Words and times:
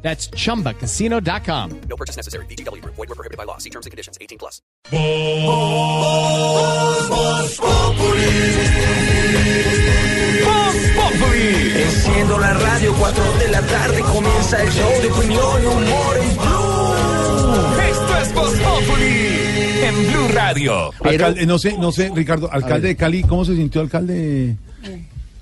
That's 0.00 0.30
chumbacasino.com. 0.30 1.80
No 1.88 1.96
purchase 1.96 2.16
necessary. 2.16 2.46
BGW. 2.46 2.82
Void 2.84 2.96
were 2.96 3.14
prohibited 3.14 3.36
by 3.36 3.44
law. 3.44 3.58
See 3.58 3.70
terms 3.70 3.84
and 3.84 3.90
conditions. 3.90 4.16
18 4.20 4.38
plus. 4.38 4.62
Enciendo 11.78 12.38
la 12.38 12.54
radio, 12.54 12.92
4 12.94 13.24
de 13.38 13.48
la 13.48 13.62
tarde 13.62 14.00
comienza 14.00 14.62
el 14.62 14.70
show 14.70 14.90
de 15.02 15.08
opinión 15.08 15.62
y 15.62 15.66
humor 15.66 16.16
en 16.16 16.36
Blue. 16.36 17.82
Esto 17.90 18.18
es 18.22 18.34
Voz 18.34 18.54
Populi 18.58 19.48
en 19.84 20.12
Blue 20.12 20.28
Radio. 20.34 20.90
Alcalde, 21.02 21.46
no 21.46 21.58
sé, 21.58 21.78
no 21.78 21.92
sé, 21.92 22.10
Ricardo, 22.14 22.50
alcalde 22.52 22.88
de 22.88 22.96
Cali, 22.96 23.22
¿cómo 23.22 23.44
se 23.44 23.54
sintió 23.54 23.80
alcalde? 23.80 24.56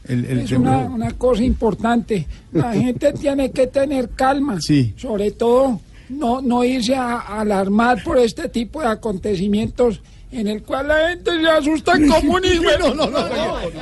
El, 0.09 0.25
el 0.25 0.39
Es 0.41 0.53
una, 0.53 0.79
una 0.79 1.11
cosa 1.13 1.43
importante. 1.43 2.27
La 2.53 2.73
gente 2.75 3.13
tiene 3.13 3.51
que 3.51 3.67
tener 3.67 4.11
calma. 4.11 4.61
Sí. 4.61 4.95
Sobre 4.97 5.31
todo, 5.33 5.81
no, 6.09 6.41
no 6.41 6.65
irse 6.65 6.95
a, 6.95 7.19
a 7.19 7.41
alarmar 7.41 8.03
por 8.03 8.19
este 8.19 8.49
tipo 8.49 8.81
de 8.81 8.89
acontecimientos 8.89 10.01
en 10.33 10.49
el 10.49 10.63
cual 10.63 10.89
la 10.89 11.09
gente 11.09 11.31
se 11.41 11.49
asusta 11.49 11.93
como 11.93 12.35
un 12.35 12.45
hijo. 12.45 12.65
No, 12.81 12.95
no, 12.95 13.07
no, 13.11 13.29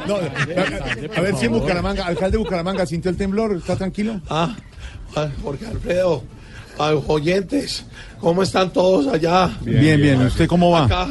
no, 0.07 0.15
a, 0.15 1.17
a 1.17 1.21
ver 1.21 1.37
si 1.37 1.47
en 1.47 1.53
Bucaramanga, 1.53 2.07
alcalde 2.07 2.37
de 2.37 2.45
Bucaramanga, 2.45 2.87
¿sintió 2.87 3.11
el 3.11 3.17
temblor? 3.17 3.57
¿Está 3.57 3.77
tranquilo? 3.77 4.21
Ah, 4.29 4.55
ah, 5.17 5.29
Jorge 5.43 5.67
Alfredo, 5.67 6.23
ah, 6.79 6.95
oyentes, 7.07 7.85
¿cómo 8.21 8.43
están 8.43 8.71
todos 8.73 9.07
allá? 9.07 9.51
Bien, 9.63 10.01
bien, 10.01 10.23
¿usted 10.23 10.47
cómo 10.47 10.71
va? 10.71 10.85
Acá, 10.85 11.09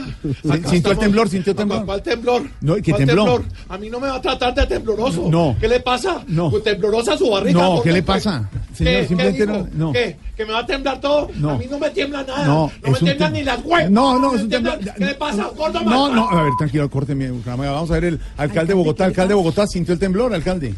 ¿Sintió 0.69 0.91
el 0.91 0.97
temblor? 0.97 1.29
¿Sintió 1.29 1.51
el 1.51 1.57
temblor? 1.57 1.85
¿Cuál 1.85 2.01
temblor? 2.01 2.43
No, 2.61 2.75
¿qué 2.75 2.91
¿Cuál 2.91 3.05
temblor? 3.05 3.43
A 3.69 3.77
mí 3.77 3.89
no 3.89 3.99
me 3.99 4.07
va 4.07 4.15
a 4.15 4.21
tratar 4.21 4.53
de 4.53 4.65
tembloroso. 4.65 5.27
No. 5.29 5.55
¿Qué 5.59 5.67
le 5.67 5.79
pasa? 5.79 6.23
No. 6.27 6.49
Pues 6.49 6.63
temblorosa 6.63 7.17
su 7.17 7.29
barriga. 7.29 7.61
No, 7.61 7.81
¿qué 7.81 7.91
le 7.91 8.03
pasa? 8.03 8.49
Señor, 8.73 8.93
¿Qué? 8.93 9.07
simplemente 9.07 9.39
¿Qué 9.39 9.45
no- 9.45 9.67
no. 9.73 9.93
¿Qué? 9.93 10.17
¿Que 10.35 10.45
me 10.45 10.53
va 10.53 10.59
a 10.59 10.65
temblar 10.65 10.99
todo? 10.99 11.29
No. 11.35 11.51
A 11.51 11.57
mí 11.57 11.65
no 11.69 11.77
me 11.77 11.89
tiembla 11.91 12.23
nada. 12.23 12.45
No, 12.45 12.71
No, 12.83 12.91
me 12.91 12.97
tiemblan 12.99 13.33
ni 13.33 13.43
las 13.43 13.63
huevas. 13.63 13.91
No, 13.91 14.17
no, 14.17 14.35
es 14.35 14.41
un 14.41 14.49
temblor. 14.49 14.79
¿Qué 14.79 15.05
le 15.05 15.13
pasa? 15.15 15.49
Gordo 15.55 15.81
No, 15.81 16.09
no, 16.13 16.29
a 16.29 16.43
ver, 16.43 16.51
tranquilo, 16.57 16.89
córteme. 16.89 17.31
Vamos 17.45 17.91
a 17.91 17.93
ver 17.93 18.05
el 18.05 18.19
alcalde 18.37 18.69
de 18.69 18.73
Bogotá, 18.73 19.05
alcalde 19.05 19.29
de 19.29 19.35
Bogotá, 19.35 19.67
¿sintió 19.67 19.93
el 19.93 19.99
temblor, 19.99 20.33
alcalde? 20.33 20.73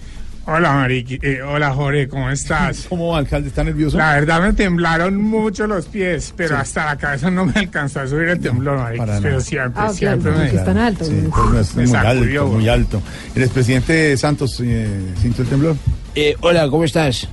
Hola, 0.47 0.73
Mariqui. 0.73 1.17
eh, 1.23 1.41
hola, 1.41 1.73
Jorge, 1.73 2.07
¿cómo 2.07 2.29
estás? 2.29 2.85
¿Cómo 2.89 3.07
va, 3.09 3.17
alcalde? 3.17 3.47
¿Está 3.47 3.63
nervioso? 3.63 3.97
La 3.97 4.13
verdad 4.13 4.41
me 4.41 4.53
temblaron 4.53 5.17
mucho 5.19 5.65
los 5.65 5.87
pies, 5.87 6.33
pero 6.37 6.55
hasta 6.57 6.85
la 6.85 6.97
cabeza 6.97 7.31
no 7.31 7.45
me 7.45 7.53
alcanzó 7.55 8.02
a 8.02 8.07
subir 8.07 8.27
el 8.29 8.39
temblor, 8.39 8.77
Mariqui. 8.77 8.99
para 8.99 9.17
Pero 9.17 9.29
nada. 9.31 9.41
siempre, 9.41 9.71
Ah, 9.75 9.85
claro, 9.87 9.93
siempre 10.21 10.31
porque 10.33 10.52
me... 10.53 10.59
están 10.59 10.77
altos. 10.77 11.07
Sí, 11.07 11.13
pues 11.31 11.49
no, 11.52 11.59
es 11.59 11.75
Me 11.75 11.81
muy 11.83 11.91
sacudió, 11.91 12.41
alto, 12.43 12.53
muy 12.57 12.69
alto. 12.69 13.02
¿El 13.33 13.43
expresidente 13.43 14.17
Santos 14.17 14.61
eh, 14.63 14.87
sintió 15.19 15.43
el 15.43 15.49
temblor? 15.49 15.75
Eh, 16.13 16.35
hola, 16.41 16.69
¿cómo 16.69 16.83
estás? 16.83 17.27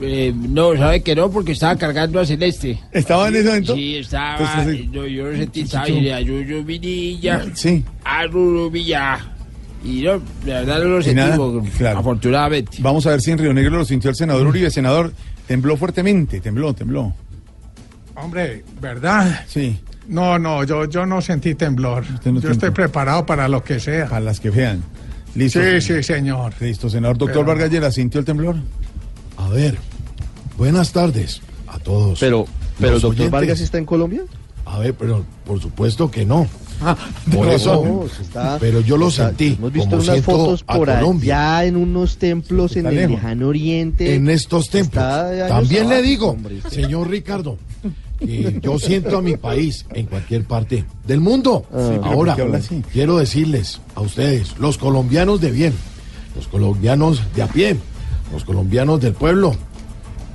Eh, 0.00 0.32
no, 0.34 0.74
sabe 0.76 1.02
que 1.02 1.14
no, 1.14 1.30
porque 1.30 1.52
estaba 1.52 1.76
cargando 1.76 2.20
a 2.20 2.24
Celeste. 2.26 2.78
¿Estaba 2.90 3.28
en 3.28 3.36
ese 3.36 3.48
momento? 3.48 3.74
Sí, 3.74 3.96
estaba. 3.96 4.38
Entonces, 4.38 4.76
sí. 4.78 4.90
no, 4.92 5.06
yo 5.06 5.26
lo 5.30 5.36
sentí, 5.36 5.60
estaba 5.60 5.88
y 5.90 6.10
a 6.10 6.20
Yuyu 6.20 6.64
Vinilla, 6.64 7.42
Sí. 7.54 7.84
a 8.04 8.24
Ruru 8.26 8.70
Villa. 8.70 9.18
Y 9.84 10.02
no, 10.02 10.14
la 10.44 10.60
verdad 10.60 10.78
no 10.78 10.84
lo 10.88 11.02
sentí, 11.02 11.22
claro. 11.78 11.98
afortunadamente. 12.00 12.78
Vamos 12.80 13.06
a 13.06 13.10
ver 13.10 13.20
si 13.20 13.30
en 13.30 13.38
Río 13.38 13.52
Negro 13.54 13.76
lo 13.78 13.84
sintió 13.84 14.10
el 14.10 14.16
senador 14.16 14.46
Uribe. 14.46 14.70
Senador, 14.70 15.12
tembló 15.46 15.76
fuertemente, 15.76 16.40
tembló, 16.40 16.74
tembló. 16.74 17.12
Hombre, 18.16 18.64
¿verdad? 18.80 19.44
Sí, 19.46 19.78
No, 20.08 20.38
no, 20.38 20.64
yo, 20.64 20.86
yo 20.86 21.04
no 21.04 21.20
sentí 21.20 21.54
temblor. 21.54 22.04
Usted 22.14 22.30
no 22.32 22.40
yo 22.40 22.50
estoy 22.50 22.70
preparado 22.70 23.26
para 23.26 23.48
lo 23.48 23.62
que 23.62 23.78
sea. 23.80 24.06
para 24.08 24.20
las 24.20 24.40
que 24.40 24.50
vean. 24.50 24.82
Listo. 25.34 25.60
Sí, 25.60 25.80
sí, 25.80 26.02
señor. 26.02 26.54
Listo, 26.60 26.88
senador. 26.88 27.18
Doctor 27.18 27.34
Pero- 27.44 27.46
Vargas 27.46 27.70
Lleras, 27.70 27.94
¿sintió 27.94 28.20
el 28.20 28.24
temblor? 28.24 28.56
A 29.36 29.48
ver, 29.50 29.76
buenas 30.56 30.92
tardes 30.92 31.42
a 31.68 31.78
todos. 31.78 32.18
Pero, 32.18 32.46
pero 32.80 32.92
doctor 32.92 33.10
oyentes. 33.10 33.30
Vargas 33.30 33.60
está 33.60 33.76
en 33.78 33.84
Colombia. 33.84 34.22
A 34.64 34.78
ver, 34.78 34.94
pero 34.94 35.24
por 35.44 35.60
supuesto 35.60 36.10
que 36.10 36.24
no. 36.24 36.48
Ah, 36.82 36.96
Por 37.32 37.48
eso, 37.48 38.06
está- 38.20 38.58
pero 38.60 38.80
yo 38.80 38.96
lo 38.96 39.06
o 39.06 39.10
sea, 39.10 39.28
sentí. 39.28 39.54
Hemos 39.58 39.72
visto 39.72 39.90
como 39.90 40.02
unas 40.02 40.20
fotos 40.22 40.62
por 40.62 40.90
allá 40.90 41.64
en 41.64 41.76
unos 41.76 42.18
templos 42.18 42.72
en 42.72 42.78
Está 42.80 42.88
el 42.90 42.96
lejos. 42.96 43.10
lejano 43.12 43.48
oriente. 43.48 44.14
En 44.14 44.28
estos 44.28 44.68
templos. 44.68 45.02
Está 45.04 45.48
También 45.48 45.88
le 45.88 46.02
digo, 46.02 46.30
hombre, 46.30 46.60
señor 46.70 47.08
Ricardo, 47.08 47.56
que 48.18 48.58
yo 48.62 48.78
siento 48.78 49.18
a 49.18 49.22
mi 49.22 49.36
país 49.36 49.86
en 49.94 50.06
cualquier 50.06 50.44
parte 50.44 50.84
del 51.06 51.20
mundo. 51.20 51.64
Ahora, 51.72 52.32
¿por 52.32 52.36
qué 52.36 52.42
habla 52.42 52.58
así? 52.58 52.82
quiero 52.92 53.18
decirles 53.18 53.80
a 53.94 54.00
ustedes, 54.02 54.58
los 54.58 54.76
colombianos 54.78 55.40
de 55.40 55.50
bien, 55.50 55.72
los 56.34 56.46
colombianos 56.48 57.22
de 57.34 57.42
a 57.42 57.46
pie, 57.46 57.76
los 58.32 58.44
colombianos 58.44 59.00
del 59.00 59.12
pueblo, 59.14 59.54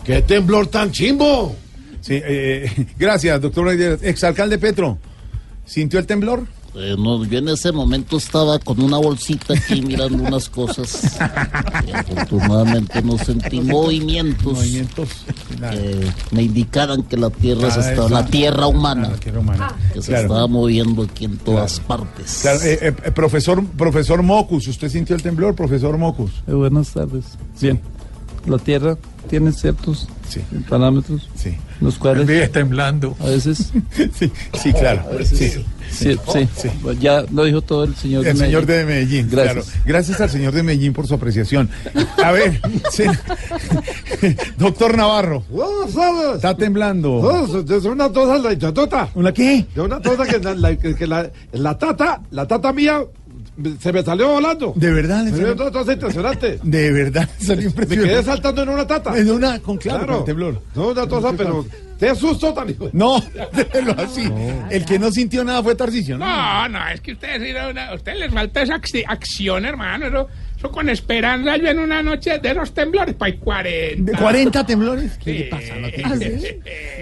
¡qué 0.04 0.22
temblor 0.24 0.68
tan 0.68 0.92
chimbo! 0.92 1.56
Sí, 2.02 2.20
eh, 2.24 2.88
gracias, 3.00 3.40
doctor 3.42 3.76
Lleras. 3.78 4.02
Exalcalde 4.02 4.58
Petro, 4.58 4.98
¿sintió 5.72 6.00
el 6.00 6.06
temblor? 6.06 6.46
Eh, 6.74 6.96
no, 6.98 7.26
yo 7.26 7.40
en 7.40 7.50
ese 7.50 7.74
momento 7.74 8.16
estaba 8.16 8.58
con 8.58 8.82
una 8.82 8.98
bolsita 8.98 9.54
aquí 9.54 9.82
mirando 9.86 10.24
unas 10.24 10.48
cosas. 10.50 11.04
Y 11.86 11.92
afortunadamente 11.92 13.02
no 13.02 13.18
sentí 13.18 13.60
movimientos 13.60 14.54
Movimientos. 14.54 15.10
Nada. 15.60 15.74
que 15.74 16.08
me 16.32 16.44
indicaran 16.44 17.04
que 17.04 17.18
la 17.18 17.30
tierra 17.30 17.70
se 17.72 17.80
Nada 17.80 17.84
de 17.88 17.90
estaba, 17.94 18.10
la 18.10 18.26
tierra 18.26 18.68
humana, 18.68 19.02
Nada, 19.02 19.20
que 19.20 19.32
romana. 19.32 19.76
que 19.94 20.02
se 20.02 20.08
Claro. 20.12 20.24
estaba 20.24 20.48
moviendo 20.48 21.04
aquí 21.04 21.26
en 21.26 21.38
todas 21.40 21.80
partes. 21.82 22.40
Claro, 22.42 22.62
eh, 22.64 22.80
eh, 22.82 22.94
eh, 23.04 23.12
profesor, 23.12 23.66
profesor 23.66 24.24
Mocus, 24.24 24.68
¿usted 24.70 24.88
sintió 24.90 25.16
el 25.16 25.22
temblor, 25.22 25.54
profesor 25.56 25.98
Mocus? 25.98 26.32
Eh, 26.48 26.54
buenas 26.54 26.90
tardes. 26.92 27.26
Bien. 27.60 27.82
La 28.48 28.58
Tierra 28.58 28.98
tiene 29.30 29.52
ciertos 29.52 30.08
Sí. 30.30 30.40
parámetros, 30.70 31.30
Sí. 31.36 31.58
Los 31.82 31.98
cuales 31.98 32.52
temblando. 32.52 33.16
a 33.20 33.26
veces, 33.26 33.72
Sí, 34.18 34.32
sí, 34.62 34.72
claro. 34.74 35.04
Sí. 35.26 35.36
sí, 35.92 36.18
sí, 36.56 36.70
ya 37.00 37.26
lo 37.34 37.44
dijo 37.44 37.62
todo 37.62 37.84
el 37.84 37.96
señor. 37.96 38.26
El 38.26 38.38
de 38.38 38.46
señor 38.46 38.66
Medellín. 38.66 38.68
de 38.68 38.86
Medellín, 38.86 39.30
Gracias. 39.30 39.66
claro. 39.66 39.82
Gracias 39.86 40.22
al 40.22 40.30
señor 40.30 40.54
de 40.54 40.64
Medellín 40.64 40.94
por 40.94 41.06
su 41.08 41.16
apreciación. 41.16 41.70
A 42.24 42.32
ver, 42.32 42.62
sí. 42.92 43.04
doctor 44.58 44.96
Navarro, 44.98 45.44
está 46.36 46.56
temblando. 46.56 47.46
Es 47.70 47.86
una 47.86 48.10
tosa 48.12 48.38
la 48.38 48.74
tata. 48.74 49.10
¿Una 49.16 49.34
qué? 49.34 49.66
Una 49.76 50.00
tosa 50.00 50.26
que, 50.26 50.40
la, 50.40 50.54
la- 50.56 50.76
que- 50.78 50.96
que 50.96 51.08
la, 51.08 51.30
la 51.54 51.78
tata, 51.78 52.22
la 52.32 52.48
tata 52.48 52.72
mía 52.74 53.02
se 53.80 53.92
me 53.94 54.02
salió 54.04 54.30
volando. 54.30 54.74
De 54.76 54.92
verdad, 54.92 55.24
le 55.26 55.32
salió- 55.32 55.72
cosa 55.72 55.94
impresionante. 55.94 56.60
de 56.64 56.92
verdad, 56.92 57.30
salió 57.40 57.70
Me 57.76 57.76
quedé 57.76 57.94
impresionante. 57.96 58.24
saltando 58.24 58.64
en 58.64 58.70
una 58.70 58.88
tata. 58.88 59.18
En 59.18 59.30
una, 59.32 59.60
con 59.60 59.78
claro, 59.78 60.06
con 60.08 60.16
el 60.18 60.24
temblor. 60.24 60.62
No, 60.76 60.90
una 60.90 61.08
tosa, 61.08 61.34
pero 61.38 61.66
te 62.00 62.16
susto 62.16 62.54
tan 62.54 62.70
hijo. 62.70 62.90
No, 62.94 63.22
déjelo 63.54 63.96
así. 63.98 64.24
El 64.70 64.86
que 64.86 64.98
no 64.98 65.12
sintió 65.12 65.44
nada 65.44 65.62
fue 65.62 65.76
Tarcicio, 65.76 66.18
¿no? 66.18 66.26
No, 66.26 66.70
no, 66.70 66.88
es 66.90 67.02
que 67.02 67.12
ustedes, 67.14 67.56
a 67.56 67.94
ustedes 67.94 68.20
les 68.20 68.34
falta 68.34 68.62
esa 68.64 68.76
acci- 68.80 69.04
acción, 69.08 69.66
hermano. 69.66 70.08
Eso, 70.08 70.28
eso 70.58 70.72
con 70.72 70.90
esperanza, 70.90 71.58
yo 71.58 71.68
en 71.68 71.80
una 71.80 72.02
noche 72.02 72.40
de 72.40 72.52
esos 72.52 72.74
temblores, 72.74 73.16
pues 73.18 73.34
hay 73.34 73.38
40. 73.40 74.12
¿De 74.12 74.18
40 74.18 74.66
temblores? 74.66 75.12
¿Qué 75.24 75.32
Sí. 75.34 75.38
le 75.40 75.44
pasa? 75.46 75.76
No 75.76 75.92
que 75.92 76.18
ser. 76.18 76.60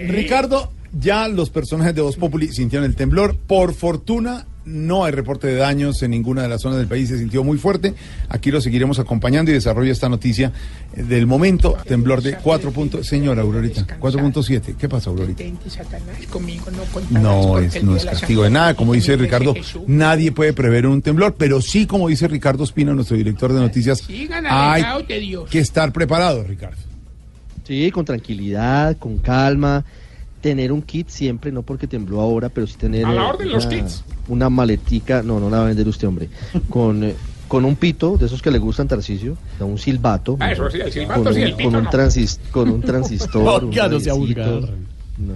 Ricardo, 0.08 0.72
ya 0.92 1.28
los 1.28 1.50
personajes 1.50 1.94
de 1.94 2.02
Voz 2.02 2.16
Populi 2.16 2.48
sintieron 2.48 2.84
el 2.86 2.96
temblor. 2.96 3.36
Por 3.36 3.74
fortuna, 3.74 4.46
no 4.64 5.04
hay 5.04 5.12
reporte 5.12 5.46
de 5.46 5.54
daños 5.54 6.02
en 6.02 6.10
ninguna 6.10 6.42
de 6.42 6.48
las 6.48 6.60
zonas 6.60 6.78
del 6.78 6.86
país. 6.86 7.08
Se 7.08 7.18
sintió 7.18 7.42
muy 7.44 7.58
fuerte. 7.58 7.94
Aquí 8.28 8.50
lo 8.50 8.60
seguiremos 8.60 8.98
acompañando 8.98 9.50
y 9.50 9.54
desarrolla 9.54 9.92
esta 9.92 10.08
noticia 10.08 10.52
eh, 10.94 11.02
del 11.02 11.26
momento. 11.26 11.76
Temblor 11.86 12.22
de 12.22 12.36
4 12.36 12.70
puntos. 12.70 13.06
Señora 13.06 13.42
Aurorita, 13.42 13.86
4.7. 13.98 14.76
¿Qué 14.76 14.88
pasa, 14.88 15.10
Aurorita? 15.10 15.44
No 17.10 17.58
es, 17.58 17.82
no 17.82 17.96
es 17.96 18.04
castigo 18.04 18.42
de 18.44 18.50
nada. 18.50 18.74
Como 18.74 18.92
dice 18.92 19.16
Ricardo, 19.16 19.54
nadie 19.86 20.32
puede 20.32 20.52
prever 20.52 20.86
un 20.86 21.02
temblor, 21.02 21.34
pero 21.36 21.60
sí, 21.60 21.86
como 21.86 22.08
dice 22.08 22.28
Ricardo 22.28 22.64
Espino, 22.64 22.94
nuestro 22.94 23.16
director 23.16 23.52
de 23.52 23.60
noticias, 23.60 24.06
hay 24.44 24.84
que 25.48 25.58
estar 25.58 25.92
preparado, 25.92 26.44
Ricardo. 26.44 26.76
Sí, 27.64 27.90
con 27.90 28.04
tranquilidad, 28.04 28.96
con 28.96 29.18
calma. 29.18 29.84
Tener 30.40 30.72
un 30.72 30.80
kit 30.82 31.08
siempre, 31.08 31.52
no 31.52 31.62
porque 31.62 31.86
tembló 31.86 32.20
ahora, 32.20 32.48
pero 32.48 32.66
sí 32.66 32.74
tener. 32.78 33.04
A 33.04 33.12
la 33.12 33.22
eh, 33.22 33.30
orden 33.30 33.50
los 33.52 33.66
una- 33.66 33.76
kits. 33.76 34.04
Una 34.28 34.48
maletica, 34.48 35.22
no, 35.22 35.38
no 35.40 35.50
la 35.50 35.58
va 35.58 35.62
a 35.64 35.66
vender 35.66 35.86
usted, 35.88 36.08
hombre. 36.08 36.28
Con, 36.70 37.04
eh, 37.04 37.14
con 37.48 37.64
un 37.64 37.74
pito, 37.76 38.16
de 38.16 38.26
esos 38.26 38.40
que 38.40 38.50
le 38.52 38.58
gustan, 38.58 38.86
Tarcicio, 38.86 39.36
un 39.58 39.76
silbato. 39.76 40.36
Ah, 40.38 40.52
eso 40.52 40.70
sí, 40.70 40.78
el 40.80 40.92
silbato 40.92 41.24
con 41.24 41.34
sí, 41.34 41.40
un, 41.40 41.46
el 41.48 41.54
pito 41.54 41.68
con 41.70 41.78
un 41.78 41.84
no. 41.84 41.90
transis- 41.90 42.38
con 42.52 42.70
un 42.70 42.80
transistor. 42.80 43.64
No, 43.64 43.70
ya 43.72 43.86
un 43.86 43.92
no 43.92 44.00
sea 44.00 44.12
radiecito. 44.14 44.16
vulgar. 44.50 44.74
No, 45.18 45.34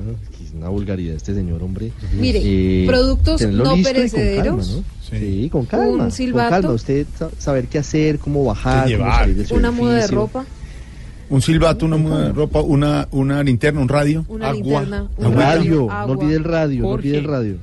una 0.56 0.68
vulgaridad 0.68 1.16
este 1.16 1.34
señor, 1.34 1.60
hombre. 1.62 1.90
Mire, 2.18 2.86
productos 2.86 3.38
tenerlo 3.40 3.64
no 3.64 3.76
y 3.76 3.82
con 3.82 3.92
perecederos. 3.92 4.66
calma, 4.68 4.82
¿no? 5.10 5.18
Sí, 5.18 5.48
con 5.50 5.66
calma. 5.66 6.04
Un 6.04 6.10
silbato. 6.12 6.50
Con 6.50 6.60
calma, 6.62 6.74
usted 6.74 7.06
sa- 7.18 7.30
saber 7.36 7.66
qué 7.66 7.78
hacer, 7.78 8.18
cómo 8.20 8.44
bajar, 8.44 8.90
cómo 8.96 9.10
salir 9.10 9.36
de 9.36 9.46
su 9.46 9.54
Una 9.56 9.70
muda 9.72 9.94
de 9.96 10.06
ropa. 10.06 10.44
Un 11.30 11.40
silbato, 11.42 11.86
una 11.86 11.96
muda 11.96 12.26
de 12.26 12.32
ropa, 12.32 12.60
una, 12.60 13.08
una 13.10 13.42
linterna, 13.42 13.80
un 13.80 13.88
radio. 13.88 14.24
Una 14.28 14.48
agua. 14.48 14.80
linterna, 14.80 15.08
un 15.16 15.34
radio, 15.34 15.90
agua. 15.90 16.06
no 16.14 16.20
olvide 16.20 16.36
el 16.36 16.44
radio, 16.44 16.82
no 16.82 16.88
olvide 16.88 17.18
el 17.18 17.24
radio. 17.24 17.56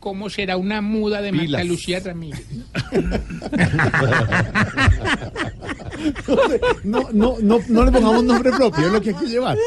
¿Cómo 0.00 0.30
será 0.30 0.56
una 0.56 0.80
muda 0.80 1.20
de 1.20 1.30
Marta 1.30 1.44
Pilas. 1.44 1.66
Lucía 1.66 2.00
Ramírez? 2.00 2.42
No, 6.84 7.08
no, 7.12 7.36
no, 7.42 7.58
no 7.68 7.84
le 7.84 7.92
pongamos 7.92 8.24
nombre 8.24 8.50
propio, 8.52 8.86
es 8.86 8.92
lo 8.92 9.00
que 9.02 9.10
hay 9.10 9.16
que 9.16 9.26
llevar. 9.26 9.58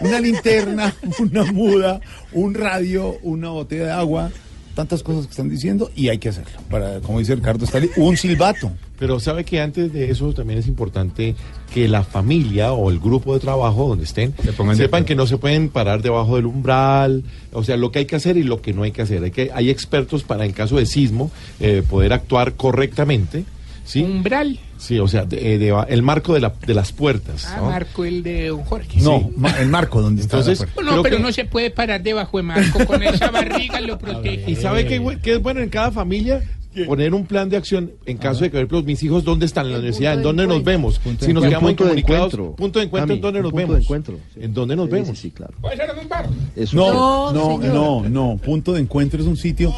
Una 0.00 0.20
linterna, 0.20 0.94
una 1.18 1.44
muda, 1.52 2.00
un 2.32 2.54
radio, 2.54 3.18
una 3.22 3.50
botella 3.50 3.84
de 3.84 3.92
agua, 3.92 4.30
tantas 4.74 5.02
cosas 5.02 5.26
que 5.26 5.30
están 5.30 5.48
diciendo 5.48 5.90
y 5.94 6.08
hay 6.08 6.18
que 6.18 6.28
hacerlo. 6.28 6.58
Para, 6.70 7.00
como 7.00 7.18
dice 7.18 7.34
Ricardo 7.34 7.66
Stali, 7.66 7.90
un 7.96 8.16
silbato. 8.16 8.72
Pero 8.98 9.18
sabe 9.18 9.44
que 9.44 9.60
antes 9.60 9.92
de 9.92 10.10
eso 10.10 10.32
también 10.32 10.60
es 10.60 10.68
importante 10.68 11.34
que 11.74 11.88
la 11.88 12.04
familia 12.04 12.72
o 12.72 12.90
el 12.90 13.00
grupo 13.00 13.34
de 13.34 13.40
trabajo 13.40 13.88
donde 13.88 14.04
estén 14.04 14.32
sepan 14.76 15.04
que 15.04 15.16
no 15.16 15.26
se 15.26 15.38
pueden 15.38 15.70
parar 15.70 16.02
debajo 16.02 16.36
del 16.36 16.46
umbral, 16.46 17.24
o 17.52 17.64
sea, 17.64 17.76
lo 17.76 17.90
que 17.90 18.00
hay 18.00 18.04
que 18.04 18.14
hacer 18.14 18.36
y 18.36 18.44
lo 18.44 18.62
que 18.62 18.72
no 18.72 18.84
hay 18.84 18.92
que 18.92 19.02
hacer. 19.02 19.24
Hay, 19.24 19.32
que, 19.32 19.50
hay 19.52 19.70
expertos 19.70 20.22
para 20.22 20.44
en 20.44 20.52
caso 20.52 20.76
de 20.76 20.86
sismo 20.86 21.32
eh, 21.58 21.82
poder 21.88 22.12
actuar 22.12 22.54
correctamente. 22.54 23.44
¿sí? 23.84 24.02
Umbral. 24.02 24.58
Sí, 24.82 24.98
o 24.98 25.06
sea, 25.06 25.24
de- 25.24 25.58
de- 25.58 25.84
el 25.88 26.02
marco 26.02 26.34
de, 26.34 26.40
la- 26.40 26.52
de 26.66 26.74
las 26.74 26.90
puertas. 26.90 27.46
Ah, 27.46 27.58
¿no? 27.58 27.66
Marco, 27.70 28.04
el 28.04 28.24
de 28.24 28.48
don 28.48 28.64
Jorge. 28.64 29.00
No, 29.00 29.30
ma- 29.36 29.56
el 29.60 29.68
marco 29.68 30.02
donde 30.02 30.22
está. 30.22 30.38
Entonces, 30.38 30.58
la 30.60 30.66
puerta. 30.74 30.96
No, 30.96 31.02
pero 31.02 31.16
que- 31.18 31.22
no 31.22 31.30
se 31.32 31.44
puede 31.44 31.70
parar 31.70 32.02
debajo 32.02 32.36
de 32.38 32.42
Marco. 32.42 32.84
Con 32.84 33.00
esa 33.02 33.30
barriga 33.30 33.80
lo 33.80 33.96
protege. 34.00 34.50
Y 34.50 34.56
sabe 34.56 34.84
que, 34.86 35.18
que 35.22 35.34
es 35.34 35.42
bueno 35.42 35.60
en 35.60 35.68
cada 35.68 35.92
familia 35.92 36.42
poner 36.86 37.12
un 37.14 37.26
plan 37.26 37.48
de 37.50 37.58
acción 37.58 37.92
en 38.06 38.16
caso 38.16 38.40
de 38.40 38.46
que, 38.46 38.52
por 38.52 38.58
ejemplo, 38.60 38.82
mis 38.82 39.02
hijos, 39.02 39.22
¿dónde 39.24 39.46
están 39.46 39.66
en 39.66 39.72
la 39.72 39.78
universidad? 39.78 40.14
¿En 40.14 40.22
dónde 40.22 40.46
nos 40.46 40.64
vemos? 40.64 41.00
Si 41.20 41.32
nos 41.32 41.44
quedamos 41.44 41.70
Punto 41.74 41.84
de 41.84 41.90
incomunicados, 42.00 42.32
encuentro. 42.32 42.56
punto 42.56 42.78
de 42.80 42.84
encuentro, 42.86 43.14
¿en 43.14 43.20
dónde 43.20 43.40
nos 43.42 43.50
punto 43.52 43.60
de 43.60 43.66
vemos? 43.72 43.84
encuentro, 43.84 44.16
sí. 44.34 44.40
¿En 44.42 44.54
dónde 44.54 44.76
nos 44.76 44.86
Sí, 44.86 44.92
vemos? 44.92 45.18
sí, 45.18 45.30
claro. 45.30 45.52
Puede 45.60 45.76
ser 45.76 45.90
en 45.90 45.98
un 45.98 46.08
bar. 46.08 46.28
No, 46.72 47.32
No, 47.32 47.58
no, 47.58 48.08
no. 48.08 48.36
Punto 48.42 48.72
de 48.72 48.80
encuentro 48.80 49.20
es 49.20 49.26
un 49.26 49.36
sitio. 49.36 49.72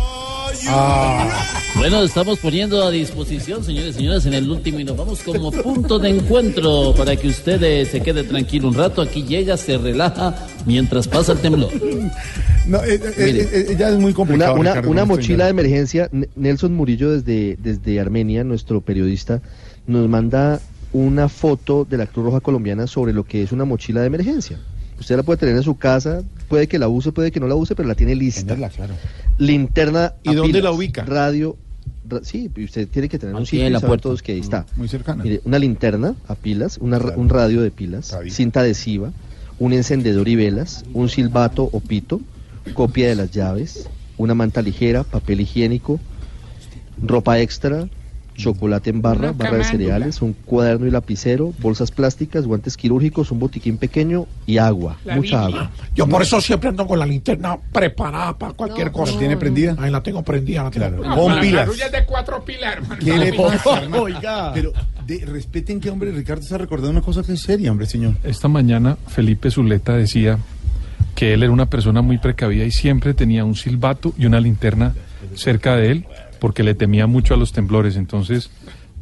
Ah, 0.69 1.29
Bueno, 1.77 2.03
estamos 2.03 2.39
poniendo 2.39 2.83
a 2.85 2.91
disposición, 2.91 3.65
señores 3.65 3.95
y 3.95 3.99
señoras, 3.99 4.27
en 4.27 4.35
el 4.35 4.49
último 4.51 4.79
y 4.81 4.85
nos 4.85 4.97
vamos 4.97 5.21
como 5.23 5.51
punto 5.51 5.99
de 5.99 6.11
encuentro 6.11 6.95
para 6.97 7.17
que 7.17 7.29
usted 7.29 7.63
eh, 7.63 7.85
se 7.87 8.01
quede 8.01 8.25
tranquilo 8.25 8.69
un 8.69 8.75
rato. 8.75 9.03
Aquí 9.03 9.23
llega, 9.25 9.57
se 9.57 9.77
relaja 9.79 10.35
mientras 10.67 11.09
pasa 11.09 11.33
el 11.33 11.39
temblor. 11.39 11.71
no, 12.67 12.83
eh, 12.85 13.01
eh, 13.17 13.77
ya 13.79 13.89
es 13.89 13.95
muy 13.97 14.07
Una, 14.07 14.15
complicado. 14.15 14.55
una, 14.55 14.71
Ricardo, 14.73 14.91
una 14.91 15.05
mochila 15.05 15.45
de 15.45 15.51
emergencia. 15.51 16.09
Nelson 16.37 16.75
Murillo 16.75 17.11
desde, 17.11 17.57
desde 17.61 18.01
Armenia, 18.01 18.45
nuestro 18.45 18.81
periodista, 18.81 19.41
nos 19.87 20.09
manda 20.09 20.61
una 20.93 21.29
foto 21.29 21.85
de 21.89 21.97
la 21.97 22.07
Cruz 22.07 22.27
Roja 22.27 22.41
Colombiana 22.41 22.87
sobre 22.87 23.13
lo 23.13 23.25
que 23.25 23.43
es 23.43 23.51
una 23.53 23.65
mochila 23.65 24.01
de 24.01 24.07
emergencia. 24.07 24.59
Usted 24.99 25.17
la 25.17 25.23
puede 25.23 25.39
tener 25.39 25.57
en 25.57 25.63
su 25.63 25.77
casa, 25.77 26.23
puede 26.49 26.67
que 26.69 26.79
la 26.79 26.89
use, 26.89 27.13
puede 27.13 27.31
que 27.33 27.41
no 27.41 27.47
la 27.49 27.55
use, 27.55 27.75
pero 27.75 27.89
la 27.89 27.95
tiene 27.95 28.15
lista. 28.15 28.43
Tenerla, 28.43 28.69
claro. 28.71 28.95
Linterna. 29.39 30.15
¿Y 30.23 30.31
a 30.31 30.33
dónde 30.35 30.49
pilas, 30.53 30.65
la 30.65 30.71
ubica? 30.73 31.05
Radio. 31.05 31.57
ra- 32.09 32.21
sí, 32.23 32.51
usted 32.63 32.87
tiene 32.89 33.09
que 33.09 33.19
tener 33.19 33.35
un 33.35 33.43
Aquí 33.43 33.51
sitio 33.59 33.71
la 33.71 33.81
puerta. 33.81 34.03
todos 34.05 34.23
que 34.23 34.33
ahí 34.33 34.41
está. 34.41 34.67
Muy 34.77 34.89
cercana. 34.89 35.23
Mire, 35.25 35.41
una 35.45 35.59
linterna 35.59 36.15
a 36.29 36.35
pilas, 36.35 36.79
una 36.79 36.99
ra- 36.99 37.07
Claro. 37.07 37.21
un 37.21 37.29
radio 37.29 37.63
de 37.63 37.71
pilas, 37.71 38.17
cinta 38.31 38.61
adhesiva, 38.61 39.11
un 39.59 39.73
encendedor 39.73 40.29
y 40.29 40.37
velas, 40.37 40.85
un 40.95 41.09
silbato 41.09 41.69
o 41.73 41.81
pito, 41.81 42.21
copia 42.75 43.09
de 43.09 43.15
las 43.15 43.31
llaves, 43.31 43.89
una 44.17 44.35
manta 44.35 44.63
ligera, 44.63 45.03
papel 45.05 45.41
higiénico, 45.41 45.99
ropa 47.03 47.41
extra, 47.41 47.89
chocolate 48.35 48.91
en 48.91 49.01
barra, 49.01 49.33
barra 49.33 49.59
de 49.59 49.65
cereales, 49.65 50.21
un 50.23 50.33
cuaderno 50.33 50.87
y 50.87 50.91
lapicero, 50.91 51.53
bolsas 51.61 51.91
plásticas, 51.91 52.47
guantes 52.47 52.77
quirúrgicos, 52.77 53.31
un 53.31 53.39
botiquín 53.39 53.79
pequeño 53.79 54.27
y 54.47 54.59
agua, 54.59 54.97
La 55.05 55.17
mucha 55.17 55.47
Biblia. 55.47 55.63
agua. 55.63 55.71
Yo 55.95 56.07
por 56.09 56.23
eso 56.23 56.41
siempre 56.41 56.69
ando 56.69 56.87
con 56.87 56.99
la 56.99 57.07
linterna 57.07 57.57
preparada 57.73 58.37
para 58.37 58.53
cualquier 58.53 58.89
No, 58.89 58.93
cosa. 58.93 59.13
¿La 59.13 59.19
tiene 59.21 59.37
prendida? 59.37 59.77
Ahí 59.79 59.91
la 59.91 60.03
tengo 60.03 60.23
prendida, 60.23 60.65
la 60.65 60.71
tengo 60.71 60.87
Claro. 60.87 60.97
prendida. 61.03 61.17
No, 61.17 61.23
Con 61.23 61.35
la 61.37 61.41
pilas. 61.41 61.69
es 61.69 61.93
de 61.93 62.05
cuatro 62.05 62.45
pilas, 62.45 62.73
hermano. 62.75 62.97
¿Qué 63.05 63.19
le 63.19 63.33
pasa? 63.33 63.83
Oiga. 63.99 64.53
Pero 64.53 64.73
de, 65.07 65.25
respeten 65.27 65.81
que, 65.81 65.91
hombre, 65.91 66.11
Ricardo 66.13 66.43
está 66.43 66.59
recordando 66.59 66.91
una 66.91 67.03
cosa 67.03 67.23
que 67.23 67.33
es 67.33 67.41
seria, 67.41 67.71
hombre, 67.71 67.87
señor. 67.87 68.15
Esta 68.25 68.49
mañana 68.49 68.97
Felipe 69.09 69.51
Zuleta 69.51 69.95
decía 69.95 70.39
que 71.15 71.35
él 71.35 71.43
era 71.45 71.53
una 71.53 71.67
persona 71.67 72.03
muy 72.03 72.19
precavida 72.19 72.65
y 72.65 72.73
siempre 72.73 73.15
tenía 73.15 73.45
un 73.45 73.55
silbato 73.55 74.13
y 74.19 74.27
una 74.27 74.41
linterna 74.41 74.95
cerca 75.35 75.77
de 75.77 75.91
él 75.93 76.07
porque 76.45 76.63
le 76.63 76.75
temía 76.75 77.07
mucho 77.07 77.33
a 77.33 77.39
los 77.39 77.53
temblores. 77.53 77.97
Entonces 77.97 78.51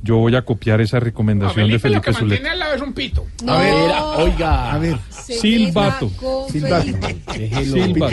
yo 0.03 0.17
voy 0.17 0.35
a 0.37 0.43
copiar 0.43 0.81
esa 0.81 0.99
No, 0.99 1.05
recomendación 1.05 1.69
de 1.69 1.79
Felipe 1.79 1.91
lo 1.97 2.03
que 2.03 2.11
mantiene 2.13 2.37
Zuleta. 2.37 2.53
al 2.53 2.59
lado 2.59 2.75
es 2.75 2.83
un 2.83 2.93
pito. 2.93 3.27
No, 3.45 3.53
A 3.53 3.61
ver, 3.61 3.75
Oiga. 4.33 4.73
A 4.73 4.79
ver, 4.79 4.97
Silbato. 5.11 6.11
silbato. 6.51 6.87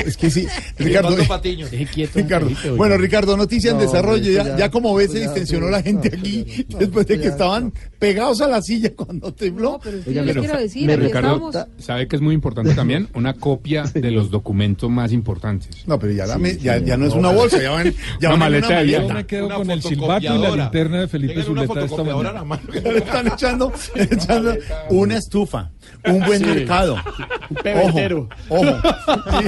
Es 0.06 0.18
que 0.18 0.30
sí, 0.30 0.48
Ricardo. 0.78 1.10
Silbando 1.10 1.28
Patiño. 1.28 1.68
Deje 1.70 1.86
quieto. 1.86 2.20
a 2.20 2.22
Ricardo. 2.22 2.46
Felipe, 2.48 2.68
oiga. 2.70 2.78
Bueno, 2.78 2.98
Ricardo, 2.98 3.38
noticia 3.38 3.72
en 3.72 3.80
desarrollo. 3.80 4.32
Ya, 4.32 4.44
ya, 4.44 4.58
ya- 4.58 4.70
como 4.72 4.94
ves, 4.96 5.12
se 5.12 5.20
distensionó 5.20 5.70
la 5.70 5.82
gente 5.82 6.10
no, 6.10 6.18
aquí 6.18 6.66
después 6.78 7.08
de 7.08 7.20
que 7.20 7.28
estaban 7.28 7.74
pegados 7.98 8.42
a 8.42 8.48
la 8.48 8.62
silla 8.62 8.92
cuando 8.96 9.34
tembló. 9.34 9.80
Pero 9.84 9.98
sí 9.98 10.04
Oiga, 10.10 10.22
les 10.22 10.32
pero- 10.36 10.42
quiero 10.46 10.60
decir, 10.60 10.86
me 10.88 10.94
aquí 10.94 11.02
Ricardo- 11.04 11.50
estamos. 11.50 11.68
Sabe 11.80 12.08
que 12.08 12.16
es 12.16 12.22
muy 12.22 12.34
importante 12.36 12.74
también 12.76 13.08
una 13.14 13.34
copia 13.34 13.84
de 13.94 14.12
los 14.12 14.30
documentos 14.30 14.90
más 14.90 15.12
importantes. 15.12 15.88
No, 15.88 15.98
pero 16.00 16.14
ya, 16.14 16.26
dame- 16.28 16.58
ya, 16.58 16.78
ya 16.78 16.98
no 16.98 17.06
es 17.08 17.14
una 17.14 17.32
bolsa, 17.32 17.62
ya 17.62 17.72
van, 17.72 17.94
ya 18.20 18.30
Una 18.30 18.38
maleta 18.38 18.80
de 18.80 18.88
Yo 18.92 19.00
viaje. 19.00 19.14
me 19.14 19.26
quedo 19.26 19.50
con 19.50 19.70
el 19.72 19.82
silbato 19.82 20.26
y 20.36 20.38
la 20.40 20.56
linterna 20.56 21.00
de 21.02 21.08
Felipe 21.08 21.44
Zuleta 21.44 21.79
fotocopiadora 21.88 22.30
a 22.30 22.34
la 22.34 22.44
mano. 22.44 22.64
Le 22.84 22.98
están 22.98 23.28
echando, 23.28 23.72
echando 23.96 24.56
una 24.90 25.18
estufa, 25.18 25.72
un 26.06 26.20
buen 26.26 26.42
mercado. 26.42 26.98
pebetero. 27.64 28.30
Ojo, 28.50 28.66
ojo. 28.70 28.90
Sí, 29.40 29.46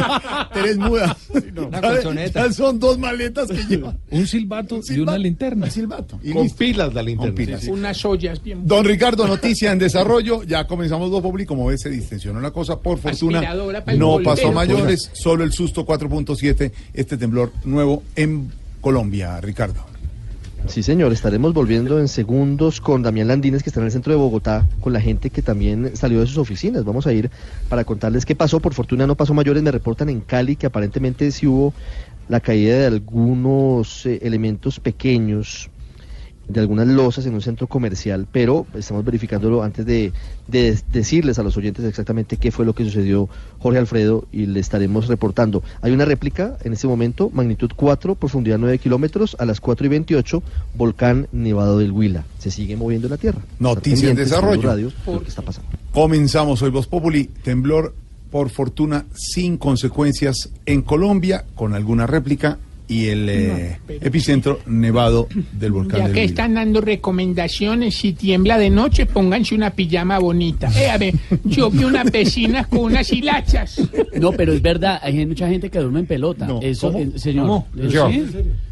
tres 0.53 0.77
mudas. 0.77 1.17
Una 1.55 1.81
colchoneta. 1.81 2.51
son 2.53 2.79
dos 2.79 2.97
maletas 2.97 3.49
que 3.49 3.63
llevan. 3.65 3.99
Un 4.09 4.27
silbato 4.27 4.79
y 4.87 4.99
una 4.99 5.17
linterna. 5.17 5.65
Un 5.65 5.71
silbato. 5.71 6.19
Y 6.23 6.33
Con 6.33 6.43
listo. 6.43 6.57
pilas 6.57 6.93
la 6.93 7.03
linterna. 7.03 7.27
Con 7.33 7.35
pilas. 7.35 7.63
Unas 7.67 8.03
ollas 8.05 8.41
bien. 8.41 8.67
Don 8.67 8.85
Ricardo, 8.85 9.27
noticia 9.27 9.71
en 9.71 9.79
desarrollo. 9.79 10.43
Ya 10.43 10.65
comenzamos 10.67 11.11
dos 11.11 11.21
Populi. 11.21 11.45
Como 11.45 11.65
ves, 11.67 11.81
se 11.81 11.89
distensionó 11.89 12.39
la 12.41 12.51
cosa. 12.51 12.79
Por 12.79 12.97
fortuna, 12.97 13.41
no 13.97 14.19
pasó 14.23 14.49
a 14.49 14.51
mayores. 14.51 15.09
Solo 15.13 15.43
el 15.43 15.51
susto 15.53 15.85
4.7. 15.85 16.71
Este 16.93 17.17
temblor 17.17 17.51
nuevo 17.63 18.03
en 18.15 18.51
Colombia, 18.81 19.39
Ricardo. 19.41 19.90
Sí, 20.67 20.83
señor, 20.83 21.11
estaremos 21.11 21.53
volviendo 21.53 21.99
en 21.99 22.07
segundos 22.07 22.79
con 22.79 23.01
Damián 23.01 23.27
Landines, 23.27 23.63
que 23.63 23.69
está 23.69 23.79
en 23.81 23.87
el 23.87 23.91
centro 23.91 24.13
de 24.13 24.19
Bogotá, 24.19 24.65
con 24.79 24.93
la 24.93 25.01
gente 25.01 25.29
que 25.29 25.41
también 25.41 25.95
salió 25.97 26.21
de 26.21 26.27
sus 26.27 26.37
oficinas. 26.37 26.85
Vamos 26.85 27.07
a 27.07 27.13
ir 27.13 27.29
para 27.67 27.83
contarles 27.83 28.25
qué 28.25 28.35
pasó. 28.35 28.59
Por 28.59 28.73
fortuna 28.73 29.05
no 29.05 29.15
pasó 29.15 29.33
mayores. 29.33 29.63
Me 29.63 29.71
reportan 29.71 30.09
en 30.09 30.21
Cali 30.21 30.55
que 30.55 30.67
aparentemente 30.67 31.29
sí 31.31 31.47
hubo 31.47 31.73
la 32.29 32.39
caída 32.39 32.77
de 32.77 32.85
algunos 32.85 34.05
eh, 34.05 34.19
elementos 34.21 34.79
pequeños, 34.79 35.69
de 36.47 36.59
algunas 36.59 36.87
losas 36.87 37.25
en 37.25 37.33
un 37.33 37.41
centro 37.41 37.67
comercial, 37.67 38.27
pero 38.31 38.65
estamos 38.75 39.05
verificándolo 39.05 39.63
antes 39.63 39.85
de, 39.85 40.11
de 40.47 40.77
decirles 40.91 41.39
a 41.39 41.43
los 41.43 41.55
oyentes 41.57 41.85
exactamente 41.85 42.37
qué 42.37 42.51
fue 42.51 42.65
lo 42.65 42.73
que 42.73 42.83
sucedió, 42.83 43.29
Jorge 43.59 43.79
Alfredo, 43.79 44.25
y 44.31 44.45
le 44.47 44.59
estaremos 44.59 45.07
reportando. 45.07 45.63
Hay 45.81 45.91
una 45.91 46.05
réplica 46.05 46.57
en 46.63 46.73
este 46.73 46.87
momento, 46.87 47.29
magnitud 47.29 47.71
4, 47.75 48.15
profundidad 48.15 48.57
9 48.57 48.79
kilómetros, 48.79 49.35
a 49.39 49.45
las 49.45 49.61
4 49.61 49.85
y 49.85 49.89
28, 49.89 50.43
volcán 50.75 51.27
Nevado 51.31 51.77
del 51.77 51.91
Huila. 51.91 52.25
Se 52.39 52.51
sigue 52.51 52.75
moviendo 52.75 53.07
la 53.07 53.17
tierra. 53.17 53.41
Noticia 53.59 54.09
en 54.09 54.15
desarrollo. 54.15 54.61
Radio, 54.61 54.91
lo 55.05 55.21
que 55.21 55.29
está 55.29 55.41
pasando. 55.41 55.69
Comenzamos 55.93 56.61
hoy 56.61 56.69
Voz 56.69 56.87
Populi. 56.87 57.25
Temblor, 57.25 57.93
por 58.29 58.49
fortuna, 58.49 59.05
sin 59.13 59.57
consecuencias 59.57 60.49
en 60.65 60.81
Colombia, 60.81 61.45
con 61.55 61.73
alguna 61.73 62.07
réplica. 62.07 62.59
Y 62.91 63.07
el 63.07 63.29
eh, 63.29 63.79
epicentro 64.01 64.59
nevado 64.65 65.29
del 65.53 65.71
volcán 65.71 65.99
Ya 66.01 66.05
del 66.07 66.13
que 66.13 66.23
están 66.25 66.55
dando 66.55 66.81
recomendaciones, 66.81 67.95
si 67.95 68.11
tiembla 68.11 68.57
de 68.57 68.69
noche, 68.69 69.05
pónganse 69.05 69.55
una 69.55 69.69
pijama 69.69 70.19
bonita. 70.19 70.69
Eh, 70.75 70.89
a 70.89 70.97
ver, 70.97 71.13
yo 71.45 71.71
vi 71.71 71.85
unas 71.85 72.11
vecinas 72.11 72.67
con 72.67 72.79
unas 72.79 73.09
hilachas. 73.13 73.81
No, 74.19 74.33
pero 74.33 74.51
es 74.51 74.61
verdad, 74.61 74.99
hay 75.01 75.25
mucha 75.25 75.47
gente 75.47 75.69
que 75.69 75.79
duerme 75.79 76.01
en 76.01 76.05
pelota. 76.05 76.45
No, 76.45 76.59
Eso, 76.61 76.91
¿cómo? 76.91 76.99
eh, 76.99 77.11
señor. 77.15 77.47
¿Cómo? 77.47 77.67
¿Eh, 77.77 77.87
Yo. 77.89 78.09
sí? 78.09 78.25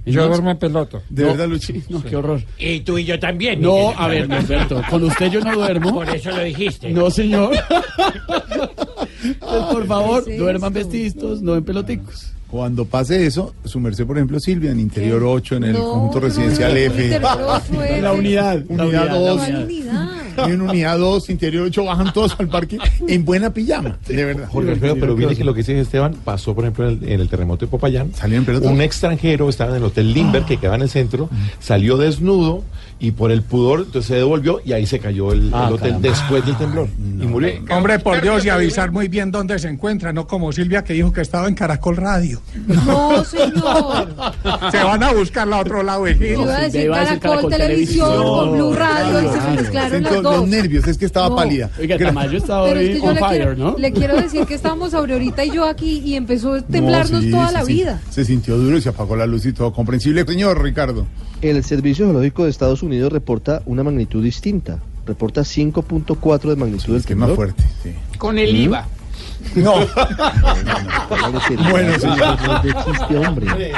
Yo 0.05 0.27
duermo 0.27 0.51
en 0.51 0.57
pelota. 0.57 1.01
De 1.09 1.23
no, 1.23 1.29
verdad, 1.29 1.47
Lucho. 1.47 1.71
sí, 1.71 1.83
no, 1.87 2.03
qué 2.03 2.15
horror. 2.17 2.41
Y 2.57 2.81
tú 2.81 2.97
y 2.97 3.05
yo 3.05 3.17
también. 3.19 3.61
No, 3.61 3.91
a 3.95 4.09
ver, 4.09 4.27
Norberto, 4.27 4.81
con 4.89 5.01
usted 5.05 5.31
yo 5.31 5.39
no 5.39 5.53
duermo. 5.55 5.93
Por 5.93 6.09
eso 6.13 6.31
lo 6.31 6.43
dijiste. 6.43 6.89
No, 6.89 7.09
señor. 7.09 7.53
Entonces, 9.23 9.39
por 9.71 9.87
favor, 9.87 10.25
¿Qué 10.25 10.33
es 10.33 10.39
duerman 10.39 10.73
vestidos, 10.73 11.41
no 11.41 11.55
en 11.55 11.63
peloticos. 11.63 12.33
Cuando 12.49 12.85
pase 12.85 13.25
eso, 13.25 13.53
su 13.63 13.79
merced, 13.79 14.07
por 14.07 14.17
ejemplo, 14.17 14.39
Silvia, 14.39 14.71
en 14.71 14.79
Interior 14.79 15.23
8, 15.23 15.57
en 15.57 15.63
el 15.65 15.73
No, 15.73 15.83
conjunto 15.91 16.19
residencial 16.19 16.71
no, 16.71 16.77
F. 16.77 17.19
La 18.01 18.11
unidad. 18.13 18.63
Unidad 18.67 19.05
la 19.05 19.13
dos. 19.15 19.37
¿Cuál 19.37 19.63
unidad. 19.63 19.63
unidad? 19.65 20.19
en 20.47 20.61
unidad 20.61 20.97
2, 20.97 21.29
interior 21.29 21.65
8, 21.67 21.83
bajan 21.83 22.13
todos 22.13 22.35
al 22.39 22.47
parque 22.47 22.77
en 23.07 23.25
buena 23.25 23.53
pijama, 23.53 23.97
de 24.07 24.25
verdad. 24.25 24.47
Jorge 24.49 24.71
Alfredo, 24.71 24.95
pero 24.99 25.15
viene 25.15 25.35
que 25.35 25.43
lo 25.43 25.53
que 25.53 25.59
dice 25.59 25.79
Esteban 25.79 26.15
pasó, 26.23 26.55
por 26.55 26.63
ejemplo, 26.63 26.89
en 26.89 27.03
el, 27.03 27.09
en 27.11 27.19
el 27.21 27.29
terremoto 27.29 27.65
de 27.65 27.71
Popayán. 27.71 28.11
Un 28.63 28.81
extranjero 28.81 29.49
estaba 29.49 29.71
en 29.71 29.77
el 29.77 29.83
Hotel 29.83 30.13
Limber, 30.13 30.43
que 30.43 30.57
quedaba 30.57 30.77
en 30.77 30.83
el 30.83 30.89
centro, 30.89 31.29
salió 31.59 31.97
desnudo 31.97 32.63
y 33.01 33.11
por 33.11 33.31
el 33.31 33.41
pudor 33.43 33.79
entonces 33.85 34.05
se 34.07 34.15
devolvió 34.15 34.59
y 34.65 34.73
ahí 34.73 34.85
se 34.85 34.99
cayó 34.99 35.31
el, 35.31 35.49
Ah, 35.53 35.67
el 35.69 35.73
hotel 35.75 35.87
caramba. 35.91 36.09
después 36.09 36.45
del 36.45 36.57
temblor. 36.57 36.87
Y 36.99 37.25
murió. 37.25 37.49
Hombre, 37.71 37.99
por 37.99 38.21
Dios, 38.21 38.43
y 38.45 38.49
avisar 38.49 38.91
muy 38.91 39.07
bien 39.07 39.31
dónde 39.31 39.57
se 39.59 39.69
encuentra, 39.69 40.11
no 40.13 40.27
como 40.27 40.51
Silvia 40.51 40.83
que 40.83 40.93
dijo 40.93 41.11
que 41.13 41.21
estaba 41.21 41.47
en 41.47 41.55
Caracol 41.55 41.95
Radio. 41.97 42.41
No, 42.85 43.23
señor. 43.23 44.13
Se 44.71 44.83
van 44.83 45.01
a 45.03 45.13
buscarla 45.13 45.57
a 45.57 45.59
otro 45.61 45.81
lado, 45.83 46.07
iba 46.07 46.55
a 46.57 46.61
decir 46.61 46.89
Caracol, 46.91 47.49
Televisión, 47.49 48.23
con 48.23 48.51
Blue 48.53 48.73
Radio, 48.73 49.21
y 49.21 49.33
se 49.33 49.41
me 49.49 49.55
mezclaron 49.61 50.03
las 50.03 50.11
Siento 50.11 50.21
dos. 50.29 50.39
los 50.41 50.47
nervios, 50.49 50.87
es 50.87 50.97
que 50.97 51.05
estaba 51.05 51.29
No. 51.29 51.35
pálida. 51.35 51.69
Oiga, 51.79 51.97
Tamayo 51.97 52.37
está 52.37 52.63
Pero 52.65 52.79
es 52.79 52.87
hoy 52.89 52.93
que 52.95 52.99
yo 52.99 53.03
on 53.05 53.13
le 53.15 53.19
fire, 53.19 53.37
quiero, 53.37 53.55
¿no? 53.55 53.77
le 53.77 53.91
quiero 53.93 54.15
decir 54.21 54.45
que 54.45 54.53
estábamos 54.55 54.93
Aurorita 54.93 55.45
y 55.45 55.51
yo 55.51 55.65
aquí 55.65 55.99
y 56.05 56.15
empezó 56.15 56.53
a 56.55 56.61
temblarnos 56.61 57.11
No, 57.11 57.21
sí, 57.21 57.31
toda 57.31 57.47
sí, 57.47 57.53
la 57.53 57.65
sí. 57.65 57.73
vida. 57.73 58.01
Se 58.09 58.25
sintió 58.25 58.57
duro 58.57 58.77
y 58.77 58.81
se 58.81 58.89
apagó 58.89 59.15
la 59.15 59.25
luz 59.25 59.45
y 59.45 59.53
todo 59.53 59.71
comprensible. 59.71 60.25
Señor 60.25 60.61
Ricardo. 60.61 61.05
El 61.41 61.63
Servicio 61.63 62.05
Geológico 62.05 62.43
de 62.43 62.49
Estados 62.49 62.83
Unidos 62.83 62.88
reporta 63.09 63.61
una 63.65 63.83
magnitud 63.83 64.23
distinta. 64.23 64.79
Reporta 65.05 65.41
5.4 65.41 66.49
de 66.49 66.55
magnitud 66.55 66.93
del 66.93 67.03
que 67.05 67.13
es 67.13 67.19
más 67.19 67.29
temblor. 67.29 67.35
fuerte, 67.35 67.63
sí. 67.83 67.93
Con 68.17 68.37
el 68.37 68.53
¿Mm? 68.53 68.57
IVA. 68.57 68.87
No. 69.55 69.73
Bueno, 71.09 71.39
Bueno, 71.71 71.99
señor. 71.99 72.61
de 72.61 72.73
chiste, 72.73 73.17
hombre. 73.17 73.71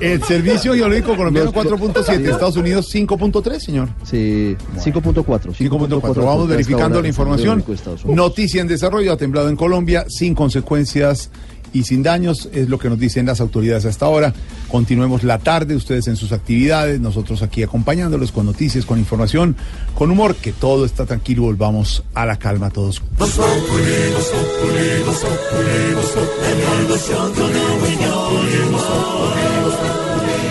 El 0.00 0.22
Servicio 0.22 0.74
Geológico 0.74 1.16
Colombiano 1.16 1.52
4.7, 1.52 2.30
Estados 2.30 2.56
Unidos 2.56 2.92
5.3, 2.94 3.58
señor. 3.58 3.88
Sí, 4.04 4.56
5.4. 4.76 5.24
5.4. 5.24 6.24
Vamos 6.24 6.48
verificando 6.48 7.02
la 7.02 7.08
información. 7.08 7.62
Noticia 8.06 8.60
en 8.62 8.68
desarrollo, 8.68 9.12
ha 9.12 9.16
temblado 9.16 9.48
en 9.48 9.56
Colombia 9.56 10.06
sin 10.08 10.34
consecuencias 10.34 11.30
y 11.72 11.84
sin 11.84 12.02
daños, 12.02 12.48
es 12.52 12.68
lo 12.68 12.78
que 12.78 12.88
nos 12.88 12.98
dicen 12.98 13.26
las 13.26 13.40
autoridades 13.40 13.84
hasta 13.84 14.06
ahora. 14.06 14.32
Continuemos 14.68 15.24
la 15.24 15.38
tarde, 15.38 15.74
ustedes 15.74 16.08
en 16.08 16.16
sus 16.16 16.32
actividades, 16.32 17.00
nosotros 17.00 17.42
aquí 17.42 17.62
acompañándolos 17.62 18.32
con 18.32 18.46
noticias, 18.46 18.84
con 18.84 18.98
información, 18.98 19.56
con 19.94 20.10
humor, 20.10 20.36
que 20.36 20.52
todo 20.52 20.84
está 20.84 21.06
tranquilo, 21.06 21.42
volvamos 21.42 22.04
a 22.14 22.26
la 22.26 22.38
calma 22.38 22.70
todos. 22.70 23.02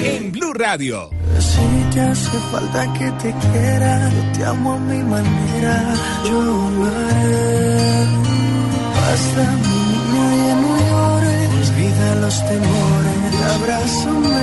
En 0.04 0.32
Blue 0.32 0.54
Radio. 0.54 1.10
Si 1.40 1.94
te 1.94 2.02
hace 2.02 2.38
falta 2.52 2.94
que 2.94 3.12
te 3.12 3.34
quiera, 3.34 4.10
yo 4.10 4.32
te 4.38 4.46
amo 4.46 4.74
a 4.74 4.80
mi 4.80 5.04
manera, 5.04 5.94
yo 6.26 6.42
lo 6.42 6.86
haré. 6.86 8.06
Basta 8.96 9.79
olvida 12.00 12.16
los 12.16 12.48
temores, 12.48 13.36
abrázame. 13.56 14.40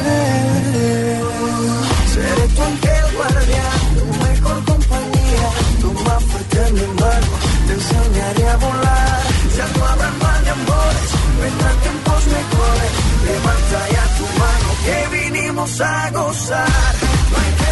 Seré 2.13 2.49
tu 2.55 2.63
ángel 2.63 3.05
guardián, 3.17 3.81
tu 3.99 4.07
mejor 4.25 4.65
compañía, 4.65 5.49
tu 5.81 5.93
más 5.93 6.25
fuerte 6.25 6.73
mi 6.73 6.87
mano, 7.01 7.33
te 7.67 7.73
enseñaré 7.75 8.49
a 8.49 8.57
volar. 8.57 9.23
Ya 9.57 9.67
no 9.79 9.87
habrá 9.87 10.11
más 10.23 10.45
de 10.45 10.51
amores, 10.51 11.11
vendrán 11.41 11.77
tiempos 11.85 12.27
mejores, 12.27 12.93
levanta 13.27 13.81
ya 13.95 14.05
tu 14.19 14.25
mano 14.41 14.69
que 14.85 15.17
vinimos 15.17 15.81
a 15.81 16.11
gozar. 16.11 17.66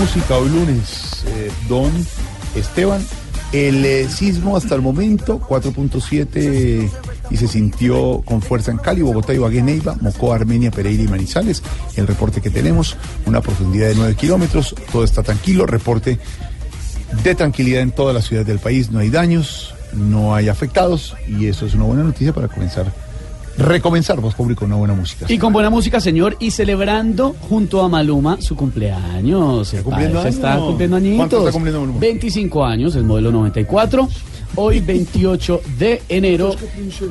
Música 0.00 0.38
hoy 0.38 0.48
lunes, 0.48 1.24
eh, 1.26 1.50
don 1.68 1.92
Esteban. 2.54 3.04
El 3.52 3.84
eh, 3.84 4.08
sismo 4.08 4.56
hasta 4.56 4.74
el 4.74 4.80
momento, 4.80 5.38
4.7 5.40 6.90
y 7.30 7.36
se 7.36 7.46
sintió 7.46 8.22
con 8.24 8.40
fuerza 8.40 8.70
en 8.70 8.78
Cali, 8.78 9.02
Bogotá, 9.02 9.34
Ibagué, 9.34 9.60
Neiva, 9.60 9.96
Mocó, 10.00 10.32
Armenia, 10.32 10.70
Pereira 10.70 11.02
y 11.02 11.08
Manizales. 11.08 11.62
El 11.96 12.06
reporte 12.06 12.40
que 12.40 12.48
tenemos, 12.48 12.96
una 13.26 13.42
profundidad 13.42 13.88
de 13.88 13.94
9 13.94 14.14
kilómetros, 14.14 14.74
todo 14.90 15.04
está 15.04 15.22
tranquilo, 15.22 15.66
reporte 15.66 16.18
de 17.22 17.34
tranquilidad 17.34 17.82
en 17.82 17.90
todas 17.90 18.14
las 18.14 18.24
ciudades 18.24 18.46
del 18.46 18.58
país, 18.58 18.90
no 18.90 19.00
hay 19.00 19.10
daños, 19.10 19.74
no 19.92 20.34
hay 20.34 20.48
afectados 20.48 21.14
y 21.28 21.46
eso 21.46 21.66
es 21.66 21.74
una 21.74 21.84
buena 21.84 22.04
noticia 22.04 22.32
para 22.32 22.48
comenzar, 22.48 22.90
recomenzar, 23.56 24.20
vos 24.20 24.34
público, 24.34 24.64
una 24.64 24.76
buena 24.76 24.94
música. 24.94 25.26
Y 25.28 25.38
con 25.38 25.52
buena 25.52 25.70
música, 25.70 26.00
señor, 26.00 26.36
y 26.40 26.50
celebrando 26.50 27.34
junto 27.48 27.82
a 27.82 27.88
Maluma 27.88 28.40
su 28.40 28.56
cumpleaños. 28.56 29.72
¿Está 29.72 29.84
cumpliendo 29.84 30.26
Está 30.26 30.58
cumpliendo 30.58 30.96
añitos. 30.96 31.16
¿Cuánto 31.16 31.38
está 31.38 31.52
cumpliendo 31.52 31.80
Maluma? 31.80 32.00
25 32.00 32.64
años, 32.64 32.96
el 32.96 33.04
modelo 33.04 33.32
94. 33.32 34.08
Hoy, 34.56 34.80
28 34.80 35.60
de 35.78 36.02
enero, 36.08 36.56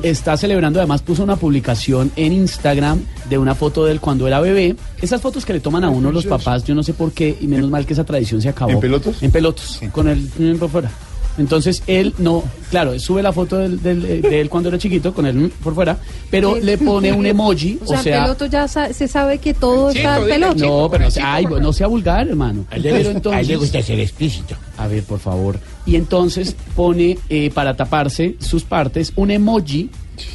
está 0.02 0.36
celebrando. 0.36 0.78
Además, 0.78 1.00
puso 1.00 1.22
una 1.22 1.36
publicación 1.36 2.12
en 2.16 2.32
Instagram 2.32 3.00
de 3.30 3.38
una 3.38 3.54
foto 3.54 3.86
de 3.86 3.92
él 3.92 4.00
cuando 4.00 4.26
era 4.26 4.40
bebé. 4.40 4.76
Esas 5.00 5.22
fotos 5.22 5.46
que 5.46 5.54
le 5.54 5.60
toman 5.60 5.84
a 5.84 5.90
uno 5.90 6.12
los 6.12 6.26
papás, 6.26 6.64
yo 6.64 6.74
no 6.74 6.82
sé 6.82 6.92
por 6.92 7.12
qué, 7.12 7.36
y 7.40 7.46
menos 7.46 7.70
mal 7.70 7.86
que 7.86 7.94
esa 7.94 8.04
tradición 8.04 8.42
se 8.42 8.50
acabó. 8.50 8.72
¿En 8.72 8.80
pelotos? 8.80 9.22
En 9.22 9.30
pelotos, 9.30 9.80
con 9.90 10.08
el 10.08 10.28
mm, 10.38 10.58
por 10.58 10.68
fuera. 10.68 10.90
Entonces 11.38 11.82
él 11.86 12.12
no, 12.18 12.42
claro, 12.70 12.98
sube 12.98 13.22
la 13.22 13.32
foto 13.32 13.56
del- 13.56 13.80
del- 13.82 14.04
eh, 14.04 14.20
de 14.20 14.40
él 14.40 14.48
cuando 14.50 14.68
era 14.68 14.78
chiquito 14.78 15.14
con 15.14 15.24
él 15.26 15.50
por 15.62 15.74
fuera, 15.74 15.96
pero 16.30 16.56
le 16.58 16.76
pone 16.76 17.12
un 17.12 17.24
emoji, 17.24 17.78
O 17.86 17.96
sea, 17.96 18.22
peloto 18.22 18.46
ya 18.46 18.68
sa- 18.68 18.92
se 18.92 19.08
sabe 19.08 19.38
que 19.38 19.54
todo 19.54 19.90
está 19.90 20.20
peloto. 20.24 20.54
no, 20.66 20.88
pero 20.90 21.04
no 21.04 21.10
sea, 21.10 21.34
ay, 21.34 21.46
no 21.46 21.72
sea 21.72 21.86
vulgar, 21.86 22.28
hermano. 22.28 22.66
A 22.70 22.76
él 22.76 22.82
le 22.82 22.88
Pero 22.90 22.96
gusta- 23.04 23.16
entonces, 23.16 23.38
a 23.38 23.40
él 23.40 23.48
le 23.48 23.56
gusta 23.56 23.82
ser 23.82 24.00
explícito. 24.00 24.54
A 24.76 24.86
ver, 24.88 25.02
por 25.04 25.18
favor. 25.18 25.58
Y 25.86 25.96
entonces 25.96 26.54
pone 26.76 27.18
eh, 27.28 27.50
para 27.54 27.74
taparse 27.76 28.36
sus 28.40 28.64
partes 28.64 29.12
un 29.16 29.30
emoji 29.30 29.88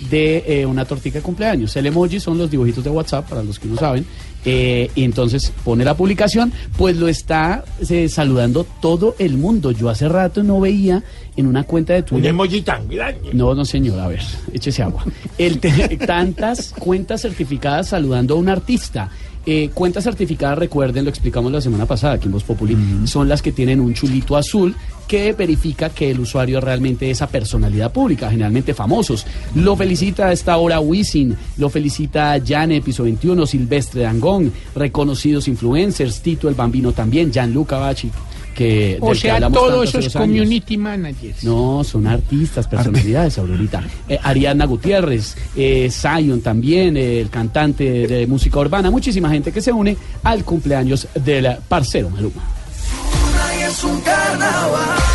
de 0.10 0.44
eh, 0.48 0.66
una 0.66 0.86
tortica 0.86 1.20
de 1.20 1.24
cumpleaños. 1.24 1.76
El 1.76 1.86
emoji 1.86 2.20
son 2.20 2.38
los 2.40 2.50
dibujitos 2.50 2.84
de 2.84 2.90
WhatsApp, 2.90 3.30
para 3.30 3.44
los 3.44 3.60
que 3.60 3.68
no 3.68 3.76
saben. 3.78 4.06
Eh, 4.46 4.92
y 4.94 5.04
entonces 5.04 5.52
pone 5.64 5.84
la 5.84 5.96
publicación, 5.96 6.54
pues 6.78 6.98
lo 6.98 7.08
está 7.08 7.64
eh, 7.90 8.08
saludando 8.10 8.66
todo 8.80 9.16
el 9.18 9.38
mundo. 9.38 9.72
Yo 9.72 9.90
hace 9.90 10.08
rato 10.08 10.44
no 10.44 10.60
veía 10.60 11.04
en 11.36 11.48
una 11.48 11.64
cuenta 11.64 11.94
de 11.94 12.04
Twitter. 12.04 12.32
Un 12.32 12.40
emoji 12.40 12.62
tan 12.62 12.88
grande. 12.88 13.34
No, 13.34 13.56
no, 13.56 13.66
señor, 13.66 14.00
a 14.00 14.08
ver, 14.08 14.22
échese 14.54 14.84
agua. 14.84 15.04
El 15.38 15.60
tantas 16.06 16.72
cuentas 16.78 17.24
certificadas 17.24 17.90
saludando 17.90 18.36
a 18.36 18.38
un 18.38 18.50
artista. 18.50 19.10
Eh, 19.48 19.70
cuentas 19.74 20.04
certificadas, 20.04 20.58
recuerden, 20.58 21.04
lo 21.04 21.10
explicamos 21.12 21.52
la 21.52 21.62
semana 21.62 21.86
pasada 21.86 22.14
aquí 22.14 22.26
en 22.26 22.32
Voz 22.32 22.44
Populi, 22.44 22.76
son 23.06 23.30
las 23.30 23.44
que 23.44 23.52
tienen 23.52 23.80
un 23.80 23.94
chulito 23.94 24.36
azul 24.36 24.76
que 25.08 25.34
verifica 25.34 25.90
que 25.90 26.10
el 26.10 26.20
usuario 26.20 26.60
realmente 26.60 27.10
es 27.10 27.18
esa 27.18 27.28
personalidad 27.28 27.92
pública, 27.92 28.30
generalmente 28.30 28.74
famosos. 28.74 29.26
Lo 29.54 29.76
felicita 29.76 30.28
a 30.28 30.32
esta 30.32 30.58
hora 30.58 30.80
Wisin, 30.80 31.38
lo 31.58 31.70
felicita 31.70 32.40
Jane, 32.44 32.82
Piso 32.82 33.04
21, 33.04 33.46
Silvestre 33.46 34.02
Dangón, 34.02 34.52
reconocidos 34.76 35.48
influencers, 35.48 36.22
Tito 36.22 36.50
el 36.50 36.56
Bambino 36.56 36.92
también, 36.92 37.32
Gianluca 37.32 37.78
Baci, 37.78 38.10
que 38.56 38.98
O 39.02 39.14
sea, 39.14 39.36
hablamos 39.36 39.60
todo 39.60 39.68
tanto 39.70 39.84
eso 39.84 39.98
hace 40.00 40.08
es 40.08 40.14
dos 40.14 40.22
años. 40.24 40.38
community 40.40 40.78
managers. 40.78 41.44
No, 41.44 41.84
son 41.84 42.08
artistas, 42.08 42.68
personalidades, 42.68 43.38
Aurorita. 43.38 43.84
Eh, 44.10 44.18
Ariana 44.24 44.66
Gutiérrez, 44.66 45.36
eh, 45.56 45.90
Zion 45.92 46.42
también, 46.42 46.98
eh, 46.98 47.20
el 47.22 47.30
cantante 47.30 48.08
de 48.08 48.26
música 48.26 48.58
urbana, 48.60 48.90
muchísima 48.90 49.30
gente 49.30 49.52
que 49.52 49.62
se 49.62 49.72
une 49.72 49.96
al 50.24 50.44
cumpleaños 50.44 51.08
del 51.14 51.48
parcero 51.68 52.10
Maluma. 52.10 52.42
Es 53.68 53.84
un 53.84 54.00
carnaval. 54.02 55.15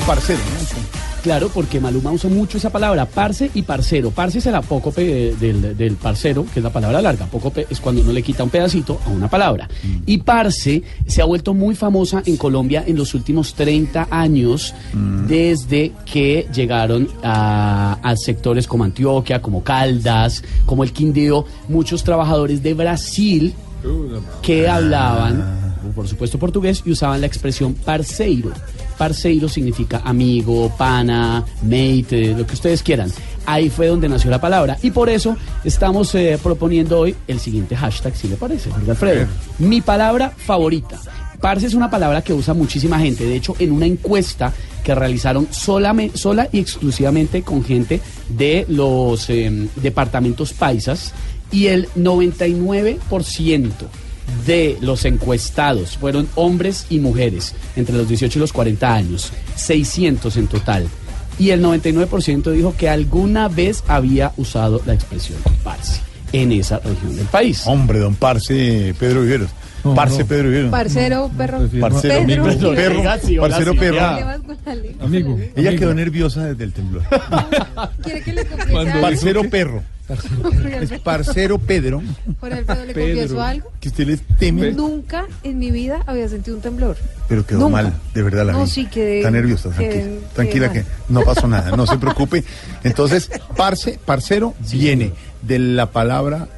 Parcero, 0.00 0.38
¿no? 0.38 0.98
claro, 1.22 1.50
porque 1.52 1.80
Maluma 1.80 2.10
usa 2.10 2.30
mucho 2.30 2.56
esa 2.56 2.70
palabra, 2.70 3.04
parce 3.06 3.50
y 3.52 3.62
parcero. 3.62 4.10
Parce 4.10 4.38
es 4.38 4.46
el 4.46 4.54
apócope 4.54 5.34
del, 5.38 5.76
del 5.76 5.96
parcero, 5.96 6.46
que 6.52 6.60
es 6.60 6.64
la 6.64 6.72
palabra 6.72 7.02
larga. 7.02 7.26
Apócope 7.26 7.66
es 7.68 7.80
cuando 7.80 8.00
uno 8.00 8.12
le 8.12 8.22
quita 8.22 8.44
un 8.44 8.50
pedacito 8.50 9.00
a 9.04 9.10
una 9.10 9.28
palabra. 9.28 9.68
Y 10.06 10.18
parce 10.18 10.82
se 11.06 11.22
ha 11.22 11.24
vuelto 11.26 11.52
muy 11.54 11.74
famosa 11.74 12.22
en 12.24 12.36
Colombia 12.36 12.84
en 12.86 12.96
los 12.96 13.14
últimos 13.14 13.54
30 13.54 14.08
años, 14.10 14.74
desde 15.26 15.92
que 16.10 16.48
llegaron 16.54 17.08
a, 17.22 17.98
a 18.02 18.16
sectores 18.16 18.66
como 18.66 18.84
Antioquia, 18.84 19.42
como 19.42 19.62
Caldas, 19.62 20.42
como 20.64 20.82
el 20.82 20.92
Quindío, 20.92 21.44
muchos 21.68 22.04
trabajadores 22.04 22.62
de 22.62 22.74
Brasil 22.74 23.54
que 24.42 24.68
hablaban, 24.68 25.67
por 25.94 26.06
supuesto, 26.08 26.38
portugués 26.38 26.82
y 26.84 26.90
usaban 26.92 27.20
la 27.20 27.26
expresión 27.26 27.74
parceiro. 27.74 28.50
Parceiro 28.96 29.48
significa 29.48 30.02
amigo, 30.04 30.72
pana, 30.76 31.44
mate, 31.62 32.34
lo 32.36 32.46
que 32.46 32.54
ustedes 32.54 32.82
quieran. 32.82 33.10
Ahí 33.46 33.70
fue 33.70 33.86
donde 33.86 34.08
nació 34.08 34.30
la 34.30 34.40
palabra. 34.40 34.76
Y 34.82 34.90
por 34.90 35.08
eso 35.08 35.36
estamos 35.64 36.14
eh, 36.14 36.38
proponiendo 36.42 36.98
hoy 37.00 37.14
el 37.28 37.38
siguiente 37.40 37.76
hashtag, 37.76 38.14
si 38.16 38.28
le 38.28 38.36
parece, 38.36 38.70
Jorge 38.70 38.90
Alfredo. 38.90 39.26
Mi 39.58 39.80
palabra 39.80 40.30
favorita. 40.36 40.98
Parce 41.40 41.66
es 41.66 41.74
una 41.74 41.88
palabra 41.88 42.22
que 42.22 42.32
usa 42.32 42.52
muchísima 42.52 42.98
gente. 42.98 43.24
De 43.24 43.36
hecho, 43.36 43.54
en 43.60 43.70
una 43.70 43.86
encuesta 43.86 44.52
que 44.82 44.92
realizaron 44.94 45.46
solame- 45.50 46.10
sola 46.14 46.48
y 46.50 46.58
exclusivamente 46.58 47.42
con 47.42 47.62
gente 47.64 48.00
de 48.28 48.66
los 48.68 49.30
eh, 49.30 49.68
departamentos 49.76 50.52
paisas, 50.52 51.12
y 51.52 51.66
el 51.68 51.88
99% 51.96 53.70
de 54.46 54.78
los 54.80 55.04
encuestados 55.04 55.96
fueron 55.96 56.28
hombres 56.34 56.86
y 56.90 56.98
mujeres 56.98 57.54
entre 57.76 57.96
los 57.96 58.08
18 58.08 58.38
y 58.38 58.40
los 58.40 58.52
40 58.52 58.94
años, 58.94 59.32
600 59.56 60.36
en 60.36 60.46
total. 60.46 60.88
Y 61.38 61.50
el 61.50 61.62
99% 61.62 62.50
dijo 62.50 62.74
que 62.76 62.88
alguna 62.88 63.48
vez 63.48 63.84
había 63.86 64.32
usado 64.36 64.82
la 64.86 64.94
expresión 64.94 65.38
parce 65.62 66.00
en 66.32 66.52
esa 66.52 66.78
región 66.78 67.16
del 67.16 67.26
país. 67.26 67.62
Hombre, 67.66 68.00
don 68.00 68.14
Parce 68.14 68.94
Pedro 68.98 69.22
Viveros. 69.22 69.50
Parce 69.94 70.24
Pedro 70.24 70.48
Viveros. 70.48 70.70
Parcero, 70.70 71.30
perro. 71.36 71.58
Parcero, 71.80 72.26
Pedro. 72.26 72.44
perro, 72.44 72.74
perro, 72.74 73.02
parcero, 73.40 73.74
perro. 73.74 74.00
Amigo. 75.00 75.38
Ella 75.56 75.76
quedó 75.76 75.94
nerviosa 75.94 76.44
desde 76.46 76.64
el 76.64 76.72
temblor. 76.72 77.02
¿Quiere 78.02 78.22
que 78.22 78.32
le 78.32 78.44
confiese? 78.46 79.00
Parcero 79.00 79.42
perro. 79.50 79.82
Es 80.80 80.90
parcero 81.00 81.58
Pedro. 81.58 82.02
Por 82.40 82.50
Alfredo, 82.50 82.84
¿le 82.86 82.94
confieso 82.94 83.42
algo? 83.42 83.70
Que 83.78 83.88
usted 83.88 84.06
le 84.06 84.16
teme. 84.16 84.72
Nunca 84.72 85.26
en 85.42 85.58
mi 85.58 85.70
vida 85.70 86.00
había 86.06 86.26
sentido 86.30 86.56
un 86.56 86.62
temblor. 86.62 86.96
Pero 87.28 87.44
quedó 87.44 87.58
Nunca. 87.60 87.72
mal, 87.82 87.92
de 88.14 88.22
verdad 88.22 88.46
la 88.46 88.52
No, 88.52 88.64
vi. 88.64 88.70
sí, 88.70 88.86
quedé- 88.86 89.18
Está 89.18 89.30
nerviosa, 89.30 89.68
quedé- 89.68 89.76
tranquila. 89.76 90.02
quedé 90.08 90.20
tranquila 90.34 90.66
mal. 90.68 90.76
que 90.76 90.84
no 91.10 91.20
pasó 91.24 91.46
nada, 91.46 91.76
no 91.76 91.86
se 91.86 91.98
preocupe. 91.98 92.42
Entonces, 92.84 93.30
parce, 93.54 93.98
parcero 94.02 94.54
viene 94.72 95.12
de 95.42 95.58
la 95.58 95.90
palabra 95.90 96.48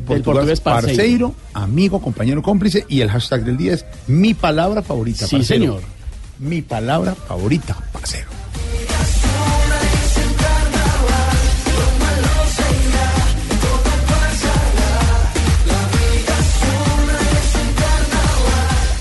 portugués, 0.00 0.24
portugués 0.24 0.60
parceiro. 0.60 0.96
parceiro, 0.96 1.34
amigo, 1.54 2.00
compañero, 2.00 2.42
cómplice, 2.42 2.84
y 2.88 3.00
el 3.00 3.10
hashtag 3.10 3.44
del 3.44 3.56
día 3.56 3.74
es 3.74 3.84
mi 4.06 4.34
palabra 4.34 4.82
favorita, 4.82 5.26
Sí, 5.26 5.42
señor. 5.44 5.80
Mi 6.38 6.62
palabra 6.62 7.14
favorita, 7.14 7.76
parcero. 7.92 8.30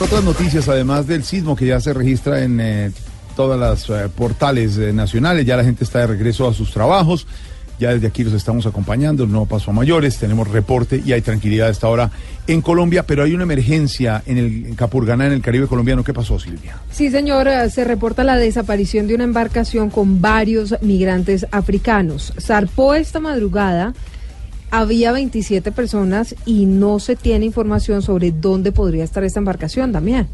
Otras 0.01 0.24
noticias, 0.24 0.70
además 0.70 1.08
del 1.08 1.25
sismo 1.25 1.58
que 1.58 1.65
ya 1.65 1.82
se 1.82 1.94
registra 1.94 2.41
en 2.41 2.60
eh, 2.62 2.91
todas 3.36 3.60
las 3.60 3.89
eh, 3.89 4.10
portales 4.10 4.77
eh, 4.77 4.94
nacionales, 4.94 5.46
ya 5.46 5.58
la 5.58 5.63
gente 5.65 5.84
está 5.84 6.00
de 6.00 6.08
regreso 6.08 6.48
a 6.48 6.53
sus 6.53 6.72
trabajos, 6.72 7.27
ya 7.79 7.93
desde 7.93 8.07
aquí 8.07 8.24
los 8.24 8.33
estamos 8.33 8.65
acompañando, 8.65 9.25
nuevo 9.25 9.45
paso 9.45 9.71
a 9.71 9.74
mayores, 9.74 10.17
tenemos 10.17 10.50
reporte 10.50 11.01
y 11.03 11.13
hay 11.13 11.21
tranquilidad 11.21 11.69
a 11.69 11.71
esta 11.71 11.88
hora 11.88 12.12
en 12.45 12.62
Colombia, 12.62 13.03
pero 13.03 13.24
hay 13.24 13.33
una 13.33 13.43
emergencia 13.43 14.21
en 14.25 14.38
el 14.38 14.75
Capurganá, 14.75 15.27
en 15.27 15.33
el 15.33 15.41
Caribe 15.41 15.67
colombiano. 15.67 16.03
¿Qué 16.03 16.13
pasó, 16.13 16.38
Silvia? 16.39 16.77
Sí, 16.91 17.09
señor, 17.09 17.48
eh, 17.48 17.69
se 17.69 17.86
reporta 17.86 18.24
la 18.24 18.36
desaparición 18.36 19.07
de 19.07 19.15
una 19.15 19.24
embarcación 19.24 19.89
con 19.89 20.19
varios 20.19 20.75
migrantes 20.81 21.48
africanos. 21.51 22.33
Zarpó 22.39 22.95
esta 22.95 23.19
madrugada, 23.19 23.93
había 24.71 25.12
27 25.12 25.71
personas 25.71 26.36
y 26.45 26.65
no 26.65 27.00
se 27.00 27.15
tiene 27.15 27.45
información 27.45 28.01
sobre 28.01 28.31
dónde 28.31 28.71
podría 28.71 29.03
estar 29.03 29.24
esta 29.24 29.39
embarcación, 29.39 29.91
Damián. 29.91 30.27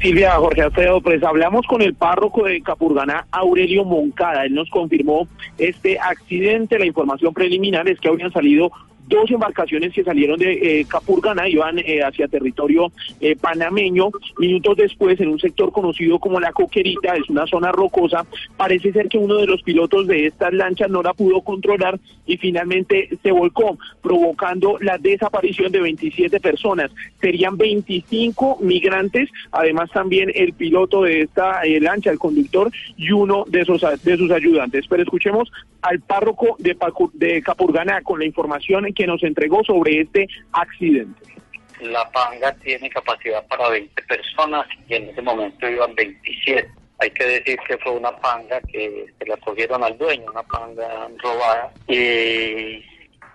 Silvia, 0.00 0.32
Jorge 0.32 0.62
Alfredo, 0.62 1.00
pues 1.00 1.22
hablamos 1.22 1.66
con 1.66 1.80
el 1.80 1.94
párroco 1.94 2.44
de 2.44 2.60
Capurganá, 2.60 3.26
Aurelio 3.30 3.84
Moncada. 3.84 4.44
Él 4.44 4.54
nos 4.54 4.68
confirmó 4.70 5.26
este 5.58 5.98
accidente. 5.98 6.78
La 6.78 6.86
información 6.86 7.32
preliminar 7.32 7.88
es 7.88 7.98
que 8.00 8.08
habían 8.08 8.32
salido 8.32 8.70
dos 9.06 9.30
embarcaciones 9.30 9.92
que 9.92 10.02
salieron 10.04 10.38
de 10.38 10.80
eh, 10.80 10.86
Capurganá, 10.88 11.48
iban 11.48 11.78
eh, 11.78 12.02
hacia 12.02 12.28
territorio 12.28 12.90
eh, 13.20 13.36
panameño. 13.36 14.10
Minutos 14.38 14.76
después, 14.76 15.20
en 15.20 15.28
un 15.28 15.38
sector 15.38 15.72
conocido 15.72 16.18
como 16.18 16.40
La 16.40 16.52
Coquerita, 16.52 17.14
es 17.16 17.28
una 17.28 17.46
zona 17.46 17.70
rocosa, 17.72 18.24
parece 18.56 18.92
ser 18.92 19.08
que 19.08 19.18
uno 19.18 19.36
de 19.36 19.46
los 19.46 19.62
pilotos 19.62 20.06
de 20.06 20.26
estas 20.26 20.52
lanchas 20.52 20.90
no 20.90 21.02
la 21.02 21.12
pudo 21.12 21.42
controlar 21.42 21.98
y 22.26 22.36
finalmente 22.38 23.10
se 23.22 23.30
volcó, 23.30 23.78
provocando 24.02 24.78
la 24.80 24.96
desaparición 24.98 25.70
de 25.72 25.80
27 25.80 26.40
personas. 26.40 26.90
Serían 27.20 27.56
25 27.56 28.58
migrantes, 28.60 29.28
además 29.52 29.90
también 29.90 30.30
el 30.34 30.52
piloto 30.54 31.02
de 31.02 31.22
esta 31.22 31.62
eh, 31.62 31.80
lancha, 31.80 32.10
el 32.10 32.18
conductor, 32.18 32.70
y 32.96 33.10
uno 33.10 33.44
de 33.48 33.64
sus, 33.64 33.82
de 34.02 34.16
sus 34.16 34.30
ayudantes. 34.30 34.86
Pero 34.88 35.02
escuchemos 35.02 35.50
al 35.82 36.00
párroco 36.00 36.56
de, 36.58 36.76
Pacu- 36.78 37.10
de 37.12 37.42
Capurganá 37.42 38.00
con 38.02 38.18
la 38.18 38.24
información 38.24 38.86
que 38.94 39.06
nos 39.06 39.22
entregó 39.22 39.62
sobre 39.64 40.00
este 40.00 40.26
accidente. 40.52 41.34
La 41.80 42.10
panga 42.10 42.52
tiene 42.54 42.88
capacidad 42.88 43.46
para 43.46 43.68
20 43.68 44.02
personas 44.04 44.66
y 44.88 44.94
en 44.94 45.08
ese 45.10 45.22
momento 45.22 45.68
iban 45.68 45.94
27. 45.94 46.70
Hay 46.98 47.10
que 47.10 47.24
decir 47.24 47.58
que 47.66 47.76
fue 47.78 47.92
una 47.92 48.16
panga 48.18 48.60
que 48.60 49.06
se 49.18 49.26
la 49.26 49.36
cogieron 49.38 49.82
al 49.82 49.98
dueño, 49.98 50.30
una 50.30 50.44
panga 50.44 51.08
robada. 51.22 51.72
Y, 51.88 52.84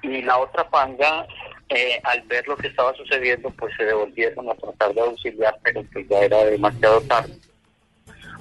y 0.02 0.22
la 0.24 0.38
otra 0.38 0.68
panga, 0.70 1.28
eh, 1.68 2.00
al 2.04 2.22
ver 2.24 2.48
lo 2.48 2.56
que 2.56 2.68
estaba 2.68 2.94
sucediendo, 2.96 3.50
pues 3.52 3.76
se 3.76 3.84
devolvieron 3.84 4.50
a 4.50 4.56
tratar 4.56 4.94
de 4.94 5.02
auxiliar, 5.02 5.56
pero 5.62 5.84
pues 5.92 6.08
ya 6.08 6.20
era 6.20 6.46
demasiado 6.46 7.02
tarde. 7.02 7.34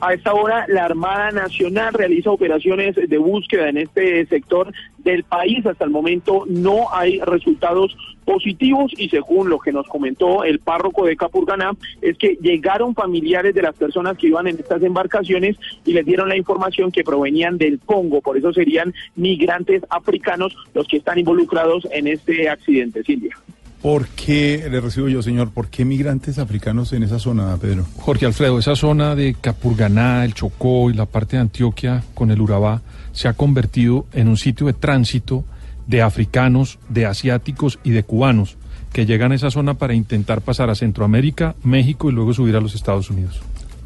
A 0.00 0.14
esta 0.14 0.32
hora, 0.32 0.64
la 0.68 0.84
Armada 0.84 1.32
Nacional 1.32 1.92
realiza 1.92 2.30
operaciones 2.30 2.94
de 2.94 3.18
búsqueda 3.18 3.68
en 3.68 3.78
este 3.78 4.24
sector 4.26 4.72
del 4.98 5.24
país. 5.24 5.66
Hasta 5.66 5.84
el 5.84 5.90
momento 5.90 6.44
no 6.46 6.94
hay 6.94 7.18
resultados 7.18 7.96
positivos 8.24 8.92
y 8.96 9.08
según 9.08 9.50
lo 9.50 9.58
que 9.58 9.72
nos 9.72 9.88
comentó 9.88 10.44
el 10.44 10.60
párroco 10.60 11.04
de 11.04 11.16
Capurganá, 11.16 11.72
es 12.00 12.16
que 12.16 12.38
llegaron 12.40 12.94
familiares 12.94 13.56
de 13.56 13.62
las 13.62 13.74
personas 13.74 14.16
que 14.16 14.28
iban 14.28 14.46
en 14.46 14.60
estas 14.60 14.84
embarcaciones 14.84 15.56
y 15.84 15.94
les 15.94 16.06
dieron 16.06 16.28
la 16.28 16.36
información 16.36 16.92
que 16.92 17.02
provenían 17.02 17.58
del 17.58 17.80
Congo. 17.80 18.20
Por 18.20 18.36
eso 18.36 18.52
serían 18.52 18.94
migrantes 19.16 19.82
africanos 19.90 20.54
los 20.74 20.86
que 20.86 20.98
están 20.98 21.18
involucrados 21.18 21.88
en 21.90 22.06
este 22.06 22.48
accidente, 22.48 23.02
Silvia. 23.02 23.36
¿Por 23.82 24.08
qué, 24.08 24.66
le 24.70 24.80
recibo 24.80 25.08
yo, 25.08 25.22
señor, 25.22 25.50
por 25.50 25.68
qué 25.68 25.84
migrantes 25.84 26.38
africanos 26.38 26.92
en 26.92 27.04
esa 27.04 27.18
zona, 27.18 27.56
Pedro? 27.58 27.86
Jorge 27.98 28.26
Alfredo, 28.26 28.58
esa 28.58 28.74
zona 28.74 29.14
de 29.14 29.36
Capurganá, 29.40 30.24
el 30.24 30.34
Chocó 30.34 30.90
y 30.90 30.94
la 30.94 31.06
parte 31.06 31.36
de 31.36 31.42
Antioquia 31.42 32.02
con 32.14 32.30
el 32.30 32.40
Urabá 32.40 32.82
se 33.12 33.28
ha 33.28 33.34
convertido 33.34 34.06
en 34.12 34.28
un 34.28 34.36
sitio 34.36 34.66
de 34.66 34.72
tránsito 34.72 35.44
de 35.86 36.02
africanos, 36.02 36.78
de 36.88 37.06
asiáticos 37.06 37.78
y 37.84 37.90
de 37.90 38.02
cubanos 38.02 38.56
que 38.92 39.06
llegan 39.06 39.32
a 39.32 39.34
esa 39.36 39.50
zona 39.50 39.74
para 39.74 39.94
intentar 39.94 40.40
pasar 40.40 40.70
a 40.70 40.74
Centroamérica, 40.74 41.54
México 41.62 42.10
y 42.10 42.12
luego 42.12 42.34
subir 42.34 42.56
a 42.56 42.60
los 42.60 42.74
Estados 42.74 43.10
Unidos. 43.10 43.40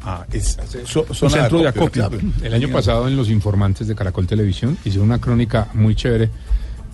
Ah, 0.05 0.25
es 0.33 0.57
un 1.21 1.29
centro 1.29 1.59
de 1.59 1.67
acopio. 1.67 2.09
El 2.41 2.53
año 2.53 2.69
pasado 2.69 3.07
en 3.07 3.15
Los 3.15 3.29
Informantes 3.29 3.87
de 3.87 3.95
Caracol 3.95 4.27
Televisión 4.27 4.77
hice 4.83 4.99
una 4.99 5.19
crónica 5.19 5.69
muy 5.73 5.95
chévere, 5.95 6.29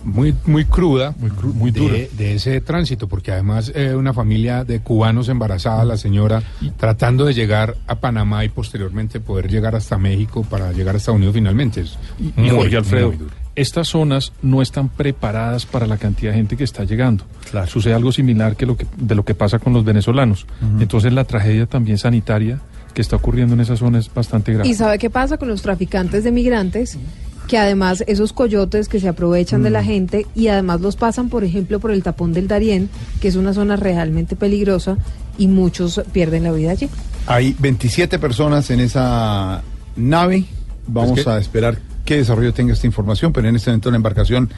muy, 0.04 0.34
muy 0.46 0.64
cruda, 0.64 1.14
muy 1.54 1.70
dura. 1.70 1.94
de, 1.94 2.10
de 2.16 2.34
ese 2.34 2.60
tránsito, 2.60 3.08
porque 3.08 3.32
además 3.32 3.70
eh, 3.74 3.94
una 3.94 4.12
familia 4.12 4.64
de 4.64 4.80
cubanos 4.80 5.28
embarazada, 5.28 5.84
la 5.84 5.96
señora 5.96 6.42
tratando 6.76 7.24
de 7.24 7.34
llegar 7.34 7.76
a 7.86 7.96
Panamá 7.96 8.44
y 8.44 8.48
posteriormente 8.48 9.20
poder 9.20 9.48
llegar 9.50 9.74
hasta 9.76 9.98
México 9.98 10.44
para 10.48 10.72
llegar 10.72 10.94
a 10.94 10.98
Estados 10.98 11.16
Unidos 11.18 11.34
finalmente. 11.34 11.82
Es 11.82 11.98
Y 12.18 12.32
muy, 12.40 12.50
Jorge 12.50 12.76
Alfredo, 12.76 13.08
muy 13.08 13.16
duro. 13.16 13.30
estas 13.56 13.88
zonas 13.88 14.32
no 14.42 14.62
están 14.62 14.88
preparadas 14.88 15.66
para 15.66 15.86
la 15.86 15.98
cantidad 15.98 16.32
de 16.32 16.38
gente 16.38 16.56
que 16.56 16.64
está 16.64 16.84
llegando. 16.84 17.24
Sucede 17.66 17.94
algo 17.94 18.12
similar 18.12 18.56
que 18.56 18.66
lo 18.66 18.76
que, 18.76 18.86
de 18.96 19.14
lo 19.14 19.24
que 19.24 19.34
pasa 19.34 19.58
con 19.58 19.72
los 19.72 19.84
venezolanos. 19.84 20.46
Entonces 20.78 21.12
la 21.12 21.24
tragedia 21.24 21.66
también 21.66 21.98
sanitaria 21.98 22.60
que 22.94 23.02
está 23.02 23.16
ocurriendo 23.16 23.54
en 23.54 23.60
esa 23.60 23.76
zona 23.76 23.98
es 23.98 24.12
bastante 24.12 24.52
grave. 24.52 24.68
¿Y 24.68 24.74
sabe 24.74 24.98
qué 24.98 25.10
pasa 25.10 25.36
con 25.36 25.48
los 25.48 25.62
traficantes 25.62 26.24
de 26.24 26.32
migrantes? 26.32 26.98
Que 27.50 27.58
además 27.58 28.04
esos 28.06 28.32
coyotes 28.32 28.88
que 28.88 29.00
se 29.00 29.08
aprovechan 29.08 29.64
de 29.64 29.70
la 29.70 29.82
gente 29.82 30.24
y 30.36 30.46
además 30.46 30.80
los 30.82 30.94
pasan, 30.94 31.28
por 31.28 31.42
ejemplo, 31.42 31.80
por 31.80 31.90
el 31.90 32.04
tapón 32.04 32.32
del 32.32 32.46
Darién, 32.46 32.88
que 33.20 33.26
es 33.26 33.34
una 33.34 33.52
zona 33.52 33.74
realmente 33.74 34.36
peligrosa 34.36 34.96
y 35.36 35.48
muchos 35.48 36.00
pierden 36.12 36.44
la 36.44 36.52
vida 36.52 36.70
allí. 36.70 36.88
Hay 37.26 37.56
27 37.58 38.20
personas 38.20 38.70
en 38.70 38.78
esa 38.78 39.62
nave 39.96 40.44
Vamos 40.86 41.20
que- 41.24 41.28
a 41.28 41.38
esperar 41.38 41.78
qué 42.04 42.18
desarrollo 42.18 42.54
tenga 42.54 42.72
esta 42.72 42.86
información, 42.86 43.32
pero 43.32 43.48
en 43.48 43.56
este 43.56 43.70
momento 43.70 43.90
la 43.90 43.96
embarcación 43.96 44.48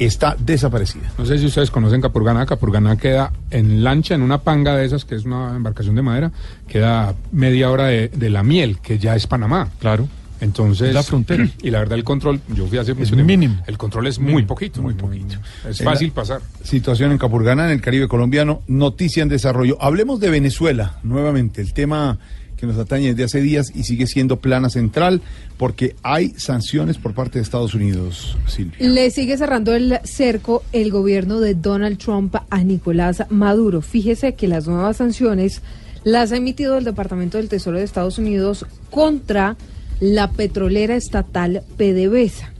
está 0.00 0.34
desaparecida. 0.38 1.12
No 1.18 1.26
sé 1.26 1.38
si 1.38 1.46
ustedes 1.46 1.70
conocen 1.70 2.00
Capurganá. 2.00 2.46
Capurganá 2.46 2.96
queda 2.96 3.32
en 3.52 3.84
lancha, 3.84 4.16
en 4.16 4.22
una 4.22 4.38
panga 4.38 4.74
de 4.74 4.86
esas, 4.86 5.04
que 5.04 5.14
es 5.14 5.24
una 5.24 5.54
embarcación 5.54 5.94
de 5.94 6.02
madera, 6.02 6.32
queda 6.66 7.14
media 7.30 7.70
hora 7.70 7.84
de, 7.86 8.08
de 8.08 8.28
la 8.30 8.42
miel, 8.42 8.78
que 8.80 8.98
ya 8.98 9.14
es 9.14 9.28
Panamá. 9.28 9.68
Claro. 9.78 10.08
Entonces. 10.40 10.88
Es 10.88 10.94
la 10.94 11.02
frontera. 11.02 11.48
Y 11.62 11.70
la 11.70 11.80
verdad, 11.80 11.98
el 11.98 12.04
control, 12.04 12.40
yo 12.54 12.66
fui 12.66 12.78
hace 12.78 12.94
mucho 12.94 13.16
mínimo. 13.16 13.62
El 13.66 13.76
control 13.78 14.06
es 14.06 14.18
muy 14.18 14.44
poquito. 14.44 14.82
Muy 14.82 14.94
poquito. 14.94 15.36
Es 15.68 15.82
fácil 15.82 16.12
pasar. 16.12 16.40
Situación 16.62 17.12
en 17.12 17.18
Capurganá, 17.18 17.66
en 17.66 17.72
el 17.72 17.80
Caribe 17.80 18.08
colombiano, 18.08 18.62
noticia 18.66 19.22
en 19.22 19.28
desarrollo. 19.28 19.76
Hablemos 19.80 20.20
de 20.20 20.30
Venezuela, 20.30 20.98
nuevamente, 21.02 21.60
el 21.60 21.72
tema 21.72 22.18
que 22.60 22.66
nos 22.66 22.76
atañe 22.76 23.08
desde 23.08 23.24
hace 23.24 23.40
días 23.40 23.72
y 23.74 23.84
sigue 23.84 24.06
siendo 24.06 24.36
plana 24.36 24.68
central 24.68 25.22
porque 25.56 25.96
hay 26.02 26.34
sanciones 26.36 26.98
por 26.98 27.14
parte 27.14 27.38
de 27.38 27.42
Estados 27.42 27.74
Unidos, 27.74 28.36
Silvia. 28.46 28.76
Le 28.80 29.10
sigue 29.10 29.38
cerrando 29.38 29.74
el 29.74 29.98
cerco 30.04 30.62
el 30.72 30.90
gobierno 30.90 31.40
de 31.40 31.54
Donald 31.54 31.96
Trump 31.96 32.36
a 32.50 32.62
Nicolás 32.62 33.24
Maduro. 33.30 33.80
Fíjese 33.80 34.34
que 34.34 34.46
las 34.46 34.68
nuevas 34.68 34.98
sanciones 34.98 35.62
las 36.04 36.32
ha 36.32 36.36
emitido 36.36 36.76
el 36.76 36.84
Departamento 36.84 37.38
del 37.38 37.48
Tesoro 37.48 37.78
de 37.78 37.84
Estados 37.84 38.18
Unidos 38.18 38.66
contra 38.90 39.56
la 40.00 40.30
petrolera 40.30 40.96
estatal 40.96 41.62
PDVSA. 41.76 42.52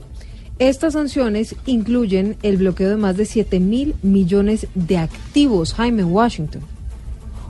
Estas 0.59 0.93
sanciones 0.93 1.55
incluyen 1.65 2.37
el 2.43 2.57
bloqueo 2.57 2.89
de 2.89 2.97
más 2.97 3.17
de 3.17 3.25
7 3.25 3.59
mil 3.59 3.95
millones 4.03 4.67
de 4.75 4.99
activos. 4.99 5.73
Jaime 5.73 6.03
Washington. 6.03 6.61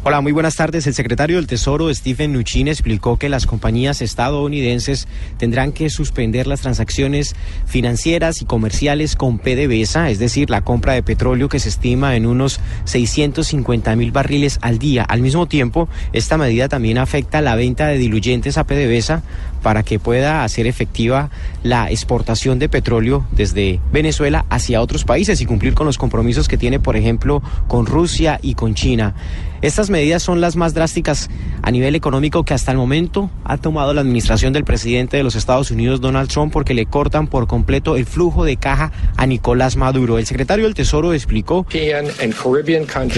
Hola, 0.03 0.19
muy 0.21 0.31
buenas 0.31 0.55
tardes. 0.55 0.87
El 0.87 0.95
secretario 0.95 1.35
del 1.35 1.45
Tesoro, 1.45 1.93
Stephen 1.93 2.31
Mnuchin, 2.31 2.67
explicó 2.67 3.17
que 3.17 3.29
las 3.29 3.45
compañías 3.45 4.01
estadounidenses 4.01 5.07
tendrán 5.37 5.73
que 5.73 5.91
suspender 5.91 6.47
las 6.47 6.61
transacciones 6.61 7.35
financieras 7.67 8.41
y 8.41 8.45
comerciales 8.45 9.15
con 9.15 9.37
PDVSA, 9.37 10.09
es 10.09 10.17
decir, 10.17 10.49
la 10.49 10.61
compra 10.61 10.93
de 10.93 11.03
petróleo 11.03 11.49
que 11.49 11.59
se 11.59 11.69
estima 11.69 12.15
en 12.15 12.25
unos 12.25 12.59
650 12.85 13.95
mil 13.95 14.11
barriles 14.11 14.57
al 14.63 14.79
día. 14.79 15.03
Al 15.03 15.21
mismo 15.21 15.45
tiempo, 15.45 15.87
esta 16.13 16.35
medida 16.35 16.67
también 16.67 16.97
afecta 16.97 17.39
la 17.41 17.53
venta 17.53 17.85
de 17.85 17.99
diluyentes 17.99 18.57
a 18.57 18.63
PDVSA 18.63 19.21
para 19.61 19.83
que 19.83 19.99
pueda 19.99 20.43
hacer 20.43 20.65
efectiva 20.65 21.29
la 21.61 21.91
exportación 21.91 22.57
de 22.57 22.69
petróleo 22.69 23.27
desde 23.33 23.79
Venezuela 23.93 24.47
hacia 24.49 24.81
otros 24.81 25.03
países 25.03 25.41
y 25.41 25.45
cumplir 25.45 25.75
con 25.75 25.85
los 25.85 25.99
compromisos 25.99 26.47
que 26.47 26.57
tiene, 26.57 26.79
por 26.79 26.97
ejemplo, 26.97 27.43
con 27.67 27.85
Rusia 27.85 28.39
y 28.41 28.55
con 28.55 28.73
China. 28.73 29.13
Estas 29.61 29.91
medidas 29.91 30.23
son 30.23 30.41
las 30.41 30.55
más 30.55 30.73
drásticas 30.73 31.29
a 31.61 31.69
nivel 31.69 31.93
económico 31.93 32.43
que 32.43 32.55
hasta 32.55 32.71
el 32.71 32.77
momento 32.77 33.29
ha 33.43 33.57
tomado 33.57 33.93
la 33.93 34.01
administración 34.01 34.53
del 34.53 34.63
presidente 34.63 35.17
de 35.17 35.23
los 35.23 35.35
Estados 35.35 35.69
Unidos, 35.69 36.01
Donald 36.01 36.29
Trump, 36.29 36.51
porque 36.51 36.73
le 36.73 36.87
cortan 36.87 37.27
por 37.27 37.45
completo 37.45 37.95
el 37.95 38.07
flujo 38.07 38.43
de 38.43 38.57
caja 38.57 38.91
a 39.17 39.27
Nicolás 39.27 39.75
Maduro. 39.75 40.17
El 40.17 40.25
secretario 40.25 40.65
del 40.65 40.73
Tesoro 40.73 41.13
explicó 41.13 41.63
que 41.63 41.93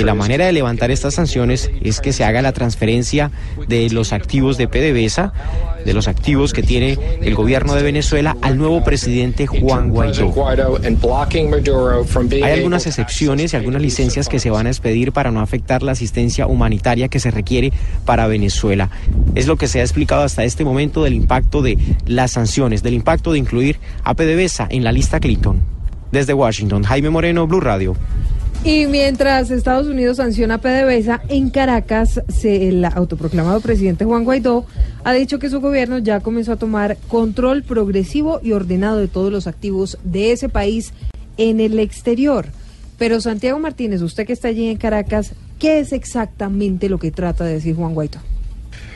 la 0.03 0.13
manera 0.15 0.45
de 0.45 0.51
levantar 0.51 0.91
estas 0.91 1.13
sanciones 1.13 1.71
es 1.81 2.01
que 2.01 2.11
se 2.11 2.25
haga 2.25 2.41
la 2.41 2.51
transferencia 2.51 3.31
de 3.69 3.89
los 3.89 4.11
activos 4.11 4.57
de 4.57 4.67
PDVSA, 4.67 5.31
de 5.85 5.93
los 5.93 6.09
activos 6.09 6.51
que 6.51 6.63
tiene 6.63 6.99
el 7.21 7.35
gobierno 7.35 7.73
de 7.73 7.83
Venezuela, 7.83 8.35
al 8.41 8.57
nuevo 8.57 8.83
presidente 8.83 9.47
Juan 9.47 9.91
Guaidó. 9.91 10.33
Hay 12.43 12.51
algunas 12.51 12.85
excepciones 12.85 13.53
y 13.53 13.55
algunas 13.55 13.81
licencias 13.81 14.27
que 14.27 14.39
se 14.39 14.49
van 14.49 14.67
a 14.67 14.69
expedir 14.69 15.13
para 15.13 15.31
no 15.31 15.39
afectar 15.39 15.83
la 15.83 15.93
asistencia 15.93 16.32
humanitaria 16.41 17.07
que 17.07 17.19
se 17.19 17.31
requiere 17.31 17.71
para 18.05 18.27
Venezuela. 18.27 18.89
Es 19.35 19.47
lo 19.47 19.57
que 19.57 19.67
se 19.67 19.79
ha 19.79 19.83
explicado 19.83 20.23
hasta 20.23 20.43
este 20.43 20.65
momento 20.65 21.03
del 21.03 21.13
impacto 21.13 21.61
de 21.61 21.77
las 22.05 22.31
sanciones, 22.31 22.83
del 22.83 22.95
impacto 22.95 23.31
de 23.31 23.39
incluir 23.39 23.79
a 24.03 24.13
PDVSA 24.13 24.67
en 24.69 24.83
la 24.83 24.91
lista 24.91 25.19
Clinton. 25.19 25.61
Desde 26.11 26.33
Washington, 26.33 26.83
Jaime 26.83 27.09
Moreno, 27.09 27.47
Blue 27.47 27.61
Radio. 27.61 27.95
Y 28.65 28.85
mientras 28.87 29.51
Estados 29.51 29.87
Unidos 29.87 30.17
sanciona 30.17 30.55
a 30.55 30.57
PDVSA, 30.59 31.21
en 31.27 31.49
Caracas 31.49 32.21
el 32.43 32.85
autoproclamado 32.85 33.59
presidente 33.59 34.05
Juan 34.05 34.23
Guaidó 34.23 34.65
ha 35.03 35.11
dicho 35.11 35.37
que 35.37 35.49
su 35.49 35.59
gobierno 35.59 35.97
ya 35.97 36.21
comenzó 36.21 36.53
a 36.53 36.55
tomar 36.55 36.97
control 37.09 37.63
progresivo 37.63 38.39
y 38.41 38.53
ordenado 38.53 38.99
de 38.99 39.09
todos 39.09 39.33
los 39.33 39.47
activos 39.47 39.97
de 40.05 40.31
ese 40.31 40.47
país 40.47 40.93
en 41.35 41.59
el 41.59 41.77
exterior. 41.77 42.47
Pero 42.97 43.19
Santiago 43.19 43.59
Martínez, 43.59 44.01
usted 44.01 44.25
que 44.25 44.31
está 44.31 44.47
allí 44.47 44.69
en 44.69 44.77
Caracas, 44.77 45.33
¿qué 45.59 45.79
es 45.79 45.93
exactamente 45.93 46.89
lo 46.89 46.97
que 46.97 47.11
trata 47.11 47.43
de 47.43 47.53
decir 47.53 47.75
Juan 47.75 47.93
Guaidó? 47.93 48.19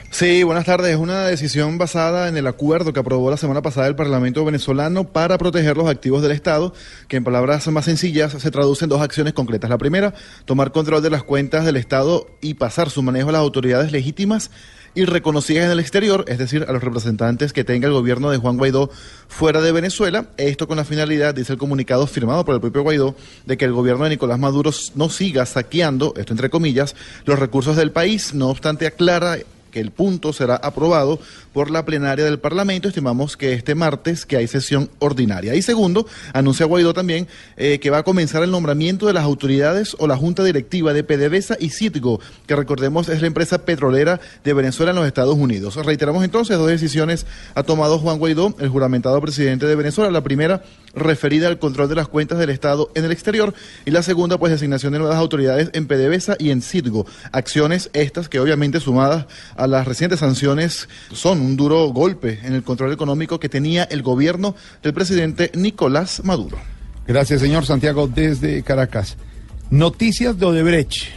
Sí, 0.09 0.41
buenas 0.43 0.65
tardes. 0.65 0.91
Es 0.91 0.97
una 0.97 1.27
decisión 1.27 1.77
basada 1.77 2.27
en 2.29 2.37
el 2.37 2.47
acuerdo 2.47 2.93
que 2.93 2.99
aprobó 2.99 3.29
la 3.29 3.37
semana 3.37 3.61
pasada 3.61 3.87
el 3.87 3.95
Parlamento 3.95 4.43
venezolano 4.45 5.03
para 5.03 5.37
proteger 5.37 5.75
los 5.75 5.89
activos 5.89 6.21
del 6.21 6.31
Estado, 6.31 6.73
que 7.07 7.17
en 7.17 7.23
palabras 7.23 7.67
más 7.67 7.85
sencillas 7.85 8.31
se 8.31 8.51
traduce 8.51 8.85
en 8.85 8.89
dos 8.89 9.01
acciones 9.01 9.33
concretas. 9.33 9.69
La 9.69 9.77
primera, 9.77 10.13
tomar 10.45 10.71
control 10.71 11.03
de 11.03 11.09
las 11.09 11.23
cuentas 11.23 11.65
del 11.65 11.75
Estado 11.75 12.25
y 12.41 12.53
pasar 12.53 12.89
su 12.89 13.03
manejo 13.03 13.29
a 13.29 13.33
las 13.33 13.41
autoridades 13.41 13.91
legítimas 13.91 14.49
y 14.95 15.05
reconocidas 15.05 15.65
en 15.65 15.71
el 15.71 15.79
exterior, 15.79 16.25
es 16.27 16.37
decir, 16.37 16.65
a 16.67 16.71
los 16.71 16.83
representantes 16.83 17.53
que 17.53 17.63
tenga 17.63 17.87
el 17.87 17.93
gobierno 17.93 18.29
de 18.29 18.37
Juan 18.37 18.57
Guaidó 18.57 18.89
fuera 19.27 19.61
de 19.61 19.71
Venezuela. 19.71 20.27
Esto 20.37 20.67
con 20.67 20.77
la 20.77 20.85
finalidad, 20.85 21.35
dice 21.35 21.53
el 21.53 21.59
comunicado 21.59 22.07
firmado 22.07 22.45
por 22.45 22.55
el 22.55 22.61
propio 22.61 22.83
Guaidó, 22.83 23.15
de 23.45 23.57
que 23.57 23.65
el 23.65 23.73
gobierno 23.73 24.03
de 24.03 24.11
Nicolás 24.11 24.39
Maduro 24.39 24.71
no 24.95 25.09
siga 25.09 25.45
saqueando, 25.45 26.13
esto 26.17 26.33
entre 26.33 26.49
comillas, 26.49 26.95
los 27.25 27.39
recursos 27.39 27.75
del 27.75 27.91
país. 27.91 28.33
No 28.33 28.49
obstante, 28.49 28.87
aclara 28.87 29.37
el 29.79 29.91
punto 29.91 30.33
será 30.33 30.55
aprobado 30.55 31.19
por 31.53 31.71
la 31.71 31.85
plenaria 31.85 32.25
del 32.25 32.39
Parlamento. 32.39 32.87
Estimamos 32.87 33.37
que 33.37 33.53
este 33.53 33.75
martes 33.75 34.25
que 34.25 34.37
hay 34.37 34.47
sesión 34.47 34.89
ordinaria. 34.99 35.55
Y 35.55 35.61
segundo, 35.61 36.07
anuncia 36.33 36.65
Guaidó 36.65 36.93
también 36.93 37.27
eh, 37.55 37.79
que 37.79 37.89
va 37.89 37.99
a 37.99 38.03
comenzar 38.03 38.43
el 38.43 38.51
nombramiento 38.51 39.07
de 39.07 39.13
las 39.13 39.23
autoridades 39.23 39.95
o 39.99 40.07
la 40.07 40.17
junta 40.17 40.43
directiva 40.43 40.93
de 40.93 41.03
PDVSA 41.03 41.57
y 41.59 41.69
Citgo, 41.69 42.19
que 42.45 42.55
recordemos 42.55 43.09
es 43.09 43.21
la 43.21 43.27
empresa 43.27 43.65
petrolera 43.65 44.19
de 44.43 44.53
Venezuela 44.53 44.91
en 44.91 44.97
los 44.97 45.07
Estados 45.07 45.35
Unidos. 45.35 45.75
Reiteramos 45.75 46.23
entonces 46.23 46.57
dos 46.57 46.67
decisiones 46.67 47.25
ha 47.55 47.63
tomado 47.63 47.99
Juan 47.99 48.19
Guaidó, 48.19 48.55
el 48.59 48.69
juramentado 48.69 49.19
presidente 49.21 49.65
de 49.65 49.75
Venezuela. 49.75 50.11
La 50.11 50.21
primera 50.21 50.63
referida 50.95 51.47
al 51.47 51.59
control 51.59 51.89
de 51.89 51.95
las 51.95 52.07
cuentas 52.07 52.39
del 52.39 52.49
Estado 52.49 52.89
en 52.95 53.05
el 53.05 53.11
exterior 53.11 53.53
y 53.85 53.91
la 53.91 54.03
segunda 54.03 54.37
pues 54.37 54.51
designación 54.51 54.93
de 54.93 54.99
nuevas 54.99 55.17
autoridades 55.17 55.69
en 55.73 55.87
PDVSA 55.87 56.35
y 56.39 56.51
en 56.51 56.61
Citgo. 56.61 57.05
Acciones 57.31 57.89
estas 57.93 58.29
que 58.29 58.39
obviamente 58.39 58.79
sumadas 58.79 59.25
a 59.55 59.66
las 59.67 59.87
recientes 59.87 60.19
sanciones 60.19 60.89
son 61.11 61.41
un 61.41 61.55
duro 61.57 61.87
golpe 61.89 62.39
en 62.43 62.53
el 62.53 62.63
control 62.63 62.91
económico 62.91 63.39
que 63.39 63.49
tenía 63.49 63.83
el 63.83 64.01
gobierno 64.01 64.55
del 64.81 64.93
presidente 64.93 65.51
Nicolás 65.55 66.23
Maduro. 66.23 66.57
Gracias, 67.07 67.41
señor 67.41 67.65
Santiago, 67.65 68.07
desde 68.07 68.63
Caracas. 68.63 69.17
Noticias 69.69 70.37
de 70.37 70.45
Odebrecht, 70.45 71.09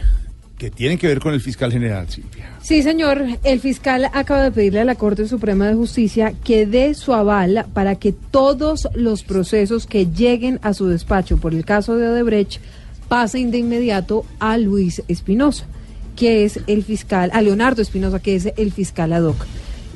que 0.57 0.69
tienen 0.69 0.97
que 0.97 1.07
ver 1.07 1.19
con 1.19 1.33
el 1.33 1.41
fiscal 1.41 1.71
general, 1.71 2.07
Silvia. 2.09 2.51
Sí, 2.61 2.83
señor. 2.83 3.25
El 3.43 3.59
fiscal 3.59 4.09
acaba 4.13 4.43
de 4.43 4.51
pedirle 4.51 4.81
a 4.81 4.85
la 4.85 4.95
Corte 4.95 5.27
Suprema 5.27 5.67
de 5.67 5.73
Justicia 5.73 6.33
que 6.43 6.65
dé 6.65 6.93
su 6.93 7.13
aval 7.13 7.65
para 7.73 7.95
que 7.95 8.11
todos 8.11 8.87
los 8.93 9.23
procesos 9.23 9.87
que 9.87 10.05
lleguen 10.05 10.59
a 10.61 10.73
su 10.73 10.87
despacho 10.87 11.37
por 11.37 11.53
el 11.53 11.65
caso 11.65 11.97
de 11.97 12.07
Odebrecht 12.07 12.61
pasen 13.07 13.51
de 13.51 13.57
inmediato 13.57 14.25
a 14.39 14.57
Luis 14.57 15.03
Espinosa, 15.07 15.65
que 16.21 16.45
es 16.45 16.59
el 16.67 16.83
fiscal, 16.83 17.31
a 17.33 17.41
Leonardo 17.41 17.81
Espinosa, 17.81 18.19
que 18.19 18.35
es 18.35 18.53
el 18.55 18.71
fiscal 18.71 19.11
ad 19.11 19.23
hoc. 19.23 19.43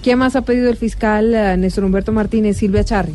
¿Qué 0.01 0.15
más 0.15 0.35
ha 0.35 0.41
pedido 0.41 0.71
el 0.71 0.75
fiscal 0.75 1.35
eh, 1.35 1.55
Néstor 1.55 1.83
Humberto 1.83 2.11
Martínez, 2.11 2.57
Silvia 2.57 2.83
Charri? 2.83 3.13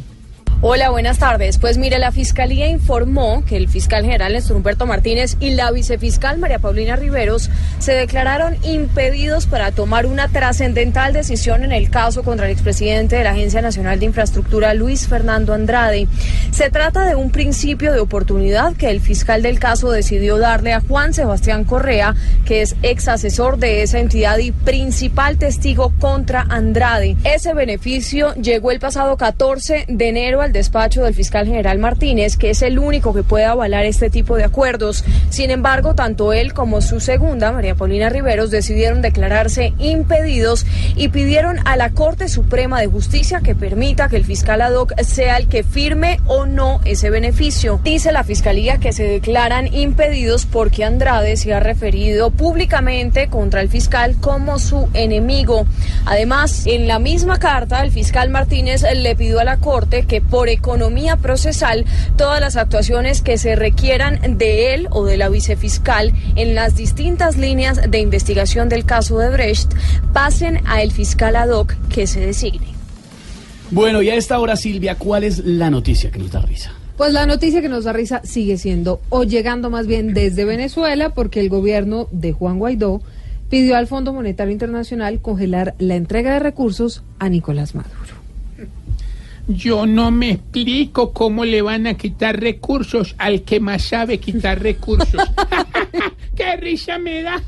Hola, 0.63 0.91
buenas 0.91 1.19
tardes. 1.19 1.57
Pues 1.57 1.79
mire, 1.79 1.99
la 1.99 2.13
Fiscalía 2.13 2.69
informó 2.69 3.43
que 3.47 3.57
el 3.57 3.67
fiscal 3.67 4.05
general 4.05 4.35
Néstor 4.35 4.59
Humberto 4.59 4.85
Martínez 4.85 5.39
y 5.41 5.53
la 5.53 5.71
vicefiscal 5.71 6.37
María 6.37 6.59
Paulina 6.59 6.97
Riveros 6.97 7.49
se 7.79 7.95
declararon 7.95 8.59
impedidos 8.63 9.47
para 9.47 9.73
tomar 9.73 10.05
una 10.05 10.29
trascendental 10.29 11.15
decisión 11.15 11.65
en 11.65 11.73
el 11.73 11.89
caso 11.89 12.23
contra 12.25 12.45
el 12.45 12.53
expresidente 12.53 13.17
de 13.17 13.25
la 13.25 13.31
Agencia 13.31 13.63
Nacional 13.63 13.99
de 14.01 14.05
Infraestructura, 14.05 14.75
Luis 14.75 15.09
Fernando 15.09 15.55
Andrade. 15.55 16.09
Se 16.51 16.69
trata 16.69 17.07
de 17.07 17.17
un 17.17 17.31
principio 17.31 17.91
de 17.95 18.01
oportunidad 18.01 18.77
que 18.77 18.91
el 18.91 19.01
fiscal 19.01 19.41
del 19.41 19.59
caso 19.59 19.91
decidió 19.91 20.37
darle 20.37 20.75
a 20.75 20.83
Juan 20.83 21.15
Sebastián 21.15 21.65
Correa, 21.65 22.15
que 22.45 22.61
es 22.61 22.77
ex 22.83 23.09
asesor 23.09 23.57
de 23.57 23.83
esa 23.83 23.99
entidad 23.99 24.37
y 24.37 24.53
principal 24.53 25.39
testigo 25.39 25.95
contra 25.99 26.43
Andrade. 26.43 27.17
Ese 27.25 27.55
beneficio 27.55 28.35
llegó 28.35 28.73
el 28.73 28.79
pasado 28.79 29.17
14 29.17 29.87
de 29.89 30.09
enero 30.11 30.43
al 30.43 30.50
al 30.51 30.53
despacho 30.53 31.05
del 31.05 31.15
fiscal 31.15 31.47
general 31.47 31.79
Martínez, 31.79 32.37
que 32.37 32.51
es 32.51 32.63
el 32.63 32.81
único 32.81 33.15
que 33.15 33.23
puede 33.23 33.45
avalar 33.45 33.85
este 33.85 34.11
tipo 34.11 34.37
de 34.37 34.43
acuerdos. 34.43 35.05
Sin 35.29 35.53
embargo, 35.53 35.95
tanto 35.95 36.33
él 36.33 36.53
como 36.55 36.81
su 36.81 36.99
segunda, 36.99 37.53
María 37.53 37.77
Paulina 37.77 38.09
Riveros, 38.09 38.51
decidieron 38.51 39.01
declararse 39.01 39.73
impedidos 39.79 40.67
y 40.97 41.09
pidieron 41.09 41.59
a 41.67 41.77
la 41.77 41.91
Corte 41.91 42.29
Suprema 42.29 42.81
de 42.81 42.89
Justicia 42.89 43.41
que 43.45 43.55
permita 43.55 44.09
que 44.09 44.17
el 44.17 44.25
fiscal 44.25 44.61
ad 44.61 44.75
hoc 44.75 45.01
sea 45.03 45.37
el 45.37 45.47
que 45.47 45.63
firme 45.63 46.19
o 46.27 46.47
no 46.47 46.81
ese 46.85 47.11
beneficio. 47.11 47.81
Dice 47.85 48.11
la 48.11 48.25
fiscalía 48.25 48.79
que 48.79 48.93
se 48.93 49.05
declaran 49.05 49.73
impedidos 49.73 50.47
porque 50.47 50.85
Andrade 50.85 51.37
se 51.37 51.55
ha 51.55 51.61
referido 51.61 52.33
públicamente 52.33 53.29
contra 53.29 53.61
el 53.61 53.69
fiscal 53.69 54.17
como 54.21 54.59
su 54.59 54.89
enemigo. 54.95 55.65
Además, 56.07 56.67
en 56.67 56.89
la 56.89 56.99
misma 56.99 57.39
carta, 57.39 57.83
el 57.83 57.93
fiscal 57.93 58.31
Martínez 58.31 58.85
le 58.95 59.15
pidió 59.15 59.39
a 59.39 59.45
la 59.45 59.59
Corte 59.59 60.07
que 60.07 60.21
economía 60.49 61.17
procesal 61.17 61.85
todas 62.17 62.41
las 62.41 62.57
actuaciones 62.57 63.23
que 63.23 63.39
se 63.39 63.57
requieran 63.57 64.39
de 64.39 64.75
él 64.75 64.89
o 64.91 65.05
de 65.05 65.17
la 65.17 65.29
vicefiscal 65.29 66.13
en 66.37 66.55
las 66.55 66.77
distintas 66.77 67.37
líneas 67.37 67.81
de 67.91 67.99
investigación 67.99 68.69
del 68.69 68.85
caso 68.85 69.19
de 69.19 69.31
Brecht 69.31 69.73
pasen 70.13 70.61
a 70.67 70.83
el 70.83 70.93
fiscal 70.93 71.37
ad 71.37 71.51
hoc 71.51 71.75
que 71.89 72.07
se 72.07 72.21
designe. 72.21 72.69
Bueno, 73.71 74.03
y 74.03 74.11
a 74.11 74.17
esta 74.17 74.39
hora, 74.41 74.57
Silvia, 74.57 74.97
¿cuál 74.97 75.23
es 75.23 75.39
la 75.45 75.71
noticia 75.71 76.11
que 76.11 76.19
nos 76.19 76.33
da 76.33 76.41
risa? 76.43 76.73
Pues 76.97 77.13
la 77.13 77.25
noticia 77.25 77.63
que 77.63 77.69
nos 77.69 77.85
da 77.85 77.93
risa 77.93 78.21
sigue 78.25 78.59
siendo, 78.59 79.01
o 79.09 79.23
llegando 79.23 79.71
más 79.71 79.87
bien 79.87 80.13
desde 80.13 80.45
Venezuela, 80.45 81.15
porque 81.15 81.41
el 81.41 81.49
gobierno 81.49 82.09
de 82.11 82.33
Juan 82.33 82.59
Guaidó 82.59 83.01
pidió 83.49 83.77
al 83.77 83.87
Fondo 83.87 84.13
Monetario 84.13 84.53
Internacional 84.53 85.21
congelar 85.21 85.75
la 85.79 85.95
entrega 85.95 86.35
de 86.35 86.41
recursos 86.41 87.03
a 87.19 87.29
Nicolás 87.29 87.75
Maduro. 87.75 88.00
Yo 89.49 89.87
no 89.87 90.11
me 90.11 90.31
explico 90.33 91.13
cómo 91.13 91.45
le 91.45 91.63
van 91.63 91.87
a 91.87 91.95
quitar 91.95 92.41
recursos 92.41 93.15
al 93.19 93.43
que 93.43 93.61
más 93.61 93.83
sabe 93.83 94.19
quitar 94.19 94.63
recursos. 94.63 95.23
¡Qué 96.37 96.57
risa 96.57 96.99
me 96.99 97.23
da! 97.23 97.43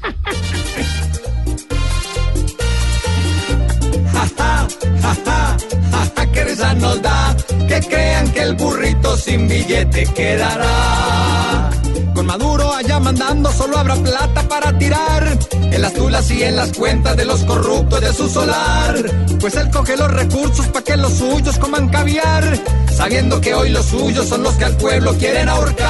Ja, 4.12 4.28
ja, 4.37 4.68
ja, 5.00 5.14
ja, 5.24 5.57
ja, 5.90 6.12
ja, 6.16 6.33
qué 6.33 6.44
risa 6.44 6.74
nos 6.74 7.00
da 7.02 7.37
que 7.68 7.81
crean 7.88 8.33
que 8.33 8.40
el 8.40 8.55
burrito 8.55 9.16
sin 9.16 9.48
billete 9.48 10.05
quedará. 10.14 11.70
Con 12.14 12.27
Maduro 12.27 12.72
allá 12.75 13.01
mandando 13.01 13.51
solo 13.53 13.79
habrá 13.79 13.94
plata 13.96 14.42
para 14.48 14.77
tirar 14.79 15.38
en 15.53 15.83
las 15.83 15.92
tulas 15.94 16.31
y 16.31 16.42
en 16.42 16.57
las 16.57 16.72
cuentas 16.72 17.16
de 17.16 17.25
los 17.25 17.42
corruptos 17.44 18.01
de 18.01 18.12
su 18.12 18.29
solar. 18.29 18.94
Pues 19.40 19.55
él 19.57 19.70
coge 19.70 19.96
los 19.96 20.11
recursos 20.11 20.66
para 20.68 20.85
que 20.85 20.96
los 20.96 21.14
suyos 21.14 21.59
coman 21.59 21.88
caviar, 21.88 22.59
sabiendo 22.94 23.40
que 23.40 23.55
hoy 23.55 23.70
los 23.70 23.87
suyos 23.87 24.29
son 24.29 24.42
los 24.42 24.55
que 24.55 24.64
al 24.64 24.77
pueblo 24.77 25.14
quieren 25.18 25.48
ahorcar. 25.48 25.87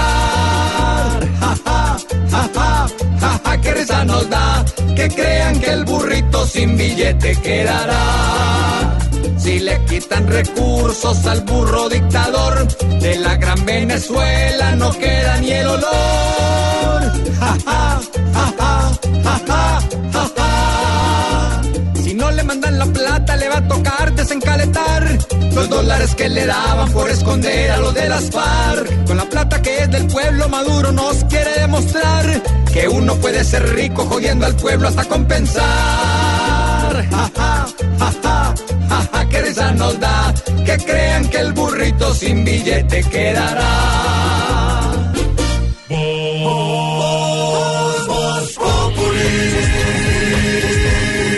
Ja, 1.40 1.56
ja, 1.64 1.98
ja, 2.30 2.48
ja, 2.54 2.88
ja, 3.20 3.40
ja, 3.44 3.60
qué 3.60 3.74
risa 3.74 4.04
nos 4.04 4.30
da 4.30 4.64
que 4.94 5.08
crean 5.08 5.60
que 5.60 5.70
el 5.70 5.84
burrito 5.84 6.46
sin 6.46 6.76
billete 6.76 7.36
quedará. 7.40 9.01
Si 9.42 9.58
le 9.58 9.84
quitan 9.86 10.28
recursos 10.28 11.26
al 11.26 11.40
burro 11.40 11.88
dictador 11.88 12.68
de 13.00 13.16
la 13.18 13.36
gran 13.36 13.66
Venezuela 13.66 14.76
no 14.76 14.92
queda 14.92 15.38
ni 15.38 15.50
el 15.50 15.66
olor. 15.66 15.82
Ja, 17.40 17.56
ja, 17.66 18.00
ja, 18.34 18.54
ja, 18.56 19.80
ja, 20.12 20.30
ja. 20.36 21.62
Si 22.04 22.14
no 22.14 22.30
le 22.30 22.44
mandan 22.44 22.78
la 22.78 22.86
plata 22.86 23.36
le 23.36 23.48
va 23.48 23.56
a 23.56 23.66
tocar 23.66 24.14
desencaletar 24.14 25.18
los 25.52 25.68
dólares 25.68 26.14
que 26.14 26.28
le 26.28 26.46
daban 26.46 26.92
por 26.92 27.10
esconder 27.10 27.72
a 27.72 27.78
los 27.78 27.94
de 27.94 28.08
las 28.08 28.30
FARC. 28.30 29.06
Con 29.06 29.16
la 29.16 29.24
plata 29.24 29.60
que 29.60 29.82
es 29.82 29.90
del 29.90 30.06
pueblo 30.06 30.48
Maduro 30.48 30.92
nos 30.92 31.24
quiere 31.24 31.52
demostrar 31.58 32.42
que 32.72 32.86
uno 32.86 33.16
puede 33.16 33.42
ser 33.42 33.74
rico 33.74 34.06
jodiendo 34.06 34.46
al 34.46 34.54
pueblo 34.54 34.86
hasta 34.86 35.04
compensar. 35.04 36.31
Ja, 37.12 37.30
ja, 37.36 38.54
ja, 39.12 39.28
qué 39.28 39.42
risa 39.42 39.72
nos 39.72 39.98
da 40.00 40.34
que 40.64 40.76
crean 40.78 41.28
que 41.28 41.38
el 41.38 41.52
burrito 41.52 42.14
sin 42.14 42.44
billete 42.44 43.02
quedará. 43.04 43.72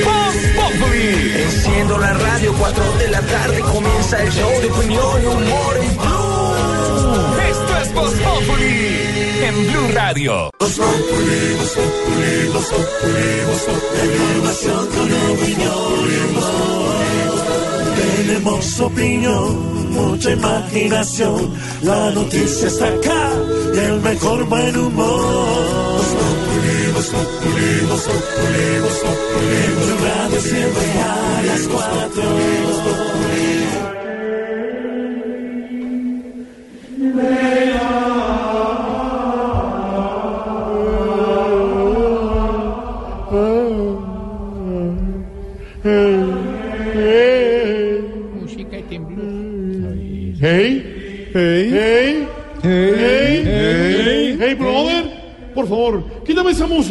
Voz 0.04 0.34
Populi. 0.56 1.42
Enciendo 1.42 1.98
la 1.98 2.12
radio, 2.14 2.54
4 2.58 2.92
de 2.98 3.08
la 3.08 3.20
tarde 3.20 3.60
comienza 3.60 4.22
el 4.22 4.30
show 4.30 4.50
de 4.60 4.66
opinión 4.66 5.22
y 5.22 5.26
humor 5.26 5.76
en 5.82 5.96
Blue. 5.96 7.40
Esto 7.50 7.76
es 7.82 7.94
Voz 7.94 8.14
Populi 8.14 9.23
en 9.46 9.66
Blue 9.66 9.88
Radio. 9.92 10.50
Tenemos 18.16 18.80
opinión, 18.80 19.90
mucha 19.92 20.30
imaginación. 20.32 21.54
La 21.82 22.10
noticia 22.10 22.68
está 22.68 22.86
acá 22.88 23.32
y 23.74 23.78
el 23.78 24.00
mejor 24.00 24.44
buen 24.44 24.76
humor. 24.76 26.00
Populi. 27.12 27.80
Blue 29.80 29.98
Radio 30.06 30.40
siempre 30.40 30.86
a 31.00 31.42
las 31.46 31.62
cuatro. 31.68 32.43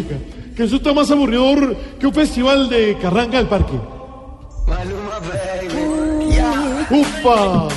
Música, 0.04 0.56
que 0.56 0.64
eso 0.64 0.76
está 0.78 0.94
más 0.94 1.10
aburridor 1.12 1.76
que 2.00 2.08
un 2.08 2.14
festival 2.14 2.70
de 2.70 2.98
carranga 3.02 3.40
al 3.40 3.48
parque. 3.48 3.74
¡Upa! 6.90 7.68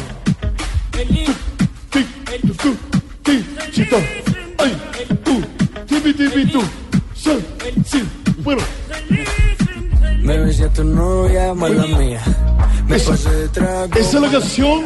Chita, 3.72 3.96
ay, 4.58 4.76
tú, 5.24 5.42
tipi, 5.86 6.12
tipi, 6.14 6.46
tú, 6.50 6.60
sí, 7.14 7.30
sí, 7.84 8.02
bueno. 8.38 8.62
Me 10.22 10.38
besé 10.38 10.64
a 10.64 10.68
tu 10.72 10.82
novia, 10.84 11.52
mala 11.54 11.86
mía. 11.86 12.20
Me 12.88 12.96
Esa- 12.96 13.10
pasé 13.10 13.30
de 13.30 13.48
trago. 13.48 13.94
Esa 13.94 14.16
es 14.16 14.22
la 14.22 14.30
canción, 14.30 14.82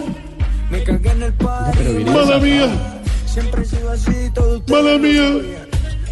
Me 0.71 0.83
cagué 0.83 1.11
en 1.11 1.23
el 1.23 1.33
parque. 1.35 2.05
mala 2.07 2.39
mía, 2.39 3.01
Siempre 3.27 3.63
he 3.63 3.65
sido 3.65 3.91
así, 3.93 4.31
todo 4.35 4.61
mala 4.69 4.99
mía, 4.99 5.69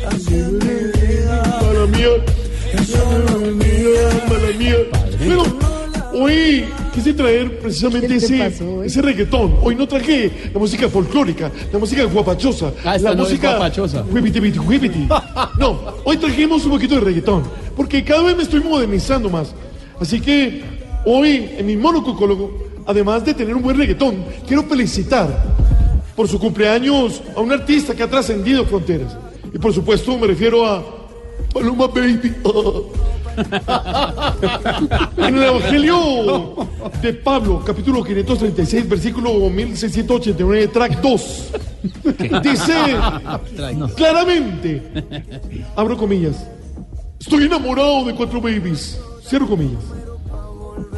mala 0.09 1.87
mía, 1.87 2.09
mala 4.29 4.59
mía. 4.59 4.77
Pero 5.18 5.42
hoy 6.14 6.64
quise 6.94 7.12
traer 7.14 7.59
precisamente 7.61 8.16
ese, 8.16 8.53
ese 8.85 9.03
reggaetón. 9.03 9.57
Hoy 9.62 9.75
no 9.75 9.87
traje 9.87 10.31
la 10.53 10.59
música 10.59 10.88
folclórica, 10.88 11.51
la 11.73 11.79
música 11.79 12.05
guapachosa, 12.05 12.73
Ah, 12.85 12.97
la 12.99 13.14
no 13.14 13.23
música 13.25 13.51
guapachosa. 13.51 14.03
whippity, 14.11 14.40
whippity. 14.59 15.09
No, 15.59 15.81
hoy 16.05 16.16
trajimos 16.16 16.64
un 16.64 16.73
poquito 16.73 16.94
de 16.97 17.01
reggaetón, 17.01 17.42
porque 17.77 18.05
cada 18.05 18.23
vez 18.23 18.37
me 18.37 18.42
estoy 18.42 18.61
modernizando 18.61 19.29
más. 19.29 19.55
Así 20.01 20.21
que 20.21 20.62
hoy, 21.05 21.51
en 21.59 21.66
mi 21.66 21.77
monococólogo, 21.77 22.68
además 22.87 23.25
de 23.25 23.35
tener 23.35 23.55
un 23.55 23.62
buen 23.62 23.77
reggaetón, 23.77 24.16
quiero 24.47 24.62
felicitar 24.64 25.29
por 26.14 26.29
su 26.29 26.38
cumpleaños 26.38 27.23
a 27.37 27.40
un 27.40 27.53
artista 27.53 27.94
que 27.94 28.03
ha 28.03 28.09
trascendido 28.11 28.64
fronteras. 28.64 29.16
Y 29.53 29.59
por 29.59 29.73
supuesto 29.73 30.17
me 30.19 30.27
refiero 30.27 30.67
a 30.67 30.85
Paloma 31.53 31.87
Baby. 31.87 32.35
en 35.17 35.37
el 35.37 35.43
Evangelio 35.43 36.69
de 37.01 37.13
Pablo, 37.15 37.63
capítulo 37.65 38.03
536, 38.03 38.89
versículo 38.89 39.49
1689, 39.49 40.69
track 40.69 41.01
2, 41.01 41.53
dice 42.43 42.97
claramente, 43.95 44.83
abro 45.77 45.97
comillas, 45.97 46.49
estoy 47.21 47.45
enamorado 47.45 48.05
de 48.07 48.15
cuatro 48.15 48.41
babies, 48.41 49.01
cierro 49.23 49.47
comillas. 49.47 49.85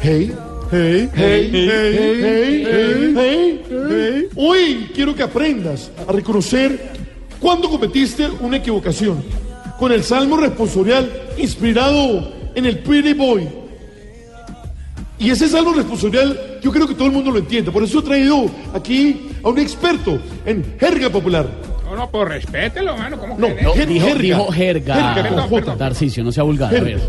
Hey, 0.01 0.33
hey, 0.71 1.09
hey, 1.13 1.49
hey, 1.53 2.23
hey, 2.23 2.63
hey, 2.65 3.13
hey, 3.15 3.61
hey. 3.69 4.29
Hoy 4.35 4.89
quiero 4.95 5.13
que 5.13 5.21
aprendas 5.21 5.91
a 6.07 6.11
reconocer 6.11 7.00
cuando 7.41 7.69
cometiste 7.69 8.29
una 8.39 8.57
equivocación 8.57 9.23
con 9.77 9.91
el 9.91 10.03
salmo 10.03 10.37
responsorial 10.37 11.11
inspirado 11.37 12.31
en 12.55 12.65
el 12.65 12.79
Pretty 12.79 13.13
Boy. 13.13 13.47
Y 15.17 15.29
ese 15.29 15.47
saldo 15.47 15.73
responsabilidad, 15.73 16.35
yo 16.61 16.71
creo 16.71 16.87
que 16.87 16.95
todo 16.95 17.05
el 17.07 17.13
mundo 17.13 17.31
lo 17.31 17.37
entiende. 17.39 17.71
Por 17.71 17.83
eso 17.83 17.99
he 17.99 18.03
traído 18.03 18.45
aquí 18.73 19.29
a 19.43 19.49
un 19.49 19.59
experto 19.59 20.19
en 20.45 20.65
jerga 20.79 21.09
popular. 21.09 21.47
No, 21.85 21.95
no, 21.95 22.09
pues 22.09 22.27
respételo, 22.27 22.97
mano. 22.97 23.17
¿Cómo 23.19 23.37
No, 23.37 23.47
que 23.55 23.61
no, 23.63 23.73
Dijo, 23.73 24.07
jerga. 24.07 24.21
dijo 24.21 24.51
jerga. 24.51 25.13
Jerga 25.13 25.29
con 25.47 25.49
J. 25.49 25.75
Tarcisio, 25.77 26.23
no 26.23 26.31
sea 26.31 26.43
vulgar. 26.43 26.69
A 26.69 26.71
Jerga. 26.71 26.85
ver. 26.85 26.99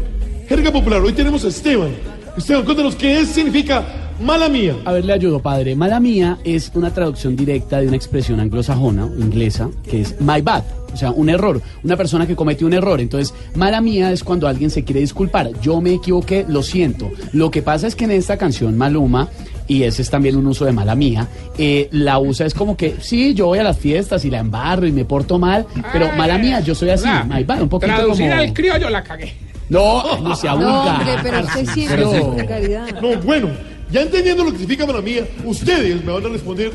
Jerga 0.48 0.70
popular. 0.72 1.00
Hoy 1.00 1.12
tenemos 1.12 1.44
a 1.44 1.48
Esteban. 1.48 1.90
Esteban, 2.36 2.64
cuéntanos 2.64 2.96
qué 2.96 3.20
es, 3.20 3.28
significa 3.28 3.82
mala 4.22 4.48
mía. 4.48 4.76
A 4.84 4.92
ver, 4.92 5.04
le 5.04 5.12
ayudo, 5.12 5.40
padre. 5.40 5.74
Mala 5.76 6.00
mía 6.00 6.38
es 6.44 6.70
una 6.74 6.92
traducción 6.92 7.36
directa 7.36 7.80
de 7.80 7.88
una 7.88 7.96
expresión 7.96 8.40
anglosajona 8.40 9.04
o 9.06 9.18
inglesa 9.18 9.68
que 9.88 10.00
es 10.02 10.20
my 10.20 10.40
bad. 10.40 10.62
O 10.92 10.96
sea, 10.96 11.10
un 11.10 11.30
error. 11.30 11.60
Una 11.82 11.96
persona 11.96 12.26
que 12.26 12.36
cometió 12.36 12.66
un 12.66 12.74
error. 12.74 13.00
Entonces, 13.00 13.34
mala 13.54 13.80
mía 13.80 14.12
es 14.12 14.22
cuando 14.22 14.46
alguien 14.46 14.68
se 14.70 14.84
quiere 14.84 15.00
disculpar. 15.00 15.50
Yo 15.62 15.80
me 15.80 15.94
equivoqué, 15.94 16.44
lo 16.48 16.62
siento. 16.62 17.10
Lo 17.32 17.50
que 17.50 17.62
pasa 17.62 17.86
es 17.86 17.94
que 17.96 18.04
en 18.04 18.10
esta 18.10 18.36
canción, 18.36 18.76
Maluma, 18.76 19.28
y 19.66 19.84
ese 19.84 20.02
es 20.02 20.10
también 20.10 20.36
un 20.36 20.46
uso 20.46 20.66
de 20.66 20.72
mala 20.72 20.94
mía, 20.94 21.28
eh, 21.56 21.88
la 21.92 22.18
usa 22.18 22.44
es 22.44 22.52
como 22.52 22.76
que, 22.76 22.96
sí, 23.00 23.32
yo 23.32 23.46
voy 23.46 23.58
a 23.58 23.62
las 23.62 23.78
fiestas 23.78 24.24
y 24.26 24.30
la 24.30 24.40
embarro 24.40 24.86
y 24.86 24.92
me 24.92 25.06
porto 25.06 25.38
mal, 25.38 25.64
pero 25.94 26.10
Ah, 26.12 26.16
mala 26.16 26.36
mía, 26.36 26.60
yo 26.60 26.74
soy 26.74 26.90
así, 26.90 27.08
my 27.26 27.42
bad, 27.44 27.62
un 27.62 27.68
poquito 27.70 27.94
Traducir 27.94 28.28
como... 28.28 28.40
al 28.42 28.52
criollo 28.52 28.90
la 28.90 29.02
cagué. 29.02 29.32
No, 29.70 30.18
no 30.18 30.36
sea 30.36 30.54
No, 30.56 30.58
vulgar. 30.58 30.96
hombre, 31.00 31.12
pero 31.22 31.40
usted 31.40 31.66
siempre 31.72 31.96
Pero- 31.96 32.10
con 32.10 32.34
vulgaridad. 32.36 33.00
No, 33.00 33.16
bueno, 33.22 33.48
ya 33.92 34.02
entendiendo 34.02 34.44
lo 34.44 34.52
que 34.52 34.58
significa 34.58 34.86
mala 34.86 35.00
mía, 35.02 35.26
ustedes 35.44 36.04
me 36.04 36.12
van 36.12 36.24
a 36.26 36.28
responder 36.28 36.72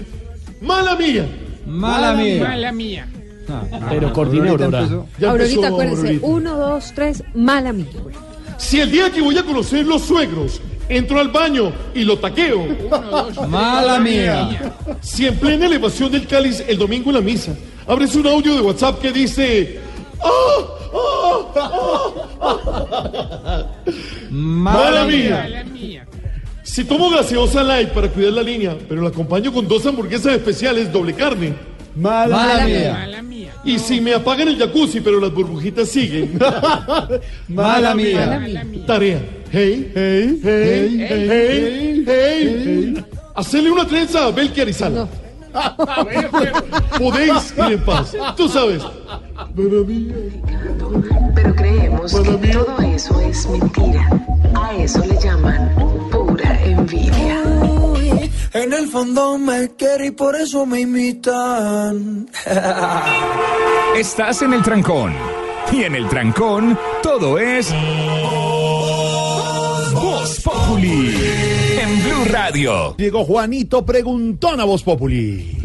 mala 0.62 0.96
mía. 0.96 1.26
Mala 1.66 2.14
mía. 2.14 2.44
Mala 2.48 2.72
mía. 2.72 3.08
Pero 3.90 4.12
coordine 4.14 4.50
Aurora. 4.50 4.88
Ya 5.20 5.30
Aurorita, 5.32 5.56
empezó, 5.56 5.66
acuérdese, 5.74 6.02
Aurorita. 6.02 6.28
uno, 6.28 6.58
dos, 6.58 6.92
tres, 6.94 7.24
mala 7.34 7.74
mía. 7.74 7.88
Si 8.58 8.80
el 8.82 8.92
día 8.92 9.12
que 9.12 9.22
voy 9.22 9.38
a 9.38 9.44
conocer 9.44 9.86
los 9.86 10.02
suegros 10.04 10.60
entro 10.90 11.20
al 11.20 11.30
baño 11.30 11.72
y 11.94 12.04
lo 12.04 12.18
taqueo. 12.18 12.66
Mala 13.48 14.00
mía. 14.00 14.74
Si 15.02 15.26
en 15.28 15.36
plena 15.38 15.66
elevación 15.66 16.12
del 16.12 16.28
cáliz 16.28 16.64
el 16.68 16.78
domingo 16.78 17.10
en 17.10 17.16
la 17.16 17.22
misa 17.22 17.54
abres 17.86 18.16
un 18.16 18.28
audio 18.28 18.56
de 18.56 18.62
WhatsApp 18.62 19.00
que 19.02 19.12
dice. 19.12 19.80
"Ah, 20.24 20.30
ah, 20.94 22.08
ah". 22.42 23.66
Mala 24.30 25.06
mía. 25.06 25.42
Mala 25.44 25.64
mía. 25.66 26.08
Si 26.68 26.84
tomo 26.84 27.10
gaseosa 27.10 27.64
light 27.64 27.90
para 27.90 28.10
cuidar 28.10 28.34
la 28.34 28.44
línea, 28.44 28.76
pero 28.90 29.02
la 29.02 29.08
acompaño 29.10 29.52
con 29.54 29.68
dos 29.68 29.86
hamburguesas 29.86 30.34
especiales 30.34 30.92
doble 30.92 31.14
carne. 31.14 31.54
Mala 31.96 32.66
mía. 32.66 32.94
Mala 32.94 33.22
mía. 33.24 33.54
Y 33.64 33.80
si 33.80 34.02
me 34.02 34.14
apagan 34.14 34.50
el 34.50 34.58
jacuzzi, 34.60 35.00
pero 35.02 35.20
las 35.20 35.34
burbujitas 35.34 35.88
siguen. 35.90 36.38
Mala 37.48 37.96
mía. 37.96 38.26
Mala 38.40 38.64
mía. 38.66 38.86
Tarea. 38.86 39.20
Hey, 39.50 39.92
hey, 39.96 40.40
hey, 40.44 41.08
hey, 41.10 42.04
hey, 42.06 42.06
hey. 42.06 43.06
Hacerle 43.34 43.72
una 43.72 43.88
trenza 43.88 44.26
a 44.26 44.32
Belki 44.32 44.62
Arizala. 44.62 45.08
A 45.54 46.04
ver, 46.04 46.30
pero- 46.32 46.66
Podéis 47.00 47.54
ir 47.58 47.74
en 47.74 47.80
paz. 47.86 48.14
Tú 48.36 48.50
sabes. 48.50 48.84
Mala 49.56 49.84
mía. 49.88 50.16
Pero 51.34 51.56
creemos 51.56 52.14
que 52.14 52.50
todo 52.50 52.78
eso 52.94 53.22
es 53.22 53.48
mentira. 53.50 54.08
A 54.54 54.76
eso 54.76 55.04
le 55.06 55.18
llaman 55.24 55.72
pura 56.38 56.64
envidia. 56.64 57.44
Uy, 57.44 58.32
En 58.54 58.74
el 58.74 58.88
fondo 58.88 59.38
me 59.38 59.70
quiere 59.78 60.08
y 60.08 60.12
por 60.12 60.36
eso 60.36 60.66
me 60.66 60.82
imitan. 60.82 62.30
Estás 63.98 64.42
en 64.42 64.54
el 64.54 64.64
trancón. 64.64 65.14
Y 65.72 65.84
en 65.84 65.96
el 65.96 66.08
trancón, 66.08 66.78
todo 67.04 67.38
es. 67.38 67.74
Voz 69.94 70.42
Populi. 70.42 71.14
En 71.82 72.04
Blue 72.04 72.26
Radio. 72.32 72.96
Llegó 72.98 73.26
Juanito 73.26 73.86
Preguntón 73.86 74.62
a 74.62 74.64
Voz 74.64 74.84
Populi. 74.84 75.58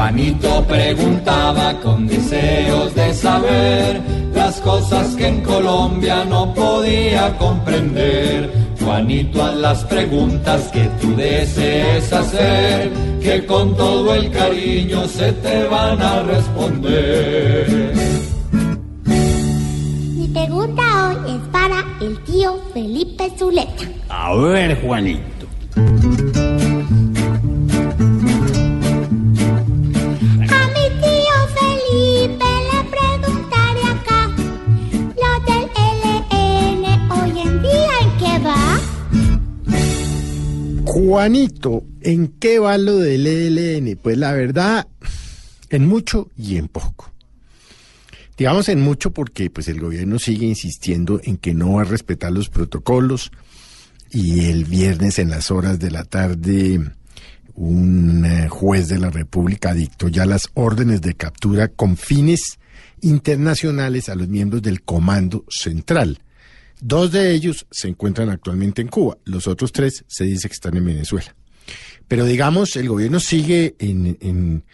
Juanito 0.00 0.64
preguntaba 0.66 1.78
con 1.82 2.06
deseos 2.06 2.94
de 2.94 3.12
saber 3.12 4.00
las 4.34 4.58
cosas 4.62 5.14
que 5.14 5.26
en 5.28 5.42
Colombia 5.42 6.24
no 6.24 6.54
podía 6.54 7.36
comprender. 7.36 8.50
Juanito, 8.82 9.44
haz 9.44 9.56
las 9.56 9.84
preguntas 9.84 10.70
que 10.72 10.88
tú 11.02 11.14
desees 11.16 12.10
hacer, 12.14 12.90
que 13.22 13.44
con 13.44 13.76
todo 13.76 14.14
el 14.14 14.30
cariño 14.30 15.06
se 15.06 15.34
te 15.34 15.64
van 15.64 16.00
a 16.00 16.22
responder. 16.22 17.92
Mi 19.04 20.28
pregunta 20.28 20.82
hoy 21.08 21.34
es 21.34 21.48
para 21.52 21.84
el 22.00 22.18
tío 22.24 22.58
Felipe 22.72 23.30
Zuleta. 23.38 23.84
A 24.08 24.34
ver, 24.34 24.80
Juanito. 24.80 25.46
Juanito, 40.92 41.84
¿en 42.00 42.26
qué 42.26 42.58
va 42.58 42.76
lo 42.76 42.96
del 42.96 43.24
ELN? 43.24 43.96
Pues 44.02 44.18
la 44.18 44.32
verdad, 44.32 44.88
en 45.68 45.86
mucho 45.86 46.32
y 46.36 46.56
en 46.56 46.66
poco. 46.66 47.12
Digamos 48.36 48.68
en 48.68 48.80
mucho 48.80 49.12
porque 49.12 49.50
pues 49.50 49.68
el 49.68 49.78
gobierno 49.78 50.18
sigue 50.18 50.46
insistiendo 50.46 51.20
en 51.22 51.36
que 51.36 51.54
no 51.54 51.74
va 51.74 51.82
a 51.82 51.84
respetar 51.84 52.32
los 52.32 52.48
protocolos 52.48 53.30
y 54.10 54.46
el 54.46 54.64
viernes 54.64 55.20
en 55.20 55.30
las 55.30 55.52
horas 55.52 55.78
de 55.78 55.92
la 55.92 56.02
tarde 56.02 56.80
un 57.54 58.24
eh, 58.24 58.48
juez 58.48 58.88
de 58.88 58.98
la 58.98 59.10
República 59.10 59.74
dictó 59.74 60.08
ya 60.08 60.26
las 60.26 60.48
órdenes 60.54 61.02
de 61.02 61.14
captura 61.14 61.68
con 61.68 61.96
fines 61.96 62.58
internacionales 63.00 64.08
a 64.08 64.16
los 64.16 64.26
miembros 64.26 64.60
del 64.60 64.82
Comando 64.82 65.44
Central. 65.48 66.18
Dos 66.80 67.12
de 67.12 67.32
ellos 67.32 67.66
se 67.70 67.88
encuentran 67.88 68.30
actualmente 68.30 68.80
en 68.80 68.88
Cuba, 68.88 69.18
los 69.24 69.46
otros 69.46 69.72
tres 69.72 70.04
se 70.06 70.24
dice 70.24 70.48
que 70.48 70.54
están 70.54 70.76
en 70.76 70.86
Venezuela. 70.86 71.34
Pero 72.08 72.24
digamos, 72.24 72.74
el 72.76 72.88
gobierno 72.88 73.20
sigue 73.20 73.76
en, 73.78 74.16
en, 74.20 74.64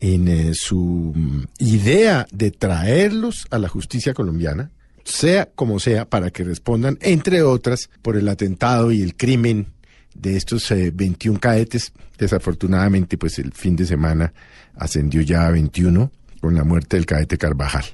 en, 0.00 0.28
eh, 0.28 0.54
su 0.54 1.12
mm, 1.14 1.42
idea 1.58 2.26
de 2.32 2.50
traerlos 2.50 3.46
a 3.50 3.58
la 3.58 3.68
justicia 3.68 4.14
colombiana, 4.14 4.70
sea 5.04 5.50
como 5.54 5.80
sea, 5.80 6.08
para 6.08 6.30
que 6.30 6.44
respondan, 6.44 6.96
entre 7.00 7.42
otras, 7.42 7.90
por 8.02 8.16
el 8.16 8.28
atentado 8.28 8.92
y 8.92 9.02
el 9.02 9.16
crimen 9.16 9.66
de 10.14 10.36
estos 10.36 10.70
eh, 10.70 10.92
21 10.94 11.40
cadetes. 11.40 11.92
Desafortunadamente, 12.18 13.18
pues 13.18 13.38
el 13.38 13.52
fin 13.52 13.76
de 13.76 13.86
semana 13.86 14.32
ascendió 14.76 15.22
ya 15.22 15.46
a 15.46 15.50
21 15.50 16.10
con 16.40 16.54
la 16.54 16.64
muerte 16.64 16.96
del 16.96 17.06
cadete 17.06 17.36
Carvajal. 17.36 17.84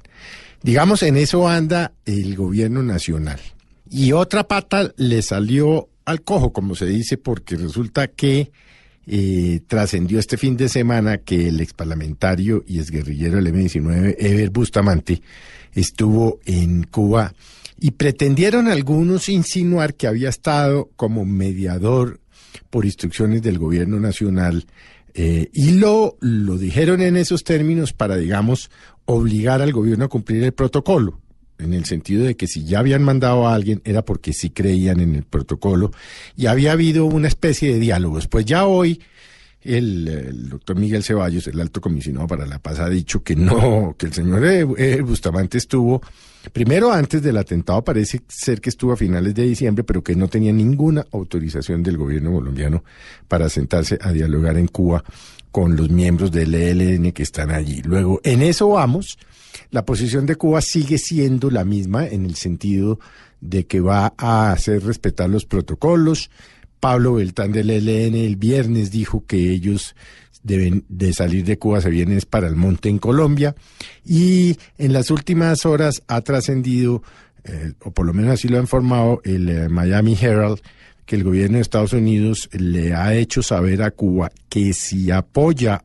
Digamos, 0.65 1.03
en 1.03 1.19
eso 1.19 1.47
anda 1.47 1.93
el 2.07 2.37
gobierno 2.37 2.83
nacional. 2.83 3.39
Y 3.91 4.13
otra 4.13 4.49
pata 4.49 4.95
le 4.97 5.21
salió 5.21 5.91
al 6.07 6.23
cojo, 6.23 6.55
como 6.55 6.75
se 6.75 6.87
dice, 6.87 7.19
porque 7.19 7.57
resulta 7.57 8.09
que 8.09 8.51
eh, 9.07 9.61
trascendió 9.67 10.19
este 10.19 10.39
fin 10.39 10.57
de 10.57 10.71
semana 10.71 11.19
que 11.19 11.49
el 11.49 11.61
exparlamentario 11.61 12.65
y 12.67 12.79
exguerrillero 12.79 13.37
del 13.37 13.49
M-19, 13.49 14.17
Ever 14.19 14.49
Bustamante, 14.49 15.21
estuvo 15.75 16.41
en 16.47 16.85
Cuba 16.85 17.35
y 17.79 17.91
pretendieron 17.91 18.69
algunos 18.69 19.29
insinuar 19.29 19.93
que 19.93 20.07
había 20.07 20.31
estado 20.31 20.89
como 20.97 21.27
mediador 21.27 22.21
por 22.71 22.87
instrucciones 22.87 23.43
del 23.43 23.59
gobierno 23.59 24.01
nacional 24.01 24.65
eh, 25.15 25.49
y 25.53 25.73
lo, 25.73 26.17
lo 26.21 26.59
dijeron 26.59 27.01
en 27.01 27.17
esos 27.17 27.45
términos 27.45 27.93
para, 27.93 28.17
digamos, 28.17 28.71
obligar 29.05 29.63
al 29.63 29.73
gobierno 29.73 30.07
a 30.07 30.09
cumplir 30.09 30.43
el 30.43 30.53
protocolo, 30.53 31.21
en 31.59 31.73
el 31.73 31.85
sentido 31.85 32.25
de 32.25 32.37
que 32.37 32.49
si 32.49 32.65
ya 32.65 32.81
habían 32.81 33.03
mandado 33.05 33.47
a 33.47 33.55
alguien 33.55 33.81
era 33.85 34.05
porque 34.05 34.33
sí 34.33 34.51
creían 34.51 34.99
en 34.99 35.15
el 35.15 35.23
protocolo 35.23 35.93
y 36.37 36.47
había 36.47 36.73
habido 36.73 37.05
una 37.05 37.29
especie 37.29 37.73
de 37.73 37.79
diálogos. 37.79 38.27
Pues 38.27 38.45
ya 38.45 38.67
hoy 38.67 39.01
el, 39.63 40.09
el 40.09 40.49
doctor 40.49 40.77
Miguel 40.77 41.05
Ceballos, 41.05 41.47
el 41.47 41.61
alto 41.61 41.81
comisionado 41.81 42.27
para 42.27 42.45
la 42.45 42.59
paz, 42.59 42.81
ha 42.81 42.89
dicho 42.89 43.23
que 43.23 43.37
no, 43.37 43.95
que 43.97 44.07
el 44.07 44.13
señor 44.13 44.67
Bustamante 45.05 45.59
estuvo, 45.59 46.03
primero 46.53 46.93
antes 46.93 47.23
del 47.23 47.37
atentado, 47.37 47.83
parece 47.83 48.23
ser 48.29 48.61
que 48.61 48.71
estuvo 48.71 48.93
a 48.93 48.97
finales 48.97 49.35
de 49.35 49.43
diciembre, 49.43 49.85
pero 49.85 50.03
que 50.03 50.15
no 50.15 50.29
tenía 50.29 50.53
ninguna 50.53 51.05
autorización 51.13 51.83
del 51.83 51.97
gobierno 51.97 52.33
colombiano 52.33 52.85
para 53.29 53.49
sentarse 53.49 53.99
a 54.01 54.13
dialogar 54.13 54.57
en 54.59 54.69
Cuba 54.69 55.05
con 55.51 55.77
los 55.77 55.91
miembros 55.91 56.33
del 56.33 56.55
ELN 56.55 57.13
que 57.13 57.23
están 57.23 57.51
allí. 57.51 57.81
Luego, 57.83 58.21
en 58.25 58.43
eso 58.43 58.69
vamos. 58.71 59.19
La 59.71 59.85
posición 59.85 60.27
de 60.27 60.37
Cuba 60.37 60.61
sigue 60.61 60.99
siendo 60.99 61.51
la 61.51 61.65
misma 61.65 62.07
en 62.07 62.25
el 62.27 62.35
sentido 62.35 62.99
de 63.41 63.67
que 63.67 63.81
va 63.81 64.15
a 64.17 64.53
hacer 64.53 64.85
respetar 64.85 65.31
los 65.31 65.45
protocolos. 65.45 66.31
Pablo 66.85 67.15
Beltrán 67.15 67.51
del 67.51 67.71
ELN 67.71 68.15
el 68.15 68.37
viernes 68.37 68.91
dijo 68.91 69.25
que 69.27 69.51
ellos 69.51 69.97
deben 70.43 70.85
de 70.91 71.15
salir 71.15 71.43
de 71.47 71.57
Cuba, 71.57 71.81
se 71.81 71.89
vienen 71.89 72.21
para 72.29 72.47
el 72.47 72.57
monte 72.57 72.91
en 72.91 72.99
Colombia. 72.99 73.55
Y 74.05 74.59
en 74.77 74.93
las 74.93 75.11
últimas 75.11 75.65
horas 75.65 76.03
ha 76.09 76.21
trascendido 76.21 77.03
eh, 77.45 77.73
o 77.81 77.91
por 77.91 78.05
lo 78.05 78.13
menos 78.13 78.33
así 78.33 78.49
lo 78.49 78.59
ha 78.59 78.61
informado 78.61 79.23
el 79.25 79.49
eh, 79.49 79.69
Miami 79.71 80.15
Herald, 80.21 80.61
que 81.07 81.17
el 81.17 81.25
gobierno 81.25 81.57
de 81.57 81.63
Estados 81.63 81.95
Unidos 81.95 82.51
le 82.53 82.93
ha 82.93 83.15
hecho 83.15 83.43
saber 83.43 83.83
a 83.83 83.91
Cuba 83.91 84.31
que 84.51 84.75
si 84.75 85.11
apoya 85.11 85.85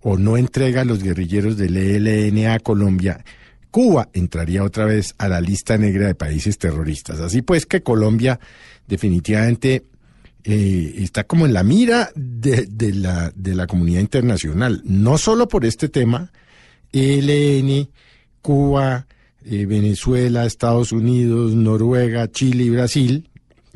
o 0.00 0.16
no 0.16 0.38
entrega 0.38 0.80
a 0.80 0.86
los 0.86 1.02
guerrilleros 1.02 1.58
del 1.58 1.76
ELN 1.76 2.46
a 2.46 2.60
Colombia, 2.60 3.22
Cuba 3.70 4.08
entraría 4.14 4.64
otra 4.64 4.86
vez 4.86 5.14
a 5.18 5.28
la 5.28 5.42
lista 5.42 5.76
negra 5.76 6.06
de 6.06 6.14
países 6.14 6.56
terroristas. 6.56 7.20
Así 7.20 7.42
pues 7.42 7.66
que 7.66 7.82
Colombia 7.82 8.40
definitivamente 8.88 9.84
eh, 10.44 10.94
está 10.98 11.24
como 11.24 11.46
en 11.46 11.54
la 11.54 11.62
mira 11.62 12.10
de, 12.14 12.66
de 12.66 12.92
la, 12.92 13.32
de 13.34 13.54
la 13.54 13.66
comunidad 13.66 14.00
internacional, 14.00 14.82
no 14.84 15.16
solo 15.18 15.48
por 15.48 15.64
este 15.64 15.88
tema, 15.88 16.30
ELN, 16.92 17.88
Cuba, 18.42 19.06
eh, 19.44 19.66
Venezuela, 19.66 20.44
Estados 20.44 20.92
Unidos, 20.92 21.54
Noruega, 21.54 22.30
Chile 22.30 22.64
y 22.64 22.70
Brasil, 22.70 23.28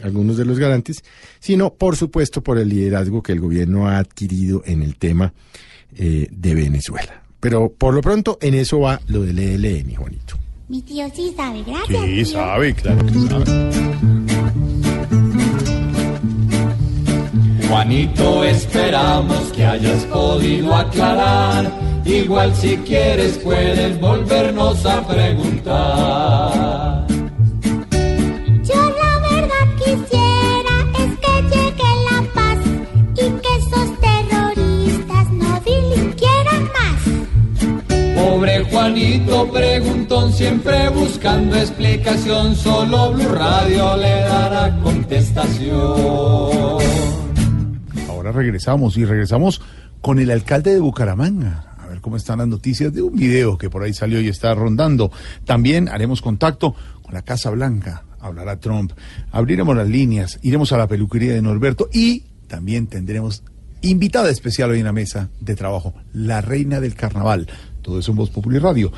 algunos 0.02 0.36
de 0.36 0.44
los 0.44 0.58
garantes, 0.58 1.02
sino 1.40 1.74
por 1.74 1.96
supuesto 1.96 2.42
por 2.42 2.58
el 2.58 2.68
liderazgo 2.68 3.22
que 3.22 3.32
el 3.32 3.40
gobierno 3.40 3.88
ha 3.88 3.98
adquirido 3.98 4.62
en 4.66 4.82
el 4.82 4.96
tema 4.96 5.32
eh, 5.96 6.28
de 6.30 6.54
Venezuela. 6.54 7.22
Pero 7.40 7.72
por 7.72 7.94
lo 7.94 8.00
pronto 8.00 8.38
en 8.40 8.54
eso 8.54 8.80
va 8.80 9.00
lo 9.08 9.22
del 9.22 9.38
ELN, 9.38 9.94
Juanito. 9.94 10.36
Mi 10.68 10.82
tío 10.82 11.08
sí 11.14 11.32
sabe, 11.34 11.62
gracias. 11.62 12.04
Sí, 12.04 12.14
tío. 12.14 12.26
sabe, 12.26 12.74
claro 12.74 13.06
que 13.06 13.12
sabe. 13.12 14.27
Juanito, 17.68 18.42
esperamos 18.44 19.52
que 19.54 19.62
hayas 19.62 20.06
podido 20.06 20.74
aclarar. 20.74 21.70
Igual 22.06 22.54
si 22.54 22.78
quieres 22.78 23.36
puedes 23.38 24.00
volvernos 24.00 24.86
a 24.86 25.06
preguntar. 25.06 27.06
Yo 28.64 28.74
la 28.74 29.18
verdad 29.30 29.68
quisiera 29.76 30.86
es 30.98 31.18
que 31.20 31.42
llegue 31.42 31.90
la 32.08 32.22
paz 32.32 32.56
y 33.12 33.28
que 33.42 33.52
esos 33.58 33.88
terroristas 34.00 35.26
no 35.32 35.60
delinquieran 35.60 36.62
más. 36.72 37.00
Pobre 38.16 38.64
Juanito 38.64 39.46
preguntón, 39.52 40.32
siempre 40.32 40.88
buscando 40.88 41.54
explicación. 41.56 42.56
Solo 42.56 43.12
Blue 43.12 43.28
Radio 43.28 43.94
le 43.98 44.22
dará 44.22 44.74
contestación. 44.82 46.78
Ahora 48.28 48.40
regresamos 48.40 48.98
y 48.98 49.06
regresamos 49.06 49.62
con 50.02 50.18
el 50.18 50.30
alcalde 50.30 50.74
de 50.74 50.80
Bucaramanga. 50.80 51.74
A 51.78 51.86
ver 51.86 52.02
cómo 52.02 52.18
están 52.18 52.40
las 52.40 52.48
noticias 52.48 52.92
de 52.92 53.00
un 53.00 53.16
video 53.16 53.56
que 53.56 53.70
por 53.70 53.82
ahí 53.82 53.94
salió 53.94 54.20
y 54.20 54.28
está 54.28 54.54
rondando. 54.54 55.10
También 55.46 55.88
haremos 55.88 56.20
contacto 56.20 56.74
con 57.00 57.14
la 57.14 57.22
Casa 57.22 57.48
Blanca. 57.48 58.04
Hablará 58.20 58.60
Trump. 58.60 58.92
Abriremos 59.32 59.74
las 59.74 59.88
líneas. 59.88 60.40
Iremos 60.42 60.72
a 60.72 60.76
la 60.76 60.86
peluquería 60.86 61.32
de 61.32 61.40
Norberto 61.40 61.88
y 61.90 62.24
también 62.48 62.86
tendremos 62.86 63.44
invitada 63.80 64.28
especial 64.28 64.72
hoy 64.72 64.80
en 64.80 64.84
la 64.84 64.92
mesa 64.92 65.30
de 65.40 65.56
trabajo, 65.56 65.94
la 66.12 66.42
reina 66.42 66.80
del 66.80 66.94
carnaval. 66.94 67.48
Todo 67.80 67.98
eso 67.98 68.10
en 68.10 68.18
Voz 68.18 68.28
Populi 68.28 68.58
Radio. 68.58 68.92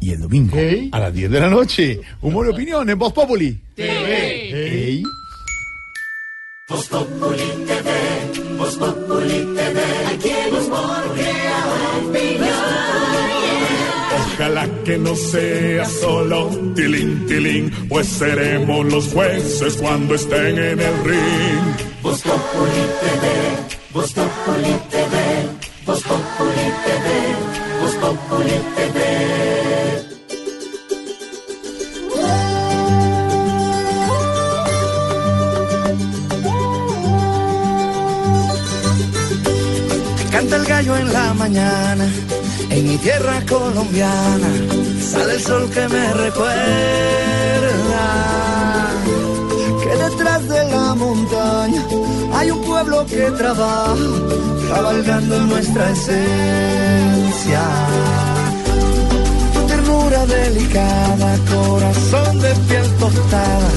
Y 0.00 0.10
el 0.10 0.20
domingo 0.20 0.54
a 0.92 0.98
las 0.98 1.14
10 1.14 1.30
de 1.30 1.40
la 1.40 1.48
noche, 1.48 1.98
humor 2.20 2.44
y 2.44 2.50
opinión 2.50 2.90
en 2.90 2.98
Voz 2.98 3.14
Populi. 3.14 3.58
Ey. 3.74 5.02
Voz 6.68 6.88
Populi 6.88 7.48
TV, 7.64 8.56
Voz 8.58 8.76
Populi 8.76 9.54
TV, 9.54 9.80
aquí 10.12 10.30
el 10.30 10.54
humor 10.54 11.14
crea 11.14 11.64
opinión. 12.02 12.56
Ojalá 14.34 14.68
que 14.84 14.98
no 14.98 15.14
sea 15.14 15.84
solo 15.84 16.48
tilín, 16.74 17.24
tilín, 17.28 17.70
pues 17.88 18.08
seremos 18.08 18.84
los 18.86 19.06
jueces 19.12 19.76
cuando 19.76 20.16
estén 20.16 20.58
en 20.58 20.80
el 20.80 21.04
ring. 21.04 21.76
Voz 22.02 22.20
Populi 22.22 22.82
TV, 23.00 23.26
Voz 23.94 24.12
Populi 24.12 24.76
TV, 24.90 25.14
Voz 25.86 26.02
Populi 26.02 26.66
TV, 26.84 27.80
Voz 27.80 27.94
Populi 27.94 28.58
TV. 28.74 29.85
Canta 40.48 40.62
el 40.62 40.64
gallo 40.64 40.96
en 40.96 41.12
la 41.12 41.34
mañana, 41.34 42.08
en 42.70 42.88
mi 42.88 42.96
tierra 42.98 43.42
colombiana, 43.48 44.48
sale 45.00 45.34
el 45.34 45.40
sol 45.40 45.68
que 45.70 45.88
me 45.88 46.12
recuerda 46.12 46.54
que 49.82 49.96
detrás 50.04 50.48
de 50.48 50.70
la 50.70 50.94
montaña 50.94 51.82
hay 52.32 52.52
un 52.52 52.64
pueblo 52.64 53.04
que 53.06 53.28
trabaja, 53.32 53.96
cabalgando 54.72 55.36
en 55.36 55.48
nuestra 55.48 55.90
esencia. 55.90 57.62
Tu 59.52 59.66
ternura 59.66 60.26
delicada, 60.26 61.38
corazón 61.50 62.38
de 62.38 62.54
piel 62.68 62.88
tostada, 63.00 63.70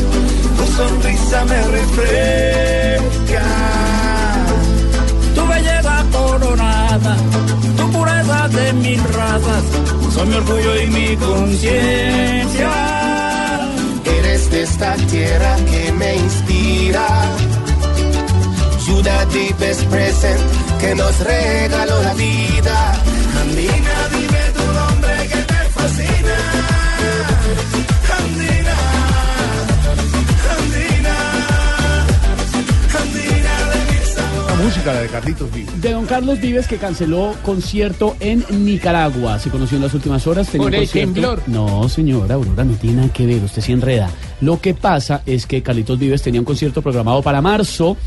tu 0.56 0.66
sonrisa 0.78 1.46
me 1.46 1.64
refresca. 1.64 3.79
Pureza 8.30 8.48
de 8.50 8.74
mil 8.74 9.04
razas, 9.04 9.64
son 10.14 10.30
mi 10.30 10.36
orgullo 10.36 10.82
y 10.82 10.88
mi 10.88 11.16
conciencia. 11.18 12.72
Eres 14.06 14.52
de 14.52 14.64
esta 14.64 14.96
tierra 14.96 15.56
que 15.70 15.92
me 15.94 16.16
inspira. 16.16 17.08
The 19.02 19.26
deepest 19.32 19.86
present 19.90 20.42
que 20.82 20.94
nos 20.94 21.18
regaló 21.20 22.04
la 22.04 22.14
vida. 22.16 23.02
Andina, 23.42 24.10
dime 24.12 24.49
música, 34.80 34.94
la 34.94 35.02
de 35.02 35.08
Carlitos 35.10 35.54
Vives. 35.54 35.82
De 35.82 35.92
don 35.92 36.06
Carlos 36.06 36.40
Vives 36.40 36.68
que 36.68 36.78
canceló 36.78 37.36
concierto 37.44 38.16
en 38.20 38.44
Nicaragua. 38.66 39.40
Se 39.40 39.50
conoció 39.50 39.78
en 39.78 39.84
las 39.84 39.94
últimas 39.94 40.26
horas. 40.28 40.48
tenía 40.48 40.66
Por 40.66 40.70
un 40.74 40.76
el 40.76 40.82
concierto- 40.88 41.14
temblor. 41.14 41.42
No, 41.48 41.90
señora, 41.90 42.36
Aurora 42.36 42.64
no 42.64 42.74
tiene 42.74 42.98
nada 42.98 43.14
que 43.14 43.26
ver. 43.26 43.44
Usted 43.44 43.62
se 43.62 43.72
enreda. 43.74 44.10
Lo 44.42 44.60
que 44.62 44.74
pasa 44.74 45.22
es 45.26 45.46
que 45.46 45.62
Carlitos 45.62 46.00
Vives 46.00 46.22
tenía 46.22 46.40
un 46.42 46.46
concierto 46.46 46.82
programado 46.82 47.22
para 47.22 47.42
marzo 47.42 47.98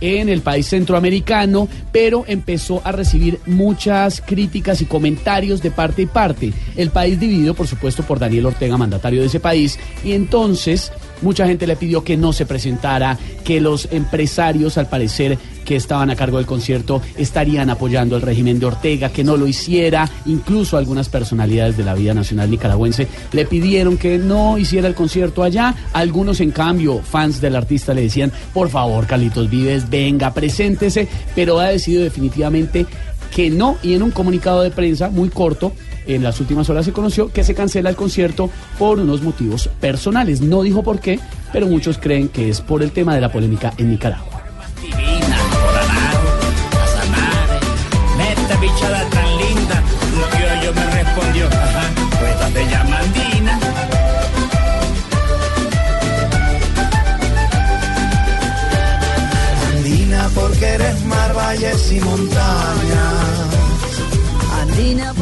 en 0.00 0.28
el 0.28 0.42
país 0.42 0.68
centroamericano, 0.68 1.66
pero 1.90 2.24
empezó 2.28 2.80
a 2.84 2.92
recibir 2.92 3.40
muchas 3.46 4.20
críticas 4.20 4.80
y 4.80 4.84
comentarios 4.84 5.60
de 5.60 5.72
parte 5.72 6.02
y 6.02 6.06
parte. 6.06 6.52
El 6.76 6.90
país 6.90 7.18
dividido, 7.18 7.54
por 7.54 7.66
supuesto, 7.66 8.04
por 8.04 8.20
Daniel 8.20 8.46
Ortega, 8.46 8.76
mandatario 8.76 9.20
de 9.22 9.26
ese 9.26 9.40
país, 9.40 9.76
y 10.04 10.12
entonces 10.12 10.92
mucha 11.22 11.46
gente 11.46 11.66
le 11.66 11.76
pidió 11.76 12.04
que 12.04 12.16
no 12.16 12.32
se 12.32 12.46
presentara, 12.46 13.18
que 13.44 13.60
los 13.60 13.88
empresarios, 13.90 14.78
al 14.78 14.88
parecer, 14.88 15.38
que 15.68 15.76
estaban 15.76 16.08
a 16.08 16.16
cargo 16.16 16.38
del 16.38 16.46
concierto 16.46 17.02
estarían 17.18 17.68
apoyando 17.68 18.16
el 18.16 18.22
régimen 18.22 18.58
de 18.58 18.64
Ortega, 18.64 19.10
que 19.10 19.22
no 19.22 19.36
lo 19.36 19.46
hiciera, 19.46 20.08
incluso 20.24 20.78
algunas 20.78 21.10
personalidades 21.10 21.76
de 21.76 21.84
la 21.84 21.92
vida 21.92 22.14
nacional 22.14 22.50
nicaragüense 22.50 23.06
le 23.32 23.44
pidieron 23.44 23.98
que 23.98 24.16
no 24.16 24.56
hiciera 24.56 24.88
el 24.88 24.94
concierto 24.94 25.42
allá, 25.42 25.74
algunos 25.92 26.40
en 26.40 26.52
cambio, 26.52 27.02
fans 27.02 27.42
del 27.42 27.54
artista 27.54 27.92
le 27.92 28.00
decían, 28.00 28.32
por 28.54 28.70
favor 28.70 29.06
Carlitos 29.06 29.50
Vives, 29.50 29.90
venga, 29.90 30.32
preséntese, 30.32 31.06
pero 31.34 31.58
ha 31.58 31.68
decidido 31.68 32.02
definitivamente 32.02 32.86
que 33.34 33.50
no, 33.50 33.76
y 33.82 33.92
en 33.92 34.02
un 34.02 34.10
comunicado 34.10 34.62
de 34.62 34.70
prensa 34.70 35.10
muy 35.10 35.28
corto, 35.28 35.72
en 36.08 36.22
las 36.22 36.40
últimas 36.40 36.68
horas 36.70 36.84
se 36.84 36.92
conoció 36.92 37.30
que 37.32 37.44
se 37.44 37.54
cancela 37.54 37.90
el 37.90 37.96
concierto 37.96 38.50
por 38.78 38.98
unos 38.98 39.22
motivos 39.22 39.68
personales. 39.80 40.40
No 40.40 40.62
dijo 40.62 40.82
por 40.82 41.00
qué, 41.00 41.20
pero 41.52 41.66
muchos 41.66 41.98
creen 41.98 42.28
que 42.28 42.48
es 42.48 42.60
por 42.60 42.82
el 42.82 42.90
tema 42.90 43.14
de 43.14 43.20
la 43.20 43.30
polémica 43.30 43.72
en 43.76 43.90
Nicaragua. 43.90 44.42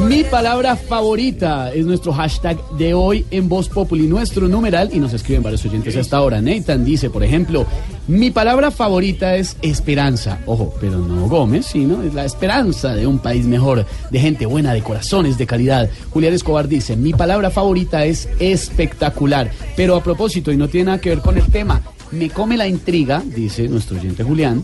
Mi 0.09 0.23
palabra 0.23 0.77
favorita 0.77 1.73
es 1.73 1.85
nuestro 1.85 2.13
hashtag 2.13 2.57
de 2.79 2.95
hoy 2.95 3.27
en 3.33 3.49
Voz 3.49 3.69
Populi, 3.69 4.07
nuestro 4.07 4.47
numeral, 4.47 4.91
y 4.93 5.01
nos 5.01 5.13
escriben 5.13 5.43
varios 5.43 5.65
oyentes 5.65 5.97
hasta 5.97 6.17
ahora. 6.17 6.41
Nathan 6.41 6.85
dice, 6.85 7.11
por 7.11 7.25
ejemplo, 7.25 7.67
mi 8.07 8.31
palabra 8.31 8.71
favorita 8.71 9.35
es 9.35 9.57
esperanza. 9.63 10.39
Ojo, 10.47 10.73
pero 10.81 10.99
no 10.99 11.29
Gómez, 11.29 11.67
sino 11.67 12.03
es 12.05 12.15
la 12.15 12.25
esperanza 12.25 12.95
de 12.95 13.07
un 13.07 13.19
país 13.19 13.47
mejor, 13.47 13.85
de 14.11 14.21
gente 14.21 14.47
buena, 14.47 14.73
de 14.73 14.83
corazones 14.83 15.39
de 15.39 15.47
calidad. 15.47 15.91
Julián 16.11 16.35
Escobar 16.35 16.69
dice, 16.69 16.97
mi 16.97 17.13
palabra 17.13 17.51
favorita 17.51 18.05
es 18.05 18.29
espectacular. 18.39 19.51
Pero 19.75 19.97
a 19.97 20.03
propósito, 20.05 20.53
y 20.53 20.57
no 20.57 20.69
tiene 20.69 20.87
nada 20.87 21.01
que 21.01 21.11
ver 21.11 21.21
con 21.21 21.37
el 21.37 21.47
tema, 21.47 21.83
me 22.13 22.31
come 22.31 22.57
la 22.57 22.69
intriga, 22.69 23.23
dice 23.25 23.67
nuestro 23.67 23.99
oyente 23.99 24.23
Julián, 24.23 24.63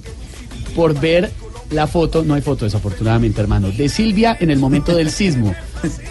por 0.77 0.99
ver 0.99 1.33
la 1.73 1.87
foto, 1.87 2.25
no 2.25 2.35
hay 2.35 2.43
foto 2.43 2.65
desafortunadamente, 2.65 3.41
hermano, 3.41 3.71
de 3.71 3.89
Silvia 3.89 4.37
en 4.39 4.51
el 4.51 4.59
momento 4.59 4.95
del 4.95 5.11
sismo. 5.11 5.55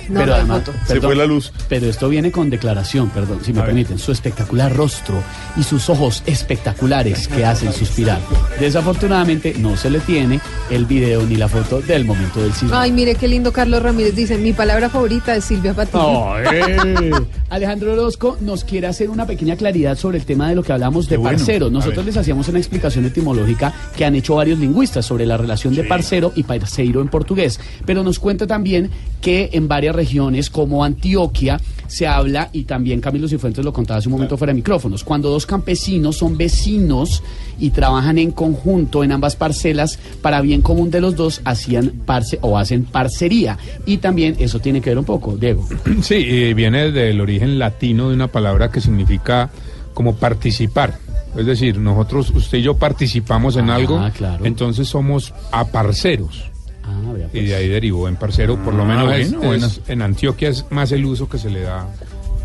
No, 0.09 0.25
no 0.25 0.35
hay 0.35 0.45
foto. 0.45 0.73
Se 0.85 0.99
fue 0.99 1.15
la 1.15 1.25
luz. 1.25 1.53
Pero 1.69 1.87
esto 1.87 2.09
viene 2.09 2.31
con 2.31 2.49
declaración, 2.49 3.09
perdón, 3.09 3.39
si 3.43 3.53
me 3.53 3.61
permiten. 3.61 3.97
Su 3.97 4.11
espectacular 4.11 4.75
rostro 4.75 5.21
y 5.57 5.63
sus 5.63 5.89
ojos 5.89 6.23
espectaculares 6.25 7.27
que 7.27 7.45
hacen 7.45 7.71
suspirar. 7.73 8.19
Desafortunadamente 8.59 9.55
no 9.57 9.77
se 9.77 9.89
le 9.89 9.99
tiene 9.99 10.39
el 10.69 10.85
video 10.85 11.23
ni 11.23 11.35
la 11.35 11.47
foto 11.47 11.81
del 11.81 12.05
momento 12.05 12.41
del 12.41 12.53
sismo. 12.53 12.75
Ay, 12.75 12.91
mire 12.91 13.15
qué 13.15 13.27
lindo 13.27 13.51
Carlos 13.51 13.81
Ramírez 13.81 14.15
dice, 14.15 14.37
mi 14.37 14.53
palabra 14.53 14.89
favorita 14.89 15.35
es 15.35 15.45
Silvia 15.45 15.73
Patiño. 15.73 16.33
Ay. 16.33 17.11
Alejandro 17.49 17.93
Orozco 17.93 18.37
nos 18.39 18.63
quiere 18.63 18.87
hacer 18.87 19.09
una 19.09 19.25
pequeña 19.25 19.55
claridad 19.55 19.97
sobre 19.97 20.17
el 20.17 20.25
tema 20.25 20.49
de 20.49 20.55
lo 20.55 20.63
que 20.63 20.71
hablamos 20.71 21.09
de 21.09 21.17
bueno. 21.17 21.37
parcero. 21.37 21.67
A 21.67 21.69
Nosotros 21.69 22.05
les 22.05 22.15
hacíamos 22.15 22.47
una 22.47 22.59
explicación 22.59 23.05
etimológica 23.05 23.73
que 23.95 24.05
han 24.05 24.15
hecho 24.15 24.35
varios 24.35 24.59
lingüistas 24.59 25.05
sobre 25.05 25.25
la 25.25 25.37
relación 25.37 25.75
de 25.75 25.83
parcero 25.83 26.31
y 26.35 26.43
parceiro 26.43 27.01
en 27.01 27.09
portugués. 27.09 27.59
Pero 27.85 28.03
nos 28.03 28.19
cuenta 28.19 28.47
también 28.47 28.89
que 29.19 29.49
en 29.53 29.60
varias 29.67 29.95
regiones 29.95 30.49
como 30.49 30.83
Antioquia 30.83 31.59
se 31.87 32.07
habla, 32.07 32.49
y 32.53 32.63
también 32.63 33.01
Camilo 33.01 33.27
Cifuentes 33.27 33.65
lo 33.65 33.73
contaba 33.73 33.97
hace 33.97 34.07
un 34.07 34.13
momento 34.13 34.37
fuera 34.37 34.51
de 34.53 34.55
micrófonos, 34.55 35.03
cuando 35.03 35.29
dos 35.29 35.45
campesinos 35.45 36.15
son 36.17 36.37
vecinos 36.37 37.21
y 37.59 37.71
trabajan 37.71 38.17
en 38.17 38.31
conjunto 38.31 39.03
en 39.03 39.11
ambas 39.11 39.35
parcelas 39.35 39.99
para 40.21 40.39
bien 40.39 40.61
común 40.61 40.89
de 40.89 41.01
los 41.01 41.17
dos, 41.17 41.41
hacían 41.43 41.91
parce 42.05 42.39
o 42.41 42.57
hacen 42.57 42.85
parcería. 42.85 43.57
Y 43.85 43.97
también 43.97 44.37
eso 44.39 44.59
tiene 44.59 44.79
que 44.79 44.91
ver 44.91 44.99
un 44.99 45.05
poco, 45.05 45.35
Diego. 45.35 45.67
Sí, 46.01 46.15
eh, 46.27 46.53
viene 46.53 46.91
del 46.91 47.19
origen 47.19 47.59
latino 47.59 48.07
de 48.09 48.15
una 48.15 48.27
palabra 48.27 48.71
que 48.71 48.79
significa 48.79 49.49
como 49.93 50.15
participar. 50.15 50.97
Es 51.37 51.45
decir, 51.45 51.77
nosotros, 51.77 52.29
usted 52.33 52.57
y 52.59 52.61
yo 52.61 52.77
participamos 52.77 53.55
en 53.57 53.69
Ah, 53.69 53.75
algo, 53.75 54.01
claro. 54.17 54.45
entonces 54.45 54.87
somos 54.87 55.33
aparceros. 55.51 56.50
Ah, 56.83 57.11
vea, 57.13 57.27
Y 57.27 57.29
pues. 57.29 57.49
de 57.49 57.55
ahí 57.55 57.67
derivó 57.67 58.07
en 58.07 58.15
parcero, 58.15 58.57
por 58.63 58.73
lo 58.73 58.83
Ah, 58.83 58.85
menos 58.85 59.13
es- 59.15 59.31
bueno, 59.31 59.47
bueno. 59.47 59.65
es- 59.67 59.81
en 59.87 60.01
Antioquia 60.01 60.49
es 60.49 60.65
más 60.71 60.91
el 60.91 61.05
uso 61.05 61.29
que 61.29 61.37
se 61.37 61.49
le 61.49 61.61
da 61.61 61.87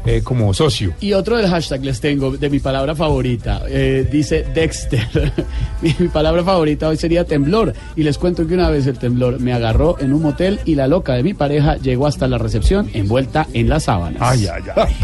eh, 0.09 0.21
como 0.23 0.55
socio. 0.55 0.93
Y 1.01 1.15
otro 1.15 1.37
del 1.37 1.49
hashtag 1.49 1.85
les 1.85 2.01
tengo 2.01 2.31
de 2.37 2.49
mi 2.49 2.61
palabra 2.61 2.95
favorita. 2.95 3.63
Eh, 3.69 4.07
dice 4.09 4.47
Dexter. 4.55 5.33
mi, 5.83 5.93
mi 5.99 6.07
palabra 6.07 6.45
favorita 6.45 6.87
hoy 6.87 6.97
sería 6.97 7.25
temblor. 7.25 7.73
Y 7.97 8.05
les 8.05 8.17
cuento 8.17 8.47
que 8.47 8.55
una 8.55 8.71
vez 8.71 8.87
el 8.87 8.99
temblor 9.01 9.41
me 9.41 9.53
agarró 9.53 9.99
en 9.99 10.13
un 10.13 10.23
motel 10.23 10.61
y 10.65 10.77
la 10.77 10.87
loca 10.87 11.15
de 11.15 11.25
mi 11.25 11.35
pareja 11.35 11.77
llegó 11.79 12.07
hasta 12.07 12.29
la 12.29 12.39
recepción 12.39 12.89
envuelta 12.95 13.49
en 13.53 13.69
las 13.69 13.83
sábanas. 13.85 14.23
Ay, 14.23 14.47
ay, 14.47 14.63
ay. 14.77 14.95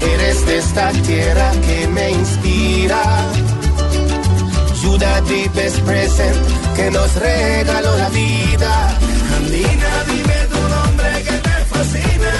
Eres 0.14 0.44
de 0.44 0.58
esta 0.58 0.90
tierra 0.90 1.52
que 1.64 1.86
me 1.86 2.10
inspira. 2.10 3.02
Ciudad 4.80 5.22
Deep 5.24 5.58
es 5.58 5.78
present 5.80 6.36
que 6.74 6.90
nos 6.90 7.14
regaló 7.16 7.98
la 7.98 8.08
vida. 8.08 8.98
Andina, 9.36 10.04
dime 10.06 10.38
tu 10.50 10.60
nombre 10.74 11.22
que 11.22 11.32
te 11.32 11.56
fascina. 11.68 12.32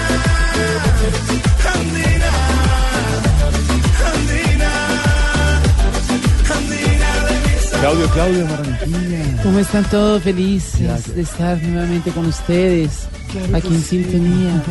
Andina, 1.75 2.33
Andina, 4.13 4.73
Andina 6.57 7.11
de 7.29 7.79
Claudio, 7.79 8.09
Claudio, 8.09 8.47
Barranquilla. 8.47 9.43
¿Cómo 9.43 9.59
están 9.59 9.85
todos? 9.91 10.23
Felices 10.23 11.15
de 11.15 11.21
estar 11.21 11.63
nuevamente 11.63 12.11
con 12.11 12.25
ustedes. 12.25 13.07
Aquí 13.55 13.69
en 13.69 13.83
sintonía. 13.83 14.63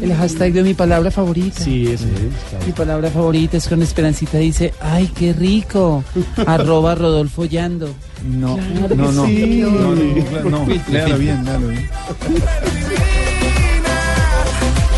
El 0.00 0.14
hashtag 0.14 0.52
de 0.52 0.62
mi 0.62 0.74
palabra 0.74 1.10
favorita. 1.10 1.62
Sí, 1.62 1.86
ese 1.86 2.04
es. 2.04 2.66
Mi 2.66 2.72
palabra 2.72 3.10
favorita 3.10 3.56
es 3.56 3.68
con 3.68 3.82
Esperancita. 3.82 4.38
Dice, 4.38 4.72
¡ay, 4.80 5.10
qué 5.16 5.32
rico! 5.32 6.04
Arroba 6.46 6.94
Rodolfo 6.94 7.44
Yando. 7.44 7.92
No, 8.24 8.56
Claro 8.56 8.94
no, 8.96 9.12
no, 9.12 9.26
sí. 9.26 9.60
no, 9.62 9.70
no, 9.70 9.94
no, 9.94 10.50
no, 10.50 10.66
léalo 10.90 11.18
bien, 11.18 11.44
léalo 11.44 11.68
bien. 11.68 11.88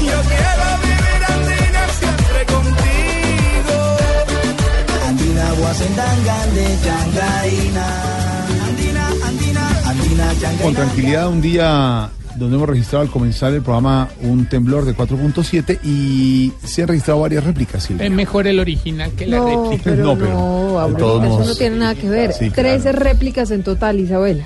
Yo 0.01 0.19
quiero 0.29 0.67
vivir 0.83 1.23
Andina 1.33 1.83
siempre 1.99 2.45
contigo. 2.53 3.77
Andina 5.09 5.53
Guasendangande, 5.59 6.65
Yangaina. 6.85 7.87
Andina, 8.69 9.09
Andina, 9.27 9.69
Andina, 9.89 10.33
Yangaina. 10.35 10.63
Con 10.63 10.75
tranquilidad, 10.75 11.29
un 11.29 11.41
día 11.41 12.11
donde 12.37 12.57
hemos 12.57 12.69
registrado 12.69 13.03
al 13.05 13.11
comenzar 13.11 13.53
el 13.53 13.63
programa 13.63 14.09
un 14.23 14.47
temblor 14.47 14.85
de 14.85 14.95
4.7 14.97 15.79
y 15.85 16.53
se 16.65 16.83
han 16.83 16.89
registrado 16.89 17.21
varias 17.21 17.45
réplicas. 17.45 17.83
Silvia. 17.85 18.07
Es 18.07 18.13
mejor 18.13 18.47
el 18.47 18.61
original 18.61 19.13
que 19.13 19.27
la 19.27 19.39
No, 19.39 19.47
réplica. 19.71 19.83
pero 19.85 20.03
No, 20.05 20.15
no, 20.15 20.87
pero, 20.87 20.97
todos 20.97 21.25
eso 21.25 21.45
no 21.51 21.55
tiene 21.57 21.77
nada 21.77 21.95
que 21.95 22.09
ver. 22.09 22.33
Sí, 22.33 22.51
Trece 22.51 22.93
réplicas 22.93 23.51
en 23.51 23.63
total, 23.63 24.01
Isabela. 24.01 24.45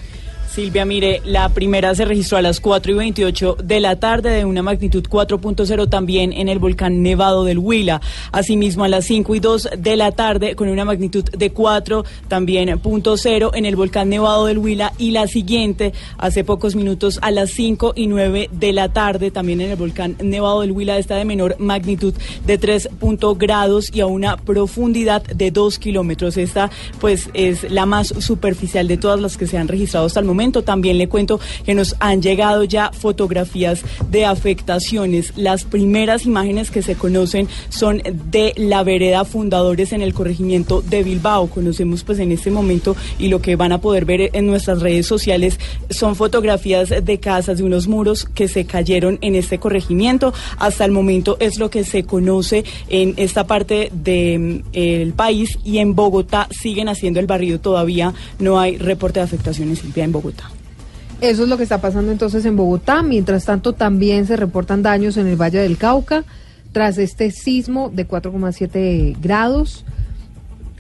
Silvia, 0.59 0.85
mire, 0.85 1.23
la 1.25 1.51
primera 1.51 1.95
se 1.95 2.05
registró 2.05 2.37
a 2.37 2.43
las 2.43 2.59
4 2.59 2.91
y 2.91 2.95
28 2.97 3.59
de 3.63 3.79
la 3.79 4.01
tarde 4.01 4.31
de 4.31 4.45
una 4.45 4.61
magnitud 4.61 5.05
4.0 5.05 5.89
también 5.89 6.33
en 6.33 6.49
el 6.49 6.59
volcán 6.59 7.01
Nevado 7.01 7.45
del 7.45 7.59
Huila. 7.59 8.01
Asimismo, 8.33 8.83
a 8.83 8.89
las 8.89 9.05
5 9.05 9.37
y 9.37 9.39
2 9.39 9.69
de 9.79 9.97
la 9.97 10.11
tarde 10.11 10.57
con 10.57 10.69
una 10.69 10.85
magnitud 10.85 11.23
de 11.23 11.53
4 11.53 12.05
también 12.27 12.77
punto 12.81 13.17
cero 13.17 13.53
en 13.55 13.67
el 13.67 13.77
volcán 13.77 14.09
Nevado 14.09 14.47
del 14.47 14.59
Huila. 14.59 14.93
Y 14.99 15.13
la 15.13 15.29
siguiente, 15.29 15.93
hace 16.17 16.43
pocos 16.43 16.75
minutos, 16.75 17.21
a 17.23 17.31
las 17.31 17.51
5 17.51 17.93
y 17.95 18.09
9 18.09 18.51
de 18.51 18.73
la 18.73 18.89
tarde 18.89 19.31
también 19.31 19.61
en 19.61 19.71
el 19.71 19.77
volcán 19.77 20.17
Nevado 20.21 20.63
del 20.63 20.73
Huila, 20.73 20.99
está 20.99 21.15
de 21.15 21.25
menor 21.25 21.55
magnitud 21.61 22.15
de 22.45 22.59
3 22.59 22.89
punto 22.99 23.37
grados 23.37 23.95
y 23.95 24.01
a 24.01 24.07
una 24.07 24.37
profundidad 24.37 25.23
de 25.23 25.53
2 25.53 25.79
kilómetros. 25.79 26.37
Esta, 26.37 26.69
pues, 27.01 27.31
es 27.33 27.71
la 27.71 27.87
más 27.87 28.09
superficial 28.09 28.89
de 28.89 28.97
todas 28.97 29.21
las 29.21 29.37
que 29.37 29.47
se 29.47 29.57
han 29.57 29.69
registrado 29.69 30.07
hasta 30.07 30.19
el 30.19 30.27
momento. 30.27 30.48
También 30.49 30.99
le 30.99 31.09
cuento 31.09 31.41
que 31.65 31.75
nos 31.75 31.95
han 32.01 32.23
llegado 32.23 32.65
ya 32.65 32.91
fotografías 32.93 33.83
de 34.11 34.25
afectaciones. 34.25 35.33
Las 35.37 35.65
primeras 35.65 36.25
imágenes 36.25 36.71
que 36.71 36.83
se 36.83 36.95
conocen 36.95 37.49
son 37.69 38.03
de 38.31 38.55
la 38.57 38.83
vereda 38.83 39.25
Fundadores 39.25 39.93
en 39.93 40.03
el 40.03 40.15
corregimiento 40.15 40.81
de 40.83 41.03
Bilbao. 41.03 41.49
Conocemos 41.49 42.03
pues 42.03 42.19
en 42.19 42.33
este 42.33 42.51
momento 42.51 42.97
y 43.19 43.29
lo 43.29 43.41
que 43.43 43.57
van 43.57 43.73
a 43.73 43.81
poder 43.81 44.05
ver 44.05 44.31
en 44.33 44.47
nuestras 44.47 44.81
redes 44.81 45.07
sociales 45.07 45.59
son 45.91 46.17
fotografías 46.17 46.89
de 46.89 47.21
casas, 47.21 47.59
de 47.59 47.65
unos 47.65 47.87
muros 47.87 48.25
que 48.25 48.49
se 48.49 48.65
cayeron 48.65 49.19
en 49.21 49.35
este 49.35 49.59
corregimiento. 49.59 50.33
Hasta 50.59 50.85
el 50.85 50.93
momento 50.93 51.37
es 51.41 51.59
lo 51.59 51.69
que 51.71 51.85
se 51.85 52.05
conoce 52.05 52.65
en 52.89 53.15
esta 53.17 53.47
parte 53.47 53.91
del 53.93 55.13
país 55.15 55.59
y 55.65 55.79
en 55.79 55.95
Bogotá 55.95 56.49
siguen 56.51 56.89
haciendo 56.89 57.21
el 57.21 57.27
barrido 57.27 57.61
todavía. 57.61 58.15
No 58.39 58.59
hay 58.59 58.79
reporte 58.79 59.21
de 59.21 59.25
afectaciones 59.25 59.59
Silvia, 59.79 60.05
en 60.05 60.13
Bogotá. 60.13 60.38
Eso 61.21 61.43
es 61.43 61.49
lo 61.49 61.57
que 61.57 61.65
está 61.65 61.81
pasando 61.81 62.13
entonces 62.13 62.45
en 62.45 62.57
Bogotá. 62.57 63.03
Mientras 63.03 63.45
tanto, 63.45 63.73
también 63.73 64.27
se 64.27 64.37
reportan 64.37 64.83
daños 64.83 65.17
en 65.17 65.27
el 65.27 65.37
Valle 65.37 65.59
del 65.59 65.77
Cauca 65.77 66.25
tras 66.73 66.99
este 66.99 67.31
sismo 67.31 67.91
de 67.93 68.07
4,7 68.07 69.17
grados 69.21 69.85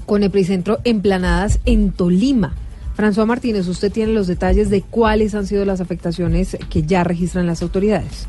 con 0.06 0.22
epicentro 0.22 0.78
en 0.84 1.02
Planadas 1.02 1.58
en 1.64 1.90
Tolima. 1.90 2.54
François 2.96 3.26
Martínez, 3.26 3.68
usted 3.68 3.92
tiene 3.92 4.12
los 4.12 4.26
detalles 4.26 4.70
de 4.70 4.82
cuáles 4.82 5.34
han 5.34 5.46
sido 5.46 5.64
las 5.64 5.80
afectaciones 5.80 6.56
que 6.70 6.82
ya 6.82 7.04
registran 7.04 7.46
las 7.46 7.62
autoridades. 7.62 8.26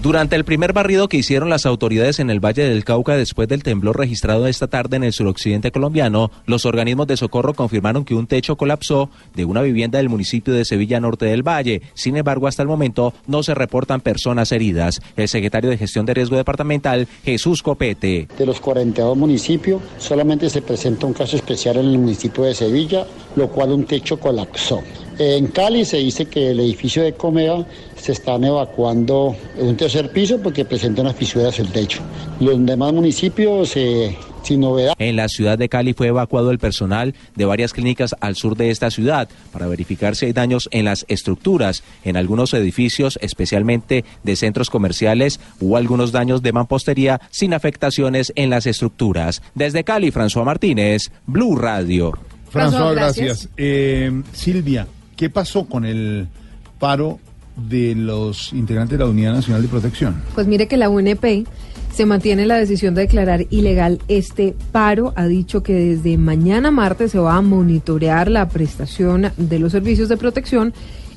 Durante 0.00 0.36
el 0.36 0.44
primer 0.44 0.72
barrido 0.72 1.08
que 1.08 1.16
hicieron 1.16 1.50
las 1.50 1.66
autoridades 1.66 2.20
en 2.20 2.30
el 2.30 2.38
Valle 2.38 2.62
del 2.62 2.84
Cauca 2.84 3.16
después 3.16 3.48
del 3.48 3.64
temblor 3.64 3.98
registrado 3.98 4.46
esta 4.46 4.68
tarde 4.68 4.96
en 4.96 5.02
el 5.02 5.12
suroccidente 5.12 5.72
colombiano, 5.72 6.30
los 6.46 6.66
organismos 6.66 7.08
de 7.08 7.16
socorro 7.16 7.52
confirmaron 7.52 8.04
que 8.04 8.14
un 8.14 8.28
techo 8.28 8.54
colapsó 8.54 9.10
de 9.34 9.44
una 9.44 9.60
vivienda 9.60 9.98
del 9.98 10.08
municipio 10.08 10.54
de 10.54 10.64
Sevilla 10.64 11.00
Norte 11.00 11.26
del 11.26 11.42
Valle. 11.42 11.82
Sin 11.94 12.16
embargo, 12.16 12.46
hasta 12.46 12.62
el 12.62 12.68
momento 12.68 13.12
no 13.26 13.42
se 13.42 13.56
reportan 13.56 14.00
personas 14.00 14.52
heridas. 14.52 15.00
El 15.16 15.26
secretario 15.26 15.68
de 15.68 15.78
Gestión 15.78 16.06
de 16.06 16.14
Riesgo 16.14 16.36
Departamental, 16.36 17.08
Jesús 17.24 17.64
Copete. 17.64 18.28
De 18.38 18.46
los 18.46 18.60
42 18.60 19.16
municipios, 19.16 19.82
solamente 19.98 20.48
se 20.48 20.62
presenta 20.62 21.06
un 21.06 21.12
caso 21.12 21.36
especial 21.36 21.76
en 21.76 21.86
el 21.86 21.98
municipio 21.98 22.44
de 22.44 22.54
Sevilla, 22.54 23.04
lo 23.34 23.48
cual 23.48 23.72
un 23.72 23.84
techo 23.84 24.20
colapsó. 24.20 24.80
En 25.18 25.48
Cali 25.48 25.84
se 25.84 25.96
dice 25.96 26.26
que 26.26 26.52
el 26.52 26.60
edificio 26.60 27.02
de 27.02 27.12
Comeva 27.14 27.66
se 27.96 28.12
están 28.12 28.44
evacuando 28.44 29.34
en 29.58 29.68
un 29.68 29.76
tercer 29.76 30.12
piso 30.12 30.40
porque 30.40 30.64
presenta 30.64 31.02
unas 31.02 31.16
fisuras 31.16 31.58
el 31.58 31.72
techo. 31.72 32.00
Los 32.38 32.64
demás 32.64 32.92
municipios 32.92 33.76
eh, 33.76 34.16
sin 34.44 34.60
novedad. 34.60 34.94
En 34.98 35.16
la 35.16 35.28
ciudad 35.28 35.58
de 35.58 35.68
Cali 35.68 35.92
fue 35.92 36.06
evacuado 36.06 36.52
el 36.52 36.60
personal 36.60 37.14
de 37.34 37.44
varias 37.44 37.72
clínicas 37.72 38.14
al 38.20 38.36
sur 38.36 38.56
de 38.56 38.70
esta 38.70 38.92
ciudad 38.92 39.28
para 39.52 39.66
verificar 39.66 40.14
si 40.14 40.26
hay 40.26 40.32
daños 40.32 40.68
en 40.70 40.84
las 40.84 41.04
estructuras. 41.08 41.82
En 42.04 42.16
algunos 42.16 42.54
edificios, 42.54 43.18
especialmente 43.20 44.04
de 44.22 44.36
centros 44.36 44.70
comerciales, 44.70 45.40
hubo 45.60 45.76
algunos 45.76 46.12
daños 46.12 46.42
de 46.42 46.52
mampostería 46.52 47.20
sin 47.30 47.54
afectaciones 47.54 48.32
en 48.36 48.50
las 48.50 48.66
estructuras. 48.66 49.42
Desde 49.56 49.82
Cali, 49.82 50.12
François 50.12 50.44
Martínez, 50.44 51.10
Blue 51.26 51.56
Radio. 51.56 52.12
François, 52.52 52.94
gracias. 52.94 53.48
Eh, 53.56 54.22
Silvia, 54.32 54.86
¿qué 55.18 55.28
pasó 55.28 55.66
con 55.66 55.84
el 55.84 56.28
paro 56.78 57.18
de 57.56 57.94
los 57.96 58.52
integrantes 58.52 58.96
de 58.96 59.04
la 59.04 59.10
Unidad 59.10 59.34
Nacional 59.34 59.60
de 59.60 59.68
Protección? 59.68 60.22
Pues 60.34 60.46
mire 60.46 60.68
que 60.68 60.78
la 60.78 60.88
UNP 60.88 61.44
se 61.92 62.06
mantiene 62.06 62.46
la 62.46 62.54
decisión 62.54 62.94
de 62.94 63.02
declarar 63.02 63.46
ilegal 63.50 64.00
este 64.06 64.54
paro. 64.70 65.12
Ha 65.16 65.26
dicho 65.26 65.64
que 65.64 65.74
desde 65.74 66.16
mañana 66.16 66.70
martes 66.70 67.10
se 67.10 67.18
va 67.18 67.34
a 67.34 67.42
monitorear 67.42 68.30
la 68.30 68.48
prestación 68.48 69.32
de 69.36 69.58
los 69.58 69.72
servicios 69.72 70.08
de 70.08 70.16
protección 70.16 70.72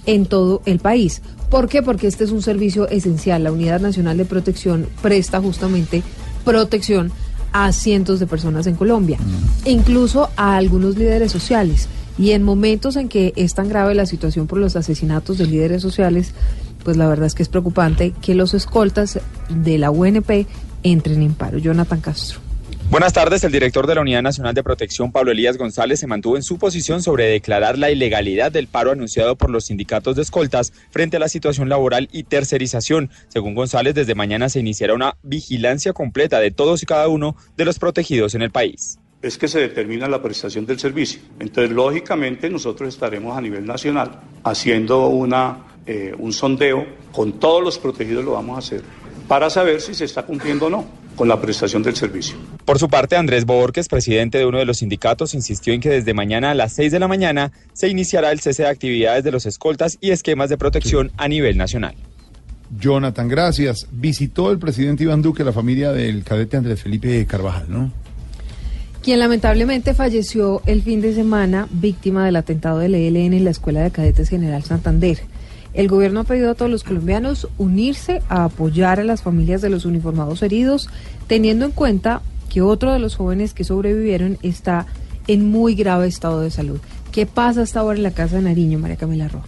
en 0.08 0.26
todo 0.26 0.64
el 0.66 0.80
país. 0.80 1.22
¿Por 1.52 1.70
qué? 1.70 1.84
Porque 1.84 2.08
este 2.08 2.24
es 2.24 2.32
un 2.32 2.42
servicio 2.42 2.90
esencial. 2.90 3.44
La 3.44 3.52
Unidad 3.52 3.80
Nacional 3.80 4.18
de 4.18 4.26
Protección 4.26 4.88
presta 5.04 5.40
justamente 5.40 6.02
protección 6.44 7.12
a 7.54 7.72
cientos 7.72 8.20
de 8.20 8.26
personas 8.26 8.66
en 8.66 8.76
Colombia, 8.76 9.20
e 9.66 9.72
incluso 9.72 10.30
a 10.38 10.56
algunos 10.56 10.98
líderes 10.98 11.32
sociales. 11.32 11.88
Y 12.18 12.32
en 12.32 12.44
momentos 12.44 12.96
en 12.96 13.10
que 13.10 13.34
es 13.36 13.54
tan 13.54 13.70
grave 13.70 13.96
la 13.96 14.06
situación 14.06 14.48
por 14.48 14.60
los 14.60 14.76
asesinatos 14.76 15.38
de 15.38 15.48
líderes 15.48 15.82
sociales, 15.82 16.34
pues 16.84 16.98
la 16.98 17.08
verdad 17.08 17.28
es 17.28 17.36
que 17.36 17.44
es 17.44 17.50
preocupante 17.50 18.14
que 18.22 18.36
los 18.36 18.54
escoltas 18.54 19.20
de 19.50 19.78
la 19.78 19.92
UNP 19.92 20.48
entren 20.84 21.22
en 21.22 21.34
paro. 21.34 21.58
Jonathan 21.58 22.02
Castro. 22.02 22.40
Buenas 22.92 23.14
tardes. 23.14 23.42
El 23.46 23.54
director 23.54 23.88
de 23.88 23.96
la 23.96 24.02
Unidad 24.02 24.22
Nacional 24.22 24.54
de 24.54 24.64
Protección, 24.64 25.14
Pablo 25.14 25.32
Elías 25.32 25.58
González, 25.58 26.02
se 26.02 26.08
mantuvo 26.08 26.36
en 26.36 26.44
su 26.44 26.58
posición 26.58 27.02
sobre 27.02 27.24
declarar 27.28 27.78
la 27.78 27.90
ilegalidad 27.90 28.52
del 28.52 28.68
paro 28.68 28.92
anunciado 28.92 29.38
por 29.38 29.50
los 29.50 29.66
sindicatos 29.66 30.18
de 30.18 30.24
escoltas 30.24 30.74
frente 30.90 31.16
a 31.16 31.22
la 31.22 31.30
situación 31.30 31.70
laboral 31.70 32.10
y 32.12 32.24
tercerización. 32.24 33.10
Según 33.30 33.56
González, 33.56 33.96
desde 33.96 34.14
mañana 34.14 34.50
se 34.50 34.60
iniciará 34.60 34.94
una 34.94 35.16
vigilancia 35.24 35.94
completa 35.94 36.42
de 36.42 36.52
todos 36.52 36.84
y 36.84 36.86
cada 36.86 37.08
uno 37.08 37.38
de 37.56 37.64
los 37.64 37.80
protegidos 37.80 38.36
en 38.36 38.42
el 38.42 38.52
país 38.52 39.00
es 39.22 39.38
que 39.38 39.48
se 39.48 39.60
determina 39.60 40.08
la 40.08 40.22
prestación 40.22 40.66
del 40.66 40.80
servicio. 40.80 41.22
Entonces, 41.40 41.72
lógicamente, 41.72 42.50
nosotros 42.50 42.90
estaremos 42.90 43.38
a 43.38 43.42
nivel 43.42 43.66
nacional 43.66 44.20
haciendo 44.44 45.08
una, 45.08 45.66
eh, 45.86 46.14
un 46.18 46.34
sondeo 46.34 46.86
con 47.12 47.34
todos 47.34 47.64
los 47.64 47.78
protegidos, 47.78 48.26
lo 48.26 48.32
vamos 48.32 48.56
a 48.56 48.60
hacer, 48.60 48.82
para 49.28 49.50
saber 49.50 49.80
si 49.82 49.94
se 49.94 50.06
está 50.06 50.24
cumpliendo 50.24 50.66
o 50.66 50.70
no 50.70 51.02
con 51.16 51.28
la 51.28 51.40
prestación 51.40 51.84
del 51.84 51.96
servicio. 51.96 52.36
Por 52.66 52.80
su 52.80 52.90
parte, 52.90 53.16
Andrés 53.16 53.46
Borges, 53.46 53.88
presidente 53.88 54.38
de 54.38 54.46
uno 54.46 54.58
de 54.58 54.66
los 54.66 54.78
sindicatos, 54.78 55.34
insistió 55.34 55.74
en 55.74 55.82
que 55.82 55.90
desde 55.90 56.14
mañana 56.14 56.52
a 56.52 56.56
las 56.56 56.74
6 56.74 56.92
de 56.92 57.00
la 57.00 57.08
mañana 57.08 57.52
se 57.74 57.90
iniciará 57.90 58.32
el 58.32 58.40
cese 58.40 58.64
de 58.64 58.70
actividades 58.70 59.24
de 59.24 59.32
los 59.32 59.46
escoltas 59.46 59.98
y 60.02 60.12
esquemas 60.12 60.50
de 60.50 60.58
protección 60.58 61.12
a 61.18 61.28
nivel 61.28 61.58
nacional. 61.58 61.96
Jonathan, 62.80 63.28
gracias. 63.28 63.88
Visitó 63.92 64.52
el 64.52 64.58
presidente 64.58 65.04
Iván 65.04 65.22
Duque 65.22 65.44
la 65.44 65.52
familia 65.52 65.92
del 65.92 66.24
cadete 66.24 66.58
Andrés 66.58 66.82
Felipe 66.82 67.26
Carvajal, 67.26 67.66
¿no? 67.68 67.92
Quien 69.02 69.20
lamentablemente 69.20 69.94
falleció 69.96 70.62
el 70.68 70.84
fin 70.84 71.02
de 71.02 71.16
semana 71.16 71.68
víctima 71.72 72.26
del 72.26 72.36
atentado 72.36 72.80
del 72.80 72.94
ELN 72.94 73.34
en 73.34 73.44
la 73.44 73.50
Escuela 73.50 73.82
de 73.82 73.92
Cadetes 73.92 74.30
General 74.30 74.64
Santander. 74.64 75.20
El 75.74 75.88
gobierno 75.88 76.20
ha 76.20 76.24
pedido 76.24 76.52
a 76.52 76.56
todos 76.56 76.70
los 76.70 76.84
colombianos 76.84 77.48
unirse 77.58 78.22
a 78.30 78.44
apoyar 78.44 79.00
a 79.00 79.04
las 79.04 79.24
familias 79.24 79.62
de 79.62 79.70
los 79.70 79.86
uniformados 79.86 80.44
heridos, 80.44 80.90
teniendo 81.28 81.66
en 81.66 81.72
cuenta 81.72 82.22
que 82.50 82.62
otro 82.62 82.94
de 82.94 83.00
los 83.00 83.16
jóvenes 83.16 83.54
que 83.54 83.64
sobrevivieron 83.64 84.38
está 84.44 84.86
en 85.28 85.50
muy 85.50 85.74
grave 85.74 86.08
estado 86.08 86.42
de 86.42 86.52
salud. 86.52 86.80
¿Qué 87.12 87.26
pasa 87.26 87.62
hasta 87.64 87.80
ahora 87.80 87.98
en 87.98 88.04
la 88.04 88.12
casa 88.12 88.36
de 88.36 88.44
Nariño, 88.44 88.78
María 88.78 88.98
Camila 88.98 89.28
Roja? 89.28 89.48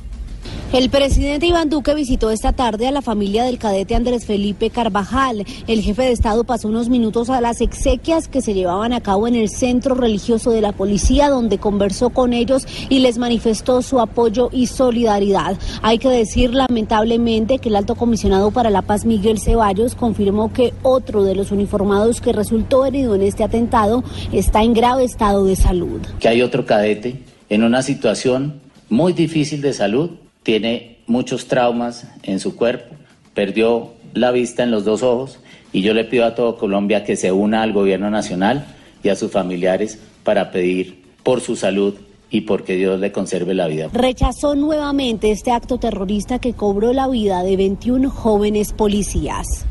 El 0.73 0.89
presidente 0.89 1.45
Iván 1.45 1.69
Duque 1.69 1.93
visitó 1.93 2.31
esta 2.31 2.51
tarde 2.51 2.87
a 2.87 2.91
la 2.91 3.03
familia 3.03 3.43
del 3.43 3.59
cadete 3.59 3.93
Andrés 3.93 4.25
Felipe 4.25 4.71
Carvajal. 4.71 5.45
El 5.67 5.81
jefe 5.83 6.01
de 6.01 6.11
Estado 6.11 6.45
pasó 6.45 6.67
unos 6.67 6.89
minutos 6.89 7.29
a 7.29 7.41
las 7.41 7.61
exequias 7.61 8.27
que 8.27 8.41
se 8.41 8.55
llevaban 8.55 8.91
a 8.91 8.99
cabo 8.99 9.27
en 9.27 9.35
el 9.35 9.49
centro 9.49 9.93
religioso 9.93 10.49
de 10.49 10.61
la 10.61 10.71
policía, 10.71 11.29
donde 11.29 11.59
conversó 11.59 12.09
con 12.09 12.33
ellos 12.33 12.65
y 12.89 13.01
les 13.01 13.19
manifestó 13.19 13.83
su 13.83 13.99
apoyo 13.99 14.49
y 14.51 14.65
solidaridad. 14.65 15.59
Hay 15.83 15.99
que 15.99 16.09
decir 16.09 16.55
lamentablemente 16.55 17.59
que 17.59 17.69
el 17.69 17.75
alto 17.75 17.93
comisionado 17.93 18.49
para 18.49 18.71
la 18.71 18.81
paz, 18.81 19.05
Miguel 19.05 19.37
Ceballos, 19.39 19.93
confirmó 19.93 20.51
que 20.51 20.73
otro 20.81 21.23
de 21.23 21.35
los 21.35 21.51
uniformados 21.51 22.19
que 22.19 22.33
resultó 22.33 22.87
herido 22.87 23.13
en 23.13 23.21
este 23.21 23.43
atentado 23.43 24.03
está 24.31 24.63
en 24.63 24.73
grave 24.73 25.03
estado 25.03 25.45
de 25.45 25.55
salud. 25.55 26.01
Que 26.19 26.29
hay 26.29 26.41
otro 26.41 26.65
cadete 26.65 27.21
en 27.49 27.63
una 27.63 27.83
situación 27.83 28.59
muy 28.89 29.13
difícil 29.13 29.61
de 29.61 29.73
salud 29.73 30.09
tiene 30.43 30.97
muchos 31.07 31.47
traumas 31.47 32.07
en 32.23 32.39
su 32.39 32.55
cuerpo, 32.55 32.95
perdió 33.33 33.93
la 34.13 34.31
vista 34.31 34.63
en 34.63 34.71
los 34.71 34.85
dos 34.85 35.03
ojos 35.03 35.39
y 35.71 35.81
yo 35.81 35.93
le 35.93 36.03
pido 36.03 36.25
a 36.25 36.35
todo 36.35 36.57
Colombia 36.57 37.03
que 37.03 37.15
se 37.15 37.31
una 37.31 37.63
al 37.63 37.73
gobierno 37.73 38.09
nacional 38.09 38.67
y 39.01 39.09
a 39.09 39.15
sus 39.15 39.31
familiares 39.31 39.99
para 40.23 40.51
pedir 40.51 41.03
por 41.23 41.41
su 41.41 41.55
salud 41.55 41.95
y 42.29 42.41
porque 42.41 42.75
Dios 42.75 42.99
le 42.99 43.11
conserve 43.11 43.53
la 43.53 43.67
vida. 43.67 43.89
Rechazó 43.93 44.55
nuevamente 44.55 45.31
este 45.31 45.51
acto 45.51 45.77
terrorista 45.77 46.39
que 46.39 46.53
cobró 46.53 46.93
la 46.93 47.07
vida 47.07 47.43
de 47.43 47.57
21 47.57 48.09
jóvenes 48.09 48.73
policías. 48.73 49.65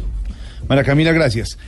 María 0.68 0.84
Camila, 0.84 1.12
gracias. 1.12 1.58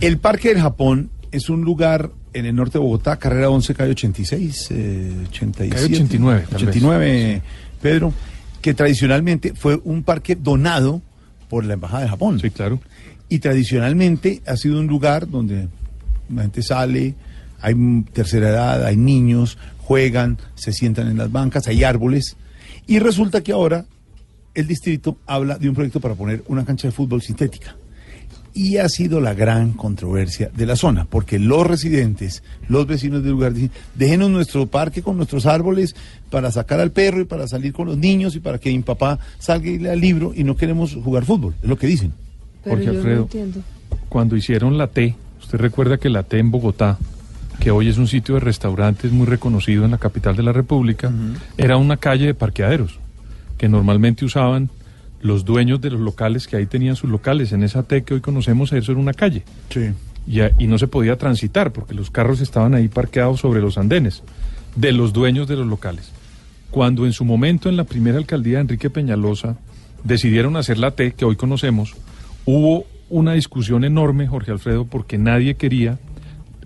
El 0.00 0.18
Parque 0.18 0.50
del 0.50 0.60
Japón 0.60 1.10
es 1.32 1.48
un 1.48 1.62
lugar 1.62 2.10
en 2.34 2.46
el 2.46 2.54
norte 2.54 2.78
de 2.78 2.84
Bogotá, 2.84 3.18
carrera 3.18 3.50
11, 3.50 3.74
calle 3.74 3.90
86, 3.90 4.68
eh, 4.70 5.12
87. 5.28 5.74
Calle 5.74 5.94
89, 5.94 6.44
tal 6.48 6.64
vez. 6.64 6.68
89, 6.68 7.42
Pedro, 7.82 8.14
que 8.62 8.72
tradicionalmente 8.72 9.52
fue 9.54 9.80
un 9.84 10.02
parque 10.02 10.36
donado 10.36 11.02
por 11.50 11.64
la 11.64 11.74
Embajada 11.74 12.04
de 12.04 12.08
Japón. 12.08 12.40
Sí, 12.40 12.50
claro. 12.50 12.80
Y 13.28 13.40
tradicionalmente 13.40 14.40
ha 14.46 14.56
sido 14.56 14.78
un 14.78 14.86
lugar 14.86 15.28
donde 15.28 15.68
la 16.34 16.42
gente 16.42 16.62
sale, 16.62 17.14
hay 17.60 17.74
tercera 18.12 18.48
edad, 18.48 18.84
hay 18.84 18.96
niños, 18.96 19.58
juegan, 19.78 20.38
se 20.54 20.72
sientan 20.72 21.08
en 21.08 21.18
las 21.18 21.30
bancas, 21.30 21.66
hay 21.66 21.84
árboles. 21.84 22.36
Y 22.86 22.98
resulta 22.98 23.42
que 23.42 23.52
ahora 23.52 23.84
el 24.54 24.66
distrito 24.66 25.18
habla 25.26 25.58
de 25.58 25.68
un 25.68 25.74
proyecto 25.74 26.00
para 26.00 26.14
poner 26.14 26.42
una 26.48 26.64
cancha 26.64 26.88
de 26.88 26.92
fútbol 26.92 27.22
sintética. 27.22 27.76
Y 28.54 28.76
ha 28.76 28.88
sido 28.88 29.20
la 29.20 29.32
gran 29.32 29.72
controversia 29.72 30.50
de 30.54 30.66
la 30.66 30.76
zona, 30.76 31.06
porque 31.08 31.38
los 31.38 31.66
residentes, 31.66 32.42
los 32.68 32.86
vecinos 32.86 33.22
del 33.22 33.32
lugar 33.32 33.54
dicen, 33.54 33.70
déjenos 33.94 34.30
nuestro 34.30 34.66
parque 34.66 35.00
con 35.00 35.16
nuestros 35.16 35.46
árboles 35.46 35.96
para 36.30 36.50
sacar 36.50 36.78
al 36.78 36.90
perro 36.90 37.22
y 37.22 37.24
para 37.24 37.48
salir 37.48 37.72
con 37.72 37.86
los 37.86 37.96
niños 37.96 38.36
y 38.36 38.40
para 38.40 38.58
que 38.58 38.70
mi 38.70 38.80
papá 38.82 39.18
salga 39.38 39.70
y 39.70 39.78
lea 39.78 39.94
el 39.94 40.00
libro 40.00 40.32
y 40.34 40.44
no 40.44 40.54
queremos 40.54 40.94
jugar 40.94 41.24
fútbol, 41.24 41.54
es 41.62 41.68
lo 41.68 41.78
que 41.78 41.86
dicen. 41.86 42.12
Pero 42.62 42.76
Jorge 42.76 42.86
yo 42.86 42.92
no 42.92 42.98
Alfredo, 42.98 43.22
entiendo. 43.22 43.60
cuando 44.10 44.36
hicieron 44.36 44.76
la 44.76 44.88
T, 44.88 45.14
usted 45.40 45.58
recuerda 45.58 45.96
que 45.96 46.10
la 46.10 46.22
T 46.22 46.38
en 46.38 46.50
Bogotá, 46.50 46.98
que 47.58 47.70
hoy 47.70 47.88
es 47.88 47.96
un 47.96 48.06
sitio 48.06 48.34
de 48.34 48.40
restaurantes 48.40 49.12
muy 49.12 49.26
reconocido 49.26 49.84
en 49.86 49.92
la 49.92 49.98
capital 49.98 50.36
de 50.36 50.42
la 50.42 50.52
República, 50.52 51.10
era 51.56 51.78
una 51.78 51.96
calle 51.96 52.26
de 52.26 52.34
parqueaderos 52.34 52.98
que 53.56 53.68
normalmente 53.68 54.24
usaban 54.24 54.68
los 55.22 55.44
dueños 55.44 55.80
de 55.80 55.90
los 55.90 56.00
locales 56.00 56.46
que 56.46 56.56
ahí 56.56 56.66
tenían 56.66 56.96
sus 56.96 57.08
locales. 57.08 57.52
En 57.52 57.62
esa 57.62 57.84
T 57.84 58.02
que 58.02 58.14
hoy 58.14 58.20
conocemos, 58.20 58.72
eso 58.72 58.92
era 58.92 59.00
una 59.00 59.14
calle. 59.14 59.44
Sí. 59.70 59.92
Y, 60.26 60.40
y 60.62 60.66
no 60.66 60.78
se 60.78 60.88
podía 60.88 61.16
transitar 61.16 61.72
porque 61.72 61.94
los 61.94 62.10
carros 62.10 62.40
estaban 62.40 62.74
ahí 62.74 62.88
parqueados 62.88 63.40
sobre 63.40 63.60
los 63.60 63.78
andenes 63.78 64.22
de 64.76 64.92
los 64.92 65.12
dueños 65.12 65.48
de 65.48 65.56
los 65.56 65.66
locales. 65.66 66.12
Cuando 66.70 67.06
en 67.06 67.12
su 67.12 67.24
momento 67.24 67.68
en 67.68 67.76
la 67.76 67.84
primera 67.84 68.18
alcaldía 68.18 68.56
de 68.56 68.62
Enrique 68.62 68.90
Peñalosa 68.90 69.56
decidieron 70.04 70.56
hacer 70.56 70.78
la 70.78 70.92
T 70.92 71.12
que 71.12 71.24
hoy 71.24 71.36
conocemos, 71.36 71.94
hubo 72.44 72.86
una 73.08 73.34
discusión 73.34 73.84
enorme, 73.84 74.26
Jorge 74.26 74.52
Alfredo, 74.52 74.86
porque 74.86 75.18
nadie 75.18 75.54
quería 75.54 75.98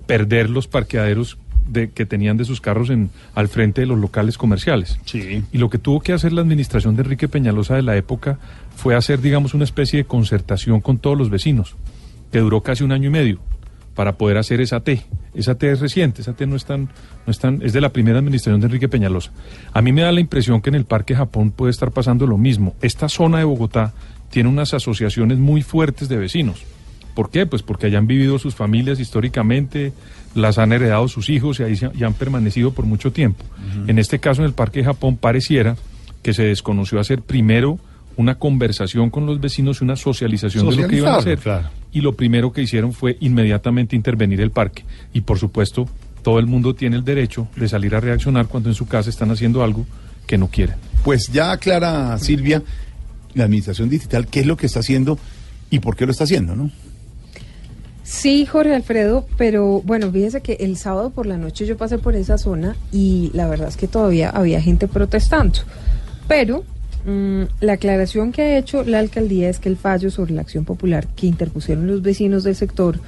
perder 0.07 0.49
los 0.49 0.69
parqueaderos 0.69 1.39
de, 1.69 1.91
que 1.91 2.07
tenían 2.07 2.37
de 2.37 2.45
sus 2.45 2.61
carros 2.61 2.91
en, 2.91 3.11
al 3.35 3.49
frente 3.49 3.83
de 3.83 3.87
los 3.87 3.99
locales 3.99 4.39
comerciales. 4.39 4.99
Sí. 5.05 5.43
Y 5.53 5.59
lo 5.59 5.71
que 5.71 5.79
tuvo 5.79 6.01
que 6.01 6.13
hacer 6.13 6.33
la 6.33 6.41
administración 6.41 6.97
de 6.97 7.03
Enrique 7.03 7.29
Peñalosa 7.29 7.75
de 7.75 7.83
la 7.83 7.97
época 7.97 8.39
fue 8.77 8.95
hacer, 8.95 9.21
digamos, 9.21 9.55
una 9.55 9.65
especie 9.65 9.99
de 9.99 10.05
concertación 10.05 10.81
con 10.81 10.99
todos 10.99 11.17
los 11.17 11.31
vecinos, 11.31 11.77
que 12.33 12.39
duró 12.39 12.63
casi 12.63 12.85
un 12.85 12.93
año 12.93 13.09
y 13.09 13.13
medio, 13.13 13.41
para 13.95 14.17
poder 14.17 14.37
hacer 14.37 14.61
esa 14.61 14.81
T. 14.81 15.03
Esa 15.35 15.57
T 15.57 15.71
es 15.71 15.81
reciente, 15.81 16.23
esa 16.23 16.35
T 16.35 16.47
no 16.47 16.57
es 16.57 16.65
tan, 16.65 16.89
no 17.27 17.31
es 17.31 17.39
tan, 17.39 17.63
es 17.63 17.73
de 17.73 17.81
la 17.81 17.91
primera 17.91 18.19
administración 18.19 18.61
de 18.61 18.67
Enrique 18.67 18.89
Peñalosa. 18.89 19.33
A 19.73 19.83
mí 19.83 19.93
me 19.93 20.03
da 20.03 20.13
la 20.13 20.21
impresión 20.21 20.61
que 20.61 20.71
en 20.71 20.77
el 20.77 20.85
Parque 20.85 21.15
Japón 21.15 21.51
puede 21.51 21.71
estar 21.71 21.91
pasando 21.91 22.27
lo 22.27 22.39
mismo. 22.39 22.75
Esta 22.83 23.09
zona 23.09 23.39
de 23.39 23.45
Bogotá 23.45 23.95
tiene 24.31 24.49
unas 24.49 24.75
asociaciones 24.75 25.39
muy 25.39 25.63
fuertes 25.63 26.09
de 26.09 26.17
vecinos. 26.17 26.65
¿Por 27.15 27.31
qué? 27.31 27.47
Pues 27.47 27.63
porque 27.63 27.95
han 27.97 28.07
vivido 28.07 28.39
sus 28.39 28.55
familias 28.55 29.01
históricamente, 29.01 29.95
las 30.37 30.59
han 30.59 30.73
heredado 30.73 31.09
sus 31.09 31.29
hijos 31.31 31.59
y 31.59 31.65
ahí 31.65 31.77
se- 31.77 31.91
y 31.99 32.05
han 32.05 32.15
permanecido 32.15 32.71
por 32.73 32.85
mucho 32.87 33.11
tiempo. 33.13 33.45
En 33.89 33.99
este 33.99 34.19
caso, 34.21 34.43
en 34.43 34.47
el 34.49 34.53
Parque 34.55 34.85
Japón, 34.85 35.17
pareciera 35.17 35.77
que 36.23 36.33
se 36.35 36.45
desconoció 36.45 37.01
hacer 37.01 37.23
primero 37.23 37.79
una 38.17 38.37
conversación 38.37 39.11
con 39.11 39.27
los 39.27 39.41
vecinos 39.41 39.81
y 39.81 39.85
una 39.85 39.97
socialización 39.97 40.69
de 40.71 40.77
lo 40.77 40.89
que 40.89 40.97
iban 40.97 41.15
a 41.15 41.17
hacer. 41.19 41.39
Claro. 41.39 41.69
y 41.93 42.01
lo 42.03 42.13
primero 42.15 42.53
que 42.53 42.61
hicieron 42.63 42.93
fue 42.93 43.17
inmediatamente 43.21 43.97
intervenir 43.97 44.41
el 44.43 44.51
parque. 44.51 44.85
Y 45.15 45.23
por 45.23 45.39
supuesto, 45.39 45.89
todo 46.23 46.39
el 46.39 46.47
mundo 46.47 46.75
tiene 46.75 46.97
el 46.97 47.05
derecho 47.05 47.49
de 47.57 47.69
salir 47.69 47.95
a 47.95 48.01
reaccionar 48.01 48.47
cuando 48.49 48.69
en 48.69 48.75
su 48.75 48.87
casa 48.87 49.09
están 49.09 49.31
haciendo 49.31 49.63
algo 49.65 49.87
que 50.27 50.37
no 50.37 50.49
quieren. 50.49 50.77
Pues 51.05 51.29
ya 51.33 51.53
aclara 51.53 52.19
Silvia, 52.19 52.63
la 53.35 53.45
administración 53.45 53.89
digital, 53.89 54.27
qué 54.27 54.41
es 54.41 54.47
lo 54.47 54.57
que 54.59 54.67
está 54.67 54.81
haciendo 54.81 55.19
y 55.71 55.79
por 55.79 55.97
qué 55.97 56.05
lo 56.05 56.13
está 56.13 56.25
haciendo, 56.25 56.55
¿no? 56.57 56.71
Sí, 58.07 58.47
Jorge 58.47 58.73
Alfredo, 58.73 59.27
pero 59.37 59.83
bueno, 59.83 60.13
fíjese 60.13 60.41
que 60.41 60.59
el 60.61 60.77
sábado 60.77 61.11
por 61.11 61.27
la 61.27 61.39
noche 61.39 61.67
yo 61.67 61.77
pasé 61.77 61.99
por 61.99 62.15
esa 62.15 62.39
zona 62.39 62.77
y 62.93 63.33
la 63.35 63.49
verdad 63.49 63.67
es 63.67 63.77
que 63.77 63.89
todavía 63.89 64.31
había 64.31 64.63
gente 64.63 64.87
protestando. 64.87 65.59
Pero 66.29 66.63
mm, 67.05 67.43
la 67.59 67.73
aclaración 67.73 68.31
que 68.31 68.43
ha 68.43 68.59
hecho 68.59 68.85
la 68.85 69.01
alcaldía 69.01 69.49
es 69.49 69.59
que 69.59 69.69
el 69.69 69.77
fallo 69.77 70.13
sobre 70.13 70.35
la 70.35 70.43
acción 70.43 70.65
popular 70.65 71.09
que 71.17 71.27
interpusieron 71.27 71.89
los 71.89 72.01
vecinos 72.01 72.45
del 72.45 72.55
sector 72.55 73.01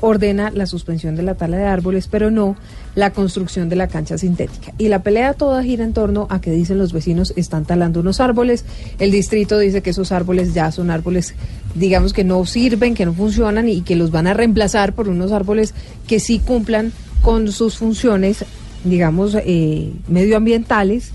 ordena 0.00 0.50
la 0.50 0.66
suspensión 0.66 1.16
de 1.16 1.22
la 1.22 1.34
tala 1.34 1.56
de 1.56 1.64
árboles, 1.64 2.08
pero 2.08 2.30
no 2.30 2.56
la 2.94 3.12
construcción 3.12 3.68
de 3.68 3.76
la 3.76 3.88
cancha 3.88 4.18
sintética. 4.18 4.72
Y 4.78 4.88
la 4.88 5.02
pelea 5.02 5.34
toda 5.34 5.62
gira 5.62 5.84
en 5.84 5.92
torno 5.92 6.26
a 6.30 6.40
que 6.40 6.50
dicen 6.50 6.78
los 6.78 6.92
vecinos 6.92 7.32
están 7.36 7.64
talando 7.64 8.00
unos 8.00 8.20
árboles, 8.20 8.64
el 8.98 9.10
distrito 9.10 9.58
dice 9.58 9.82
que 9.82 9.90
esos 9.90 10.12
árboles 10.12 10.54
ya 10.54 10.70
son 10.72 10.90
árboles, 10.90 11.34
digamos 11.74 12.12
que 12.12 12.24
no 12.24 12.44
sirven, 12.44 12.94
que 12.94 13.06
no 13.06 13.12
funcionan 13.12 13.68
y 13.68 13.82
que 13.82 13.96
los 13.96 14.10
van 14.10 14.26
a 14.26 14.34
reemplazar 14.34 14.94
por 14.94 15.08
unos 15.08 15.32
árboles 15.32 15.74
que 16.06 16.20
sí 16.20 16.38
cumplan 16.38 16.92
con 17.22 17.50
sus 17.52 17.76
funciones, 17.76 18.44
digamos, 18.84 19.36
eh, 19.36 19.92
medioambientales, 20.08 21.10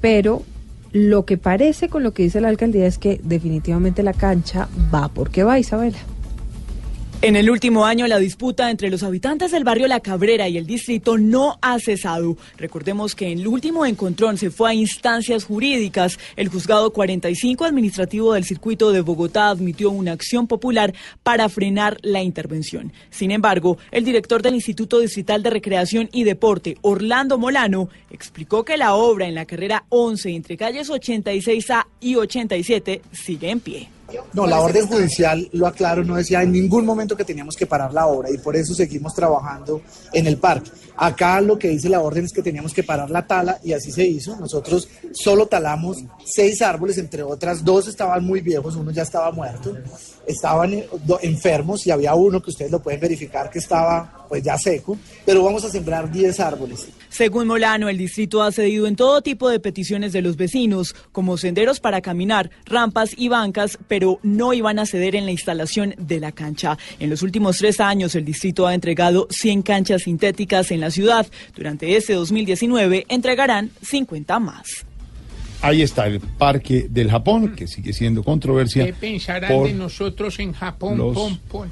pero 0.00 0.42
lo 0.92 1.24
que 1.26 1.36
parece 1.36 1.88
con 1.88 2.02
lo 2.02 2.12
que 2.12 2.22
dice 2.22 2.40
la 2.40 2.48
alcaldía 2.48 2.86
es 2.86 2.96
que 2.98 3.20
definitivamente 3.22 4.02
la 4.02 4.12
cancha 4.12 4.68
va 4.94 5.08
porque 5.08 5.42
va, 5.42 5.58
Isabela. 5.58 5.98
En 7.22 7.34
el 7.34 7.48
último 7.48 7.86
año, 7.86 8.06
la 8.06 8.18
disputa 8.18 8.70
entre 8.70 8.90
los 8.90 9.02
habitantes 9.02 9.50
del 9.50 9.64
barrio 9.64 9.88
La 9.88 10.00
Cabrera 10.00 10.48
y 10.50 10.58
el 10.58 10.66
distrito 10.66 11.16
no 11.16 11.58
ha 11.62 11.78
cesado. 11.78 12.36
Recordemos 12.58 13.14
que 13.14 13.32
en 13.32 13.40
el 13.40 13.48
último 13.48 13.86
encontrón 13.86 14.36
se 14.36 14.50
fue 14.50 14.68
a 14.70 14.74
instancias 14.74 15.44
jurídicas. 15.44 16.18
El 16.36 16.48
juzgado 16.48 16.92
45 16.92 17.64
administrativo 17.64 18.34
del 18.34 18.44
circuito 18.44 18.92
de 18.92 19.00
Bogotá 19.00 19.48
admitió 19.48 19.90
una 19.90 20.12
acción 20.12 20.46
popular 20.46 20.94
para 21.22 21.48
frenar 21.48 21.96
la 22.02 22.22
intervención. 22.22 22.92
Sin 23.08 23.30
embargo, 23.30 23.78
el 23.90 24.04
director 24.04 24.42
del 24.42 24.54
Instituto 24.54 25.00
Distrital 25.00 25.42
de 25.42 25.50
Recreación 25.50 26.10
y 26.12 26.24
Deporte, 26.24 26.76
Orlando 26.82 27.38
Molano, 27.38 27.88
explicó 28.10 28.62
que 28.62 28.76
la 28.76 28.94
obra 28.94 29.26
en 29.26 29.34
la 29.34 29.46
carrera 29.46 29.86
11 29.88 30.34
entre 30.34 30.58
calles 30.58 30.90
86A 30.90 31.86
y 31.98 32.16
87 32.16 33.00
sigue 33.10 33.50
en 33.50 33.60
pie. 33.60 33.95
No, 34.32 34.46
la 34.46 34.60
orden 34.60 34.86
judicial, 34.86 35.48
lo 35.52 35.66
aclaro, 35.66 36.04
no 36.04 36.16
decía 36.16 36.42
en 36.42 36.52
ningún 36.52 36.84
momento 36.84 37.16
que 37.16 37.24
teníamos 37.24 37.56
que 37.56 37.66
parar 37.66 37.92
la 37.92 38.06
obra 38.06 38.30
y 38.30 38.38
por 38.38 38.54
eso 38.54 38.74
seguimos 38.74 39.14
trabajando 39.14 39.82
en 40.12 40.26
el 40.26 40.36
parque. 40.36 40.70
Acá 40.96 41.40
lo 41.40 41.58
que 41.58 41.68
dice 41.68 41.88
la 41.88 42.00
orden 42.00 42.24
es 42.24 42.32
que 42.32 42.42
teníamos 42.42 42.72
que 42.72 42.82
parar 42.82 43.10
la 43.10 43.26
tala 43.26 43.58
y 43.62 43.72
así 43.72 43.90
se 43.90 44.06
hizo. 44.06 44.36
Nosotros 44.36 44.88
solo 45.12 45.46
talamos 45.46 45.98
seis 46.24 46.62
árboles, 46.62 46.98
entre 46.98 47.22
otras 47.22 47.64
dos 47.64 47.88
estaban 47.88 48.24
muy 48.24 48.40
viejos, 48.40 48.76
uno 48.76 48.90
ya 48.90 49.02
estaba 49.02 49.30
muerto, 49.32 49.76
estaban 50.26 50.74
eh, 50.74 50.88
enfermos 51.22 51.86
y 51.86 51.90
había 51.90 52.14
uno 52.14 52.40
que 52.40 52.50
ustedes 52.50 52.70
lo 52.70 52.80
pueden 52.80 53.00
verificar 53.00 53.50
que 53.50 53.58
estaba 53.58 54.26
pues 54.28 54.42
ya 54.42 54.58
seco, 54.58 54.98
pero 55.24 55.42
vamos 55.42 55.64
a 55.64 55.70
sembrar 55.70 56.10
10 56.10 56.40
árboles. 56.40 56.88
Según 57.08 57.46
Molano, 57.46 57.88
el 57.88 57.96
distrito 57.96 58.42
ha 58.42 58.52
cedido 58.52 58.86
en 58.86 58.96
todo 58.96 59.22
tipo 59.22 59.48
de 59.48 59.60
peticiones 59.60 60.12
de 60.12 60.22
los 60.22 60.36
vecinos, 60.36 60.94
como 61.12 61.36
senderos 61.36 61.80
para 61.80 62.00
caminar, 62.00 62.50
rampas 62.64 63.10
y 63.16 63.28
bancas, 63.28 63.78
pero 63.96 64.20
no 64.22 64.52
iban 64.52 64.78
a 64.78 64.84
ceder 64.84 65.16
en 65.16 65.24
la 65.24 65.30
instalación 65.30 65.94
de 65.96 66.20
la 66.20 66.30
cancha. 66.30 66.76
En 67.00 67.08
los 67.08 67.22
últimos 67.22 67.56
tres 67.56 67.80
años, 67.80 68.14
el 68.14 68.26
distrito 68.26 68.66
ha 68.66 68.74
entregado 68.74 69.26
100 69.30 69.62
canchas 69.62 70.02
sintéticas 70.02 70.70
en 70.70 70.80
la 70.80 70.90
ciudad. 70.90 71.26
Durante 71.56 71.96
este 71.96 72.12
2019, 72.12 73.06
entregarán 73.08 73.70
50 73.80 74.38
más. 74.38 74.84
Ahí 75.62 75.80
está 75.80 76.06
el 76.08 76.20
parque 76.20 76.88
del 76.90 77.10
Japón, 77.10 77.54
que 77.56 77.66
sigue 77.66 77.94
siendo 77.94 78.22
controversia. 78.22 78.84
¿Qué 78.84 78.92
pensarán 78.92 79.50
por 79.50 79.66
de 79.66 79.72
nosotros 79.72 80.38
en 80.40 80.52
Japón? 80.52 80.98
los 80.98 81.14
Pom, 81.14 81.38
pom. 81.48 81.68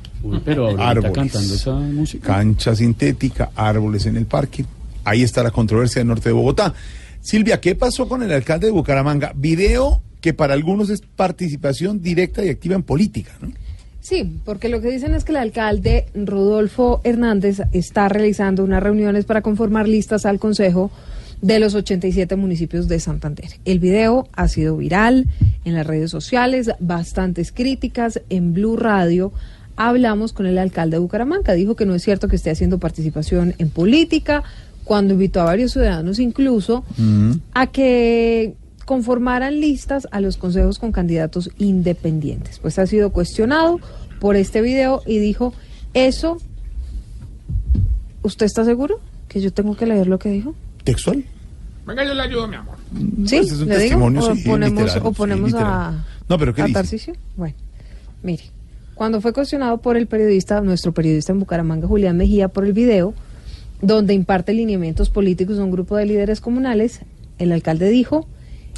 pero 0.47 0.81
árboles. 0.81 1.13
cantando 1.13 1.55
esa 1.55 1.75
música. 1.75 2.27
Cancha 2.27 2.75
sintética, 2.75 3.51
árboles 3.55 4.07
en 4.07 4.17
el 4.17 4.25
parque. 4.25 4.65
Ahí 5.05 5.23
está 5.23 5.43
la 5.43 5.51
controversia 5.51 6.01
del 6.01 6.09
norte 6.09 6.31
de 6.31 6.33
Bogotá. 6.33 6.73
Silvia, 7.21 7.61
¿qué 7.61 7.75
pasó 7.75 8.09
con 8.09 8.23
el 8.23 8.33
alcalde 8.33 8.69
de 8.69 8.73
Bucaramanga? 8.73 9.33
Video 9.37 10.01
que 10.25 10.33
para 10.33 10.55
algunos 10.55 10.89
es 10.89 11.03
participación 11.03 12.01
directa 12.01 12.43
y 12.43 12.49
activa 12.49 12.75
en 12.77 12.83
política, 12.83 13.33
¿no? 13.43 13.53
Sí, 14.01 14.39
porque 14.47 14.71
lo 14.71 14.81
que 14.81 14.91
dicen 14.91 15.13
es 15.13 15.23
que 15.23 15.33
el 15.33 15.37
alcalde 15.37 16.07
Rodolfo 16.15 17.03
Hernández 17.05 17.61
está 17.73 18.09
realizando 18.09 18.65
unas 18.65 18.83
reuniones 18.83 19.27
para 19.27 19.43
conformar 19.43 19.87
listas 19.87 20.25
al 20.25 20.39
Consejo 20.39 20.91
de 21.43 21.59
los 21.59 21.75
87 21.75 22.37
municipios 22.37 22.89
de 22.89 23.01
Santander. 23.01 23.51
El 23.67 23.81
video 23.81 24.27
ha 24.33 24.49
sido 24.49 24.79
viral 24.79 25.27
en 25.67 25.75
las 25.75 25.87
redes 25.87 26.11
sociales, 26.11 26.71
bastantes 26.81 27.53
críticas 27.53 28.23
en 28.31 28.55
Blue 28.55 28.79
Radio. 28.79 29.31
Hablamos 29.77 30.33
con 30.33 30.47
el 30.47 30.57
alcalde 30.57 30.97
de 30.97 31.01
Bucaramanga, 31.01 31.53
dijo 31.53 31.77
que 31.77 31.85
no 31.85 31.95
es 31.95 32.03
cierto 32.03 32.29
que 32.29 32.37
esté 32.37 32.49
haciendo 32.49 32.79
participación 32.79 33.55
en 33.59 33.69
política, 33.69 34.43
cuando 34.85 35.13
invitó 35.13 35.43
a 35.43 35.45
varios 35.45 35.73
ciudadanos 35.73 36.19
incluso 36.19 36.83
a 37.53 37.67
que 37.67 38.55
conformaran 38.85 39.61
listas 39.61 40.07
a 40.11 40.21
los 40.21 40.37
consejos 40.37 40.79
con 40.79 40.93
candidatos 40.93 41.51
independientes. 41.59 42.59
Pues 42.59 42.79
ha 42.79 42.87
sido 42.87 43.11
cuestionado 43.11 43.81
por 44.21 44.37
este 44.37 44.63
video 44.63 45.03
y 45.07 45.19
dijo, 45.19 45.55
eso, 45.95 46.39
¿usted 48.23 48.47
está 48.47 48.65
seguro 48.65 49.01
que 49.29 49.41
yo 49.41 49.53
tengo 49.53 49.77
que 49.77 49.87
leer 49.87 50.07
lo 50.07 50.19
que 50.19 50.31
dijo? 50.31 50.55
¿Textual? 50.85 51.25
Venga, 51.87 52.05
yo 52.05 52.15
le 52.15 52.23
ayudo, 52.23 52.49
mi 52.49 52.57
amor. 52.57 52.77
Sí, 53.27 53.37
Pues 53.39 53.53
es 53.53 53.61
un 53.61 53.69
le 53.69 53.75
digo, 53.79 53.89
testimonio, 53.89 54.21
o 54.23 54.35
sí, 54.35 54.43
ponemos, 54.47 54.83
literal, 54.85 55.07
o 55.07 55.13
ponemos 55.13 55.55
a, 55.55 56.05
No, 56.29 56.39
pero 56.39 56.55
¿qué 56.55 56.63
a 56.63 56.83
dice? 56.83 57.15
Bueno, 57.37 57.55
mire, 58.23 58.45
cuando 58.95 59.21
fue 59.21 59.33
cuestionado 59.33 59.79
por 59.79 59.97
el 59.97 60.07
periodista, 60.07 60.61
nuestro 60.61 60.93
periodista 60.93 61.33
en 61.33 61.41
Bucaramanga, 61.41 61.87
Julián 61.87 62.17
Mejía, 62.17 62.49
por 62.49 62.65
el 62.65 62.73
video, 62.73 63.13
donde 63.83 64.15
imparte 64.15 64.55
lineamientos 64.55 65.11
políticos 65.11 65.59
a 65.59 65.65
un 65.65 65.71
grupo 65.71 65.97
de 65.97 66.07
líderes 66.07 66.41
comunales, 66.41 67.01
el 67.39 67.53
alcalde 67.53 67.91
dijo, 67.91 68.27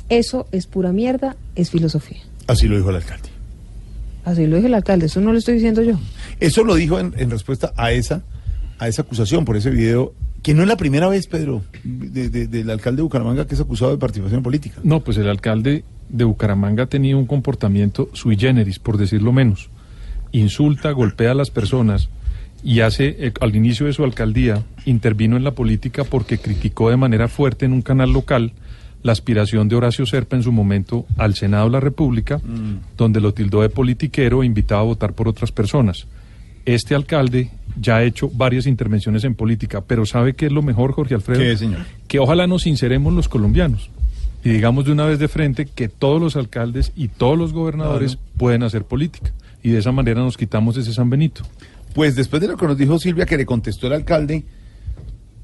eso 0.08 0.46
es 0.52 0.66
pura 0.66 0.92
mierda, 0.92 1.36
es 1.54 1.70
filosofía. 1.70 2.18
Así 2.46 2.68
lo 2.68 2.76
dijo 2.76 2.90
el 2.90 2.96
alcalde. 2.96 3.28
Así 4.24 4.46
lo 4.46 4.56
dijo 4.56 4.66
el 4.68 4.74
alcalde, 4.74 5.06
eso 5.06 5.20
no 5.20 5.32
lo 5.32 5.38
estoy 5.38 5.54
diciendo 5.54 5.82
yo. 5.82 5.98
Eso 6.40 6.64
lo 6.64 6.74
dijo 6.74 6.98
en, 6.98 7.14
en 7.16 7.30
respuesta 7.30 7.72
a 7.76 7.92
esa, 7.92 8.22
a 8.78 8.88
esa 8.88 9.02
acusación 9.02 9.44
por 9.44 9.56
ese 9.56 9.70
video, 9.70 10.14
que 10.42 10.52
no 10.54 10.62
es 10.62 10.68
la 10.68 10.76
primera 10.76 11.08
vez, 11.08 11.26
Pedro, 11.26 11.62
de- 11.84 12.28
de- 12.28 12.46
del 12.46 12.70
alcalde 12.70 12.96
de 12.98 13.02
Bucaramanga 13.02 13.46
que 13.46 13.54
es 13.54 13.60
acusado 13.60 13.90
de 13.92 13.98
participación 13.98 14.42
política. 14.42 14.80
No, 14.82 15.00
pues 15.00 15.16
el 15.18 15.28
alcalde 15.28 15.84
de 16.08 16.24
Bucaramanga 16.24 16.84
ha 16.84 16.86
tenido 16.86 17.18
un 17.18 17.26
comportamiento 17.26 18.10
sui 18.14 18.36
generis, 18.36 18.78
por 18.78 18.96
decirlo 18.96 19.32
menos. 19.32 19.70
Insulta, 20.32 20.90
golpea 20.90 21.32
a 21.32 21.34
las 21.34 21.50
personas 21.50 22.08
y 22.62 22.80
hace, 22.80 23.16
eh, 23.26 23.32
al 23.40 23.54
inicio 23.56 23.86
de 23.86 23.92
su 23.92 24.02
alcaldía, 24.04 24.62
intervino 24.84 25.36
en 25.36 25.44
la 25.44 25.52
política 25.52 26.04
porque 26.04 26.38
criticó 26.38 26.90
de 26.90 26.96
manera 26.96 27.28
fuerte 27.28 27.64
en 27.64 27.72
un 27.72 27.82
canal 27.82 28.12
local 28.12 28.52
la 29.06 29.12
aspiración 29.12 29.68
de 29.68 29.76
Horacio 29.76 30.04
Serpa 30.04 30.36
en 30.36 30.42
su 30.42 30.50
momento 30.50 31.06
al 31.16 31.36
Senado 31.36 31.66
de 31.66 31.70
la 31.70 31.80
República, 31.80 32.40
donde 32.96 33.20
lo 33.20 33.32
tildó 33.32 33.62
de 33.62 33.68
politiquero 33.68 34.42
e 34.42 34.46
invitaba 34.46 34.80
a 34.80 34.84
votar 34.84 35.12
por 35.12 35.28
otras 35.28 35.52
personas. 35.52 36.06
Este 36.64 36.96
alcalde 36.96 37.50
ya 37.80 37.98
ha 37.98 38.02
hecho 38.02 38.28
varias 38.28 38.66
intervenciones 38.66 39.22
en 39.22 39.36
política, 39.36 39.80
pero 39.80 40.04
¿sabe 40.04 40.34
qué 40.34 40.46
es 40.46 40.52
lo 40.52 40.60
mejor, 40.60 40.90
Jorge 40.90 41.14
Alfredo? 41.14 41.38
¿Qué, 41.38 41.56
señor? 41.56 41.86
Que 42.08 42.18
ojalá 42.18 42.48
nos 42.48 42.62
sinceremos 42.62 43.14
los 43.14 43.28
colombianos 43.28 43.90
y 44.44 44.50
digamos 44.50 44.84
de 44.84 44.92
una 44.92 45.06
vez 45.06 45.20
de 45.20 45.28
frente 45.28 45.66
que 45.66 45.88
todos 45.88 46.20
los 46.20 46.34
alcaldes 46.34 46.92
y 46.96 47.06
todos 47.06 47.38
los 47.38 47.52
gobernadores 47.52 48.18
pueden 48.36 48.64
hacer 48.64 48.82
política. 48.82 49.30
Y 49.62 49.70
de 49.70 49.78
esa 49.78 49.92
manera 49.92 50.20
nos 50.20 50.36
quitamos 50.36 50.76
ese 50.76 50.92
San 50.92 51.10
Benito. 51.10 51.42
Pues 51.94 52.16
después 52.16 52.42
de 52.42 52.48
lo 52.48 52.56
que 52.56 52.66
nos 52.66 52.76
dijo 52.76 52.98
Silvia, 52.98 53.24
que 53.24 53.36
le 53.36 53.46
contestó 53.46 53.86
el 53.86 53.92
alcalde 53.92 54.44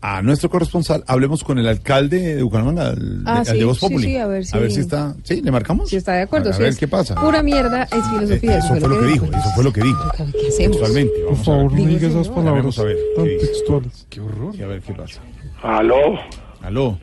a 0.04 0.20
nuestro 0.20 0.50
corresponsal, 0.50 1.04
hablemos 1.06 1.44
con 1.44 1.58
el 1.60 1.68
alcalde 1.68 2.34
de 2.34 2.42
Bucaramanga, 2.42 2.88
al, 2.90 3.22
Ah, 3.24 3.38
al 3.38 3.46
sí, 3.46 3.58
de 3.58 3.64
Voz 3.64 3.78
Populi. 3.78 4.02
sí, 4.08 4.16
a 4.16 4.26
ver 4.26 4.44
si- 4.44 4.80
está. 4.80 5.14
¿Sí? 5.22 5.40
¿Le 5.40 5.50
marcamos? 5.52 5.88
Si 5.88 5.96
está 5.96 6.14
de 6.14 6.22
acuerdo, 6.22 6.48
A, 6.48 6.52
a 6.52 6.56
si 6.56 6.62
ver 6.62 6.76
qué 6.76 6.88
pasa. 6.88 7.14
Pura 7.14 7.42
mierda, 7.42 7.84
es 7.84 8.04
filosofía. 8.08 8.56
Eh, 8.56 8.58
eso 8.58 8.74
fue 8.76 8.88
lo 8.88 9.00
que 9.00 9.06
dijo, 9.06 9.24
eso 9.26 9.50
fue 9.54 9.64
lo 9.64 9.72
que 9.72 9.80
dijo. 9.82 10.10
¿Qué 10.16 10.48
hacemos? 10.48 10.76
Textualmente. 10.78 11.12
Por 11.28 11.36
favor, 11.36 11.72
no 11.72 11.84
diga 11.86 12.08
esas 12.08 12.28
palabras 12.28 12.56
Vamos 12.62 12.78
a 12.80 12.84
ver. 12.84 12.96
tan 13.16 13.24
¿qué 13.26 13.36
textuales. 13.38 14.06
Qué 14.10 14.20
horror. 14.20 14.54
Y 14.56 14.62
a 14.62 14.66
ver 14.66 14.80
qué 14.82 14.92
pasa. 14.92 15.20
Aló, 15.62 16.18
Aló. 16.62 16.98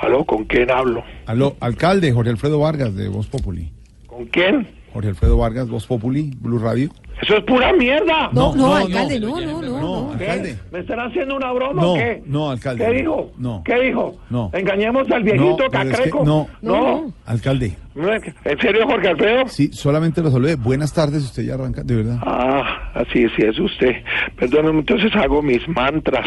aló, 0.00 0.24
¿con 0.24 0.44
quién 0.44 0.70
hablo? 0.70 1.04
Aló, 1.26 1.56
alcalde 1.60 2.10
Jorge 2.12 2.30
Alfredo 2.30 2.58
Vargas 2.58 2.94
de 2.96 3.08
Voz 3.08 3.26
Populi. 3.26 3.70
¿Con 4.06 4.24
quién? 4.26 4.66
Jorge 4.94 5.08
Alfredo 5.10 5.36
Vargas, 5.36 5.68
Voz 5.68 5.86
Populi, 5.86 6.30
Blue 6.40 6.58
Radio. 6.58 6.88
Eso 7.20 7.36
es 7.36 7.44
pura 7.44 7.72
mierda. 7.72 8.28
No, 8.32 8.54
no, 8.54 8.74
alcalde, 8.74 9.18
no, 9.20 9.40
no, 9.40 9.60
no. 9.62 9.80
no. 9.80 10.12
Alcalde. 10.12 10.58
¿Me 10.72 10.80
están 10.80 11.00
haciendo 11.00 11.36
una 11.36 11.52
broma 11.52 11.80
No, 11.82 11.92
o 11.92 11.94
qué? 11.96 12.22
no, 12.26 12.50
alcalde. 12.50 12.84
¿Qué 12.86 12.92
dijo? 12.92 13.32
No. 13.38 13.62
¿Qué 13.64 13.74
dijo? 13.80 14.16
No. 14.30 14.50
¿Engañemos 14.52 15.10
al 15.10 15.22
viejito 15.22 15.44
No, 15.50 15.56
pero 15.56 15.82
es 15.82 15.86
que- 15.90 15.96
cacreco? 15.96 16.24
no. 16.24 16.48
No. 16.62 17.12
Alcalde. 17.26 17.76
¿En 17.96 18.58
serio, 18.60 18.86
Jorge 18.86 19.08
Alfredo? 19.08 19.48
Sí, 19.48 19.70
solamente 19.72 20.20
lo 20.20 20.30
saludé. 20.30 20.56
Buenas 20.56 20.92
tardes, 20.92 21.22
usted 21.24 21.44
ya 21.44 21.54
arranca, 21.54 21.82
de 21.84 21.94
verdad. 21.96 22.18
Ah, 22.22 22.90
así 22.94 23.26
sí 23.36 23.42
es 23.42 23.58
usted. 23.58 23.92
Perdóneme, 24.36 24.80
entonces 24.80 25.14
hago 25.14 25.40
mis 25.42 25.66
mantras. 25.68 26.26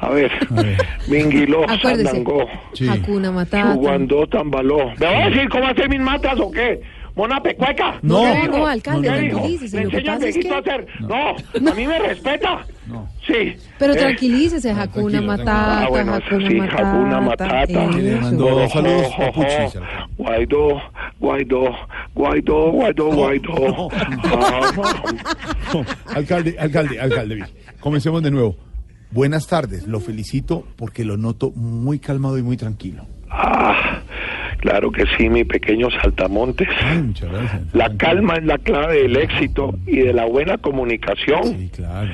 A 0.00 0.10
ver. 0.10 0.30
Mingilo, 1.08 1.64
Acuérdese. 1.64 2.04
Sandango. 2.06 2.46
Hakuna 2.90 3.30
Matata. 3.32 3.72
Chuguandó, 3.74 4.26
Tambaló. 4.26 4.90
¿Me 4.98 5.06
va 5.06 5.24
a 5.24 5.30
decir 5.30 5.48
cómo 5.48 5.66
hacer 5.66 5.88
mis 5.88 6.00
mantras 6.00 6.38
o 6.40 6.50
qué? 6.50 6.80
¿Mona 7.16 7.42
pecueca? 7.42 7.98
No, 8.02 8.20
¿Qué 8.22 8.48
no, 8.48 8.66
alcalde, 8.66 9.08
tranquilícese, 9.08 9.76
¿Le 9.78 9.84
lo 9.84 9.90
que 9.90 9.96
enseña 9.96 10.12
al 10.12 10.18
pasa 10.18 10.28
es 10.28 10.34
viejito 10.34 10.62
que- 10.62 10.70
a 10.70 10.74
hacer? 10.74 10.86
No, 11.00 11.70
a 11.70 11.74
mí 11.74 11.86
me 11.86 11.98
respeta. 11.98 12.66
Sí. 13.26 13.56
Pero 13.78 13.94
Eh, 13.94 13.96
tranquilícese, 13.96 14.70
Hakuna 14.70 15.20
Matata, 15.22 15.84
Ah, 15.84 15.88
bueno, 15.88 16.14
Hakuna 16.14 16.48
sí, 16.48 16.54
Matata. 16.54 16.90
Hakuna 16.92 17.20
Matata. 17.22 17.62
eso. 17.62 18.36
Oh, 19.18 19.32
oh. 19.34 19.72
Guaidó, 20.18 20.82
Guaidó, 21.18 21.70
Guaidó, 22.14 22.70
Guaidó, 22.72 23.06
Guaidó. 23.12 23.88
Ah, 24.24 24.72
alcalde, 26.14 26.56
alcalde, 26.58 27.00
alcalde. 27.00 27.44
Comencemos 27.80 28.22
de 28.22 28.30
nuevo. 28.30 28.56
Buenas 29.10 29.46
tardes, 29.46 29.86
lo 29.86 30.00
felicito 30.00 30.66
porque 30.76 31.04
lo 31.04 31.16
noto 31.16 31.50
muy 31.52 31.98
calmado 31.98 32.36
y 32.38 32.42
muy 32.42 32.56
tranquilo. 32.56 33.06
Ah, 33.30 33.95
claro 34.56 34.90
que 34.90 35.04
sí, 35.16 35.28
mi 35.28 35.44
pequeño 35.44 35.88
saltamontes. 35.90 36.68
muchas 37.02 37.30
gracias. 37.30 37.62
La 37.74 37.96
calma 37.96 38.34
es 38.34 38.44
la 38.44 38.58
clave 38.58 39.02
del 39.02 39.16
éxito 39.16 39.74
y 39.86 39.98
de 39.98 40.12
la 40.12 40.24
buena 40.26 40.58
comunicación. 40.58 41.44
Sí, 41.44 41.70
claro. 41.74 42.10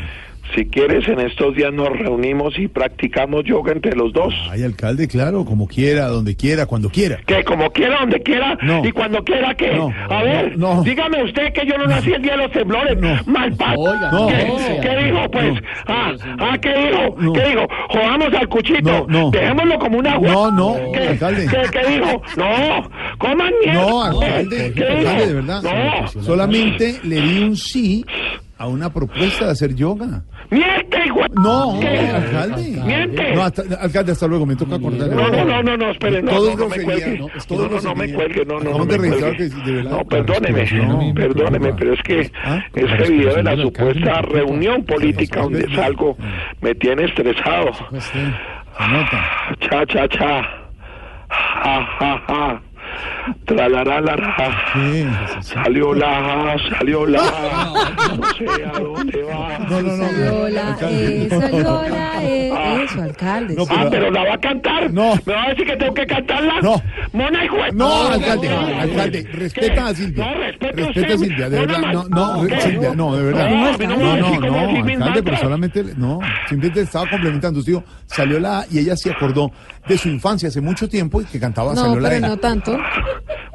Si 0.55 0.67
quieres, 0.67 1.09
en 1.09 1.19
estos 1.21 1.55
días 1.55 1.73
nos 1.73 1.89
reunimos 1.89 2.59
y 2.59 2.69
practicamos 2.69 3.45
yoga 3.45 3.73
entre 3.73 3.97
los 3.97 4.13
dos. 4.13 4.35
Ay, 4.51 4.63
alcalde, 4.65 5.09
claro, 5.09 5.45
como 5.47 5.67
quiera, 5.67 6.09
donde 6.09 6.37
quiera, 6.37 6.67
cuando 6.67 6.91
quiera. 6.91 7.19
Que 7.27 7.43
como 7.45 7.71
quiera, 7.71 8.01
donde 8.01 8.21
quiera 8.23 8.59
No. 8.61 8.85
y 8.85 8.93
cuando 8.93 9.23
quiera 9.25 9.55
que. 9.55 9.73
No. 9.73 9.91
A 10.11 10.23
ver, 10.23 10.59
No. 10.59 10.83
dígame 10.83 11.23
usted 11.25 11.53
que 11.55 11.65
yo 11.67 11.79
no 11.79 11.87
nací 11.87 12.13
el 12.13 12.21
día 12.21 12.33
de 12.33 12.39
los 12.39 12.51
temblores. 12.51 12.99
Mal. 13.27 13.57
¿Qué, 13.57 14.81
qué 14.83 15.05
dijo, 15.05 15.31
pues? 15.31 15.55
Ah, 15.87 16.13
ah, 16.39 16.59
¿qué 16.61 16.69
dijo? 16.69 17.17
No. 17.19 17.33
¿Qué 17.33 17.45
dijo? 17.49 17.67
Jodamos 17.89 18.35
al 18.35 18.49
cuchito. 18.49 18.81
No, 18.83 19.07
no. 19.09 19.31
Dejémoslo 19.31 19.79
como 19.79 19.99
una 19.99 20.13
agua. 20.13 20.29
No, 20.33 20.51
no, 20.51 20.77
¿Qué, 20.93 20.99
alcalde. 21.09 21.47
¿Qué, 21.47 21.63
qué 21.79 21.93
dijo? 21.95 22.23
No, 22.37 22.91
coman 23.19 23.53
mierda. 23.65 23.81
No, 23.81 24.03
alcalde, 24.03 24.73
¿Qué 24.75 24.85
alcalde, 24.85 25.27
de 25.29 25.35
verdad. 25.35 25.63
No. 25.63 26.23
Solamente 26.23 27.01
le 27.05 27.21
di 27.21 27.43
un 27.45 27.57
sí 27.57 28.05
a 28.63 28.67
una 28.69 28.93
propuesta 28.93 29.47
de 29.47 29.51
hacer 29.51 29.75
yoga. 29.75 30.23
¡Miente, 30.49 30.97
hijo! 31.05 31.19
No, 31.35 31.81
¿Qué? 31.81 31.89
alcalde. 31.89 32.81
¡Miente! 32.85 33.35
No, 33.35 33.43
hasta- 33.43 33.63
alcalde, 33.81 34.13
hasta 34.13 34.29
luego, 34.29 34.47
me 34.47 34.55
toca 34.55 34.79
cortar. 34.79 35.09
No, 35.09 35.29
no, 35.31 35.45
no, 35.45 35.63
no, 35.65 35.77
no, 35.77 35.91
espere, 35.91 36.23
no, 36.23 36.31
Todo 36.31 36.51
no, 36.53 36.57
no 36.59 36.69
me 36.69 36.83
cuelgue. 36.85 37.19
no, 37.19 37.27
No, 37.27 37.33
todo 37.49 37.69
no, 37.69 37.81
no 37.81 37.95
me 37.97 38.13
cuelgue, 38.15 38.45
no, 38.45 38.61
no, 38.61 38.71
no 38.79 38.85
me 38.85 38.97
cuelgue. 38.99 39.37
que, 39.37 39.43
de 39.49 39.73
verdad, 39.73 39.91
No, 39.91 40.05
perdóneme, 40.05 41.13
perdóneme, 41.13 41.73
pero 41.75 41.93
es 41.95 42.03
que 42.05 42.31
Ah, 42.45 42.63
este 42.73 43.11
video 43.11 43.35
de 43.35 43.43
la 43.43 43.57
supuesta 43.57 44.23
reunión 44.23 44.85
política 44.85 45.41
donde 45.41 45.67
salgo 45.75 46.17
me 46.61 46.73
tiene 46.77 47.07
estresado. 47.07 47.73
Pues, 47.91 48.13
nota. 48.15 49.57
Cha, 49.59 49.85
cha, 49.87 50.07
cha. 50.09 50.43
Ja, 51.29 51.87
ja, 51.99 52.23
ja. 52.29 52.63
Tralará, 53.45 54.01
la, 54.01 54.17
Salió 55.43 55.95
la, 55.95 56.57
salió 56.77 57.07
la. 57.07 57.21
No 58.17 58.27
sé 58.35 58.65
a 58.65 58.79
dónde 58.79 59.23
va. 59.23 59.59
No, 59.59 59.83
no, 59.83 59.97
no. 59.97 60.05
Salió 60.09 60.49
la, 60.49 60.69
Alcalde. 60.69 61.25
eh, 61.25 61.29
salió 61.29 61.83
la, 61.89 62.23
eh, 62.25 62.53
Ah. 62.55 62.83
eso, 62.85 63.03
alcalde. 63.03 63.57
Ah, 63.71 63.87
pero 63.91 64.11
la 64.11 64.25
va 64.25 64.35
a 64.35 64.39
cantar. 64.39 64.91
No. 64.93 65.15
¿Me 65.27 65.35
va 65.35 65.45
a 65.45 65.49
decir 65.51 65.67
que 65.67 65.77
tengo 65.77 65.95
que 65.95 66.07
cantarla? 66.07 66.61
No. 66.63 66.83
Mona 67.13 67.45
y 67.45 67.49
juez. 67.49 67.75
No, 67.75 68.07
alcalde, 68.09 68.49
alcalde, 68.49 69.29
respeta 69.33 69.87
a 69.89 69.95
Silvia. 69.95 70.25
No, 70.25 70.41
Respeta 70.41 70.89
a 70.89 71.19
Silvia, 71.19 71.49
de 71.49 71.59
verdad. 71.61 71.79
No, 71.93 72.09
no. 72.09 72.61
Silvia, 72.61 72.95
no, 72.95 73.17
de 73.17 73.23
verdad. 73.25 73.51
No, 73.51 73.57
no 73.57 73.97
No, 73.97 74.27
alcalde, 74.29 74.83
pero 74.85 74.99
mantras. 74.99 75.41
solamente, 75.41 75.85
no, 75.97 76.21
simplemente 76.49 76.81
estaba 76.83 77.09
complementando. 77.09 77.63
Dijo, 77.63 77.83
salió 78.07 78.39
la 78.41 78.61
A 78.61 78.65
y 78.71 78.79
ella 78.81 78.97
se 78.97 79.11
acordó 79.11 79.51
de 79.89 79.99
su 79.99 80.09
infancia 80.09 80.49
hace 80.49 80.61
mucho 80.61 80.89
tiempo 80.89 81.21
y 81.21 81.25
que 81.25 81.41
cantaba 81.41 81.75
No, 81.75 81.95
pero 82.01 82.21
no 82.21 82.37
tanto. 82.39 82.77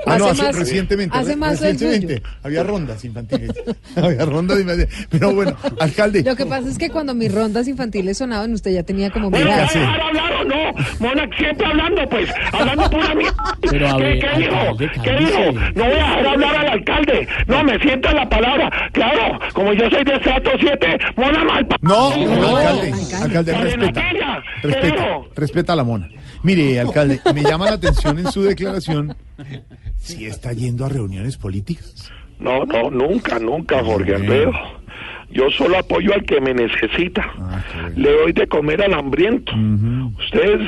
Ah, 0.06 0.18
no, 0.18 0.26
Hace 0.26 0.32
hace, 0.34 0.44
más- 0.44 0.56
recientemente. 0.60 1.18
hace 1.18 1.36
más 1.36 1.60
recientemente. 1.60 2.22
Había 2.44 2.64
rondas 2.64 3.04
infantiles. 3.04 3.52
Había 3.96 4.26
rondas 4.26 4.60
infantiles. 4.60 5.08
Pero 5.10 5.34
bueno, 5.34 5.58
alcalde. 5.80 6.24
Lo 6.24 6.36
que 6.36 6.46
pasa 6.46 6.70
es 6.70 6.78
que 6.78 6.90
cuando 6.90 7.14
mis 7.14 7.34
rondas 7.34 7.68
infantiles 7.68 8.18
sonaban, 8.18 8.54
usted 8.54 8.72
ya 8.72 8.84
tenía 8.84 9.10
como 9.10 9.30
mi 9.32 9.40
¿Me 9.40 9.44
va 9.46 9.52
a 9.52 9.58
edad. 9.66 9.74
dejar 9.74 10.02
hablar 10.02 10.32
o 10.34 10.44
no? 10.46 10.56
Mona, 11.00 11.28
siempre 11.38 11.66
hablando, 11.66 12.08
pues. 12.10 12.30
Hablando 12.54 12.90
pura 12.90 13.16
mierda. 13.16 13.58
Pero, 13.70 13.88
a 13.90 13.98
¿Qué, 13.98 14.04
ver, 14.04 14.20
qué 14.20 14.40
dijo? 14.40 14.56
alcalde, 14.56 14.92
¿Qué 15.04 15.12
dijo? 15.18 15.52
No 15.76 15.84
voy 15.84 15.94
a 15.94 15.96
dejar 15.96 16.28
hablar 16.28 16.56
al 16.58 16.68
alcalde. 16.70 17.28
No, 17.48 17.64
me 17.64 17.80
siento 17.80 18.10
en 18.10 18.16
la 18.16 18.30
palabra. 18.30 18.72
Claro, 18.94 19.40
como 19.54 19.74
yo 19.74 19.90
soy 19.90 20.04
de 20.06 20.14
estrato 20.16 20.50
7, 20.60 20.98
Mona 21.18 21.44
mal. 21.44 21.68
No, 21.82 22.16
No, 22.16 22.58
alcalde, 22.58 22.94
alcalde, 23.22 23.52
María 23.54 23.64
respeta, 23.76 23.86
Natalia, 24.02 24.44
¿qué 24.62 24.68
respeta, 24.68 24.96
dijo? 24.96 25.28
respeta 25.36 25.74
a 25.74 25.76
la 25.76 25.84
mona. 25.84 26.10
Mire, 26.44 26.80
alcalde, 26.80 27.20
me 27.34 27.44
llama 27.44 27.66
la 27.66 27.74
atención 27.74 28.20
en 28.20 28.32
su 28.32 28.44
declaración 28.44 29.16
si 29.98 30.26
está 30.26 30.54
yendo 30.54 30.86
a 30.86 30.90
reuniones 30.90 31.38
políticas. 31.38 32.12
No, 32.40 32.66
no, 32.66 32.90
nunca, 32.92 33.40
nunca, 33.40 33.84
Jorge 33.84 34.16
Alfredo. 34.16 34.52
Yo 35.30 35.50
solo 35.52 35.78
apoyo 35.78 36.14
al 36.14 36.24
que 36.24 36.40
me 36.40 36.54
necesita. 36.54 37.30
Ah, 37.40 37.62
Le 37.98 38.12
doy 38.12 38.32
de 38.32 38.48
comer 38.48 38.82
al 38.82 38.94
hambriento. 38.94 39.52
Ustedes 40.20 40.62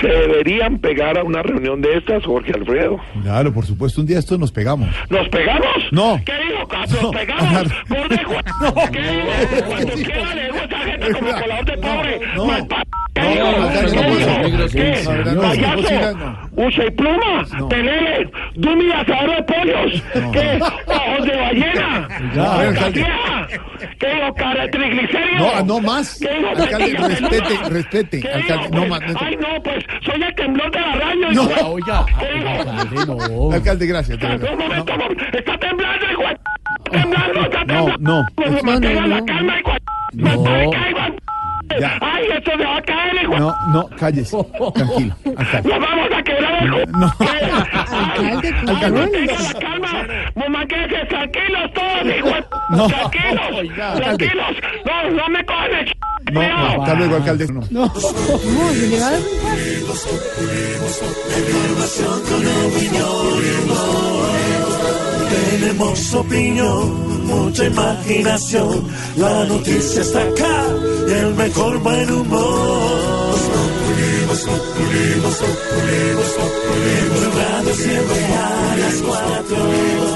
se 0.00 0.08
deberían 0.08 0.78
pegar 0.78 1.18
a 1.18 1.22
una 1.22 1.42
reunión 1.42 1.82
de 1.82 1.98
estas, 1.98 2.24
Jorge 2.24 2.52
Alfredo. 2.52 2.98
Claro, 3.22 3.52
por 3.52 3.66
supuesto, 3.66 4.00
un 4.00 4.06
día 4.06 4.18
estos 4.18 4.38
nos 4.38 4.50
pegamos. 4.50 4.88
¿Nos 5.10 5.28
pegamos? 5.28 5.66
No. 5.90 6.18
¿Qué 6.24 6.32
dijo? 6.32 6.66
¿Nos 6.72 7.02
No, 7.02 7.10
pegamos? 7.10 7.42
hablar- 7.44 7.66
¿Gordo 7.88 8.14
hijo? 8.14 8.90
¿Qué 8.92 9.00
dijo? 9.00 9.66
Cuando 9.66 9.92
quiera 9.92 10.34
le 10.34 10.44
digo 10.44 10.56
a 10.56 10.64
esa 10.64 10.78
gente 10.78 11.12
como 11.12 11.30
colador 11.32 11.64
de 11.66 11.76
pobre. 11.76 12.20
No. 12.36 12.46
Malpa- 12.46 12.82
¿Qué 13.14 13.22
No, 13.22 13.50
no, 13.58 13.72
¿Qué 13.72 13.82
no, 13.82 15.12
no, 15.12 15.24
no, 15.24 15.24
no, 15.24 15.34
no, 15.34 15.40
Payaso, 15.40 16.16
no. 16.18 16.66
Uche 16.66 16.86
y 16.86 16.90
pluma, 16.90 17.46
pelele, 17.70 18.30
dumi 18.56 18.90
asador 18.92 19.36
de 19.36 19.42
pollos, 19.42 20.02
¿qué? 20.32 20.58
Ojos 20.86 21.24
de 21.26 21.36
ballena, 21.36 22.08
Ya, 22.34 23.48
Cara 24.36 24.62
de 24.62 24.68
triglicéridos. 24.68 25.38
No, 25.38 25.62
no 25.64 25.80
más. 25.80 26.18
¿Qué 26.20 26.28
dijo? 26.34 26.48
Alcalde, 26.50 26.96
respete, 27.08 27.68
respete, 27.70 28.20
¿Qué 28.20 28.28
alcalde, 28.28 28.68
dijo, 28.68 28.74
no 28.74 28.88
pues? 28.88 28.90
más. 29.12 29.22
Ay, 29.22 29.36
no, 29.36 29.62
pues, 29.62 29.84
soy 30.04 30.22
el 30.22 30.34
temblor 30.34 30.70
de 30.70 30.80
la 30.80 30.92
radio. 30.94 31.32
No. 31.32 31.42
Oiga, 31.72 31.98
alcalde, 32.00 33.06
no. 33.06 33.52
Alcalde, 33.52 33.86
gracias. 33.86 34.18
Un 34.22 34.30
momento, 34.58 34.92
un 34.92 34.98
momento. 34.98 35.24
está 35.32 35.58
temblando, 35.58 36.06
hijo. 36.10 36.22
Temblando, 36.90 37.40
está 37.42 37.64
No, 37.64 37.66
temblando. 37.66 37.98
no. 38.00 38.26
Pues 38.34 38.50
No, 38.52 38.62
mantenga 38.62 39.00
no, 39.00 39.06
la 39.08 39.20
no. 39.20 39.26
calma, 39.26 39.58
hijo. 39.60 39.72
No. 40.14 40.44
Ya. 41.80 41.98
Ay, 42.00 42.24
esto 42.32 42.50
se 42.56 42.64
va 42.64 42.76
a 42.76 42.82
caer, 42.82 43.22
hijo. 43.22 43.38
No, 43.38 43.54
no, 43.68 43.88
cállese. 43.98 44.36
Tranquilo, 44.74 45.14
alcalde. 45.36 45.68
Nos 45.68 45.80
vamos 45.80 46.08
a 46.16 46.22
quebrar, 46.22 46.64
hijo. 46.64 46.76
No. 46.98 47.12
Alcalde, 47.18 48.54
Ay, 48.68 49.60
calma. 49.60 50.06
Mamá, 50.36 50.66
quédense 50.66 51.06
tranquilos 51.06 51.72
todos, 51.74 52.16
hijo. 52.16 52.28
No. 52.68 52.86
Tranquilos. 52.88 53.42
Oiga. 53.54 53.94
Tranquilos. 53.94 54.46
No, 54.84 55.10
no 55.10 55.28
me 55.28 55.38
el 55.40 55.86
ch- 55.86 55.96
No, 56.32 56.82
hasta 56.82 56.94
luego, 56.94 57.16
alcalde. 57.16 57.46
No. 57.48 57.60
No. 57.70 57.92
Tenemos 65.30 66.14
opinión, 66.14 67.26
mucha 67.26 67.64
imaginación. 67.66 68.86
La 69.16 69.44
noticia 69.44 70.02
está 70.02 70.22
acá 70.22 70.64
y 71.08 71.12
el 71.12 71.34
mejor 71.34 71.78
buen 71.80 72.10
humor. 72.10 73.36
Radio 77.36 77.74
siempre 77.74 78.24
a 78.34 78.76
las 78.78 78.94
cuatro. 79.02 80.15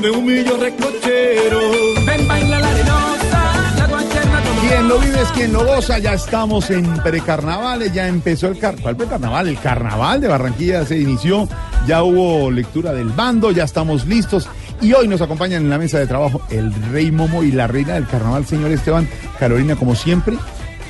De 0.00 0.10
un 0.10 0.24
millo 0.24 0.56
recochero. 0.56 1.60
Ven, 2.06 2.28
baila 2.28 2.60
la 2.60 2.68
arenosa, 2.68 3.74
la 3.78 3.86
guancherna 3.88 4.42
Quien 4.60 4.88
lo 4.88 4.98
vive 4.98 5.22
es 5.22 5.28
quien 5.28 5.52
lo 5.52 5.64
goza. 5.64 5.98
Ya 5.98 6.14
estamos 6.14 6.70
en 6.70 6.86
precarnavales, 7.02 7.92
ya 7.92 8.06
empezó 8.06 8.48
el 8.48 8.58
car 8.58 8.76
¿Cuál 8.80 8.96
precarnaval? 8.96 9.48
El 9.48 9.58
carnaval 9.58 10.20
de 10.20 10.28
Barranquilla 10.28 10.84
se 10.84 10.98
inició. 10.98 11.48
Ya 11.86 12.02
hubo 12.02 12.50
lectura 12.50 12.92
del 12.92 13.08
bando, 13.08 13.50
ya 13.50 13.64
estamos 13.64 14.06
listos. 14.06 14.48
Y 14.80 14.92
hoy 14.92 15.08
nos 15.08 15.20
acompañan 15.20 15.64
en 15.64 15.70
la 15.70 15.78
mesa 15.78 15.98
de 15.98 16.06
trabajo 16.06 16.42
el 16.50 16.72
rey 16.92 17.10
Momo 17.10 17.42
y 17.42 17.50
la 17.50 17.66
reina 17.66 17.94
del 17.94 18.06
carnaval, 18.06 18.46
señor 18.46 18.70
Esteban. 18.70 19.08
Carolina, 19.38 19.74
como 19.74 19.96
siempre. 19.96 20.36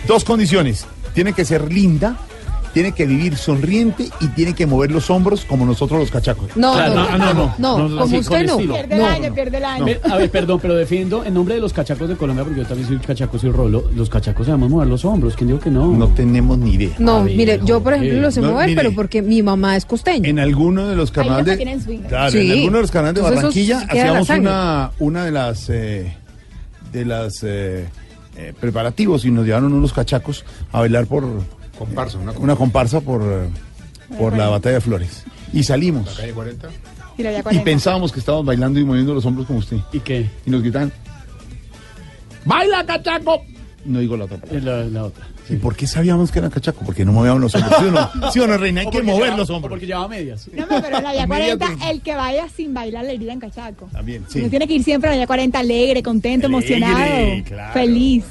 Dos 0.06 0.24
condiciones. 0.24 0.86
Tiene 1.14 1.32
que 1.32 1.46
ser 1.46 1.72
linda, 1.72 2.16
tiene 2.72 2.92
que 2.92 3.06
vivir 3.06 3.36
sonriente 3.36 4.08
y 4.20 4.28
tiene 4.28 4.54
que 4.54 4.66
mover 4.66 4.90
los 4.90 5.10
hombros 5.10 5.44
como 5.44 5.66
nosotros 5.66 6.00
los 6.00 6.10
cachacos. 6.10 6.56
No, 6.56 6.72
Claro, 6.74 6.94
no, 6.94 7.18
no, 7.18 7.54
no, 7.58 7.88
no, 7.88 8.00
como 8.02 8.18
usted 8.18 8.46
no. 8.46 8.58
Pierde 8.58 8.94
el 8.96 9.02
año, 9.02 9.34
pierde 9.34 9.56
el 9.58 9.64
año. 9.64 9.96
A 10.10 10.16
ver, 10.16 10.30
perdón, 10.30 10.58
pero 10.60 10.74
defiendo 10.74 11.24
en 11.24 11.34
nombre 11.34 11.54
de 11.54 11.60
los 11.60 11.72
cachacos 11.72 12.08
de 12.08 12.16
Colombia, 12.16 12.44
porque 12.44 12.60
yo 12.60 12.66
también 12.66 12.88
soy 12.88 12.98
cachaco, 12.98 13.38
soy 13.38 13.50
rolo. 13.50 13.90
Los 13.94 14.08
cachacos 14.08 14.46
sabemos 14.46 14.70
mover 14.70 14.88
los 14.88 15.04
hombros. 15.04 15.34
¿Quién 15.34 15.48
dijo 15.48 15.60
que 15.60 15.70
no? 15.70 15.88
No 15.88 16.08
tenemos 16.08 16.58
ni 16.58 16.74
idea. 16.74 16.94
No, 16.98 17.24
ver, 17.24 17.36
mire, 17.36 17.60
yo 17.64 17.82
por 17.82 17.94
ejemplo 17.94 18.20
lo 18.20 18.30
sé 18.30 18.40
no, 18.40 18.52
mover, 18.52 18.68
mire. 18.68 18.80
pero 18.82 18.94
porque 18.94 19.22
mi 19.22 19.42
mamá 19.42 19.76
es 19.76 19.84
costeña. 19.84 20.28
En 20.28 20.38
alguno 20.38 20.86
de 20.86 20.96
los 20.96 21.08
los 21.16 21.44
de, 21.44 22.00
claro, 22.08 22.30
Sí. 22.30 22.50
en 22.50 22.58
alguno 22.58 22.76
de 22.76 22.82
los 22.82 22.90
canales 22.90 23.14
de 23.14 23.20
Entonces, 23.20 23.36
Barranquilla 23.36 23.86
hacíamos 23.88 24.28
una, 24.30 24.90
una 24.98 25.24
de 25.24 25.30
las 25.30 25.68
eh, 25.70 26.16
de 26.92 27.04
las 27.04 27.42
eh, 27.42 27.88
eh, 28.36 28.52
preparativos 28.58 29.24
y 29.24 29.30
nos 29.30 29.44
llevaron 29.44 29.72
unos 29.72 29.92
cachacos 29.92 30.44
a 30.72 30.80
bailar 30.80 31.06
por 31.06 31.24
comparsa, 31.78 32.18
una, 32.18 32.56
comparsa 32.56 33.00
por 33.00 33.22
eh, 33.22 33.48
por 34.18 34.36
la 34.36 34.48
batalla 34.48 34.76
de 34.76 34.80
Flores 34.80 35.24
y 35.52 35.62
salimos 35.62 36.08
Y 37.16 37.22
la 37.22 37.28
había 37.30 37.40
y 37.40 37.42
40. 37.42 37.64
pensábamos 37.64 38.12
que 38.12 38.20
estábamos 38.20 38.46
bailando 38.46 38.78
y 38.80 38.84
moviendo 38.84 39.14
los 39.14 39.24
hombros 39.26 39.46
como 39.46 39.58
usted 39.60 39.76
¿Y 39.92 40.00
qué? 40.00 40.28
y 40.46 40.50
nos 40.50 40.62
gritaban 40.62 40.92
¡Baila, 42.44 42.84
cachaco! 42.86 43.42
no 43.84 44.00
digo 44.00 44.16
la 44.18 44.24
otra. 44.24 44.38
La, 44.60 44.84
la 44.84 45.04
otra. 45.04 45.26
¿Y 45.48 45.56
por 45.56 45.74
qué 45.74 45.86
sabíamos 45.86 46.30
que 46.30 46.40
era 46.40 46.50
cachaco? 46.50 46.84
Porque 46.84 47.06
no 47.06 47.12
movíamos 47.12 47.40
los 47.40 47.54
hombros. 47.54 47.74
¿Sí 47.80 47.86
o 47.86 47.90
no? 47.90 48.32
¿Sí 48.32 48.40
o 48.40 48.46
no, 48.46 48.58
reina? 48.58 48.82
Hay 48.82 48.90
que 48.90 49.02
mover 49.02 49.34
los 49.34 49.48
hombros. 49.48 49.70
Porque 49.70 49.86
llevaba 49.86 50.08
medias. 50.08 50.46
No, 50.52 50.66
no, 50.66 50.82
pero 50.82 50.98
en 50.98 51.04
la 51.04 51.12
vía 51.12 51.26
40, 51.26 51.52
Inmediatamente. 51.54 51.90
el 51.90 52.02
que 52.02 52.14
vaya 52.14 52.46
sin 52.54 52.74
bailar 52.74 53.04
le 53.06 53.14
herida 53.14 53.32
en 53.32 53.40
cachaco. 53.40 53.88
También, 53.90 54.24
sí. 54.28 54.40
Uno 54.40 54.50
tiene 54.50 54.66
que 54.68 54.74
ir 54.74 54.84
siempre 54.84 55.08
a 55.08 55.12
la 55.12 55.16
vía 55.18 55.26
40 55.26 55.58
alegre, 55.58 56.02
contento, 56.02 56.48
Alegre, 56.48 56.74
emocionado, 56.76 57.44
claro. 57.46 57.72
feliz. 57.72 58.24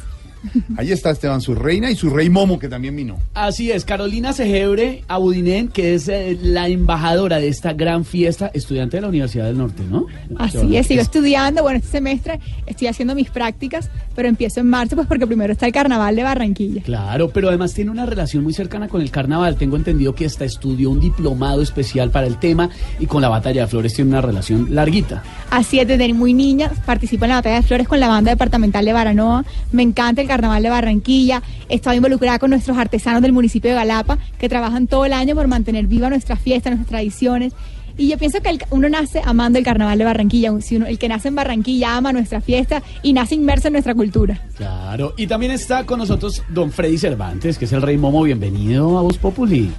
Ahí 0.78 0.92
está 0.92 1.12
Esteban, 1.12 1.42
su 1.42 1.56
reina 1.56 1.92
y 1.92 1.96
su 1.96 2.10
rey 2.10 2.30
Momo, 2.30 2.60
que 2.60 2.68
también 2.68 2.96
vino. 2.96 3.18
Así 3.34 3.72
es, 3.72 3.86
Carolina 3.86 4.34
Segebre 4.34 5.04
Abudinen, 5.08 5.68
que 5.68 5.94
es 5.94 6.08
eh, 6.08 6.38
la 6.42 6.68
embajadora 6.68 7.38
de 7.38 7.48
esta 7.48 7.74
gran 7.74 8.06
fiesta, 8.06 8.52
estudiante 8.54 8.98
de 8.98 9.02
la 9.02 9.10
Universidad 9.10 9.46
del 9.46 9.58
Norte, 9.58 9.84
¿no? 9.90 10.08
Así 10.38 10.76
es, 10.76 10.88
sigo 10.88 11.02
estudiando. 11.02 11.62
Bueno, 11.62 11.78
este 11.78 11.92
semestre 11.92 12.40
estoy 12.66 12.88
haciendo 12.88 13.16
mis 13.16 13.30
prácticas, 13.30 13.90
pero 14.16 14.28
empiezo 14.28 14.60
en 14.60 14.70
marzo, 14.70 14.96
pues 14.96 15.08
porque 15.08 15.28
primero 15.28 15.54
está 15.54 15.66
el 15.66 15.74
carnaval 15.74 16.16
de 16.16 16.24
Barranquilla. 16.24 16.82
Claro, 16.84 17.30
pero 17.30 17.50
además 17.50 17.74
tiene 17.74 17.92
una 17.92 18.06
relación 18.06 18.44
muy 18.44 18.54
cercana 18.54 18.88
con 18.88 19.02
el 19.02 19.12
carnaval. 19.12 19.56
Tengo 19.56 19.76
entendido 19.76 20.16
que 20.16 20.26
hasta 20.26 20.46
estudió 20.46 20.90
un 20.90 21.00
diplomado 21.00 21.62
especial 21.62 22.10
para 22.12 22.28
el 22.28 22.38
tema 22.38 22.70
y 23.00 23.06
con 23.06 23.22
la 23.22 23.30
batalla 23.30 23.62
de 23.62 23.68
flores 23.68 23.94
tiene 23.94 24.10
una 24.10 24.22
relación 24.22 24.74
larguita. 24.74 25.24
Así 25.50 25.80
es, 25.80 25.88
desde 25.88 26.14
muy 26.14 26.34
niña 26.34 26.72
participo 26.86 27.26
en 27.26 27.30
la 27.30 27.36
batalla 27.36 27.58
de 27.58 27.64
flores 27.64 27.88
con 27.88 28.00
la 28.00 28.08
banda 28.08 28.32
departamental 28.32 28.86
de 28.86 28.94
Baranoa. 28.94 29.46
Me 29.72 29.84
encanta 29.84 30.22
el 30.22 30.27
carnaval 30.28 30.62
de 30.64 30.70
Barranquilla. 30.70 31.42
He 31.70 31.76
estado 31.76 31.96
involucrada 31.96 32.40
con 32.40 32.50
nuestros 32.52 32.78
artesanos 32.78 33.22
del 33.22 33.34
municipio 33.34 33.70
de 33.72 33.76
Galapa, 33.76 34.18
que 34.38 34.50
trabajan 34.50 34.88
todo 34.88 35.06
el 35.06 35.14
año 35.14 35.36
por 35.36 35.48
mantener 35.48 35.88
viva 35.88 36.10
nuestra 36.10 36.36
fiesta, 36.36 36.70
nuestras 36.70 36.90
tradiciones. 36.90 37.54
Y 38.00 38.10
yo 38.10 38.18
pienso 38.20 38.40
que 38.42 38.60
uno 38.70 38.90
nace 38.90 39.22
amando 39.26 39.58
el 39.58 39.66
carnaval 39.66 39.98
de 39.98 40.06
Barranquilla. 40.06 40.52
Si 40.62 40.76
uno- 40.76 40.86
el 40.86 41.00
que 41.00 41.10
nace 41.10 41.30
en 41.30 41.36
Barranquilla 41.36 41.98
ama 41.98 42.14
nuestra 42.14 42.42
fiesta 42.42 42.84
y 43.02 43.12
nace 43.14 43.34
inmerso 43.34 43.70
en 43.70 43.74
nuestra 43.74 43.96
cultura. 43.96 44.40
Claro, 44.56 45.16
y 45.18 45.26
también 45.26 45.52
está 45.52 45.84
con 45.84 45.98
nosotros 45.98 46.44
don 46.50 46.72
Freddy 46.72 47.00
Cervantes, 47.00 47.58
que 47.58 47.66
es 47.66 47.72
el 47.74 47.82
rey 47.82 47.98
Momo. 47.98 48.22
Bienvenido 48.22 49.00
a 49.00 49.02
Voz 49.02 49.18
Populi. 49.18 49.72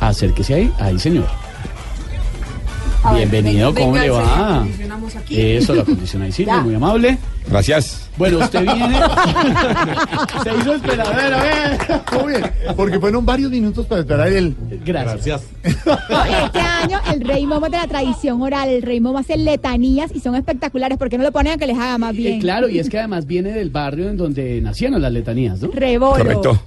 Acérquese 0.00 0.54
ahí, 0.54 0.72
ahí 0.78 0.98
señor. 0.98 1.26
A 3.02 3.14
Bienvenido, 3.14 3.74
¿cómo 3.74 3.96
le 3.96 4.10
va? 4.10 4.62
aquí. 5.18 5.40
Eso, 5.40 5.74
lo 5.74 5.82
acondiciona 5.82 6.24
ahí, 6.26 6.32
Ya. 6.32 6.60
muy 6.60 6.74
amable. 6.74 7.16
Gracias. 7.48 8.10
Bueno, 8.18 8.38
usted 8.38 8.60
viene. 8.60 9.00
Se 10.42 10.54
hizo 10.60 10.74
esperar. 10.74 11.06
A 11.06 11.16
ver, 11.16 11.34
a 11.34 11.42
ver. 11.42 11.78
Muy 12.22 12.32
bien, 12.32 12.44
porque 12.76 13.00
fueron 13.00 13.24
varios 13.24 13.50
minutos 13.50 13.86
para 13.86 14.02
esperar 14.02 14.28
el... 14.28 14.54
Gracias. 14.84 15.42
Oye, 15.64 16.44
Este 16.44 16.58
año 16.60 17.00
el 17.12 17.20
rey 17.26 17.46
momo 17.46 17.66
es 17.66 17.72
de 17.72 17.78
la 17.78 17.86
tradición 17.88 18.42
oral. 18.42 18.68
El 18.68 18.82
rey 18.82 19.00
momo 19.00 19.18
hace 19.18 19.38
letanías 19.38 20.10
y 20.14 20.20
son 20.20 20.34
espectaculares. 20.34 20.98
porque 20.98 21.16
no 21.16 21.24
lo 21.24 21.32
ponen 21.32 21.54
a 21.54 21.56
que 21.56 21.66
les 21.66 21.78
haga 21.78 21.96
más 21.96 22.12
Eh, 22.14 22.18
bien? 22.18 22.40
claro, 22.40 22.68
y 22.68 22.78
es 22.78 22.90
que 22.90 22.98
además 22.98 23.26
viene 23.26 23.50
del 23.52 23.70
barrio 23.70 24.10
en 24.10 24.18
donde 24.18 24.60
nacieron 24.60 25.00
las 25.00 25.10
letanías, 25.12 25.60
¿no? 25.62 25.70
Rebolo. 25.72 26.18
Correcto. 26.18 26.62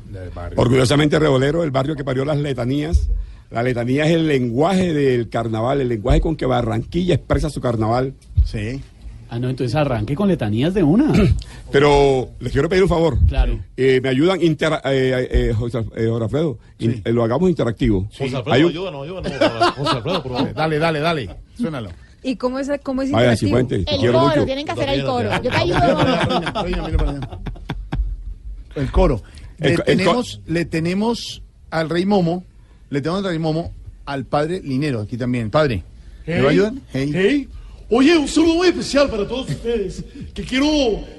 Orgullosamente 0.55 1.19
Rebolero, 1.19 1.63
el 1.63 1.69
barrio 1.71 1.95
que 1.95 2.03
parió 2.03 2.25
las 2.25 2.37
letanías. 2.37 3.07
La 3.53 3.61
letanía 3.61 4.05
es 4.05 4.11
el 4.13 4.27
lenguaje 4.27 4.93
del 4.93 5.29
carnaval, 5.29 5.79
el 5.79 5.87
lenguaje 5.89 6.19
con 6.21 6.35
que 6.35 6.47
Barranquilla 6.47 7.13
expresa 7.13 7.51
su 7.51 7.61
carnaval. 7.61 8.15
Sí. 8.45 8.81
Ah, 9.29 9.37
no, 9.39 9.47
entonces 9.49 9.75
arranque 9.75 10.15
con 10.15 10.27
letanías 10.27 10.73
de 10.73 10.81
una. 10.81 11.11
Pero 11.71 12.29
les 12.39 12.51
quiero 12.51 12.67
pedir 12.67 12.81
un 12.83 12.89
favor. 12.89 13.17
Claro. 13.27 13.59
Eh, 13.77 13.99
me 14.01 14.09
ayudan, 14.09 14.41
intera- 14.41 14.81
eh, 14.85 15.27
eh, 15.31 15.53
José, 15.55 15.79
eh, 15.95 16.07
Jorge 16.07 16.23
Alfredo, 16.25 16.57
in- 16.79 17.01
eh, 17.05 17.11
lo 17.13 17.23
hagamos 17.23 17.47
interactivo. 17.49 18.07
José 18.17 18.41
Hay 18.47 18.63
un- 18.63 18.71
ayúdanos, 18.71 19.03
ayúdanos. 19.03 19.71
José 19.75 19.89
Alfredo, 19.97 20.23
por 20.23 20.31
favor. 20.33 20.53
Dale, 20.55 20.79
dale, 20.79 20.99
dale. 20.99 21.29
Suénalo. 21.55 21.89
¿Y 22.23 22.35
cómo 22.37 22.57
es, 22.57 22.71
cómo 22.81 23.01
es 23.03 23.11
Vaya, 23.11 23.33
interactivo? 23.33 23.57
El 23.91 23.99
quiero 23.99 24.13
coro, 24.19 24.29
mucho. 24.29 24.45
tienen 24.45 24.65
que 24.65 24.71
hacer 24.71 24.89
el 24.89 25.03
coro. 25.05 25.29
Yo 25.43 25.49
te 25.51 25.57
ayudo. 25.57 25.97
El 28.75 28.91
coro. 28.91 29.21
Le, 29.59 29.69
El 29.69 29.75
co- 29.77 29.83
el 29.85 29.97
co- 29.97 30.03
tenemos, 30.03 30.41
le 30.47 30.65
tenemos 30.65 31.43
al 31.69 31.89
rey 31.89 32.05
Momo, 32.05 32.43
le 32.93 33.01
tenemos 33.01 33.25
al 33.25 33.31
rey 33.31 33.39
Momo 33.39 33.73
al 34.05 34.25
padre 34.25 34.61
Linero 34.63 35.01
aquí 35.01 35.17
también. 35.17 35.49
Padre, 35.49 35.83
¿me 36.27 36.41
va 36.41 36.49
a 36.49 36.51
ayudar? 36.51 36.73
Hey. 36.93 37.11
Hey. 37.11 37.49
Oye, 37.89 38.15
un 38.15 38.27
saludo 38.27 38.55
muy 38.55 38.67
especial 38.67 39.09
para 39.09 39.27
todos 39.27 39.49
ustedes. 39.49 40.03
Que 40.31 40.43
quiero 40.43 40.67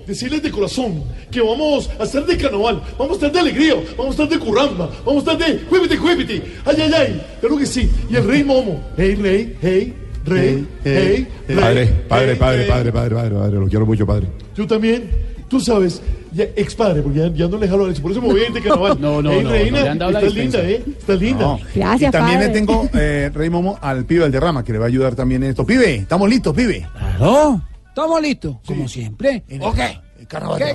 decirles 0.06 0.40
de 0.40 0.52
corazón 0.52 1.02
que 1.32 1.40
vamos 1.40 1.90
a 1.98 2.04
estar 2.04 2.24
de 2.24 2.36
carnaval, 2.36 2.80
vamos 2.96 3.10
a 3.10 3.14
estar 3.14 3.32
de 3.32 3.40
alegría, 3.40 3.74
vamos 3.98 4.18
a 4.18 4.22
estar 4.22 4.28
de 4.28 4.38
curramba, 4.38 4.88
vamos 5.04 5.26
a 5.26 5.32
estar 5.32 5.48
de 5.48 5.64
juépete, 5.64 5.96
juépete. 5.96 6.42
Ay, 6.64 6.76
ay, 6.78 6.92
ay. 6.96 7.26
Claro 7.40 7.58
que 7.58 7.66
sí. 7.66 7.90
Y 8.08 8.14
el 8.14 8.24
rey 8.24 8.44
Momo. 8.44 8.80
Hey, 8.96 9.16
rey, 9.16 9.56
hey, 9.60 9.94
rey, 10.24 10.66
hey, 10.84 11.26
rey. 11.48 11.56
Padre, 11.56 11.86
padre, 12.08 12.32
hey, 12.32 12.36
padre, 12.38 12.62
hey. 12.62 12.68
padre, 12.70 12.92
padre, 12.92 13.14
padre, 13.16 13.34
padre, 13.34 13.58
lo 13.58 13.66
quiero 13.66 13.84
mucho, 13.84 14.06
padre. 14.06 14.28
Yo 14.54 14.64
también. 14.64 15.33
Tú 15.54 15.60
sabes, 15.60 16.02
ya, 16.32 16.46
ex 16.56 16.74
padre, 16.74 17.00
porque 17.00 17.20
ya, 17.20 17.28
ya 17.32 17.46
no 17.46 17.58
le 17.58 17.68
jalo 17.68 17.84
la 17.84 17.90
leche, 17.90 18.02
por 18.02 18.10
eso 18.10 18.20
me 18.20 18.26
voy 18.26 18.40
a 18.40 18.46
ir 18.48 18.52
de 18.52 18.60
carnaval. 18.68 19.00
No, 19.00 19.22
no, 19.22 19.30
Hey, 19.30 19.40
no, 19.44 19.50
reina, 19.50 19.94
no 19.94 20.08
estás 20.08 20.34
linda, 20.34 20.58
¿eh? 20.62 20.82
Estás 20.98 21.20
linda. 21.20 21.44
No. 21.44 21.60
Gracias, 21.72 22.08
y 22.08 22.10
también 22.10 22.38
padre. 22.40 22.48
le 22.48 22.54
tengo, 22.54 22.88
eh, 22.92 23.30
Rey 23.32 23.50
Momo, 23.50 23.78
al 23.80 24.04
pibe 24.04 24.24
del 24.24 24.32
derrama, 24.32 24.64
que 24.64 24.72
le 24.72 24.78
va 24.80 24.86
a 24.86 24.88
ayudar 24.88 25.14
también 25.14 25.44
en 25.44 25.50
esto. 25.50 25.64
Pibe, 25.64 25.94
estamos 25.94 26.28
listos, 26.28 26.52
pibe. 26.56 26.88
Claro, 26.92 27.60
estamos 27.86 28.20
listos, 28.20 28.56
como 28.66 28.88
siempre. 28.88 29.44
En 29.48 29.62
Ok. 29.62 29.78
el 30.18 30.26
carnaval 30.26 30.58
¿Qué, 30.58 30.74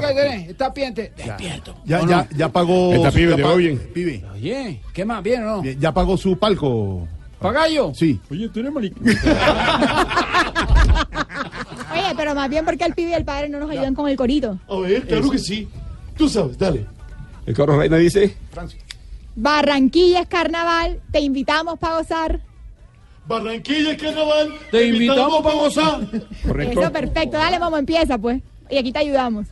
qué 0.57 0.65
piente? 0.73 1.11
Despierto. 1.17 1.75
Ya, 1.83 2.03
¿O 2.03 2.07
ya, 2.07 2.15
no? 2.21 2.27
ya 2.37 2.47
pagó. 2.47 2.93
Esta 2.93 3.11
pibe, 3.11 3.31
ya 3.31 3.35
te 3.35 3.43
va 3.43 3.55
bien. 3.55 3.77
Pibe, 3.93 4.23
Oye, 4.33 4.79
¿qué 4.93 5.03
más? 5.03 5.21
¿Bien 5.21 5.43
o 5.43 5.57
no? 5.57 5.63
ya 5.65 5.91
pagó 5.93 6.15
su 6.15 6.39
palco. 6.39 7.05
¿Pagallo? 7.37 7.91
Sí. 7.93 8.17
Oye, 8.31 8.47
tú 8.47 8.61
eres 8.61 8.71
marico. 8.71 8.97
Oye, 11.99 12.13
pero 12.15 12.35
más 12.35 12.49
bien 12.49 12.65
porque 12.65 12.85
el 12.85 12.93
pibe 12.93 13.11
y 13.11 13.13
el 13.13 13.25
padre 13.25 13.49
no 13.49 13.59
nos 13.59 13.69
ayudan 13.69 13.95
con 13.95 14.07
el 14.07 14.15
corito. 14.15 14.59
A 14.67 14.79
ver, 14.79 15.05
claro 15.07 15.29
que 15.29 15.37
sí. 15.37 15.67
Tú 16.17 16.27
sabes, 16.27 16.57
dale. 16.57 16.85
El 17.45 17.55
coro 17.55 17.77
reina 17.77 17.97
dice, 17.97 18.35
Barranquilla 19.35 20.21
es 20.21 20.27
carnaval, 20.27 20.99
te 21.11 21.19
invitamos 21.19 21.79
para 21.79 21.97
gozar. 21.97 22.39
Barranquilla 23.29 23.95
Carnaval. 23.95 24.55
Te 24.71 24.87
invitamos 24.87 25.43
para 25.43 25.55
gozar. 25.55 25.99
correcto. 26.45 26.81
Eso 26.81 26.91
perfecto, 26.91 27.37
dale, 27.37 27.59
vamos, 27.59 27.79
empieza 27.79 28.17
pues. 28.17 28.41
Y 28.71 28.77
aquí 28.77 28.91
te 28.91 28.99
ayudamos. 28.99 29.45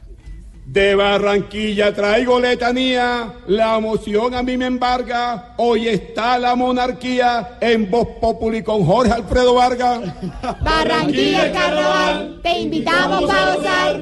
De 0.68 0.96
Barranquilla 0.96 1.94
traigo 1.94 2.42
letanía, 2.42 3.32
la 3.48 3.78
emoción 3.78 4.36
a 4.36 4.44
mí 4.44 4.58
me 4.58 4.66
embarga. 4.66 5.54
Hoy 5.56 5.88
está 5.88 6.38
la 6.38 6.56
monarquía 6.56 7.58
en 7.62 7.90
Voz 7.90 8.10
Populi 8.20 8.62
con 8.62 8.86
Jorge 8.86 9.14
Alfredo 9.14 9.54
Vargas. 9.54 10.02
Barranquilla 10.62 11.54
carnaval, 11.54 12.42
te 12.44 12.60
invitamos 12.60 13.32
para 13.32 13.56
gozar. 13.56 14.02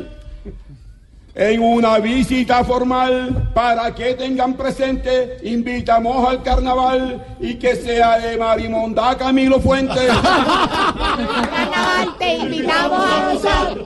En 1.35 1.61
una 1.61 1.99
visita 1.99 2.63
formal, 2.63 3.51
para 3.53 3.93
que 3.93 4.15
tengan 4.15 4.55
presente, 4.55 5.37
invitamos 5.43 6.27
al 6.27 6.41
carnaval 6.41 7.23
y 7.39 7.53
que 7.55 7.75
sea 7.75 8.17
de 8.17 8.37
Marimonda 8.37 9.15
Camilo 9.15 9.59
Fuentes. 9.59 10.07
Carnaval, 10.07 12.17
te 12.17 12.37
invitamos 12.37 13.05
a 13.05 13.33
gozar. 13.33 13.77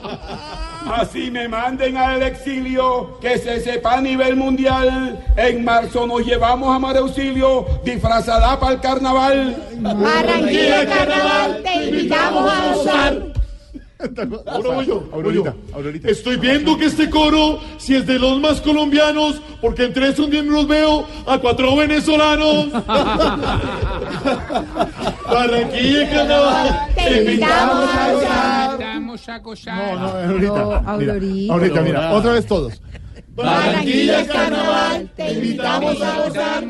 Así 0.89 1.29
me 1.29 1.47
manden 1.47 1.97
al 1.97 2.23
exilio, 2.23 3.19
que 3.21 3.37
se 3.37 3.61
sepa 3.61 3.97
a 3.97 4.01
nivel 4.01 4.35
mundial. 4.35 5.23
En 5.37 5.63
marzo 5.63 6.07
nos 6.07 6.25
llevamos 6.25 6.75
a 6.75 6.79
María 6.79 7.01
Auxilio, 7.01 7.65
disfrazada 7.83 8.59
para 8.59 8.73
el 8.73 8.81
carnaval. 8.81 9.55
Barranquilla 9.77 10.87
Carnaval, 10.87 11.61
te 11.63 11.75
invitamos 11.85 12.51
a 12.51 12.73
gozar. 12.73 13.38
Ahora 13.99 14.69
voy 14.75 14.85
yo, 14.85 15.01
voy 15.11 15.33
yo. 15.35 15.43
Estoy 16.05 16.37
viendo 16.37 16.77
que 16.77 16.85
este 16.85 17.09
coro, 17.09 17.59
si 17.77 17.95
es 17.95 18.07
de 18.07 18.17
los 18.17 18.39
más 18.39 18.61
colombianos, 18.61 19.41
porque 19.59 19.83
entre 19.83 20.07
esos 20.07 20.29
miembros 20.29 20.65
veo 20.69 21.05
a 21.27 21.37
cuatro 21.37 21.75
venezolanos. 21.75 22.71
Barranquilla 25.25 26.09
Carnaval, 26.09 26.87
te 26.95 27.21
invitamos 27.23 27.89
a 27.93 28.13
gozar. 28.13 28.71
Invitamos 28.71 29.29
a 29.29 29.39
gozar. 29.39 29.99
No, 29.99 30.07
ahorita. 30.07 30.47
No, 30.47 30.97
mira, 30.97 31.13
Aurorita. 31.13 31.53
ahorita, 31.53 31.81
mira, 31.81 32.11
otra 32.13 32.31
vez 32.31 32.45
todos. 32.45 32.81
Barranquilla 33.35 34.25
Carnaval, 34.27 34.78
te 35.15 35.31
invitamos 35.33 36.01
a 36.01 36.15
gozar. 36.23 36.63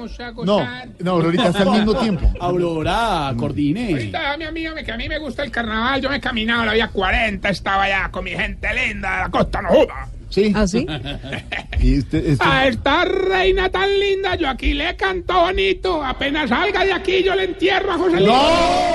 No, 0.46 0.68
no, 1.00 1.12
ahorita 1.12 1.48
está 1.48 1.62
al 1.64 1.72
mismo 1.72 1.96
tiempo. 1.96 2.32
Aurora, 2.40 3.34
coordine. 3.38 3.92
Ahorita, 3.92 4.38
mi 4.38 4.44
amigo, 4.46 4.76
que 4.86 4.92
a 4.92 4.98
mí 4.98 5.08
me 5.08 5.18
gusta 5.20 5.44
el 5.44 5.52
carnaval. 5.52 6.02
Yo 6.02 6.10
me 6.10 6.18
he 6.18 6.22
caminado 6.22 6.66
la 6.66 6.74
vía 6.74 6.88
40, 6.90 7.50
estaba 7.50 7.84
allá 7.84 8.10
con 8.12 8.24
mi 8.24 8.32
gente 8.32 8.68
linda 8.74 9.16
de 9.18 9.22
la 9.24 9.30
costa 9.30 9.62
no 9.62 9.70
joda. 9.70 10.08
Sí. 10.30 10.54
¿Ah, 10.56 10.68
sí? 10.68 10.86
Y 11.82 11.98
usted- 12.00 12.34
usted- 12.34 12.46
A 12.46 12.68
esta 12.68 13.06
reina 13.06 13.70
tan 13.70 13.90
linda, 14.00 14.36
yo 14.36 14.50
aquí 14.50 14.74
le 14.74 14.96
canto 14.98 15.34
bonito. 15.34 16.04
Apenas 16.04 16.50
salga 16.50 16.84
de 16.86 16.92
aquí, 16.94 17.24
yo 17.24 17.34
le 17.36 17.46
entierro 17.46 17.94
a 17.94 17.98
José 17.98 18.20
¡No! 18.20 18.42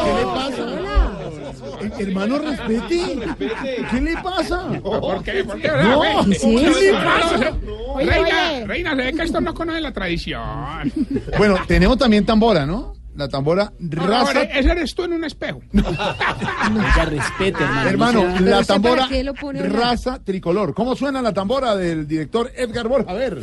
¿Qué 0.04 0.14
le 0.20 0.24
pasa? 0.26 1.23
Hermano, 1.98 2.38
respete. 2.38 3.18
¿Qué 3.90 4.00
le 4.00 4.14
pasa? 4.22 4.68
¿Por 4.82 5.22
qué? 5.22 5.44
¿Por 5.44 5.60
qué? 5.60 5.68
No? 5.68 6.02
¿qué 6.24 6.70
le 6.80 6.92
pasa? 6.92 7.52
Oye, 7.94 8.06
Reina, 8.06 8.50
oye. 8.52 8.66
reina, 8.66 8.90
se 8.90 8.96
ve 8.96 9.12
que 9.12 9.22
esto 9.22 9.40
no 9.40 9.54
conoce 9.54 9.80
la 9.80 9.92
tradición. 9.92 10.92
Bueno, 11.38 11.56
tenemos 11.66 11.98
también 11.98 12.24
tambora, 12.26 12.66
¿no? 12.66 12.94
La 13.16 13.28
tambora 13.28 13.72
Ahora, 14.00 14.24
raza. 14.24 14.42
ese 14.42 14.72
eres 14.72 14.92
tú 14.92 15.04
en 15.04 15.12
un 15.12 15.24
espejo. 15.24 15.60
Oiga, 15.72 17.04
respete, 17.06 17.62
hermano. 17.62 17.88
Hermano, 17.88 18.40
No 18.40 18.40
la 18.40 18.64
tambora 18.64 19.08
raza 19.68 20.18
tricolor. 20.24 20.74
¿Cómo 20.74 20.96
suena 20.96 21.22
la 21.22 21.32
tambora 21.32 21.76
del 21.76 22.08
director 22.08 22.50
Edgar 22.56 22.88
Borja? 22.88 23.12
A 23.12 23.14
ver. 23.14 23.38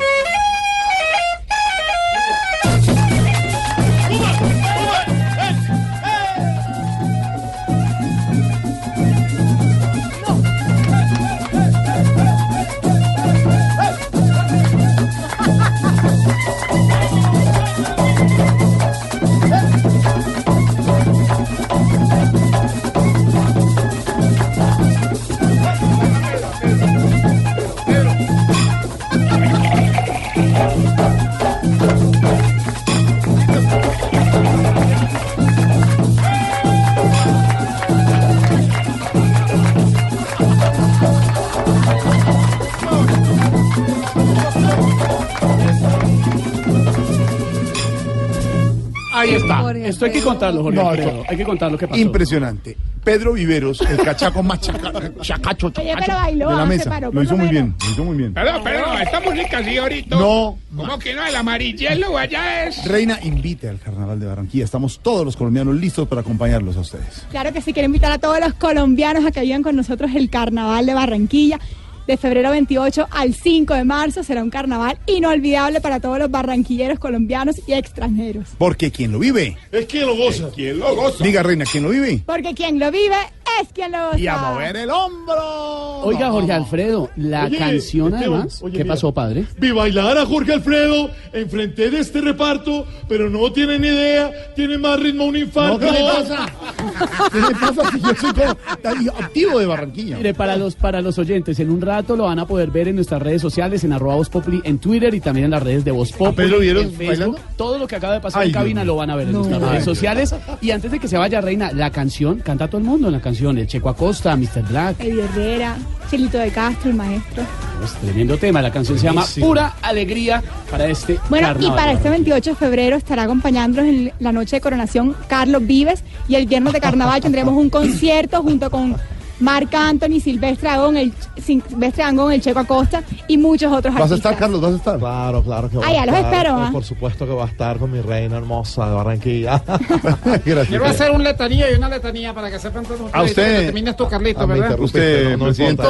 Esto 49.92 50.04
hay 50.06 50.12
que 50.12 50.20
contarlo, 50.22 50.62
Jorge. 50.62 50.76
No, 50.82 50.94
no. 51.12 51.22
Hay 51.28 51.36
que 51.36 51.44
contar 51.44 51.70
lo 51.72 51.78
que 51.78 51.86
pasó. 51.88 52.00
Impresionante. 52.00 52.76
Pedro 53.04 53.32
Viveros, 53.32 53.80
el 53.80 53.96
cachaco 53.98 54.42
más 54.44 54.60
chaca- 54.60 54.92
chacacho, 55.20 55.66
Oye, 55.66 55.74
chacacho 55.90 56.02
pero 56.06 56.18
bailó, 56.18 56.50
de 56.50 56.56
la 56.56 56.62
se 56.62 56.68
mesa. 56.68 56.90
paró, 56.90 57.10
Lo 57.12 57.22
hizo 57.22 57.36
muy 57.36 57.48
bien, 57.48 57.74
lo 57.84 57.90
hizo 57.92 58.04
muy 58.04 58.16
bien. 58.16 58.32
Pero, 58.32 58.52
pero, 58.62 58.92
esta 58.98 59.20
música 59.20 59.58
así 59.58 59.76
ahorita. 59.76 60.16
No. 60.16 60.56
¿Cómo 60.76 60.98
que 61.00 61.12
no? 61.14 61.26
El 61.26 61.34
amarillelo 61.34 62.16
allá 62.16 62.66
es. 62.66 62.84
Reina, 62.86 63.18
invite 63.24 63.68
al 63.68 63.80
Carnaval 63.80 64.20
de 64.20 64.26
Barranquilla. 64.26 64.64
Estamos 64.64 65.00
todos 65.00 65.24
los 65.24 65.36
colombianos 65.36 65.74
listos 65.74 66.06
para 66.06 66.20
acompañarlos 66.20 66.76
a 66.76 66.80
ustedes. 66.80 67.26
Claro 67.30 67.52
que 67.52 67.60
sí, 67.60 67.72
quiero 67.72 67.86
invitar 67.86 68.12
a 68.12 68.18
todos 68.18 68.38
los 68.38 68.54
colombianos 68.54 69.24
a 69.26 69.32
que 69.32 69.40
vivan 69.40 69.62
con 69.64 69.74
nosotros 69.74 70.10
el 70.14 70.30
Carnaval 70.30 70.86
de 70.86 70.94
Barranquilla. 70.94 71.58
De 72.06 72.16
febrero 72.16 72.50
28 72.50 73.06
al 73.10 73.32
5 73.32 73.74
de 73.74 73.84
marzo 73.84 74.24
será 74.24 74.42
un 74.42 74.50
carnaval 74.50 74.98
inolvidable 75.06 75.80
para 75.80 76.00
todos 76.00 76.18
los 76.18 76.30
barranquilleros 76.30 76.98
colombianos 76.98 77.56
y 77.66 77.72
extranjeros. 77.74 78.48
Porque 78.58 78.90
quien 78.90 79.12
lo 79.12 79.20
vive. 79.20 79.56
Es 79.70 79.86
quien 79.86 80.06
lo 80.06 80.16
goza. 80.16 80.48
¿Quién 80.54 80.78
lo 80.80 80.96
goza? 80.96 81.22
Diga, 81.22 81.42
Reina, 81.44 81.64
¿quién 81.70 81.84
lo 81.84 81.90
vive? 81.90 82.20
Porque 82.26 82.54
quien 82.54 82.80
lo 82.80 82.90
vive 82.90 83.14
es 83.62 83.68
quien 83.72 83.92
lo 83.92 84.06
goza. 84.06 84.18
Y 84.18 84.26
a 84.26 84.36
mover 84.36 84.76
el 84.76 84.90
hombro. 84.90 86.00
Oiga, 86.02 86.30
Jorge 86.32 86.52
Alfredo, 86.52 87.08
la 87.16 87.44
Oye, 87.44 87.58
canción 87.58 88.14
Esteban, 88.14 88.34
además. 88.40 88.62
oye, 88.62 88.72
¿Qué 88.78 88.82
mira. 88.82 88.94
pasó, 88.94 89.14
padre? 89.14 89.44
Vi 89.58 89.70
bailar 89.70 90.18
a 90.18 90.26
Jorge 90.26 90.52
Alfredo 90.54 91.08
enfrente 91.32 91.88
de 91.88 92.00
este 92.00 92.20
reparto, 92.20 92.84
pero 93.08 93.30
no 93.30 93.52
tienen 93.52 93.82
ni 93.82 93.88
idea, 93.88 94.32
tiene 94.56 94.76
más 94.76 94.98
ritmo 94.98 95.26
un 95.26 95.34
No, 95.34 95.38
infarto. 95.38 95.78
¿qué 95.78 95.92
le 95.92 96.00
pasa? 96.00 96.46
¿Qué 97.32 97.38
le 97.40 97.50
pasa 97.60 97.90
si 97.92 98.00
yo 98.00 98.14
soy 98.20 98.32
como- 98.32 99.20
activo 99.20 99.58
de 99.60 99.66
Barranquilla? 99.66 100.16
Mire, 100.16 100.34
para 100.34 100.56
los, 100.56 100.74
para 100.74 101.00
los 101.00 101.16
oyentes, 101.18 101.60
en 101.60 101.70
un 101.70 101.80
rato 101.80 101.91
lo 102.00 102.24
van 102.24 102.38
a 102.38 102.46
poder 102.46 102.70
ver 102.70 102.88
en 102.88 102.96
nuestras 102.96 103.20
redes 103.22 103.42
sociales, 103.42 103.84
en 103.84 103.92
arroba 103.92 104.16
Voz 104.16 104.28
Populi, 104.28 104.60
en 104.64 104.78
Twitter 104.78 105.14
y 105.14 105.20
también 105.20 105.44
en 105.46 105.50
las 105.50 105.62
redes 105.62 105.84
de 105.84 105.90
Voz 105.90 106.12
Populi. 106.12 106.36
Pedro 106.48 106.58
Vieros 106.60 106.84
en 106.84 106.90
Facebook. 106.92 107.06
bailando? 107.08 107.38
Todo 107.56 107.78
lo 107.78 107.86
que 107.86 107.96
acaba 107.96 108.14
de 108.14 108.20
pasar 108.20 108.42
Ay, 108.42 108.48
en 108.48 108.54
cabina 108.54 108.80
Dios 108.82 108.86
lo 108.88 108.96
van 108.96 109.10
a 109.10 109.16
ver 109.16 109.26
en 109.28 109.32
No. 109.34 109.38
nuestras 109.40 109.70
redes 109.70 109.84
sociales. 109.84 110.34
Y 110.60 110.70
antes 110.70 110.90
de 110.90 110.98
que 110.98 111.08
se 111.08 111.16
vaya, 111.18 111.40
Reina, 111.40 111.72
la 111.72 111.90
canción, 111.90 112.38
canta 112.40 112.66
todo 112.68 112.78
el 112.78 112.84
mundo 112.84 113.08
en 113.08 113.12
la 113.12 113.20
canción. 113.20 113.58
El 113.58 113.66
Checo 113.66 113.88
Acosta, 113.90 114.34
Mr. 114.36 114.62
Black. 114.68 115.00
Eddie 115.00 115.22
Herrera, 115.24 115.76
Chelito 116.10 116.38
de 116.38 116.50
Castro, 116.50 116.90
el 116.90 116.96
maestro. 116.96 117.42
Es 117.84 117.92
tremendo 117.94 118.36
tema. 118.38 118.62
La 118.62 118.70
canción 118.70 118.98
se 118.98 119.04
llama. 119.04 119.24
Pura 119.40 119.74
Alegría 119.82 120.42
para 120.70 120.86
este 120.86 121.18
Bueno, 121.28 121.48
carnaval. 121.48 121.72
y 121.72 121.76
para 121.76 121.92
este 121.92 122.10
28 122.10 122.50
de 122.50 122.56
febrero 122.56 122.96
estará 122.96 123.24
acompañándonos 123.24 123.88
en 123.90 124.12
la 124.20 124.32
noche 124.32 124.56
de 124.56 124.60
coronación 124.60 125.14
Carlos 125.28 125.66
Vives 125.66 126.04
y 126.28 126.36
el 126.36 126.46
viernes 126.46 126.72
de 126.72 126.80
carnaval 126.80 127.20
tendremos 127.20 127.54
un 127.54 127.68
concierto 127.70 128.42
junto 128.42 128.70
con 128.70 128.96
Marc 129.42 129.74
Anthony, 129.74 130.20
Silvestre 130.20 130.68
Agón, 130.68 130.96
el 130.96 131.12
Silvestre 131.42 132.04
Angón, 132.04 132.32
el 132.32 132.40
Checo 132.40 132.60
Acosta 132.60 133.02
y 133.26 133.36
muchos 133.36 133.72
otros 133.72 133.92
¿Vas 133.94 134.02
a 134.02 134.04
artistas. 134.04 134.18
estar, 134.32 134.36
Carlos? 134.38 134.60
¿Vas 134.60 134.72
a 134.72 134.76
estar? 134.76 134.98
Claro, 134.98 135.42
claro 135.42 135.68
que 135.68 135.76
va 135.78 135.84
Ah, 135.86 135.92
ya 135.92 136.02
a 136.02 136.06
los 136.06 136.14
estar. 136.16 136.32
espero, 136.32 136.54
Pues, 136.56 136.68
¿ah? 136.68 136.72
Por 136.72 136.84
supuesto 136.84 137.26
que 137.26 137.32
va 137.32 137.44
a 137.44 137.48
estar 137.48 137.78
con 137.78 137.90
mi 137.90 138.00
reina 138.00 138.36
hermosa 138.36 138.88
de 138.88 138.94
Barranquilla. 138.94 139.62
Gracias. 140.24 140.68
Quiero 140.68 140.86
hacer 140.86 141.10
un 141.10 141.22
letanía 141.24 141.70
y 141.72 141.74
una 141.74 141.88
letanía 141.88 142.32
para 142.32 142.50
que 142.50 142.58
sepan 142.58 142.84
todos 142.84 143.00
ustedes. 143.00 143.14
A 143.14 143.22
usted- 143.24 143.58
que 143.58 143.64
termines 143.66 143.96
tú, 143.96 144.08
Carlito, 144.08 144.40
Ah, 144.40 144.46
¿verdad? 144.46 144.80
Usted, 144.80 145.30
no, 145.32 145.36
no 145.38 145.44
presidente. 145.46 145.82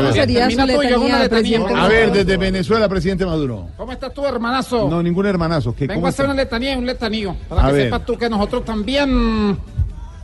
A 1.74 1.88
ver, 1.88 2.10
desde 2.12 2.36
Venezuela, 2.36 2.88
presidente 2.88 3.26
Maduro. 3.26 3.68
¿Cómo 3.76 3.92
estás 3.92 4.12
tú, 4.14 4.24
hermanazo? 4.24 4.88
No, 4.88 5.02
ningún 5.02 5.26
hermanazo. 5.26 5.74
¿Qué, 5.74 5.86
Vengo 5.86 6.06
a 6.06 6.08
hacer 6.08 6.24
está? 6.24 6.32
una 6.32 6.42
letanía 6.42 6.72
y 6.74 6.76
un 6.76 6.86
letanío. 6.86 7.36
Para 7.48 7.64
A 7.64 7.66
que 7.68 7.72
ver. 7.74 7.82
sepas 7.84 8.06
tú 8.06 8.16
que 8.16 8.28
nosotros 8.30 8.64
también 8.64 9.58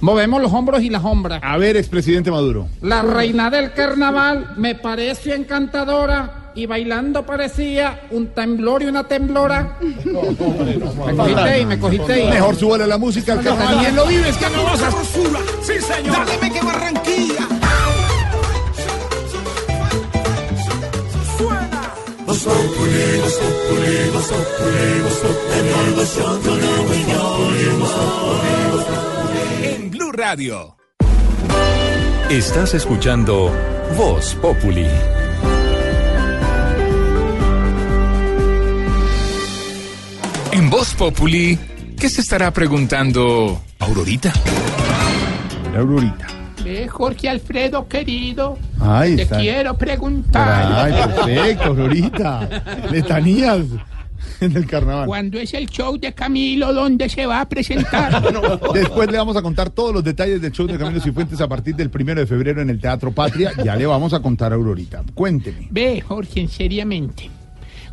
movemos 0.00 0.40
los 0.40 0.52
hombros 0.52 0.82
y 0.82 0.90
las 0.90 1.04
hombras. 1.04 1.40
A 1.42 1.56
ver, 1.56 1.76
expresidente 1.76 2.30
Maduro. 2.30 2.68
La 2.82 3.02
reina 3.02 3.50
del 3.50 3.72
carnaval 3.72 4.54
me 4.56 4.74
pareció 4.74 5.34
encantadora 5.34 6.52
y 6.54 6.66
bailando 6.66 7.24
parecía 7.24 8.00
un 8.10 8.28
temblor 8.28 8.82
y 8.82 8.86
una 8.86 9.04
temblora. 9.04 9.76
Me 9.80 11.14
cogiste 11.16 11.40
ahí, 11.40 11.66
me 11.66 11.78
cogiste 11.78 12.12
ahí. 12.12 12.28
Mejor 12.28 12.56
súbale 12.56 12.86
la 12.86 12.98
música 12.98 13.34
al 13.34 13.42
carnaval. 13.42 13.74
También 13.74 13.96
lo 13.96 14.06
vives, 14.06 14.36
que 14.36 14.50
no 14.50 14.64
vas 14.64 14.82
a... 14.82 14.90
Sí, 15.62 15.72
señor. 15.80 16.16
Dáleme 16.16 16.52
que 16.52 16.60
Barranquilla. 16.60 17.57
En 29.62 29.90
Blue 29.90 30.12
Radio. 30.12 30.76
Estás 32.30 32.74
escuchando 32.74 33.52
Voz 33.96 34.34
Populi. 34.36 34.86
En 40.52 40.70
Voz 40.70 40.94
Populi, 40.94 41.58
¿qué 41.98 42.08
se 42.10 42.20
estará 42.20 42.50
preguntando 42.52 43.62
Aurorita? 43.78 44.32
Aurorita. 45.76 46.37
Ve, 46.68 46.86
Jorge 46.88 47.28
Alfredo, 47.30 47.88
querido. 47.88 48.58
Ahí 48.80 49.16
te 49.16 49.22
está. 49.22 49.38
quiero 49.38 49.76
preguntar. 49.78 50.72
Ay, 50.86 50.92
perfecto, 50.92 51.64
Aurorita. 51.64 52.48
Letanías 52.90 53.60
en 54.40 54.54
el 54.56 54.66
carnaval. 54.66 55.06
Cuando 55.06 55.38
es 55.38 55.54
el 55.54 55.66
show 55.68 55.96
de 55.98 56.12
Camilo, 56.12 56.74
¿dónde 56.74 57.08
se 57.08 57.24
va 57.24 57.40
a 57.40 57.48
presentar? 57.48 58.22
Después 58.74 59.10
le 59.10 59.16
vamos 59.16 59.36
a 59.36 59.42
contar 59.42 59.70
todos 59.70 59.94
los 59.94 60.04
detalles 60.04 60.42
del 60.42 60.52
show 60.52 60.66
de 60.66 60.76
Camilo 60.76 61.00
Cifuentes 61.00 61.40
a 61.40 61.48
partir 61.48 61.74
del 61.74 61.88
primero 61.88 62.20
de 62.20 62.26
febrero 62.26 62.60
en 62.60 62.68
el 62.68 62.78
Teatro 62.80 63.12
Patria. 63.12 63.52
Ya 63.64 63.74
le 63.74 63.86
vamos 63.86 64.12
a 64.12 64.20
contar 64.20 64.52
a 64.52 64.56
Aurorita. 64.56 65.02
Cuénteme. 65.14 65.68
Ve, 65.70 66.02
Jorge, 66.02 66.46
seriamente. 66.48 67.30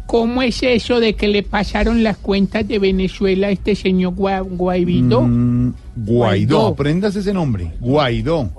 ¿Cómo 0.06 0.44
es 0.44 0.62
eso 0.62 1.00
de 1.00 1.16
que 1.16 1.28
le 1.28 1.42
pasaron 1.42 2.04
las 2.04 2.18
cuentas 2.18 2.68
de 2.68 2.78
Venezuela 2.78 3.48
a 3.48 3.50
este 3.50 3.74
señor 3.74 4.14
Gua- 4.14 4.44
Guaidó? 4.48 5.22
Mm, 5.24 5.74
Guaidó, 5.96 6.06
Guaidó. 6.06 6.68
aprendas 6.68 7.16
ese 7.16 7.34
nombre. 7.34 7.72
Guaidó. 7.80 8.52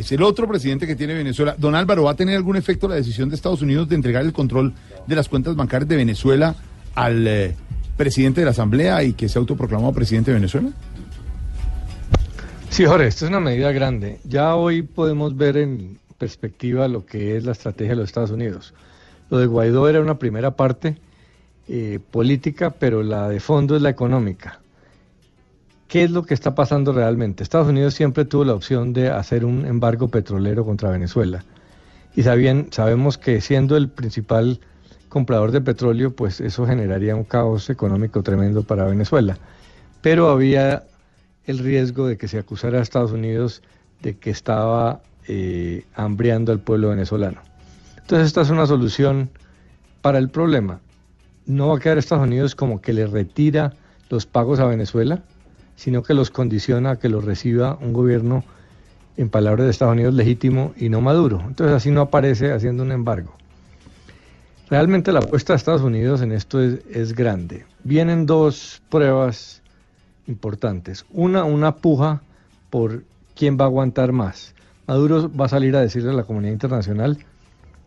Es 0.00 0.10
el 0.12 0.22
otro 0.22 0.48
presidente 0.48 0.86
que 0.86 0.96
tiene 0.96 1.12
Venezuela. 1.12 1.54
Don 1.58 1.74
Álvaro, 1.74 2.04
¿va 2.04 2.12
a 2.12 2.16
tener 2.16 2.34
algún 2.34 2.56
efecto 2.56 2.88
la 2.88 2.94
decisión 2.94 3.28
de 3.28 3.34
Estados 3.34 3.60
Unidos 3.60 3.86
de 3.86 3.96
entregar 3.96 4.24
el 4.24 4.32
control 4.32 4.72
de 5.06 5.14
las 5.14 5.28
cuentas 5.28 5.54
bancarias 5.54 5.90
de 5.90 5.96
Venezuela 5.96 6.54
al 6.94 7.28
eh, 7.28 7.54
presidente 7.98 8.40
de 8.40 8.46
la 8.46 8.52
Asamblea 8.52 9.04
y 9.04 9.12
que 9.12 9.28
se 9.28 9.38
ha 9.38 9.40
autoproclamado 9.40 9.92
presidente 9.92 10.30
de 10.30 10.36
Venezuela? 10.36 10.70
Sí, 12.70 12.86
Jorge, 12.86 13.08
esto 13.08 13.26
es 13.26 13.28
una 13.28 13.40
medida 13.40 13.72
grande. 13.72 14.20
Ya 14.24 14.54
hoy 14.54 14.80
podemos 14.80 15.36
ver 15.36 15.58
en 15.58 15.98
perspectiva 16.16 16.88
lo 16.88 17.04
que 17.04 17.36
es 17.36 17.44
la 17.44 17.52
estrategia 17.52 17.90
de 17.90 17.96
los 17.96 18.08
Estados 18.08 18.30
Unidos. 18.30 18.72
Lo 19.28 19.36
de 19.36 19.44
Guaidó 19.44 19.86
era 19.86 20.00
una 20.00 20.18
primera 20.18 20.52
parte 20.52 20.96
eh, 21.68 21.98
política, 22.10 22.70
pero 22.70 23.02
la 23.02 23.28
de 23.28 23.38
fondo 23.38 23.76
es 23.76 23.82
la 23.82 23.90
económica. 23.90 24.60
¿Qué 25.90 26.04
es 26.04 26.12
lo 26.12 26.22
que 26.22 26.34
está 26.34 26.54
pasando 26.54 26.92
realmente? 26.92 27.42
Estados 27.42 27.66
Unidos 27.66 27.94
siempre 27.94 28.24
tuvo 28.24 28.44
la 28.44 28.54
opción 28.54 28.92
de 28.92 29.10
hacer 29.10 29.44
un 29.44 29.66
embargo 29.66 30.06
petrolero 30.06 30.64
contra 30.64 30.88
Venezuela. 30.88 31.44
Y 32.14 32.22
sabían, 32.22 32.68
sabemos 32.70 33.18
que 33.18 33.40
siendo 33.40 33.76
el 33.76 33.88
principal 33.88 34.60
comprador 35.08 35.50
de 35.50 35.60
petróleo, 35.60 36.14
pues 36.14 36.40
eso 36.40 36.64
generaría 36.64 37.16
un 37.16 37.24
caos 37.24 37.70
económico 37.70 38.22
tremendo 38.22 38.62
para 38.62 38.84
Venezuela. 38.84 39.36
Pero 40.00 40.30
había 40.30 40.84
el 41.46 41.58
riesgo 41.58 42.06
de 42.06 42.16
que 42.16 42.28
se 42.28 42.38
acusara 42.38 42.78
a 42.78 42.82
Estados 42.82 43.10
Unidos 43.10 43.60
de 44.00 44.16
que 44.16 44.30
estaba 44.30 45.00
eh, 45.26 45.82
hambriando 45.96 46.52
al 46.52 46.60
pueblo 46.60 46.90
venezolano. 46.90 47.40
Entonces 47.96 48.28
esta 48.28 48.42
es 48.42 48.50
una 48.50 48.66
solución 48.66 49.28
para 50.02 50.18
el 50.18 50.28
problema. 50.28 50.78
No 51.46 51.66
va 51.66 51.78
a 51.78 51.80
quedar 51.80 51.98
Estados 51.98 52.28
Unidos 52.28 52.54
como 52.54 52.80
que 52.80 52.92
le 52.92 53.08
retira 53.08 53.72
los 54.08 54.24
pagos 54.24 54.60
a 54.60 54.66
Venezuela, 54.66 55.24
sino 55.80 56.02
que 56.02 56.12
los 56.12 56.30
condiciona 56.30 56.90
a 56.90 56.98
que 56.98 57.08
los 57.08 57.24
reciba 57.24 57.78
un 57.80 57.94
gobierno, 57.94 58.44
en 59.16 59.30
palabras 59.30 59.64
de 59.64 59.70
Estados 59.70 59.94
Unidos, 59.94 60.12
legítimo 60.12 60.74
y 60.76 60.90
no 60.90 61.00
maduro. 61.00 61.42
Entonces 61.46 61.74
así 61.74 61.90
no 61.90 62.02
aparece 62.02 62.52
haciendo 62.52 62.82
un 62.82 62.92
embargo. 62.92 63.34
Realmente 64.68 65.10
la 65.10 65.20
apuesta 65.20 65.54
de 65.54 65.56
Estados 65.56 65.80
Unidos 65.80 66.20
en 66.20 66.32
esto 66.32 66.60
es, 66.60 66.80
es 66.90 67.14
grande. 67.14 67.64
Vienen 67.82 68.26
dos 68.26 68.82
pruebas 68.90 69.62
importantes. 70.26 71.06
Una, 71.12 71.44
una 71.44 71.76
puja 71.76 72.20
por 72.68 73.02
quién 73.34 73.56
va 73.58 73.64
a 73.64 73.68
aguantar 73.68 74.12
más. 74.12 74.54
Maduro 74.86 75.30
va 75.34 75.46
a 75.46 75.48
salir 75.48 75.74
a 75.76 75.80
decirle 75.80 76.10
a 76.10 76.14
la 76.14 76.24
comunidad 76.24 76.52
internacional 76.52 77.16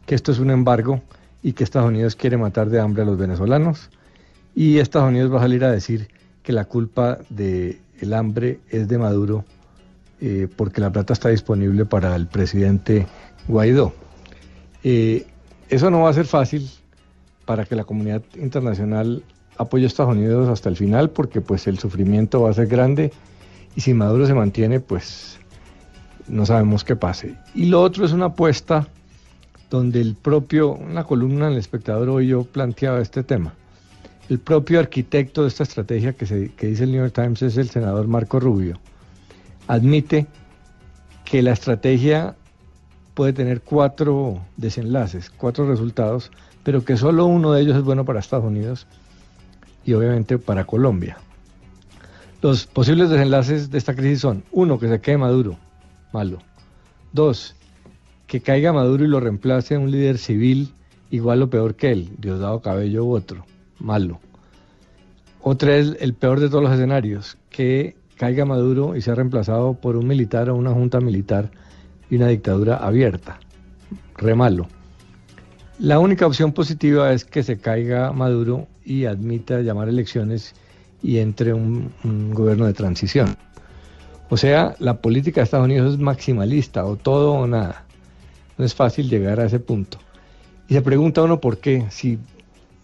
que 0.07 0.15
esto 0.15 0.31
es 0.31 0.39
un 0.39 0.49
embargo 0.49 1.03
y 1.43 1.53
que 1.53 1.63
Estados 1.63 1.89
Unidos 1.89 2.15
quiere 2.15 2.37
matar 2.37 2.71
de 2.71 2.79
hambre 2.79 3.03
a 3.03 3.05
los 3.05 3.19
venezolanos. 3.19 3.91
Y 4.55 4.79
Estados 4.79 5.09
Unidos 5.09 5.31
va 5.31 5.37
a 5.37 5.41
salir 5.43 5.63
a 5.63 5.71
decir 5.71 6.07
que 6.43 6.51
la 6.51 6.65
culpa 6.65 7.19
del 7.29 7.79
el 7.99 8.13
hambre 8.13 8.59
es 8.69 8.87
de 8.87 8.97
Maduro 8.97 9.45
eh, 10.21 10.47
porque 10.55 10.81
la 10.81 10.91
plata 10.91 11.13
está 11.13 11.29
disponible 11.29 11.85
para 11.85 12.15
el 12.15 12.27
presidente 12.27 13.05
Guaidó. 13.47 13.93
Eh, 14.83 15.25
eso 15.69 15.89
no 15.89 16.01
va 16.01 16.09
a 16.09 16.13
ser 16.13 16.25
fácil 16.25 16.69
para 17.45 17.65
que 17.65 17.75
la 17.75 17.83
comunidad 17.83 18.21
internacional 18.35 19.23
apoye 19.57 19.83
a 19.83 19.87
Estados 19.87 20.15
Unidos 20.15 20.49
hasta 20.49 20.69
el 20.69 20.77
final 20.77 21.09
porque 21.09 21.41
pues 21.41 21.67
el 21.67 21.77
sufrimiento 21.77 22.41
va 22.41 22.49
a 22.49 22.53
ser 22.53 22.67
grande 22.67 23.11
y 23.75 23.81
si 23.81 23.93
Maduro 23.93 24.25
se 24.25 24.33
mantiene 24.33 24.79
pues 24.79 25.39
no 26.27 26.45
sabemos 26.45 26.83
qué 26.83 26.95
pase. 26.95 27.35
Y 27.53 27.65
lo 27.65 27.81
otro 27.81 28.05
es 28.05 28.13
una 28.13 28.25
apuesta 28.25 28.87
donde 29.69 30.01
el 30.01 30.15
propio, 30.15 30.71
una 30.71 31.03
columna 31.03 31.47
en 31.47 31.53
el 31.53 31.59
espectador 31.59 32.09
hoy 32.09 32.27
yo 32.27 32.43
planteaba 32.43 33.01
este 33.01 33.23
tema. 33.23 33.55
El 34.29 34.39
propio 34.39 34.79
arquitecto 34.79 35.41
de 35.41 35.49
esta 35.49 35.63
estrategia 35.63 36.13
que, 36.13 36.25
dice 36.25 36.83
el 36.83 36.91
New 36.91 37.01
York 37.01 37.13
Times 37.13 37.41
es 37.41 37.57
el 37.57 37.69
senador 37.69 38.07
Marco 38.07 38.39
Rubio. 38.39 38.79
Admite 39.67 40.27
que 41.25 41.41
la 41.41 41.51
estrategia 41.51 42.35
puede 43.13 43.33
tener 43.33 43.61
cuatro 43.61 44.41
desenlaces, 44.55 45.29
cuatro 45.29 45.67
resultados, 45.67 46.31
pero 46.63 46.85
que 46.85 46.95
solo 46.95 47.25
uno 47.25 47.51
de 47.51 47.61
ellos 47.61 47.77
es 47.77 47.83
bueno 47.83 48.05
para 48.05 48.21
Estados 48.21 48.45
Unidos 48.45 48.87
y 49.85 49.93
obviamente 49.93 50.37
para 50.37 50.65
Colombia. 50.65 51.17
Los 52.41 52.65
posibles 52.65 53.09
desenlaces 53.09 53.71
de 53.71 53.77
esta 53.77 53.95
crisis 53.95 54.21
son, 54.21 54.43
uno, 54.51 54.79
que 54.79 54.87
se 54.87 55.01
quede 55.01 55.17
Maduro, 55.17 55.57
malo. 56.13 56.39
Dos, 57.11 57.55
que 58.27 58.41
caiga 58.41 58.73
Maduro 58.73 59.03
y 59.03 59.07
lo 59.07 59.19
reemplace 59.19 59.77
un 59.77 59.91
líder 59.91 60.17
civil 60.17 60.73
igual 61.11 61.41
o 61.41 61.49
peor 61.49 61.75
que 61.75 61.91
él, 61.91 62.09
Diosdado 62.17 62.61
Cabello 62.61 63.05
u 63.05 63.15
otro, 63.15 63.45
malo. 63.83 64.19
Otra 65.41 65.75
es 65.75 65.95
el 65.99 66.15
peor 66.15 66.39
de 66.39 66.49
todos 66.49 66.63
los 66.63 66.73
escenarios, 66.73 67.37
que 67.49 67.95
caiga 68.17 68.45
Maduro 68.45 68.95
y 68.95 69.01
sea 69.01 69.15
reemplazado 69.15 69.73
por 69.73 69.97
un 69.97 70.07
militar 70.07 70.49
o 70.49 70.55
una 70.55 70.71
junta 70.71 71.01
militar 71.01 71.51
y 72.09 72.15
una 72.15 72.29
dictadura 72.29 72.77
abierta, 72.77 73.39
re 74.15 74.35
malo. 74.35 74.67
La 75.79 75.99
única 75.99 76.25
opción 76.25 76.53
positiva 76.53 77.11
es 77.11 77.25
que 77.25 77.43
se 77.43 77.57
caiga 77.57 78.13
Maduro 78.13 78.67
y 78.85 79.05
admita 79.05 79.59
llamar 79.61 79.89
elecciones 79.89 80.55
y 81.01 81.17
entre 81.17 81.53
un, 81.53 81.91
gobierno 82.33 82.65
de 82.65 82.73
transición. 82.73 83.35
O 84.29 84.37
sea, 84.37 84.75
la 84.79 85.01
política 85.01 85.41
de 85.41 85.45
Estados 85.45 85.65
Unidos 85.65 85.93
es 85.93 85.99
maximalista, 85.99 86.85
o 86.85 86.95
todo 86.95 87.33
o 87.33 87.47
nada. 87.47 87.83
No 88.57 88.63
es 88.63 88.73
fácil 88.73 89.09
llegar 89.09 89.39
a 89.39 89.45
ese 89.45 89.59
punto. 89.59 89.97
Y 90.69 90.75
se 90.75 90.81
pregunta 90.81 91.21
uno 91.21 91.41
por 91.41 91.57
qué, 91.57 91.85
si 91.89 92.17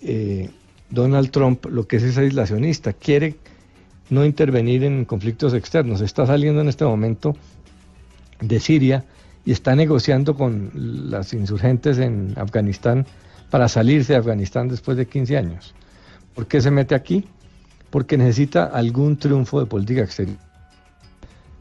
eh, 0.01 0.49
Donald 0.89 1.31
Trump 1.31 1.65
lo 1.65 1.87
que 1.87 1.97
es 1.97 2.03
es 2.03 2.17
aislacionista, 2.17 2.93
quiere 2.93 3.35
no 4.09 4.25
intervenir 4.25 4.83
en 4.83 5.05
conflictos 5.05 5.53
externos. 5.53 6.01
Está 6.01 6.25
saliendo 6.25 6.61
en 6.61 6.67
este 6.67 6.85
momento 6.85 7.35
de 8.41 8.59
Siria 8.59 9.05
y 9.45 9.51
está 9.51 9.75
negociando 9.75 10.35
con 10.35 10.71
las 10.73 11.33
insurgentes 11.33 11.97
en 11.99 12.33
Afganistán 12.37 13.05
para 13.49 13.67
salirse 13.67 14.13
de 14.13 14.19
Afganistán 14.19 14.67
después 14.67 14.97
de 14.97 15.07
15 15.07 15.37
años. 15.37 15.75
¿Por 16.35 16.47
qué 16.47 16.61
se 16.61 16.71
mete 16.71 16.95
aquí? 16.95 17.25
Porque 17.89 18.17
necesita 18.17 18.65
algún 18.65 19.17
triunfo 19.17 19.59
de 19.59 19.65
política 19.65 20.01
exterior. 20.01 20.37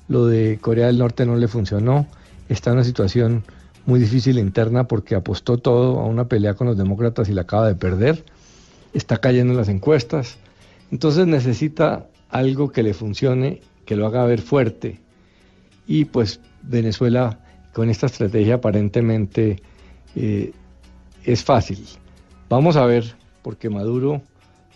Lo 0.08 0.26
de 0.26 0.58
Corea 0.60 0.86
del 0.86 0.98
Norte 0.98 1.26
no 1.26 1.36
le 1.36 1.48
funcionó, 1.48 2.06
está 2.48 2.70
en 2.70 2.76
una 2.76 2.84
situación 2.84 3.44
muy 3.86 4.00
difícil 4.00 4.38
interna 4.38 4.84
porque 4.84 5.14
apostó 5.14 5.58
todo 5.58 6.00
a 6.00 6.06
una 6.06 6.28
pelea 6.28 6.54
con 6.54 6.66
los 6.66 6.76
demócratas 6.76 7.28
y 7.28 7.32
la 7.32 7.42
acaba 7.42 7.66
de 7.66 7.74
perder, 7.74 8.24
está 8.92 9.18
cayendo 9.18 9.52
en 9.52 9.58
las 9.58 9.68
encuestas, 9.68 10.38
entonces 10.90 11.26
necesita 11.26 12.06
algo 12.30 12.70
que 12.70 12.82
le 12.82 12.94
funcione, 12.94 13.60
que 13.84 13.96
lo 13.96 14.06
haga 14.06 14.24
ver 14.24 14.40
fuerte. 14.40 15.00
Y 15.86 16.06
pues 16.06 16.40
Venezuela 16.62 17.40
con 17.72 17.90
esta 17.90 18.06
estrategia 18.06 18.56
aparentemente 18.56 19.62
eh, 20.14 20.52
es 21.24 21.44
fácil. 21.44 21.84
Vamos 22.48 22.76
a 22.76 22.86
ver, 22.86 23.14
porque 23.42 23.70
Maduro 23.70 24.22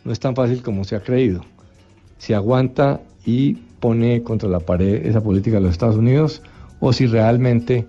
no 0.04 0.12
es 0.12 0.20
tan 0.20 0.34
fácil 0.34 0.62
como 0.62 0.84
se 0.84 0.96
ha 0.96 1.00
creído. 1.00 1.44
Si 2.18 2.32
aguanta 2.32 3.00
y 3.24 3.54
pone 3.80 4.22
contra 4.22 4.48
la 4.48 4.60
pared 4.60 5.06
esa 5.06 5.20
política 5.20 5.56
de 5.56 5.62
los 5.62 5.72
Estados 5.72 5.96
Unidos, 5.96 6.42
o 6.80 6.92
si 6.92 7.06
realmente 7.06 7.86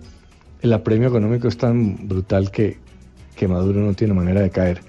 el 0.62 0.72
apremio 0.72 1.08
económico 1.08 1.48
es 1.48 1.56
tan 1.56 2.08
brutal 2.08 2.50
que, 2.50 2.78
que 3.36 3.48
Maduro 3.48 3.80
no 3.80 3.94
tiene 3.94 4.14
manera 4.14 4.40
de 4.40 4.50
caer. 4.50 4.80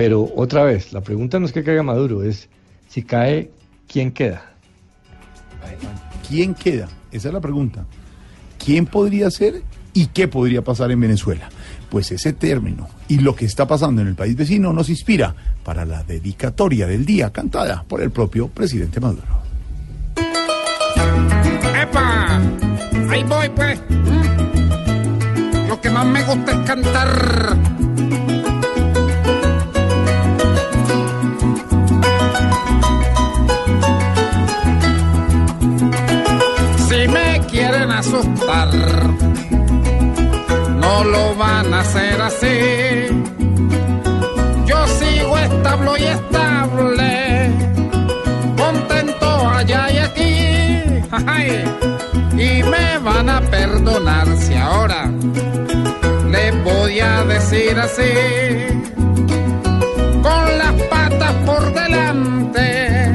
Pero 0.00 0.32
otra 0.34 0.64
vez, 0.64 0.94
la 0.94 1.02
pregunta 1.02 1.38
no 1.38 1.44
es 1.44 1.52
que 1.52 1.62
caiga 1.62 1.82
Maduro, 1.82 2.22
es 2.22 2.48
si 2.88 3.02
cae, 3.02 3.50
¿quién 3.86 4.12
queda? 4.12 4.54
¿Quién 6.26 6.54
queda? 6.54 6.88
Esa 7.12 7.28
es 7.28 7.34
la 7.34 7.40
pregunta. 7.42 7.84
¿Quién 8.64 8.86
podría 8.86 9.30
ser 9.30 9.62
y 9.92 10.06
qué 10.06 10.26
podría 10.26 10.62
pasar 10.64 10.90
en 10.90 11.00
Venezuela? 11.00 11.50
Pues 11.90 12.10
ese 12.12 12.32
término 12.32 12.88
y 13.08 13.18
lo 13.18 13.36
que 13.36 13.44
está 13.44 13.68
pasando 13.68 14.00
en 14.00 14.08
el 14.08 14.14
país 14.14 14.34
vecino 14.34 14.72
nos 14.72 14.88
inspira 14.88 15.34
para 15.62 15.84
la 15.84 16.02
dedicatoria 16.02 16.86
del 16.86 17.04
día 17.04 17.30
cantada 17.30 17.84
por 17.86 18.00
el 18.00 18.10
propio 18.10 18.48
presidente 18.48 19.00
Maduro. 19.00 19.42
¡Epa! 21.78 22.40
Ahí 23.10 23.22
voy, 23.24 23.50
pues. 23.50 23.78
Mm. 23.90 25.68
Lo 25.68 25.78
que 25.78 25.90
más 25.90 26.06
me 26.06 26.22
gusta 26.22 26.52
es 26.52 26.66
cantar. 26.66 27.89
No 40.80 41.04
lo 41.04 41.34
van 41.36 41.72
a 41.72 41.80
hacer 41.80 42.20
así. 42.20 43.06
Yo 44.66 44.86
sigo 44.86 45.38
estable 45.38 45.90
y 45.98 46.04
estable, 46.04 47.50
contento 48.56 49.48
allá 49.48 49.90
y 49.90 49.98
aquí. 49.98 50.36
Y 52.32 52.62
me 52.62 52.98
van 53.04 53.28
a 53.28 53.40
perdonar 53.42 54.26
si 54.38 54.54
ahora 54.54 55.10
les 56.30 56.64
voy 56.64 57.00
a 57.00 57.22
decir 57.24 57.78
así, 57.78 58.12
con 60.22 60.58
las 60.58 60.74
patas 60.88 61.34
por 61.44 61.74
delante, 61.74 63.10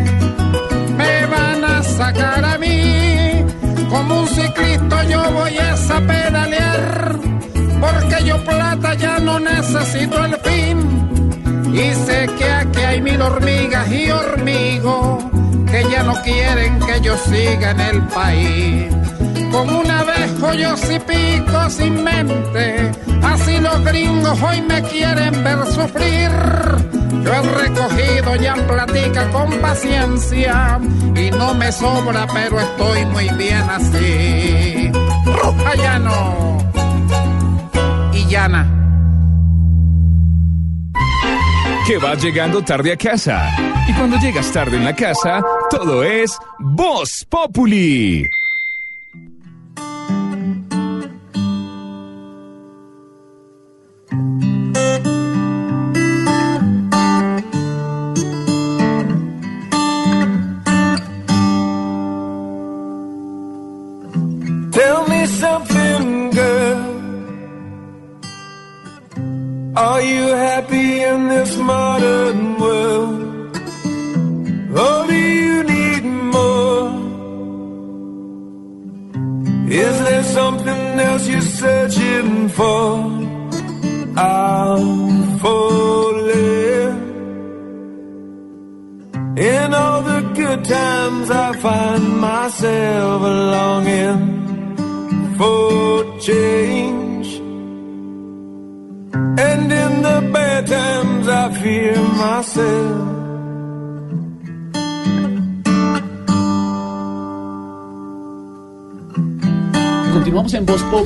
me 0.95 1.25
van 1.25 1.63
a 1.63 1.81
sacar 1.81 2.45
a 2.45 2.57
mí, 2.59 2.64
pedalear, 6.01 7.15
porque 7.79 8.23
yo 8.25 8.43
plata 8.43 8.93
ya 8.95 9.19
no 9.19 9.39
necesito 9.39 10.23
el 10.25 10.35
fin, 10.37 11.73
y 11.73 11.93
sé 12.05 12.27
que 12.37 12.51
aquí 12.51 12.81
hay 12.81 13.01
mil 13.01 13.21
hormigas 13.21 13.91
y 13.91 14.09
hormigos 14.09 15.23
que 15.69 15.83
ya 15.91 16.03
no 16.03 16.13
quieren 16.21 16.79
que 16.79 17.01
yo 17.01 17.17
siga 17.17 17.71
en 17.71 17.79
el 17.81 18.01
país. 18.03 18.95
Como 19.51 19.79
una 19.79 20.03
vez 20.03 20.25
yo 20.57 20.77
si 20.77 20.99
pico 20.99 21.69
sin 21.69 22.03
mente, 22.03 22.91
así 23.23 23.57
los 23.59 23.83
gringos 23.83 24.41
hoy 24.41 24.61
me 24.61 24.81
quieren 24.83 25.43
ver 25.43 25.65
sufrir. 25.67 26.31
Yo 27.23 27.33
he 27.33 27.41
recogido 27.41 28.35
ya 28.35 28.55
platica 28.67 29.29
con 29.31 29.49
paciencia 29.59 30.79
y 31.15 31.31
no 31.31 31.53
me 31.55 31.71
sobra, 31.71 32.27
pero 32.33 32.59
estoy 32.59 33.05
muy 33.07 33.29
bien 33.29 33.63
así. 33.69 34.34
Llano 35.77 36.57
y 38.13 38.25
llana. 38.25 38.71
Que 41.87 41.97
vas 41.97 42.23
llegando 42.23 42.63
tarde 42.63 42.93
a 42.93 42.97
casa. 42.97 43.55
Y 43.87 43.93
cuando 43.93 44.17
llegas 44.17 44.51
tarde 44.51 44.77
en 44.77 44.85
la 44.85 44.95
casa, 44.95 45.43
todo 45.69 46.03
es 46.03 46.37
Voz 46.59 47.25
Populi. 47.29 48.27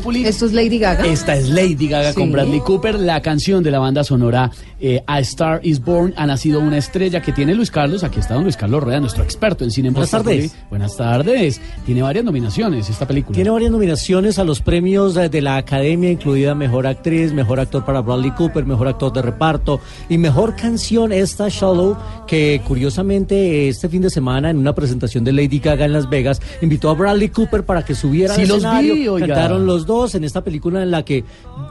Populi. 0.09 0.25
Esto 0.25 0.45
es 0.47 0.53
Lady 0.53 0.79
Gaga. 0.79 1.05
Esta 1.05 1.35
es 1.35 1.49
Lady 1.49 1.87
Gaga 1.87 2.13
con. 2.13 2.31
Bradley 2.31 2.61
Cooper. 2.61 2.99
La 2.99 3.21
canción 3.21 3.63
de 3.63 3.71
la 3.71 3.79
banda 3.79 4.03
sonora 4.03 4.51
eh, 4.79 5.03
A 5.05 5.19
Star 5.19 5.59
is 5.63 5.83
Born 5.83 6.13
ha 6.17 6.25
nacido 6.25 6.59
una 6.59 6.77
estrella 6.77 7.21
que 7.21 7.31
tiene 7.31 7.53
Luis 7.53 7.69
Carlos. 7.69 8.03
Aquí 8.03 8.19
está 8.19 8.33
don 8.33 8.43
Luis 8.43 8.57
Carlos 8.57 8.81
Rueda, 8.83 8.99
nuestro 8.99 9.23
experto 9.23 9.63
en 9.63 9.71
cine. 9.71 9.89
en 9.89 9.93
Buenas 9.93 10.09
Populi. 10.11 10.35
tardes. 10.37 10.55
Buenas 10.69 10.97
tardes. 10.97 11.61
Tiene 11.85 12.01
varias 12.01 12.25
nominaciones 12.25 12.89
esta 12.89 13.07
película. 13.07 13.35
Tiene 13.35 13.51
varias 13.51 13.71
nominaciones 13.71 14.39
a 14.39 14.43
los 14.43 14.61
premios 14.61 15.15
eh, 15.17 15.29
de 15.29 15.41
la 15.41 15.57
Academia, 15.57 16.09
incluida 16.11 16.55
Mejor 16.55 16.87
Actriz, 16.87 17.31
Mejor 17.31 17.59
Actor 17.59 17.85
para 17.85 18.01
Bradley 18.01 18.31
Cooper, 18.31 18.65
Mejor 18.65 18.87
Actor 18.87 19.13
de 19.13 19.21
Reparto 19.21 19.79
y 20.09 20.17
Mejor 20.17 20.55
Canción 20.55 21.11
esta 21.11 21.49
Shallow, 21.49 21.95
que 22.25 22.61
curiosamente 22.67 23.67
este 23.69 23.89
fin 23.89 24.01
de 24.01 24.09
semana 24.09 24.49
en 24.49 24.57
una 24.57 24.73
presentación 24.73 25.23
de 25.23 25.33
Lady 25.33 25.59
Gaga 25.59 25.85
en 25.85 25.93
Las 25.93 26.09
Vegas 26.09 26.41
invitó 26.61 26.89
a 26.89 26.93
Bradley 26.95 27.29
Cooper 27.29 27.63
para 27.63 27.83
que 27.83 27.93
subiera 27.93 28.33
Sí 28.33 28.41
al 28.41 28.47
los 28.47 28.57
escenario. 28.57 28.93
vi, 28.95 29.07
oiga. 29.07 29.27
Cantaron 29.27 29.65
los 29.65 29.85
dos 29.85 29.98
en 30.07 30.23
esta 30.23 30.43
película 30.43 30.81
en 30.83 30.91
la 30.91 31.03
que 31.03 31.23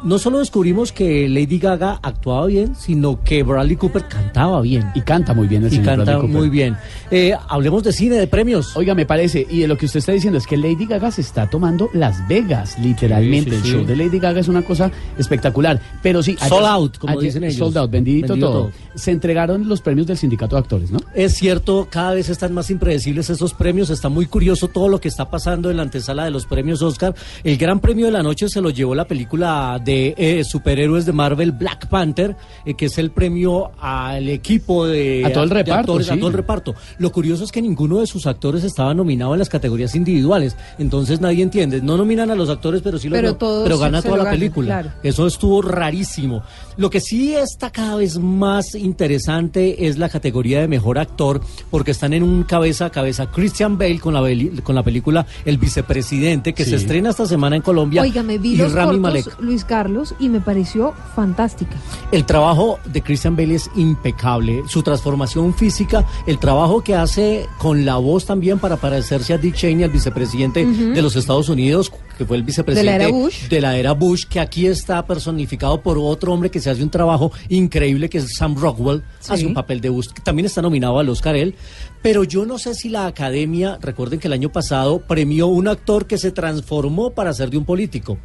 no 0.05 0.19
solo 0.19 0.39
descubrimos 0.39 0.93
que 0.93 1.29
Lady 1.29 1.59
Gaga 1.59 1.99
actuaba 2.03 2.47
bien, 2.47 2.75
sino 2.77 3.23
que 3.25 3.43
Bradley 3.43 3.77
Cooper 3.77 4.07
cantaba 4.07 4.61
bien. 4.61 4.85
Y 4.95 5.01
canta 5.01 5.35
muy 5.35 5.49
bien 5.49 5.63
el 5.65 5.69
Y 5.73 5.77
señor 5.77 5.87
canta 5.87 6.05
Bradley 6.05 6.21
Cooper. 6.23 6.37
muy 6.37 6.49
bien. 6.51 6.77
Eh, 7.11 7.35
hablemos 7.49 7.83
de 7.83 7.93
cine, 7.93 8.17
de 8.17 8.27
premios. 8.27 8.77
Oiga, 8.77 8.95
me 8.95 9.07
parece, 9.07 9.47
y 9.49 9.61
de 9.61 9.69
lo 9.69 9.77
que 9.79 9.87
usted 9.87 9.99
está 9.99 10.13
diciendo 10.13 10.39
es 10.39 10.47
que 10.47 10.57
Lady 10.57 10.87
Gaga 10.87 11.11
se 11.11 11.21
está 11.23 11.49
tomando 11.49 11.89
Las 11.95 12.27
Vegas, 12.29 12.79
literalmente. 12.79 13.51
Sí, 13.51 13.57
sí, 13.57 13.57
el 13.57 13.63
sí. 13.65 13.71
show 13.73 13.85
de 13.87 13.97
Lady 13.97 14.19
Gaga 14.19 14.41
es 14.41 14.49
una 14.49 14.63
cosa 14.63 14.91
espectacular. 15.19 15.81
Pero 16.03 16.23
sí, 16.23 16.37
Sold 16.49 16.67
out, 16.67 16.99
como 16.99 17.21
dicen 17.21 17.45
ellos. 17.45 17.57
Sold 17.57 17.77
out, 17.79 17.91
bendito, 17.91 18.29
Bendito 18.29 18.47
todo. 18.51 18.61
todo. 18.65 18.73
Se 18.95 19.11
entregaron 19.11 19.69
los 19.69 19.81
premios 19.81 20.07
del 20.07 20.17
sindicato 20.19 20.57
de 20.57 20.61
actores, 20.61 20.91
¿no? 20.91 20.99
Es 21.15 21.35
cierto, 21.35 21.89
cada 21.91 22.15
vez 22.15 22.29
están 22.29 22.53
más 22.53 22.71
impredecibles 22.71 23.31
esos 23.31 23.55
premios. 23.55 23.91
Está 23.91 24.09
muy 24.09 24.27
curioso 24.27 24.69
todo 24.69 24.89
lo 24.89 25.01
que 25.01 25.09
está 25.09 25.31
pasando 25.31 25.71
en 25.71 25.77
la 25.77 25.83
antesala 25.85 26.25
de 26.25 26.31
los 26.31 26.47
premios 26.47 26.83
Oscar. 26.83 27.15
El 27.45 27.57
gran 27.59 27.81
premio 27.81 28.07
de 28.07 28.13
la 28.13 28.18
noche 28.23 28.49
se 28.49 28.61
lo 28.61 28.71
llevó 28.71 28.95
la 28.95 29.07
película 29.07 29.81
de 29.85 30.15
eh, 30.17 30.45
superhéroes 30.45 31.07
de 31.07 31.13
Marvel, 31.13 31.53
Black 31.53 31.87
Panther, 31.89 32.37
eh, 32.65 32.75
que 32.75 32.87
es 32.87 32.99
el 32.99 33.11
premio 33.11 33.71
al 33.81 34.29
equipo 34.29 34.87
de, 34.87 35.23
A 35.25 35.33
todo 35.33 35.45
el 35.45 35.51
reparto, 35.51 35.81
actores, 35.93 36.11
a 36.11 36.17
todo 36.17 36.29
el 36.29 36.33
reparto. 36.35 36.75
Lo 36.99 37.11
curioso 37.13 37.45
es 37.45 37.53
que 37.53 37.63
ninguno 37.63 38.01
de 38.01 38.07
sus 38.07 38.27
actores 38.27 38.65
estaba 38.65 38.95
nominado 38.95 39.33
en 39.35 39.39
las 39.39 39.49
categorías 39.49 39.95
individuales. 39.95 40.57
Entonces 40.79 41.21
nadie 41.21 41.43
entiende. 41.43 41.81
No 41.83 41.97
nominan 41.97 42.31
a 42.31 42.35
los 42.35 42.49
actores, 42.51 42.83
pero 42.83 42.99
sí 42.99 43.09
lo 43.09 43.15
Pero 43.17 43.29
no- 43.31 43.37
todos 43.37 43.65
pero 43.65 43.79
gana 43.79 44.03
se 44.03 44.09
toda 44.09 44.25
la 44.25 44.31
película. 44.31 44.67
claro. 44.83 44.91
Eso 45.03 45.27
estuvo 45.27 45.63
rarísimo. 45.63 46.43
Lo 46.77 46.91
que 46.91 47.01
sí 47.01 47.35
está 47.35 47.71
cada 47.71 47.97
vez 47.97 48.19
más 48.19 48.75
interesante 48.75 49.87
es 49.87 49.99
la 49.99 50.09
categoría 50.09 50.61
de 50.61 50.69
mejor 50.69 50.99
actor, 50.99 51.41
porque 51.71 51.91
están 51.93 52.13
en 52.13 52.23
un 52.23 52.43
cabeza 52.45 52.87
a 52.87 52.91
cabeza 52.91 53.27
Christian 53.31 53.79
Bale 53.79 53.99
con 53.99 54.15
la, 54.15 54.23
con 54.63 54.75
la 54.75 54.83
película 54.83 55.27
El 55.45 55.59
Vicepresidente, 55.59 56.53
que 56.53 56.65
Sí. 56.65 56.71
se 56.71 56.77
estrena 56.77 57.11
esta 57.11 57.27
semana 57.27 57.57
en 57.57 57.63
Colombia. 57.63 58.03
Oiga, 58.09 58.23
me 58.23 58.39
vi 58.39 58.55
y 58.55 58.57
los 58.57 58.73
Rami 58.73 58.99
cortos, 58.99 59.01
Malek. 59.03 59.41
Luis 59.41 59.65
Carlos, 59.67 60.15
y 60.19 60.31
me 60.31 60.41
pareció 60.41 60.95
fantástica. 61.15 61.77
El 62.11 62.25
trabajo 62.25 62.79
de 62.87 63.03
Christian 63.03 63.37
Bale 63.37 63.55
es 63.55 63.71
impecable. 63.77 64.63
Su 64.67 64.83
transformación 64.83 65.53
física, 65.53 66.07
el 66.27 66.39
trabajo 66.39 66.83
que 66.83 66.95
hace 66.95 67.47
con 67.59 67.85
la 67.85 67.97
voz 67.97 68.25
también 68.25 68.59
para 68.59 68.79
parecerse 68.79 69.35
a 69.35 69.39
Dick 69.39 69.57
Cheney, 69.57 69.85
al 69.85 69.91
vicepresidente 69.91 70.65
de 70.65 71.03
los 71.03 71.17
Estados 71.17 71.51
Unidos, 71.51 71.93
que 72.19 72.27
fue 72.27 72.37
el 72.37 72.43
vicepresidente 72.43 72.93
De 72.93 72.99
la 72.99 73.05
era 73.07 73.13
Bush. 73.15 73.49
de 73.49 73.61
la 73.63 73.77
era 73.79 73.93
Bush, 73.93 74.25
que 74.29 74.41
aquí 74.41 74.67
está 74.67 75.07
personificado 75.07 75.81
por 75.81 75.97
otro 75.99 76.33
hombre 76.35 76.51
que 76.51 76.61
se 76.61 76.69
hace 76.69 76.83
un 76.83 76.91
trabajo 76.91 77.33
increíble, 77.49 78.11
que 78.11 78.19
es 78.19 78.35
Sam 78.37 78.57
Rockwell, 78.57 79.03
Sí. 79.21 79.33
hace 79.33 79.47
un 79.47 79.55
papel 79.55 79.81
de 79.81 79.89
Bush, 79.89 80.09
que 80.09 80.21
también 80.21 80.45
está 80.47 80.61
nominado 80.61 80.99
al 80.99 81.09
Oscar 81.09 81.37
él. 81.37 81.55
Pero 82.03 82.25
yo 82.25 82.45
no 82.45 82.59
sé 82.59 82.75
si 82.75 82.89
la 82.91 83.07
academia, 83.07 83.79
recuerden 83.81 84.19
que 84.21 84.27
el 84.27 84.33
año 84.35 84.51
pasado 84.53 84.99
premió 85.01 85.47
un 85.47 85.69
actor 85.69 86.07
que 86.07 86.19
se 86.19 86.31
transformó 86.33 87.11
para 87.11 87.33
ser 87.33 87.51
de 87.51 87.57
un 87.59 87.65
político. 87.65 88.19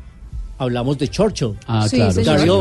Hablamos 0.59 0.97
de 0.99 1.07
Churchill. 1.07 1.55
Ah, 1.67 1.87
Sí, 1.89 1.97
claro. 1.97 2.11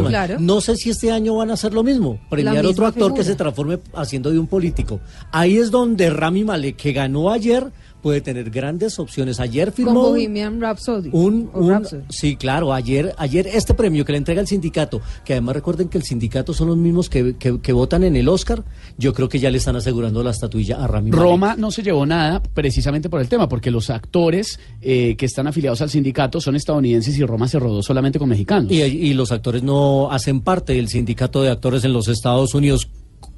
señor. 0.08 0.40
No 0.40 0.60
sé 0.62 0.76
si 0.76 0.90
este 0.90 1.12
año 1.12 1.36
van 1.36 1.50
a 1.50 1.54
hacer 1.54 1.74
lo 1.74 1.82
mismo, 1.84 2.18
premiar 2.30 2.64
otro 2.64 2.86
actor 2.86 3.12
que 3.14 3.22
se 3.22 3.34
transforme 3.36 3.78
haciendo 3.94 4.30
de 4.30 4.38
un 4.38 4.46
político. 4.46 5.00
Ahí 5.30 5.58
es 5.58 5.70
donde 5.70 6.08
Rami 6.10 6.42
Malek, 6.42 6.76
que 6.76 6.92
ganó 6.92 7.30
ayer, 7.30 7.70
puede 8.02 8.20
tener 8.20 8.50
grandes 8.50 8.98
opciones. 8.98 9.38
Ayer 9.40 9.70
firmó 9.72 9.92
un, 9.92 9.96
Bohemian 10.14 10.60
Rhapsody. 10.60 11.10
un- 11.12 11.50
un- 11.54 11.70
Rhapsody. 11.70 12.02
sí, 12.10 12.36
claro, 12.36 12.72
ayer 12.72 13.14
ayer 13.16 13.46
este 13.46 13.74
premio 13.74 14.04
que 14.04 14.12
le 14.12 14.18
entrega 14.18 14.40
el 14.40 14.46
sindicato, 14.48 15.00
que 15.24 15.34
además 15.34 15.54
recuerden 15.54 15.88
que 15.88 15.98
el 15.98 16.04
sindicato 16.04 16.52
son 16.52 16.68
los 16.68 16.76
mismos 16.76 17.08
que, 17.08 17.36
que, 17.36 17.60
que 17.60 17.72
votan 17.72 18.02
en 18.04 18.16
el 18.16 18.28
Oscar, 18.28 18.64
yo 18.98 19.14
creo 19.14 19.28
que 19.28 19.38
ya 19.38 19.50
le 19.50 19.58
están 19.58 19.76
asegurando 19.76 20.22
la 20.22 20.30
estatuilla 20.32 20.82
a 20.82 20.86
Rami 20.86 21.10
Malek. 21.10 21.22
Roma 21.24 21.54
no 21.56 21.70
se 21.70 21.82
llevó 21.82 22.04
nada 22.04 22.42
precisamente 22.42 23.08
por 23.08 23.20
el 23.20 23.28
tema, 23.28 23.48
porque 23.48 23.70
los 23.70 23.88
actores 23.90 24.58
eh, 24.80 25.14
que 25.16 25.26
están 25.26 25.46
afiliados 25.46 25.80
al 25.82 25.90
sindicato 25.90 26.40
son 26.40 26.56
estadounidenses 26.56 27.16
y 27.16 27.24
Roma 27.24 27.46
se 27.48 27.58
rodó 27.58 27.82
solamente 27.82 28.18
con 28.18 28.28
mexicanos. 28.28 28.70
Y, 28.72 28.82
y 28.82 29.14
los 29.14 29.30
actores 29.32 29.62
no 29.62 30.10
hacen 30.10 30.40
parte 30.40 30.72
del 30.74 30.88
sindicato 30.88 31.42
de 31.42 31.50
actores 31.50 31.84
en 31.84 31.92
los 31.92 32.08
Estados 32.08 32.54
Unidos. 32.54 32.88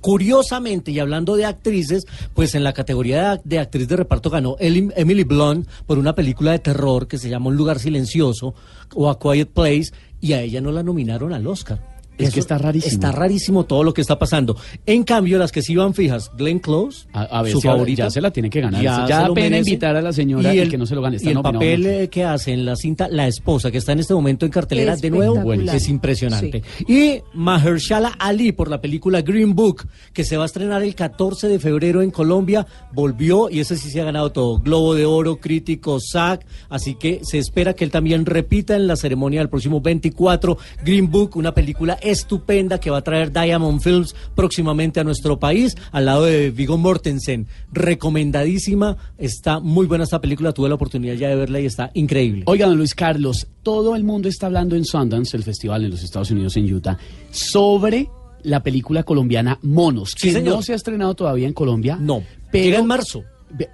Curiosamente, 0.05 0.90
y 0.90 0.98
hablando 0.98 1.35
de 1.35 1.47
actrices, 1.47 2.05
pues 2.35 2.55
en 2.55 2.62
la 2.62 2.74
categoría 2.74 3.40
de, 3.43 3.59
actriz 3.59 3.89
de 3.89 3.97
reparto 3.97 4.28
ganó 4.28 4.55
Emily 4.59 5.24
Blunt 5.24 5.66
por 5.86 5.97
una 5.97 6.14
película 6.14 6.52
de 6.52 6.59
terror 6.59 7.09
que 7.09 7.16
se 7.16 7.31
llama 7.31 7.47
Un 7.48 7.56
lugar 7.56 7.78
silencioso 7.78 8.55
o 8.94 9.09
A 9.09 9.18
Quiet 9.18 9.48
Place, 9.48 9.94
y 10.20 10.35
a 10.35 10.43
ella 10.43 10.60
no 10.60 10.72
la 10.72 10.82
nominaron 10.82 11.32
al 11.32 11.47
Oscar. 11.47 11.93
Es 12.19 12.32
que 12.32 12.41
está 12.41 12.59
rarísimo. 12.59 12.93
Está 12.93 13.12
rarísimo 13.12 13.65
todo 13.65 13.82
lo 13.82 13.93
que 13.93 14.01
está 14.01 14.19
pasando. 14.19 14.57
En 14.86 15.05
cambio, 15.05 15.39
las 15.39 15.53
que 15.53 15.62
sí 15.62 15.74
van 15.74 15.95
fijas, 15.95 16.31
Glenn 16.36 16.59
Close, 16.59 17.07
A, 17.12 17.23
a 17.23 17.43
ver 17.43 17.53
su 17.53 17.61
si 17.61 17.69
favorita, 17.69 18.05
ya 18.05 18.11
se 18.11 18.20
la 18.20 18.31
tiene 18.31 18.51
que 18.51 18.61
ganar. 18.61 18.82
Ya, 18.82 19.28
lo 19.28 19.35
pena 19.35 19.51
merece. 19.51 19.70
invitar 19.70 19.97
a 19.97 20.03
la 20.03 20.12
señora 20.12 20.55
y, 20.55 20.59
el, 20.59 20.70
que 20.70 20.78
no 20.78 20.86
se 20.86 20.95
lo 20.95 21.03
gane. 21.03 21.16
Está 21.16 21.31
y 21.31 21.32
el 21.32 21.43
papel 21.43 21.81
mucho. 21.81 22.11
que 22.11 22.24
hace 22.24 22.53
en 22.53 22.65
la 22.65 22.77
cinta 22.77 23.09
La 23.09 23.27
Esposa, 23.27 23.70
que 23.70 23.78
está 23.78 23.93
en 23.93 24.01
este 24.01 24.15
momento 24.15 24.47
en 24.47 24.53
cartelera 24.53 24.97
de 24.97 25.11
nuevo, 25.11 25.53
es 25.53 25.89
impresionante. 25.89 26.62
Y 26.86 27.20
Mahershala 27.32 28.12
Ali 28.19 28.53
por 28.53 28.70
la 28.70 28.81
película 28.81 29.23
Green 29.23 29.55
Book, 29.55 29.86
que 30.12 30.24
se 30.24 30.36
va 30.36 30.45
a 30.45 30.47
estrenar 30.47 30.82
el 30.82 30.95
14 30.95 31.49
de 31.49 31.59
febrero 31.59 32.03
en 32.03 32.11
Colombia, 32.11 32.66
volvió 32.93 33.51
y 33.51 33.61
ese 33.61 33.77
sí 33.77 33.91
se 33.91 34.01
ha 34.01 34.05
ganado 34.05 34.32
todo. 34.32 34.59
Globo 34.59 34.95
de 34.95 35.07
Oro, 35.07 35.36
crítico, 35.36 35.99
SAC, 36.01 36.47
así 36.69 36.95
que 36.95 37.20
se 37.23 37.39
espera 37.39 37.74
que 37.74 37.85
él 37.85 37.91
también 37.91 38.27
repita 38.27 38.77
en 38.77 38.86
la 38.86 38.97
ceremonia 38.97 39.41
del 39.41 39.49
próximo 39.49 39.81
24 39.81 40.57
Green 40.85 41.11
Book, 41.11 41.36
una 41.36 41.55
película 41.55 41.99
estupenda 42.05 42.78
que 42.78 42.90
va 42.90 42.98
a 42.98 43.02
traer 43.02 43.32
Diamond 43.32 43.81
Films 43.81 44.14
próximamente 44.35 45.01
a 45.01 45.05
nuestro 45.05 45.39
país, 45.39 45.74
al 45.93 46.06
lado 46.06 46.24
de 46.24 46.51
Viggo 46.51 46.76
Mortensen. 46.78 47.47
Recomendadísima, 47.72 48.97
está 49.18 49.59
muy 49.60 49.86
buena 49.86 50.05
esta 50.05 50.20
película, 50.20 50.52
tuve 50.52 50.68
la 50.68 50.74
oportunidad 50.76 51.14
ya 51.14 51.28
de 51.28 51.36
verla 51.36 51.60
y 51.60 51.66
está 51.66 51.90
increíble. 51.94 52.44
Oigan, 52.47 52.68
don 52.68 52.78
Luis 52.78 52.94
Carlos, 52.94 53.47
todo 53.62 53.97
el 53.97 54.05
mundo 54.05 54.28
está 54.28 54.47
hablando 54.47 54.76
en 54.76 54.85
Sundance, 54.85 55.36
el 55.36 55.43
festival 55.43 55.85
en 55.85 55.90
los 55.90 56.02
Estados 56.02 56.31
Unidos, 56.31 56.56
en 56.56 56.72
Utah, 56.72 56.97
sobre 57.31 58.09
la 58.43 58.62
película 58.62 59.02
colombiana 59.05 59.59
Monos, 59.62 60.12
Sí, 60.16 60.28
que 60.28 60.35
señor. 60.35 60.56
no 60.56 60.62
se 60.62 60.72
ha 60.72 60.76
estrenado 60.76 61.14
todavía 61.14 61.47
en 61.47 61.55
Colombia. 61.55 61.97
No, 62.01 62.22
pero 62.52 62.78
en 62.78 62.86
marzo. 62.86 63.24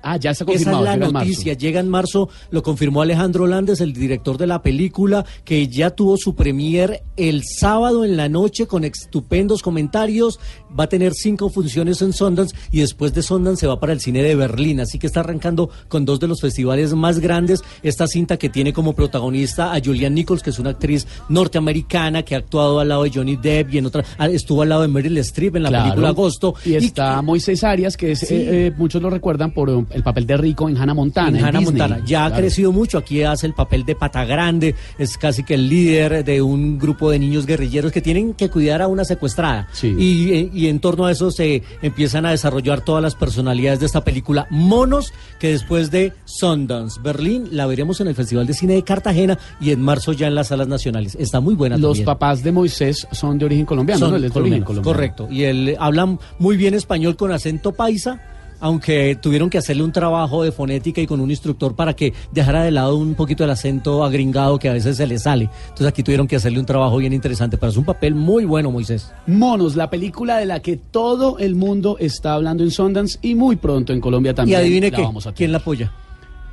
Ah, 0.02 0.16
ya 0.18 0.32
está 0.32 0.44
Esa 0.44 0.52
confirmado. 0.52 0.84
es 0.84 0.90
la 0.90 0.96
marzo. 1.10 1.12
noticia, 1.30 1.54
llega 1.54 1.80
en 1.80 1.88
marzo, 1.88 2.28
lo 2.50 2.62
confirmó 2.62 3.00
Alejandro 3.00 3.46
Landes, 3.46 3.80
el 3.80 3.94
director 3.94 4.36
de 4.36 4.46
la 4.46 4.60
película, 4.60 5.24
que 5.44 5.68
ya 5.68 5.90
tuvo 5.90 6.16
su 6.18 6.34
premier 6.34 7.02
el 7.16 7.42
sábado 7.44 8.04
en 8.04 8.16
la 8.16 8.28
noche 8.28 8.66
con 8.66 8.84
estupendos 8.84 9.62
comentarios, 9.62 10.38
va 10.78 10.84
a 10.84 10.88
tener 10.88 11.14
cinco 11.14 11.48
funciones 11.48 12.02
en 12.02 12.12
Sundance 12.12 12.54
y 12.70 12.80
después 12.80 13.14
de 13.14 13.22
Sundance 13.22 13.60
se 13.60 13.66
va 13.66 13.80
para 13.80 13.92
el 13.94 14.00
cine 14.00 14.22
de 14.22 14.34
Berlín, 14.34 14.80
así 14.80 14.98
que 14.98 15.06
está 15.06 15.20
arrancando 15.20 15.70
con 15.88 16.04
dos 16.04 16.20
de 16.20 16.28
los 16.28 16.40
festivales 16.42 16.92
más 16.94 17.18
grandes, 17.18 17.62
esta 17.82 18.06
cinta 18.06 18.36
que 18.36 18.50
tiene 18.50 18.72
como 18.74 18.94
protagonista 18.94 19.72
a 19.72 19.80
Julianne 19.82 20.14
Nichols, 20.16 20.42
que 20.42 20.50
es 20.50 20.58
una 20.58 20.70
actriz 20.70 21.06
norteamericana 21.28 22.22
que 22.22 22.34
ha 22.34 22.38
actuado 22.38 22.80
al 22.80 22.88
lado 22.88 23.04
de 23.04 23.10
Johnny 23.14 23.36
Depp 23.36 23.74
y 23.74 23.78
en 23.78 23.86
otra, 23.86 24.04
ah, 24.18 24.28
estuvo 24.28 24.62
al 24.62 24.68
lado 24.68 24.82
de 24.82 24.88
Meryl 24.88 25.16
Streep 25.18 25.56
en 25.56 25.62
la 25.64 25.68
Claro. 25.70 25.84
película 25.84 26.08
Agosto. 26.08 26.54
Y 26.64 26.74
está 26.74 27.20
Moisés 27.22 27.64
Arias, 27.64 27.96
que 27.96 28.12
es, 28.12 28.20
Sí. 28.20 28.34
eh, 28.34 28.66
eh, 28.66 28.72
muchos 28.76 29.00
lo 29.00 29.08
recuerdan 29.10 29.52
por 29.52 29.69
el 29.90 30.02
papel 30.02 30.26
de 30.26 30.36
Rico 30.36 30.68
en 30.68 30.76
Hannah 30.76 30.94
Montana. 30.94 31.28
en 31.30 31.36
en 31.36 31.44
Hannah 31.44 31.58
Disney. 31.60 31.78
Montana. 31.80 32.04
Ya 32.06 32.24
ha 32.26 32.32
crecido 32.34 32.72
mucho. 32.72 32.98
Aquí 32.98 33.22
hace 33.22 33.46
el 33.46 33.54
papel 33.54 33.84
de 33.84 33.94
pata 33.94 34.24
grande. 34.24 34.74
Es 34.98 35.16
casi 35.18 35.42
que 35.44 35.54
el 35.54 35.68
líder 35.68 36.24
de 36.24 36.42
un 36.42 36.78
grupo 36.78 37.10
de 37.10 37.18
niños 37.18 37.46
guerrilleros 37.46 37.92
que 37.92 38.00
tienen 38.00 38.34
que 38.34 38.48
cuidar 38.50 38.82
a 38.82 38.88
una 38.88 39.04
secuestrada. 39.04 39.68
Y, 39.82 40.32
eh, 40.32 40.50
y 40.52 40.66
en 40.68 40.80
torno 40.80 41.06
a 41.06 41.12
eso 41.12 41.30
se 41.30 41.62
empiezan 41.82 42.26
a 42.26 42.30
desarrollar 42.30 42.80
todas 42.82 43.02
las 43.02 43.14
personalidades 43.14 43.80
de 43.80 43.86
esta 43.86 44.04
película. 44.04 44.46
Monos, 44.50 45.12
que 45.38 45.48
después 45.52 45.90
de 45.90 46.12
Sundance, 46.24 47.00
Berlín, 47.02 47.48
la 47.52 47.66
veremos 47.66 48.00
en 48.00 48.08
el 48.08 48.14
Festival 48.14 48.46
de 48.46 48.54
Cine 48.54 48.74
de 48.74 48.82
Cartagena 48.82 49.38
y 49.60 49.70
en 49.70 49.80
marzo 49.82 50.12
ya 50.12 50.26
en 50.26 50.34
las 50.34 50.48
salas 50.48 50.68
nacionales. 50.68 51.16
Está 51.18 51.40
muy 51.40 51.54
buena 51.54 51.76
Los 51.76 51.92
también. 51.98 52.04
papás 52.06 52.42
de 52.42 52.52
Moisés 52.52 53.06
son 53.12 53.38
de 53.38 53.44
origen 53.44 53.66
colombiano, 53.66 53.98
Son 54.00 54.10
¿no? 54.10 54.16
Él 54.16 54.24
es 54.24 54.32
colombiano. 54.32 54.82
Correcto. 54.82 55.28
Y 55.30 55.44
él 55.44 55.76
habla 55.78 56.16
muy 56.38 56.56
bien 56.56 56.74
español 56.74 57.16
con 57.16 57.32
acento 57.32 57.72
paisa. 57.72 58.20
Aunque 58.60 59.16
tuvieron 59.20 59.50
que 59.50 59.58
hacerle 59.58 59.82
un 59.82 59.92
trabajo 59.92 60.42
de 60.42 60.52
fonética 60.52 61.00
y 61.00 61.06
con 61.06 61.20
un 61.20 61.30
instructor 61.30 61.74
para 61.74 61.94
que 61.94 62.12
dejara 62.32 62.62
de 62.62 62.70
lado 62.70 62.96
un 62.96 63.14
poquito 63.14 63.44
el 63.44 63.50
acento 63.50 64.04
agringado 64.04 64.58
que 64.58 64.68
a 64.68 64.72
veces 64.72 64.96
se 64.96 65.06
le 65.06 65.18
sale. 65.18 65.48
Entonces 65.64 65.86
aquí 65.86 66.02
tuvieron 66.02 66.26
que 66.28 66.36
hacerle 66.36 66.60
un 66.60 66.66
trabajo 66.66 66.98
bien 66.98 67.12
interesante. 67.12 67.56
Pero 67.56 67.70
es 67.70 67.76
un 67.76 67.84
papel 67.84 68.14
muy 68.14 68.44
bueno, 68.44 68.70
Moisés. 68.70 69.12
Monos, 69.26 69.76
la 69.76 69.90
película 69.90 70.36
de 70.38 70.46
la 70.46 70.60
que 70.60 70.76
todo 70.76 71.38
el 71.38 71.54
mundo 71.54 71.96
está 71.98 72.34
hablando 72.34 72.62
en 72.62 72.70
Sundance 72.70 73.18
y 73.22 73.34
muy 73.34 73.56
pronto 73.56 73.92
en 73.92 74.00
Colombia 74.00 74.32
Y 74.32 74.34
también. 74.34 74.60
adivine 74.60 74.90
la 74.90 74.96
qué, 74.96 75.02
vamos 75.02 75.26
a 75.26 75.32
¿quién 75.32 75.52
la 75.52 75.58
apoya? 75.58 75.92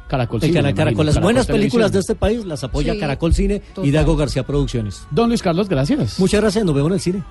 Caracol 0.07 0.41
Cine, 0.41 0.73
Caracol. 0.73 1.05
Las 1.05 1.15
Caracol 1.15 1.21
buenas 1.21 1.47
películas 1.47 1.91
de 1.91 1.99
este 1.99 2.15
país 2.15 2.45
las 2.45 2.63
apoya 2.63 2.93
Sí, 2.93 2.99
Caracol 2.99 3.33
Cine 3.33 3.61
y. 3.83 3.91
Dago 3.91 4.15
García 4.15 4.43
Producciones. 4.45 5.05
Don 5.11 5.27
Luis 5.29 5.41
Carlos, 5.41 5.67
gracias. 5.67 6.19
Muchas 6.19 6.39
gracias, 6.39 6.63
nos 6.63 6.73
vemos 6.73 6.89
en 6.91 6.93
el 6.93 6.99
cine. 7.01 7.23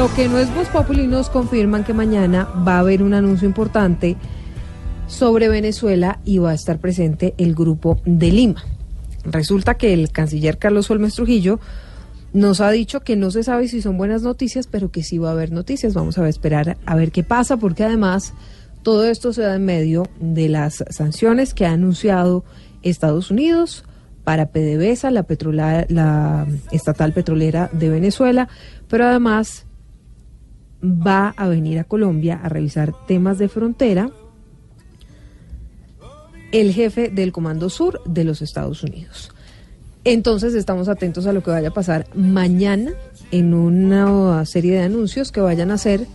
Lo 0.00 0.10
que 0.14 0.30
no 0.30 0.38
es 0.38 0.54
Voz 0.54 0.66
Populi 0.68 1.06
nos 1.06 1.28
confirman 1.28 1.84
que 1.84 1.92
mañana 1.92 2.48
va 2.66 2.76
a 2.76 2.78
haber 2.78 3.02
un 3.02 3.12
anuncio 3.12 3.46
importante 3.46 4.16
sobre 5.06 5.50
Venezuela 5.50 6.20
y 6.24 6.38
va 6.38 6.52
a 6.52 6.54
estar 6.54 6.78
presente 6.78 7.34
el 7.36 7.54
grupo 7.54 8.00
de 8.06 8.32
Lima. 8.32 8.64
Resulta 9.26 9.74
que 9.74 9.92
el 9.92 10.10
canciller 10.10 10.56
Carlos 10.56 10.90
Olmes 10.90 11.16
Trujillo 11.16 11.60
nos 12.32 12.62
ha 12.62 12.70
dicho 12.70 13.00
que 13.00 13.14
no 13.14 13.30
se 13.30 13.42
sabe 13.42 13.68
si 13.68 13.82
son 13.82 13.98
buenas 13.98 14.22
noticias, 14.22 14.66
pero 14.68 14.90
que 14.90 15.02
sí 15.02 15.18
va 15.18 15.28
a 15.28 15.32
haber 15.32 15.52
noticias. 15.52 15.92
Vamos 15.92 16.16
a 16.16 16.26
esperar 16.30 16.78
a 16.86 16.96
ver 16.96 17.12
qué 17.12 17.22
pasa, 17.22 17.58
porque 17.58 17.84
además 17.84 18.32
todo 18.82 19.04
esto 19.04 19.34
se 19.34 19.42
da 19.42 19.56
en 19.56 19.66
medio 19.66 20.04
de 20.18 20.48
las 20.48 20.82
sanciones 20.88 21.52
que 21.52 21.66
ha 21.66 21.72
anunciado 21.72 22.42
Estados 22.82 23.30
Unidos 23.30 23.84
para 24.24 24.46
PDVSA, 24.46 25.10
la, 25.10 25.24
petrola- 25.24 25.84
la 25.90 26.46
estatal 26.72 27.12
petrolera 27.12 27.68
de 27.74 27.90
Venezuela, 27.90 28.48
pero 28.88 29.04
además 29.04 29.66
va 30.82 31.34
a 31.36 31.48
venir 31.48 31.78
a 31.78 31.84
Colombia 31.84 32.40
a 32.42 32.48
revisar 32.48 32.94
temas 33.06 33.38
de 33.38 33.48
frontera 33.48 34.10
el 36.52 36.72
jefe 36.72 37.10
del 37.10 37.32
Comando 37.32 37.70
Sur 37.70 38.02
de 38.04 38.24
los 38.24 38.42
Estados 38.42 38.82
Unidos. 38.82 39.30
Entonces 40.04 40.54
estamos 40.54 40.88
atentos 40.88 41.26
a 41.26 41.32
lo 41.32 41.42
que 41.42 41.50
vaya 41.50 41.68
a 41.68 41.74
pasar 41.74 42.06
mañana 42.14 42.92
en 43.30 43.54
una 43.54 44.44
serie 44.46 44.72
de 44.72 44.80
anuncios 44.80 45.30
que 45.30 45.40
vayan 45.40 45.70
a 45.70 45.74
hacer 45.74 46.06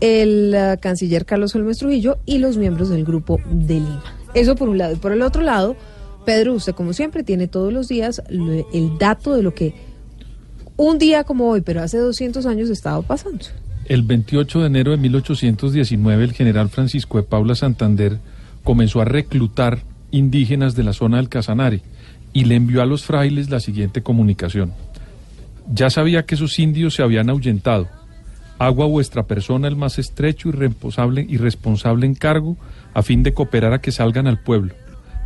el 0.00 0.54
eh, 0.54 0.76
canciller 0.80 1.26
Carlos 1.26 1.54
Olmes 1.54 1.78
Trujillo 1.78 2.18
y 2.24 2.38
los 2.38 2.56
miembros 2.56 2.88
del 2.88 3.04
grupo 3.04 3.40
de 3.50 3.74
Lima. 3.74 4.04
Eso 4.34 4.54
por 4.54 4.68
un 4.68 4.78
lado. 4.78 4.94
Y 4.94 4.96
por 4.96 5.12
el 5.12 5.22
otro 5.22 5.42
lado, 5.42 5.76
Pedro, 6.24 6.54
usted 6.54 6.74
como 6.74 6.92
siempre 6.92 7.24
tiene 7.24 7.48
todos 7.48 7.72
los 7.72 7.88
días 7.88 8.22
el 8.28 8.98
dato 8.98 9.34
de 9.34 9.42
lo 9.42 9.54
que 9.54 9.74
un 10.76 10.98
día 10.98 11.24
como 11.24 11.48
hoy, 11.48 11.60
pero 11.60 11.82
hace 11.82 11.98
200 11.98 12.46
años 12.46 12.70
estaba 12.70 13.02
pasando. 13.02 13.44
El 13.86 14.02
28 14.02 14.60
de 14.60 14.66
enero 14.66 14.90
de 14.92 14.96
1819, 14.96 16.24
el 16.24 16.32
general 16.32 16.68
Francisco 16.70 17.18
de 17.18 17.24
Paula 17.24 17.54
Santander 17.54 18.18
comenzó 18.62 19.00
a 19.00 19.04
reclutar 19.04 19.80
indígenas 20.10 20.74
de 20.74 20.84
la 20.84 20.92
zona 20.92 21.18
del 21.18 21.28
Casanare 21.28 21.82
y 22.32 22.44
le 22.44 22.56
envió 22.56 22.82
a 22.82 22.86
los 22.86 23.04
frailes 23.04 23.50
la 23.50 23.60
siguiente 23.60 24.02
comunicación. 24.02 24.72
Ya 25.72 25.90
sabía 25.90 26.24
que 26.24 26.34
esos 26.34 26.58
indios 26.58 26.94
se 26.94 27.02
habían 27.02 27.30
ahuyentado. 27.30 27.88
Hago 28.58 28.84
a 28.84 28.86
vuestra 28.86 29.24
persona 29.24 29.68
el 29.68 29.76
más 29.76 29.98
estrecho 29.98 30.48
y 30.48 30.52
responsable, 30.52 31.26
y 31.28 31.36
responsable 31.36 32.06
encargo 32.06 32.56
a 32.94 33.02
fin 33.02 33.22
de 33.22 33.34
cooperar 33.34 33.72
a 33.72 33.80
que 33.80 33.92
salgan 33.92 34.26
al 34.26 34.40
pueblo, 34.40 34.74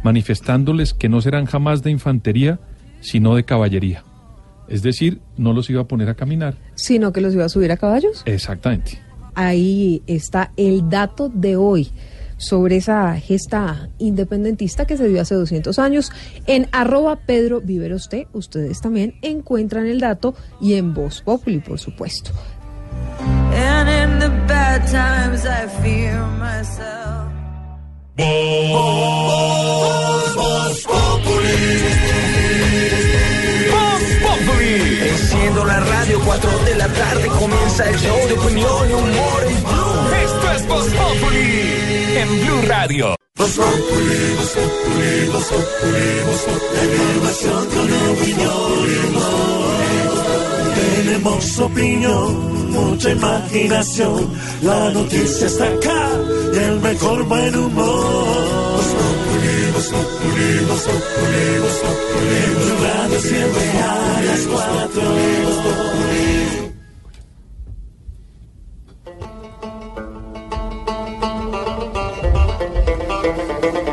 manifestándoles 0.02 0.94
que 0.94 1.08
no 1.08 1.20
serán 1.20 1.46
jamás 1.46 1.82
de 1.82 1.90
infantería, 1.90 2.58
sino 3.00 3.34
de 3.34 3.44
caballería. 3.44 4.04
Es 4.68 4.82
decir, 4.82 5.20
no 5.36 5.52
los 5.52 5.70
iba 5.70 5.82
a 5.82 5.84
poner 5.84 6.08
a 6.08 6.14
caminar. 6.14 6.56
Sino 6.74 7.12
que 7.12 7.20
los 7.20 7.34
iba 7.34 7.44
a 7.44 7.48
subir 7.48 7.72
a 7.72 7.76
caballos. 7.76 8.22
Exactamente. 8.26 9.00
Ahí 9.34 10.02
está 10.06 10.52
el 10.56 10.88
dato 10.88 11.30
de 11.32 11.56
hoy 11.56 11.90
sobre 12.38 12.76
esa 12.76 13.14
gesta 13.16 13.88
independentista 13.98 14.86
que 14.86 14.96
se 14.96 15.08
dio 15.08 15.20
hace 15.20 15.34
200 15.34 15.78
años. 15.78 16.12
En 16.46 16.68
arroba 16.72 17.16
Pedro 17.16 17.60
Viveros 17.60 18.08
T, 18.08 18.28
ustedes 18.32 18.80
también 18.80 19.14
encuentran 19.22 19.86
el 19.86 20.00
dato 20.00 20.34
y 20.60 20.74
en 20.74 20.94
Voz 20.94 21.22
Populi, 21.22 21.58
por 21.58 21.78
supuesto. 21.78 22.30
And 23.54 23.88
in 23.88 24.18
the 24.20 24.28
Enciendo 35.48 35.64
la 35.64 35.80
radio, 35.80 36.20
4 36.26 36.58
de 36.66 36.74
la 36.74 36.88
tarde 36.88 37.26
comienza 37.28 37.88
el 37.88 37.98
show 37.98 38.18
de 38.28 38.34
opinión 38.34 38.90
y 38.90 38.92
humor 38.92 39.44
en 39.46 39.62
Blue. 39.64 40.14
Esto 40.22 40.52
es 40.52 40.66
Voz 40.66 40.86
Populi 40.88 42.18
en 42.18 42.28
Blue 42.44 42.62
Radio. 42.66 43.16
Tenemos 50.74 51.58
opinión, 51.60 52.70
mucha 52.70 53.10
imaginación. 53.10 54.30
La 54.60 54.90
noticia 54.90 55.46
está 55.46 55.64
acá 55.64 56.10
y 56.52 56.58
el 56.58 56.80
mejor 56.80 57.22
buen 57.24 57.56
humor. 57.56 59.37
En 59.78 59.84
Blue 62.56 62.78
Radio 62.82 63.20
siempre 63.20 63.62
a 63.80 64.22
las 64.22 64.40
cuatro. 64.40 65.02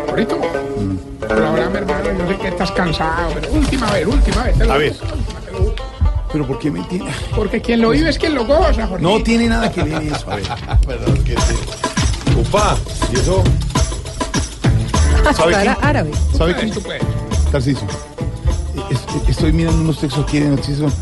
Ahorita. 0.10 0.36
Perdóname, 1.20 1.78
hermano, 1.78 2.14
yo 2.18 2.28
sé 2.30 2.38
que 2.38 2.48
estás 2.48 2.72
cansado, 2.72 3.30
pero 3.36 3.54
última 3.54 3.92
vez, 3.92 4.08
última 4.08 4.44
vez. 4.46 4.62
A 4.62 4.78
ver. 4.78 4.96
Pero 6.32 6.48
¿por 6.48 6.58
qué 6.58 6.72
me 6.72 6.82
tiene? 6.86 7.12
Porque 7.36 7.62
quien 7.62 7.82
lo 7.82 7.92
vive 7.92 8.10
es 8.10 8.18
quien 8.18 8.34
lo 8.34 8.44
goza, 8.44 8.88
Jorge. 8.88 9.04
No 9.04 9.22
tiene 9.22 9.50
nada 9.50 9.72
que 9.72 9.84
ver 9.84 10.02
eso. 10.02 10.32
A 10.32 10.38
ver. 10.38 10.48
Perdón, 10.88 11.24
que 11.24 11.34
sí. 11.42 11.56
Upa, 12.36 12.76
¿y 13.14 13.18
eso? 13.18 13.44
¿Sabe 15.34 15.54
qué? 15.64 15.76
árabe. 15.82 16.12
¿Sabe. 16.38 16.56
Tarcisio. 17.52 17.88
Es- 18.90 19.30
Estoy 19.30 19.52
mirando 19.52 19.82
unos 19.82 20.00
textos 20.00 20.24
aquí 20.24 20.40
de 20.40 20.50
noticias. 20.50 20.94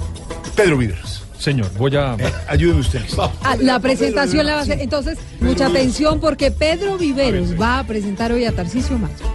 Pedro 0.55 0.77
Viveros. 0.77 1.23
Señor, 1.37 1.69
voy 1.77 1.93
a... 1.97 2.15
Ayúdeme 2.47 2.79
usted. 2.79 3.01
Ah, 3.43 3.55
la 3.59 3.77
presentación 3.79 4.45
la 4.45 4.53
va 4.53 4.59
a 4.59 4.63
hacer. 4.63 4.79
Entonces, 4.79 5.17
mucha 5.41 5.65
atención 5.67 6.21
porque 6.21 6.51
Pedro 6.51 6.97
Viveros 6.97 7.59
va 7.59 7.79
a 7.79 7.83
presentar 7.83 8.31
hoy 8.31 8.45
a 8.45 8.53
Tarcisio 8.53 8.97
Macho. 8.97 9.25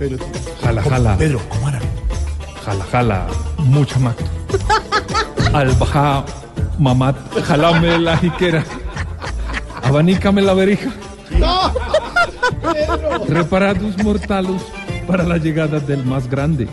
Pedro. 0.00 0.18
Jala, 0.62 0.82
jala. 0.82 1.16
Pedro, 1.16 1.40
¿cómo 1.48 1.68
era? 1.68 1.80
Jala, 2.64 2.84
jala. 2.90 3.26
Mucha 3.58 3.98
macto. 4.00 4.24
Al 5.52 5.72
baja, 5.76 6.24
mamat, 6.78 7.16
jalame 7.44 7.98
la 8.00 8.16
jiquera. 8.16 8.64
Abanícame 9.82 10.42
la 10.42 10.54
verija. 10.54 10.90
Reparados 13.28 13.96
mortalos 14.02 14.62
para 15.06 15.22
la 15.24 15.36
llegada 15.38 15.80
del 15.80 16.04
más 16.04 16.28
grande. 16.28 16.66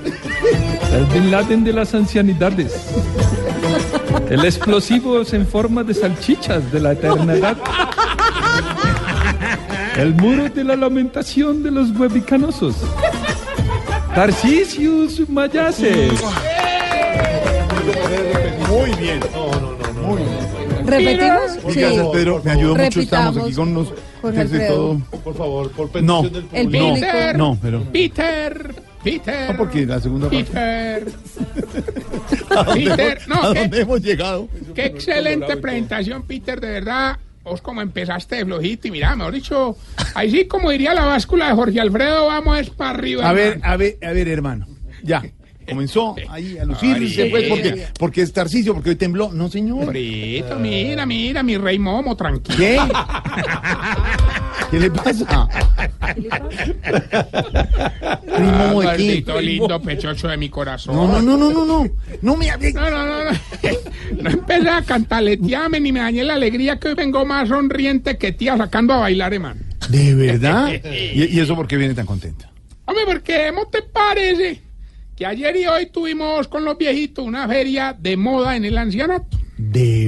El 0.94 1.06
Bin 1.06 1.32
Laden 1.32 1.64
de 1.64 1.74
las 1.74 1.94
ancianidades. 1.94 2.88
El 4.30 4.46
explosivo 4.46 5.22
es 5.22 5.34
en 5.34 5.46
forma 5.48 5.84
de 5.84 5.94
salchichas 5.94 6.72
de 6.72 6.80
la 6.80 6.92
eternidad. 6.94 7.58
El 9.98 10.14
muro 10.16 10.50
de 10.50 10.64
la 10.64 10.76
lamentación 10.76 11.62
de 11.64 11.72
los 11.72 11.92
huevicanosos. 11.92 12.76
Tarcisius 14.16 15.28
Mayaces. 15.30 16.14
Muy 18.70 18.92
bien. 18.96 19.20
No, 19.34 19.48
no, 19.60 20.02
no. 20.02 20.08
Muy 20.08 20.18
bien. 20.18 20.86
¿Repetimos? 20.88 21.64
Muchas 21.64 21.74
Sí. 21.74 21.80
gracias, 21.82 22.08
Pedro. 22.14 22.42
Me 22.44 22.52
ayudó 22.52 22.76
mucho. 22.76 23.00
Estamos 23.02 23.38
aquí 23.38 23.54
con 23.54 23.70
unos 23.70 23.94
Jorge 24.22 24.42
Alfredo. 24.42 25.02
Por 25.24 25.36
favor, 25.36 25.72
por 25.72 26.02
No, 26.02 26.22
petición 26.24 26.50
del 26.50 26.60
El 26.60 26.66
público. 26.66 26.86
no, 26.86 26.94
público. 26.94 27.38
no, 27.38 27.58
pero. 27.62 27.84
Peter, 27.92 28.76
Peter. 29.04 29.52
No, 29.52 29.58
porque 29.58 29.86
la 29.86 30.00
segunda 30.00 30.30
parte. 30.30 30.44
Peter. 30.46 31.08
¿A 32.50 32.64
dónde, 32.64 32.90
Peter, 32.90 33.20
hemos, 33.26 33.28
no, 33.28 33.42
¿a 33.50 33.78
hemos 33.82 34.02
llegado? 34.02 34.48
Qué 34.76 34.86
excelente 34.86 35.58
presentación, 35.58 36.24
Peter, 36.24 36.60
de 36.60 36.70
verdad. 36.70 37.18
Vos 37.44 37.62
como 37.62 37.82
empezaste 37.82 38.36
de 38.36 38.46
flojito 38.46 38.90
y 38.90 38.92
mira, 38.92 39.16
mejor 39.16 39.34
dicho, 39.34 39.78
ahí 40.14 40.30
sí 40.30 40.46
como 40.46 40.70
diría 40.70 40.94
la 40.94 41.06
báscula 41.06 41.48
de 41.48 41.54
Jorge 41.54 41.80
Alfredo, 41.80 42.28
vamos 42.28 42.60
es 42.60 42.70
para 42.70 42.92
arriba. 42.92 43.28
A 43.28 43.34
ver, 43.34 43.60
a 43.64 43.78
ver, 43.78 43.98
a 44.04 44.12
ver, 44.12 44.28
hermano. 44.28 44.68
Ya. 45.02 45.24
Comenzó 45.70 46.16
ahí 46.30 46.58
a 46.58 46.66
lucirse, 46.66 47.26
pues, 47.26 47.48
porque, 47.48 47.88
porque 47.98 48.22
es 48.22 48.34
Tarcicio, 48.34 48.74
porque 48.74 48.92
hoy 48.92 48.96
tembló. 48.96 49.32
No, 49.32 49.50
señor. 49.50 49.88
Frito, 49.88 50.56
mira, 50.58 51.06
mira, 51.06 51.44
mi 51.44 51.58
rey 51.58 51.80
momo, 51.80 52.16
tranquilo. 52.16 52.58
¿Qué? 52.58 52.80
¿Qué 54.72 54.80
le 54.80 54.92
pasa? 54.92 55.48
Primo, 58.36 58.82
¿de 58.82 58.86
qué? 58.86 58.86
Maldito 58.86 59.42
lindo 59.42 59.82
pechocho 59.82 60.28
de 60.28 60.38
mi 60.38 60.50
corazón. 60.50 60.96
No, 60.96 61.08
no, 61.08 61.22
no, 61.22 61.38
no, 61.38 61.52
no, 61.52 61.66
no. 61.66 61.90
No 62.22 62.36
me 62.36 62.50
hable. 62.52 62.74
No, 62.74 62.90
no, 62.90 63.06
no, 63.06 63.32
no. 63.32 63.38
No 64.22 64.30
empecé 64.30 64.70
a 64.70 64.82
cantaletearme 64.82 65.80
ni 65.80 65.92
me 65.92 66.00
dañé 66.00 66.24
la 66.24 66.34
alegría 66.34 66.80
que 66.80 66.90
hoy 66.90 66.96
vengo 66.96 67.26
más 67.26 67.48
sonriente 67.48 68.18
que 68.18 68.32
tía 68.32 68.58
sacando 68.58 68.94
a 68.94 68.98
bailar, 68.98 69.34
hermano. 69.34 69.62
¿De 69.90 70.16
verdad? 70.16 70.72
¿Y, 71.14 71.26
y 71.26 71.40
eso 71.40 71.56
por 71.56 71.68
qué 71.68 71.78
viene 71.78 71.94
tan 71.94 72.06
contenta? 72.06 72.52
Hombre, 72.86 73.04
porque 73.06 73.52
¿cómo 73.54 73.68
te 73.68 73.84
parece 73.84 74.62
que 75.20 75.26
ayer 75.26 75.58
y 75.58 75.68
hoy 75.68 75.88
tuvimos 75.88 76.48
con 76.48 76.64
los 76.64 76.78
viejitos 76.78 77.26
una 77.26 77.46
feria 77.46 77.94
de 78.00 78.16
moda 78.16 78.56
en 78.56 78.64
el 78.64 78.78
ancianato? 78.78 79.38
¿De 79.58 79.99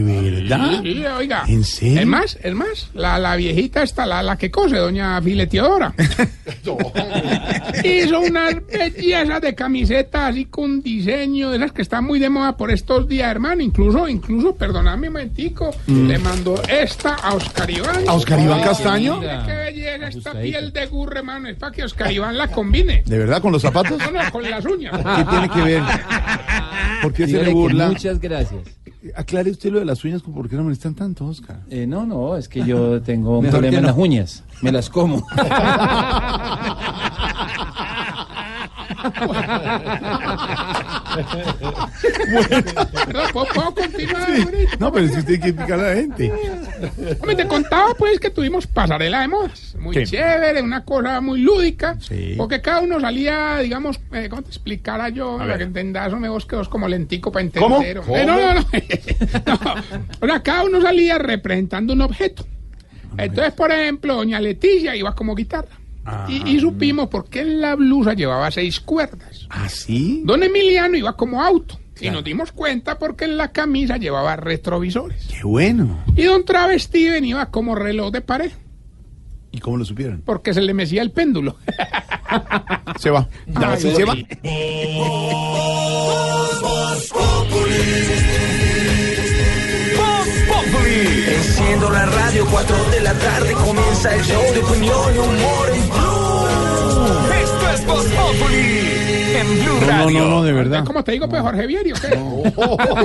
verdad? 0.50 0.82
Sí, 0.84 0.94
sí, 0.94 1.06
oiga. 1.06 1.44
¿En 1.48 1.64
serio? 1.64 2.00
Es 2.02 2.06
más, 2.08 2.38
es 2.44 2.54
más, 2.54 2.90
la, 2.94 3.20
la 3.20 3.36
viejita 3.36 3.84
está, 3.84 4.06
la, 4.06 4.22
la 4.24 4.38
que 4.38 4.50
cose, 4.52 4.78
doña 4.78 5.22
Fileteadora. 5.22 5.94
Hizo 7.84 8.20
unas 8.20 8.56
bellezas 8.68 9.42
de 9.42 9.56
camisetas 9.56 10.32
así 10.32 10.46
con 10.46 10.82
diseño, 10.82 11.50
de 11.52 11.58
esas 11.58 11.72
que 11.72 11.82
están 11.82 12.06
muy 12.06 12.20
de 12.20 12.30
moda 12.30 12.56
por 12.58 12.72
estos 12.72 13.08
días, 13.08 13.30
hermano. 13.32 13.62
Incluso, 13.62 14.08
incluso, 14.08 14.56
perdóname 14.56 15.08
un 15.08 15.14
momentico, 15.14 15.72
Mm. 15.88 16.08
le 16.08 16.18
mandó 16.20 16.62
esta 16.70 17.16
a 17.16 17.34
Oscar 17.34 17.70
Iván. 17.70 18.08
¿A 18.08 18.14
Oscar 18.14 18.40
Iván 18.40 18.62
Castaño? 18.62 19.20
mira 19.20 19.44
Qué 19.46 19.54
belleza 19.54 20.08
esta 20.08 20.32
piel 20.34 20.72
de 20.74 20.86
gurre, 20.88 21.20
hermano. 21.20 21.50
Es 21.50 21.58
para 21.58 21.72
que 21.72 21.84
Oscar 21.84 22.12
Iván 22.12 22.38
la 22.38 22.48
combine. 22.48 23.04
¿De 23.06 23.18
verdad 23.18 23.42
con 23.42 23.52
los 23.52 23.62
zapatos? 23.62 23.98
No, 24.00 24.12
no, 24.12 24.32
con 24.32 24.50
las 24.50 24.66
uñas. 24.66 24.94
¿Qué 24.98 25.24
tiene 25.30 25.50
que 25.50 25.62
ver? 25.62 25.84
¿Por 27.02 27.14
qué 27.14 27.28
se 27.28 27.44
le 27.44 27.50
burla? 27.52 27.88
Muchas 27.90 28.20
gracias. 28.20 28.62
Aclare 29.16 29.50
usted 29.50 29.72
lo 29.72 29.80
de 29.80 29.86
las 29.86 30.04
uñas, 30.04 30.22
¿por 30.22 30.48
qué 30.48 30.56
no 30.56 30.64
molestan 30.64 30.94
tanto, 30.94 31.26
Oscar? 31.26 31.62
Eh, 31.70 31.88
no, 31.88 32.06
no, 32.06 32.38
es 32.38 32.48
que 32.48 32.64
yo 32.64 33.02
tengo 33.02 33.40
un 33.40 33.48
problema 33.48 33.78
en 33.80 33.86
las 33.86 33.98
uñas. 33.98 34.44
Me 34.62 34.72
las 34.72 34.92
como. 34.92 35.26
¿puedo, 43.34 43.76
continuar? 43.76 44.28
No, 44.80 44.92
pero 44.92 45.08
si 45.08 45.20
usted 45.20 45.40
quiere 45.40 45.54
picar 45.54 45.80
a 45.80 45.90
la 45.90 45.96
gente. 45.96 46.32
Hombre, 47.20 47.36
te 47.36 47.48
contaba 47.48 47.94
pues 47.96 48.20
que 48.20 48.30
tuvimos 48.30 48.68
pasarela 48.68 49.22
de 49.22 49.28
modas. 49.28 49.76
Muy 49.80 50.04
chévere, 50.06 50.62
una 50.62 50.84
cosa 50.86 51.22
muy 51.22 51.42
lúdica. 51.42 51.98
Sí. 52.00 52.36
Porque 52.38 52.62
cada 52.62 52.82
uno 52.82 53.00
salía, 53.00 53.58
digamos, 53.60 54.00
eh, 54.12 54.28
¿cómo 54.30 54.42
te 54.42 54.50
explicara 54.50 55.10
yo? 55.10 55.38
Para 55.38 55.58
que 55.58 55.64
entendas, 55.64 56.14
me 56.14 56.30
vos 56.30 56.46
quedos 56.46 56.70
como 56.70 56.88
lentico 56.88 57.32
para 57.32 57.50
¿Cómo? 57.58 57.78
entender. 57.78 58.00
hombre. 58.00 58.26
No, 58.26 58.38
no, 58.38 58.54
no. 58.54 58.62
No. 59.46 59.58
O 60.22 60.26
sea, 60.28 60.44
cada 60.44 60.64
uno 60.64 60.82
salía 60.82 61.18
representando 61.18 61.94
un 61.94 62.02
objeto. 62.02 62.46
Entonces, 63.18 63.54
por 63.54 63.72
ejemplo, 63.72 64.16
doña 64.16 64.40
Leticia 64.40 64.96
iba 64.96 65.14
como 65.16 65.36
guitarra. 65.36 65.81
Y, 66.28 66.50
y 66.50 66.60
supimos 66.60 67.08
por 67.10 67.30
qué 67.30 67.42
en 67.42 67.62
la 67.62 67.76
blusa 67.76 68.14
llevaba 68.14 68.50
seis 68.52 68.80
cuerdas. 68.80 69.48
¿Ah, 69.50 69.68
sí? 69.70 70.22
Don 70.26 70.44
Emiliano 70.44 70.98
iba 70.98 71.16
como 71.16 71.42
auto. 71.44 71.80
Y 72.00 72.10
nos 72.10 72.24
dimos 72.24 72.52
cuenta 72.52 72.98
porque 72.98 73.26
en 73.26 73.38
la 73.38 73.52
camisa 73.52 73.98
llevaba 73.98 74.36
retrovisores. 74.36 75.28
Qué 75.28 75.44
bueno. 75.46 76.00
Y 76.16 76.24
don 76.24 76.44
Travestiven 76.46 77.24
iba 77.26 77.46
como 77.52 77.76
reloj 77.76 78.12
de 78.12 78.22
pared, 78.22 78.52
¿Y 79.52 79.60
cómo 79.60 79.78
lo 79.78 79.86
supieron? 79.86 80.22
porque 80.26 80.54
se 80.54 80.62
le 80.62 80.74
mecía 80.74 81.02
el 81.02 81.12
péndulo. 81.12 81.58
Se 83.00 83.10
va. 83.10 83.28
Ya, 83.48 83.72
Ay, 83.74 83.82
se, 83.82 83.94
se 83.96 84.06
va. 84.06 84.16
Enciendo 91.28 91.90
la 91.90 92.06
radio, 92.06 92.46
4 92.52 92.76
de 92.92 93.02
la 93.02 93.14
tarde 93.14 93.54
comienza 93.54 94.14
el 94.16 94.22
show 94.24 94.42
de 94.54 94.60
opinión 94.60 95.16
y 95.16 95.18
humor 95.18 95.71
es 97.74 97.86
Voz 97.86 98.06
Populi 98.06 99.36
en 99.36 99.48
Blue 99.64 99.80
No, 99.88 100.10
no, 100.10 100.20
no, 100.20 100.30
no, 100.30 100.44
de 100.44 100.52
verdad. 100.54 100.84
¿Cómo 100.86 101.04
te 101.04 101.14
digo, 101.14 101.28
pues, 101.30 101.42
Jorge 101.42 101.68
Vieri, 101.68 101.92
o 101.92 101.96
qué? 101.96 102.10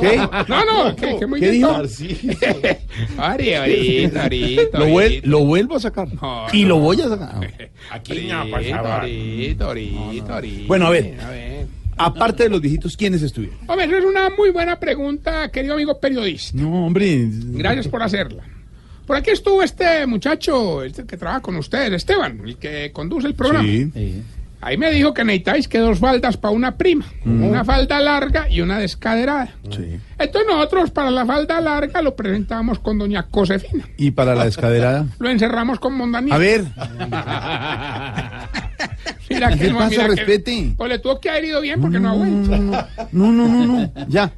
¿Qué? 0.00 0.16
No, 0.48 0.64
no, 0.64 0.96
que, 0.96 1.16
que 1.18 1.26
muy 1.26 1.40
¿Qué 1.40 1.50
dijo? 1.52 1.68
Ahorita, 1.68 2.76
ahorita, 3.18 4.22
ahorita. 4.22 4.78
Lo, 4.78 4.86
vuel- 4.88 5.22
lo 5.24 5.44
vuelvo 5.44 5.76
a 5.76 5.80
sacar. 5.80 6.08
No, 6.20 6.46
y 6.52 6.62
no. 6.62 6.68
lo 6.70 6.78
voy 6.78 7.00
a 7.00 7.08
sacar. 7.08 7.52
Aquí 7.90 8.28
no 8.28 8.50
pasaba. 8.50 9.00
Ahorita, 9.00 9.64
ahorita, 9.66 10.34
ahorita. 10.34 10.66
Bueno, 10.66 10.86
a 10.86 10.90
ver. 10.90 11.20
A 11.20 11.30
ver. 11.30 11.66
Aparte 11.98 12.42
de 12.44 12.50
los 12.50 12.60
viejitos, 12.60 12.96
¿quiénes 12.96 13.22
estuvieron? 13.22 13.58
Hombre, 13.66 13.86
eso 13.86 13.96
es 13.96 14.04
una 14.04 14.28
muy 14.36 14.50
buena 14.50 14.78
pregunta, 14.78 15.50
querido 15.50 15.74
amigo 15.74 15.98
periodista. 15.98 16.58
No, 16.58 16.86
hombre. 16.86 17.26
Gracias 17.30 17.88
por 17.88 18.02
hacerla. 18.02 18.42
Por 19.06 19.16
aquí 19.16 19.30
estuvo 19.30 19.62
este 19.62 20.04
muchacho, 20.06 20.82
este 20.82 21.06
que 21.06 21.16
trabaja 21.16 21.40
con 21.40 21.56
ustedes, 21.56 21.92
Esteban, 21.92 22.40
el 22.44 22.56
que 22.56 22.90
conduce 22.92 23.28
el 23.28 23.34
programa. 23.34 23.66
Sí. 23.66 24.22
Ahí 24.60 24.76
me 24.78 24.90
dijo 24.90 25.14
que 25.14 25.22
necesitáis 25.22 25.68
que 25.68 25.78
dos 25.78 25.98
faldas 26.00 26.36
para 26.36 26.52
una 26.52 26.76
prima. 26.76 27.04
Una 27.24 27.64
falda 27.64 28.00
larga 28.00 28.48
y 28.50 28.60
una 28.62 28.78
descaderada. 28.78 29.50
Entonces 29.64 30.46
nosotros 30.48 30.90
para 30.90 31.10
la 31.10 31.24
falda 31.26 31.60
larga 31.60 32.02
lo 32.02 32.16
presentamos 32.16 32.78
con 32.78 32.98
doña 32.98 33.26
Josefina. 33.30 33.84
¿Y 33.96 34.10
para 34.12 34.34
la 34.34 34.44
descaderada? 34.46 35.06
Lo 35.18 35.28
encerramos 35.30 35.78
con 35.78 35.94
Mondanía. 35.94 36.34
A 36.34 36.38
ver. 36.38 36.64
Mira 39.28 39.48
¿Qué 39.50 39.58
que 39.58 39.70
no, 39.70 39.78
pasa? 39.78 39.90
mira 39.90 40.02
que- 40.04 40.14
Respete. 40.14 40.74
Pues 40.76 40.88
le 40.90 40.98
tuvo 40.98 41.20
que 41.20 41.30
haber 41.30 41.44
ido 41.44 41.60
bien 41.60 41.80
porque 41.80 41.98
no, 41.98 42.10
ha 42.10 42.14
vuelto. 42.14 42.56
No, 43.12 43.32
no, 43.32 43.48
no, 43.48 43.66
no. 43.66 43.90
Ya. 44.08 44.32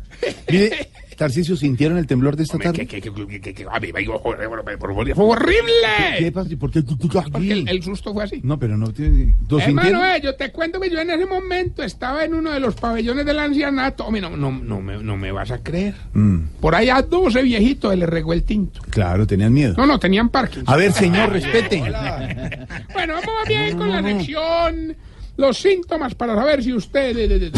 Mire, 0.51 0.91
Tarcisio, 1.19 1.57
¿sintieron 1.57 1.99
el 1.99 2.07
temblor 2.07 2.37
de 2.37 2.45
esta 2.45 2.59
tarde? 2.59 2.87
Que- 2.87 3.01
que- 3.01 3.13
que- 3.13 3.41
que- 3.41 3.53
que- 3.55 3.67
a 3.69 3.81
mí 3.81 3.93
me 3.93 4.01
digo, 4.01 4.19
joder, 4.21 4.47
bueno, 4.47 4.63
pero- 4.65 4.79
pero- 4.79 5.15
¡Fue 5.17 5.25
horrible! 5.25 5.89
¿Qué 6.19 6.31
pasa? 6.33 6.49
¿Por 6.59 6.71
qué? 6.71 6.83
Porque 6.83 7.53
el, 7.53 7.69
el 7.69 7.83
susto 7.83 8.15
fue 8.15 8.23
así. 8.23 8.41
No, 8.45 8.57
pero 8.59 8.77
no 8.77 8.93
tiene. 8.93 9.35
¿Lo 9.51 9.59
Hermano, 9.59 10.05
eh, 10.07 10.21
yo 10.23 10.37
te 10.37 10.53
cuento 10.53 10.79
que 10.81 10.89
yo 10.89 11.01
en 11.01 11.11
ese 11.11 11.27
momento 11.27 11.83
estaba 11.83 12.25
en 12.25 12.35
uno 12.35 12.53
de 12.53 12.61
los 12.61 12.77
pabellones 12.77 13.27
del 13.27 13.39
ancianato. 13.41 14.05
Hombre, 14.07 14.21
no, 14.21 14.31
no, 14.37 14.53
no, 14.53 14.81
me, 14.81 15.03
no 15.03 15.17
me 15.17 15.33
vas 15.33 15.51
a 15.51 15.59
creer. 15.59 15.95
Mm, 16.13 16.39
Por 16.61 16.77
allá 16.77 17.03
12 17.03 17.43
viejitos 17.43 17.97
le 17.99 18.07
regó 18.07 18.33
el 18.33 18.45
tinto. 18.45 18.81
claro, 18.89 19.27
tenían 19.27 19.53
miedo. 19.53 19.75
No, 19.77 19.87
no, 19.87 19.99
tenían 19.99 20.29
parking. 20.29 20.63
A 20.67 20.77
ver, 20.77 20.93
señor, 20.93 21.31
respete. 21.33 21.83
Bueno, 22.95 23.15
vamos 23.15 23.49
bien 23.49 23.77
con 23.77 23.91
la 23.91 24.03
sección. 24.03 24.97
Los 25.37 25.59
síntomas 25.59 26.15
para 26.15 26.35
saber 26.37 26.63
si 26.63 26.73
usted... 26.73 27.53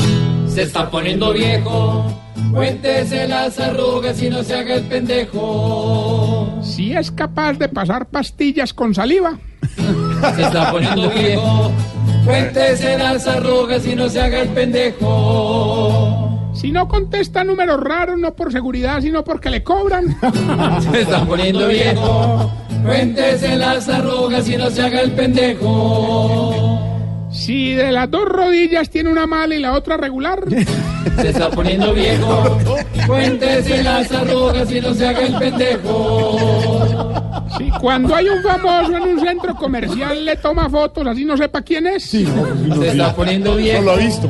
Se 0.48 0.62
está 0.62 0.90
poniendo 0.90 1.32
viejo. 1.32 2.29
Cuéntese 2.52 3.28
las 3.28 3.58
arrugas 3.58 4.20
y 4.22 4.30
no 4.30 4.42
se 4.42 4.54
haga 4.54 4.74
el 4.74 4.82
pendejo. 4.84 6.58
Si 6.62 6.92
es 6.92 7.10
capaz 7.10 7.54
de 7.54 7.68
pasar 7.68 8.06
pastillas 8.06 8.74
con 8.74 8.94
saliva. 8.94 9.38
Se 10.34 10.42
está 10.42 10.70
poniendo 10.70 11.10
viejo. 11.14 11.70
Cuéntese 12.24 12.98
las 12.98 13.26
arrugas 13.26 13.86
y 13.86 13.94
no 13.94 14.08
se 14.08 14.20
haga 14.20 14.40
el 14.40 14.48
pendejo. 14.48 16.50
Si 16.54 16.72
no 16.72 16.88
contesta 16.88 17.44
números 17.44 17.80
raros, 17.80 18.18
no 18.18 18.34
por 18.34 18.52
seguridad, 18.52 19.00
sino 19.00 19.22
porque 19.24 19.50
le 19.50 19.62
cobran. 19.62 20.16
Se 20.92 21.02
está 21.02 21.24
poniendo 21.24 21.68
viejo. 21.68 22.50
Cuéntese 22.84 23.56
las 23.56 23.88
arrugas 23.88 24.48
y 24.48 24.56
no 24.56 24.70
se 24.70 24.82
haga 24.82 25.02
el 25.02 25.12
pendejo. 25.12 26.80
Si 27.30 27.74
de 27.74 27.92
las 27.92 28.10
dos 28.10 28.24
rodillas 28.24 28.90
tiene 28.90 29.10
una 29.10 29.26
mala 29.26 29.54
y 29.54 29.60
la 29.60 29.72
otra 29.74 29.96
regular. 29.96 30.42
Se 31.16 31.28
está 31.28 31.50
poniendo 31.50 31.94
viejo. 31.94 32.58
Cuéntese 33.06 33.82
las 33.82 34.10
arrugas 34.12 34.70
y 34.70 34.80
no 34.80 34.94
se 34.94 35.06
haga 35.06 35.20
el 35.20 35.34
pendejo. 35.36 37.12
Si 37.56 37.70
cuando 37.80 38.14
hay 38.14 38.28
un 38.28 38.42
famoso 38.42 38.96
en 38.96 39.02
un 39.02 39.20
centro 39.20 39.54
comercial 39.54 40.24
le 40.24 40.36
toma 40.36 40.68
fotos, 40.68 41.06
así 41.06 41.24
no 41.24 41.36
sepa 41.36 41.62
quién 41.62 41.86
es. 41.86 42.04
Se 42.04 42.24
está 42.88 43.14
poniendo 43.14 43.56
viejo. 43.56 43.80
No 43.80 43.86
lo 43.86 43.92
ha 43.92 43.96
visto. 43.96 44.28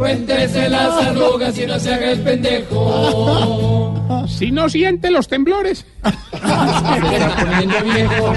Cuéntese 0.00 0.66
las 0.70 1.06
arrugas 1.08 1.58
y 1.58 1.66
no 1.66 1.78
se 1.78 1.92
haga 1.92 2.12
el 2.12 2.20
pendejo. 2.20 3.96
Si 4.26 4.50
no 4.50 4.68
siente 4.68 5.10
los 5.10 5.28
temblores. 5.28 5.84
Se 6.02 6.08
está 6.08 7.36
poniendo 7.36 7.82
viejo. 7.84 8.32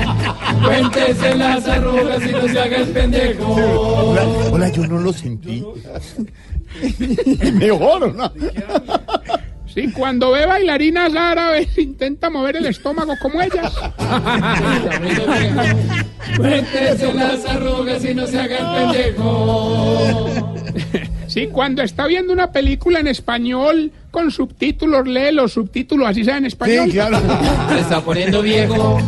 Cuéntese 0.65 1.35
las 1.35 1.67
arrugas 1.67 2.21
y 2.25 2.31
no 2.31 2.47
se 2.47 2.59
haga 2.59 2.77
el 2.77 2.87
pendejo. 2.89 3.53
Hola, 3.53 4.23
hola, 4.51 4.69
yo 4.69 4.87
no 4.87 4.99
lo 4.99 5.13
sentí. 5.13 5.63
Mejor, 7.53 8.03
¿o 8.03 8.13
no? 8.13 8.31
Si 9.73 9.91
cuando 9.91 10.31
ve 10.31 10.45
bailarinas 10.45 11.15
árabes 11.15 11.77
intenta 11.77 12.29
mover 12.29 12.57
el 12.57 12.65
estómago 12.65 13.13
como 13.21 13.41
ellas. 13.41 13.73
Cuéntese 16.37 17.13
las 17.13 17.45
arrugas 17.45 18.03
y 18.03 18.13
no 18.13 18.27
se 18.27 18.39
haga 18.39 18.57
el 18.57 18.93
pendejo. 18.93 20.29
Si 21.33 21.47
cuando 21.47 21.81
está 21.81 22.05
viendo 22.05 22.31
una 22.31 22.51
película 22.51 22.99
en 22.99 23.07
español 23.07 23.91
con 24.11 24.29
subtítulos 24.29 25.07
lee 25.07 25.31
los 25.31 25.53
subtítulos 25.53 26.07
así 26.07 26.23
sea 26.23 26.37
en 26.37 26.45
español. 26.45 26.85
Sí, 26.85 26.91
claro. 26.91 27.19
Se 27.69 27.79
está 27.79 28.01
poniendo 28.01 28.43
viejo. 28.43 28.99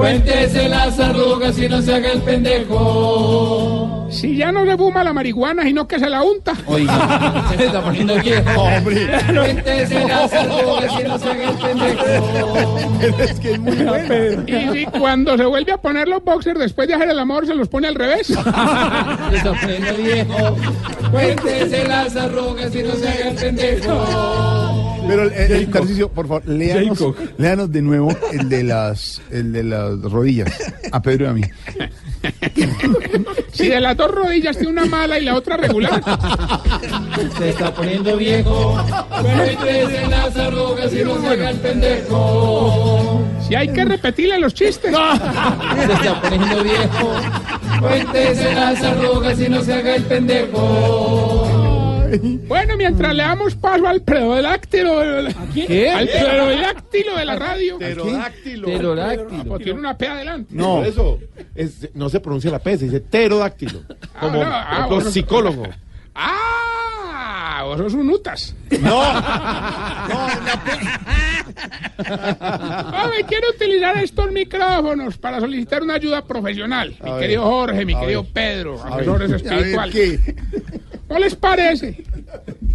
Cuéntese 0.00 0.66
las 0.66 0.98
arrugas 0.98 1.58
y 1.58 1.68
no 1.68 1.82
se 1.82 1.94
haga 1.94 2.12
el 2.12 2.22
pendejo. 2.22 4.08
Si 4.10 4.34
ya 4.34 4.50
no 4.50 4.64
le 4.64 4.74
fuma 4.74 5.04
la 5.04 5.12
marihuana, 5.12 5.62
sino 5.62 5.86
que 5.86 5.98
se 5.98 6.08
la 6.08 6.22
unta. 6.22 6.54
Oiga, 6.66 7.50
se 7.56 7.66
está 7.66 7.82
poniendo 7.82 8.14
viejo. 8.14 8.64
Cuéntese 8.82 10.08
las 10.08 10.32
arrugas 10.32 11.00
y 11.00 11.04
no 11.06 11.18
se 11.18 11.30
haga 11.30 11.50
el 11.50 11.56
pendejo. 11.58 12.78
Es 13.18 13.40
que 13.40 13.52
es 13.52 13.60
muy 13.60 13.76
bueno. 13.76 14.42
Y 14.46 14.72
si 14.72 14.86
cuando 14.86 15.36
se 15.36 15.44
vuelve 15.44 15.72
a 15.72 15.76
poner 15.76 16.08
los 16.08 16.24
boxers 16.24 16.58
después 16.58 16.88
de 16.88 16.94
hacer 16.94 17.10
el 17.10 17.18
amor, 17.18 17.46
se 17.46 17.54
los 17.54 17.68
pone 17.68 17.88
al 17.88 17.94
revés. 17.94 18.28
Se 18.28 18.32
está 18.32 19.52
poniendo 19.60 19.94
viejo. 20.02 20.56
Cuéntese 21.10 21.86
las 21.86 22.16
arrugas 22.16 22.74
y 22.74 22.82
no 22.82 22.94
se 22.94 23.06
haga 23.06 23.28
el 23.28 23.36
pendejo. 23.36 24.89
Pero 25.10 25.24
el, 25.24 25.32
el 25.32 25.70
Tarcisio, 25.70 26.08
por 26.08 26.28
favor, 26.28 26.46
léanos, 26.46 27.04
léanos 27.36 27.72
de 27.72 27.82
nuevo 27.82 28.16
el 28.32 28.48
de 28.48 28.62
las 28.62 29.20
el 29.30 29.52
de 29.52 29.64
las 29.64 30.00
rodillas. 30.02 30.52
A 30.92 31.02
Pedro 31.02 31.26
y 31.26 31.28
a 31.28 31.32
mí. 31.32 31.42
Si 33.52 33.68
de 33.68 33.80
las 33.80 33.96
dos 33.96 34.10
rodillas 34.10 34.56
tiene 34.56 34.72
una 34.72 34.84
mala 34.86 35.18
y 35.18 35.24
la 35.24 35.34
otra 35.34 35.56
regular. 35.56 36.02
Se 37.38 37.50
está 37.50 37.74
poniendo 37.74 38.16
viejo. 38.16 38.76
Cuéntese 39.22 40.06
las 40.08 40.36
arrugas 40.36 40.92
y 40.92 41.04
no 41.04 41.20
se 41.20 41.26
haga 41.26 41.50
el 41.50 41.58
pendejo. 41.58 43.22
Si 43.48 43.54
hay 43.54 43.68
que 43.68 43.84
repetirle 43.84 44.38
los 44.38 44.54
chistes. 44.54 44.94
Se 44.94 45.92
está 45.92 46.20
poniendo 46.22 46.62
viejo. 46.62 47.12
Cuéntese 47.80 48.54
las 48.54 48.82
arrugas 48.82 49.40
y 49.40 49.48
no 49.48 49.62
se 49.62 49.74
haga 49.74 49.96
el 49.96 50.02
pendejo. 50.04 51.49
Bueno, 52.48 52.76
mientras 52.76 53.14
le 53.14 53.22
damos 53.22 53.54
paso 53.54 53.86
al 53.86 54.02
pterodáctilo. 54.02 55.00
¿Qué? 55.54 55.90
Al 55.90 56.06
pterodáctilo 56.08 57.16
de 57.16 57.24
la 57.24 57.36
radio. 57.36 57.78
Pterodáctilo. 57.78 58.66
Pterodáctilo. 58.66 59.44
Pues 59.44 59.62
tiene 59.64 59.78
una 59.78 59.96
P 59.96 60.08
adelante. 60.08 60.54
No, 60.54 60.76
por 60.76 60.86
eso 60.86 61.18
es- 61.54 61.88
no 61.94 62.08
se 62.08 62.20
pronuncia 62.20 62.50
la 62.50 62.58
P, 62.58 62.78
se 62.78 62.84
dice 62.86 63.00
pterodáctilo. 63.00 63.82
Como 64.18 64.42
no, 64.42 64.50
ah, 64.50 64.86
bueno. 64.88 65.10
psicólogo. 65.10 65.64
¡Ah! 66.14 67.62
Vos 67.64 67.76
sos 67.78 67.94
un 67.94 68.10
utas. 68.10 68.56
No, 68.80 69.00
Hombre, 72.00 73.24
quiero 73.28 73.50
utilizar 73.50 73.96
estos 73.98 74.30
micrófonos 74.32 75.18
para 75.18 75.40
solicitar 75.40 75.82
una 75.82 75.94
ayuda 75.94 76.24
profesional. 76.24 76.94
Mi 77.02 77.10
A 77.10 77.14
ver. 77.14 77.22
querido 77.22 77.42
Jorge, 77.44 77.84
mi 77.84 77.94
querido 77.94 78.22
ver. 78.22 78.32
Pedro, 78.32 78.82
asesores 78.82 79.30
espirituales. 79.30 80.20
¿No 81.10 81.18
les 81.18 81.34
parece 81.34 82.04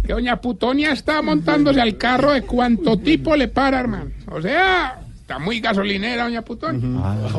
que 0.06 0.12
doña 0.12 0.40
Putonia 0.40 0.92
está 0.92 1.22
montándose 1.22 1.80
al 1.80 1.96
carro 1.96 2.32
de 2.32 2.42
cuánto 2.42 2.98
tipo 2.98 3.34
le 3.34 3.48
para, 3.48 3.80
hermano? 3.80 4.10
O 4.30 4.42
sea, 4.42 5.00
está 5.18 5.38
muy 5.38 5.58
gasolinera, 5.60 6.24
doña 6.24 6.42
Putonia. 6.42 6.80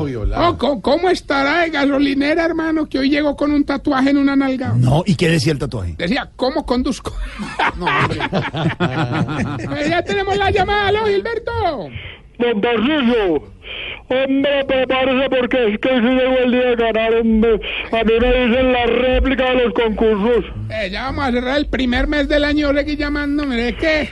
Violado. 0.04 0.48
Oh, 0.48 0.58
¿cómo, 0.58 0.82
cómo 0.82 1.08
estará 1.08 1.60
de 1.60 1.70
gasolinera, 1.70 2.44
hermano, 2.44 2.88
que 2.88 2.98
hoy 2.98 3.10
llegó 3.10 3.36
con 3.36 3.52
un 3.52 3.64
tatuaje 3.64 4.10
en 4.10 4.18
una 4.18 4.34
nalga? 4.34 4.74
No, 4.76 5.04
¿y 5.06 5.14
qué 5.14 5.28
decía 5.28 5.52
el 5.52 5.60
tatuaje? 5.60 5.94
Decía, 5.96 6.28
¿cómo 6.36 6.66
conduzco? 6.66 7.14
Pues 9.68 9.88
ya 9.88 10.02
tenemos 10.02 10.36
la 10.36 10.50
llamada, 10.50 10.88
¿aló, 10.88 11.06
Gilberto? 11.06 11.52
Don 12.38 12.60
hombre, 14.08 14.64
prepárese 14.66 15.28
porque 15.30 15.66
es 15.72 15.78
que 15.78 15.88
sí 15.88 16.06
llegó 16.06 16.38
el 16.44 16.50
día 16.52 16.66
de 16.66 16.76
ganar, 16.76 17.14
hombre. 17.14 17.60
A 17.92 18.04
mí 18.04 18.12
me 18.20 18.46
dicen 18.46 18.72
la 18.72 18.86
réplica 18.86 19.50
de 19.50 19.64
los 19.64 19.74
concursos. 19.74 20.44
Eh, 20.70 20.90
ya 20.90 21.02
vamos 21.04 21.24
a 21.26 21.32
cerrar 21.32 21.58
el 21.58 21.66
primer 21.66 22.06
mes 22.06 22.28
del 22.28 22.44
año, 22.44 22.72
seguí 22.74 22.96
llamándome. 22.96 23.68
¿Es 23.68 23.76
que 23.76 24.08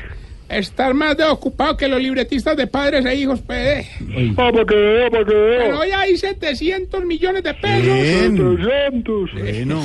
estar 0.49 0.95
más 0.95 1.17
de 1.17 1.25
ocupado 1.25 1.77
que 1.77 1.89
los 1.89 2.01
libretistas 2.01 2.57
de 2.57 2.67
padres 2.67 3.05
e 3.05 3.15
hijos, 3.17 3.41
pues. 3.45 3.59
eh. 3.59 4.33
Ah, 4.37 4.51
para 4.53 4.65
que 4.65 4.75
vea, 4.77 5.11
para 5.11 5.25
que 5.25 5.35
vea. 5.35 5.59
Bueno, 5.61 5.81
hoy 5.81 5.91
hay 5.91 6.17
700 6.17 7.05
millones 7.05 7.43
de 7.43 7.55
pesos 7.55 7.83
Bien. 7.83 8.57
300. 8.57 9.33
Bueno. 9.35 9.83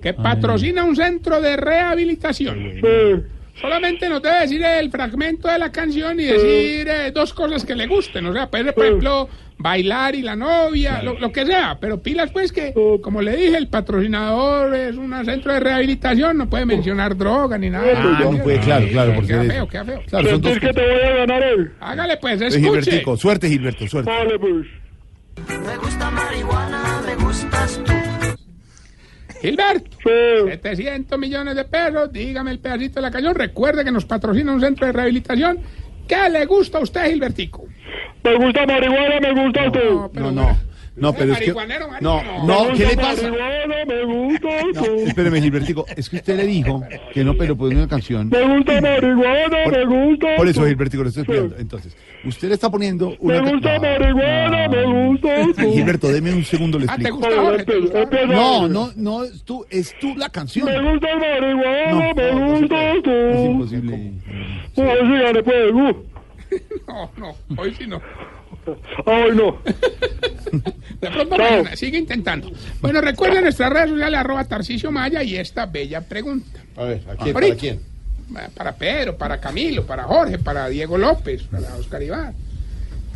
que 0.00 0.14
patrocina 0.14 0.84
un 0.84 0.94
centro 0.96 1.40
de 1.40 1.56
rehabilitación. 1.56 2.58
Eh, 2.82 3.20
Solamente 3.60 4.08
nos 4.08 4.22
debe 4.22 4.40
decir 4.40 4.62
el 4.62 4.90
fragmento 4.90 5.48
de 5.48 5.58
la 5.58 5.72
canción 5.72 6.18
y 6.20 6.24
decir 6.24 6.88
eh, 6.88 7.10
dos 7.12 7.34
cosas 7.34 7.64
que 7.64 7.74
le 7.74 7.86
gusten. 7.86 8.26
O 8.26 8.32
sea, 8.32 8.48
puede, 8.48 8.72
por 8.72 8.84
ejemplo, 8.86 9.28
bailar 9.58 10.14
y 10.14 10.22
la 10.22 10.36
novia, 10.36 11.02
lo, 11.02 11.18
lo 11.18 11.32
que 11.32 11.44
sea. 11.44 11.76
Pero 11.80 12.00
pilas, 12.00 12.30
pues, 12.30 12.52
que, 12.52 12.72
como 13.02 13.20
le 13.20 13.36
dije, 13.36 13.56
el 13.56 13.66
patrocinador 13.68 14.74
es 14.74 14.96
un 14.96 15.12
centro 15.24 15.52
de 15.52 15.60
rehabilitación, 15.60 16.36
no 16.38 16.48
puede 16.48 16.66
mencionar 16.66 17.16
droga 17.16 17.58
ni 17.58 17.68
nada. 17.70 17.86
Ah, 17.96 18.20
no 18.30 18.42
puede, 18.42 18.60
claro, 18.60 18.86
claro, 18.88 19.14
porque 19.14 19.28
Queda 19.32 19.42
feo, 19.44 19.68
queda 19.68 19.84
feo. 19.84 20.02
Claro, 20.08 20.30
son 20.30 20.40
dos 20.40 20.52
¿Sentís 20.52 20.68
que 20.68 20.74
te 20.74 20.92
voy 20.92 21.00
a 21.02 21.16
ganar 21.16 21.42
hoy? 21.42 21.68
Hágale, 21.80 22.16
pues, 22.18 22.40
Eh, 22.40 22.46
escuche. 22.46 22.64
Gilbertico, 22.64 23.16
suerte, 23.16 23.48
Gilberto, 23.48 23.86
suerte. 23.88 24.10
Vale, 24.10 24.38
pues. 24.38 24.66
Me 25.48 25.76
gusta 25.76 26.10
marihuana, 26.10 27.02
me 27.04 27.14
gustas 27.24 27.80
tú. 27.84 27.97
Gilberto, 29.40 29.96
Sí. 30.02 30.50
700 30.50 31.18
millones 31.18 31.54
de 31.54 31.64
pesos, 31.64 32.12
dígame 32.12 32.50
el 32.50 32.58
pedacito 32.58 32.96
de 32.96 33.02
la 33.02 33.10
canción. 33.10 33.34
Recuerde 33.34 33.84
que 33.84 33.90
nos 33.92 34.04
patrocina 34.04 34.52
un 34.52 34.60
centro 34.60 34.86
de 34.86 34.92
rehabilitación. 34.92 35.58
¿Qué 36.06 36.28
le 36.30 36.46
gusta 36.46 36.78
a 36.78 36.80
usted, 36.82 37.04
Gilbertico? 37.10 37.64
Me 38.24 38.34
gusta 38.36 38.66
marihuana, 38.66 39.20
me 39.20 39.32
gusta 39.44 39.70
tú. 39.70 40.10
pero 40.12 40.30
No, 40.30 40.42
no. 40.42 40.56
No, 41.00 41.12
pero 41.12 41.32
es 41.32 41.38
que... 41.40 41.54
No, 42.00 42.22
no, 42.44 42.72
¿qué 42.76 42.86
le 42.86 42.96
pasa? 42.96 43.30
No, 43.30 44.84
espéreme, 45.06 45.40
Gilbertico, 45.40 45.86
es 45.96 46.08
que 46.08 46.16
usted 46.16 46.36
le 46.36 46.46
dijo 46.46 46.82
que 47.12 47.24
no, 47.24 47.34
pero 47.34 47.56
pone 47.56 47.76
una 47.76 47.88
canción. 47.88 48.28
Me 48.28 48.56
gusta 48.56 48.80
marihuana, 48.80 49.58
me 49.70 49.84
gusta. 49.84 50.36
Por 50.36 50.48
eso, 50.48 50.64
Gilbertico, 50.64 51.02
lo 51.02 51.08
estoy 51.08 51.22
explicando. 51.22 51.56
Entonces, 51.58 51.96
usted 52.24 52.48
le 52.48 52.54
está 52.54 52.70
poniendo 52.70 53.14
una... 53.20 53.42
Me 53.42 53.52
gusta 53.52 53.78
marihuana, 53.80 54.68
me 54.68 54.84
gusta. 54.84 55.28
Gilberto, 55.56 56.08
deme 56.08 56.32
un 56.32 56.44
segundo, 56.44 56.78
le 56.78 56.86
Ah, 56.88 56.96
¿te 56.96 57.08
explico. 57.08 58.26
No, 58.26 58.68
no, 58.68 58.90
no, 58.96 59.24
es 59.24 59.42
tú, 59.42 59.64
es 59.70 59.94
tú 60.00 60.14
la 60.16 60.28
canción. 60.28 60.66
Me 60.66 60.90
gusta 60.90 61.08
marihuana, 61.16 62.14
me 62.14 62.58
gusta. 62.58 62.92
Es 62.94 63.46
imposible. 63.46 64.12
Pues 64.74 65.42
pues. 65.44 65.72
uh. 65.72 65.96
No, 66.88 67.10
no, 67.18 67.36
hoy 67.60 67.74
sí 67.74 67.86
no. 67.86 68.00
Ay, 69.06 69.30
no. 69.34 69.58
De 71.00 71.10
pronto 71.10 71.36
mañana, 71.36 71.76
sigue 71.76 71.98
intentando. 71.98 72.50
Bueno, 72.80 73.00
recuerden 73.00 73.44
nuestras 73.44 73.70
redes 73.72 73.90
sociales, 73.90 74.18
arroba 74.18 74.44
Tarcicio 74.44 74.90
Maya 74.90 75.22
y 75.22 75.36
esta 75.36 75.66
bella 75.66 76.00
pregunta. 76.00 76.60
A 76.76 76.84
ver, 76.84 77.02
¿a 77.08 77.16
quién? 77.16 77.34
¿Para 77.34 77.54
quién? 77.54 77.80
Para 78.54 78.74
Pedro, 78.74 79.16
para 79.16 79.40
Camilo, 79.40 79.86
para 79.86 80.04
Jorge, 80.04 80.38
para 80.38 80.68
Diego 80.68 80.98
López, 80.98 81.44
para 81.44 81.74
Oscar 81.76 82.02
Iván. 82.02 82.34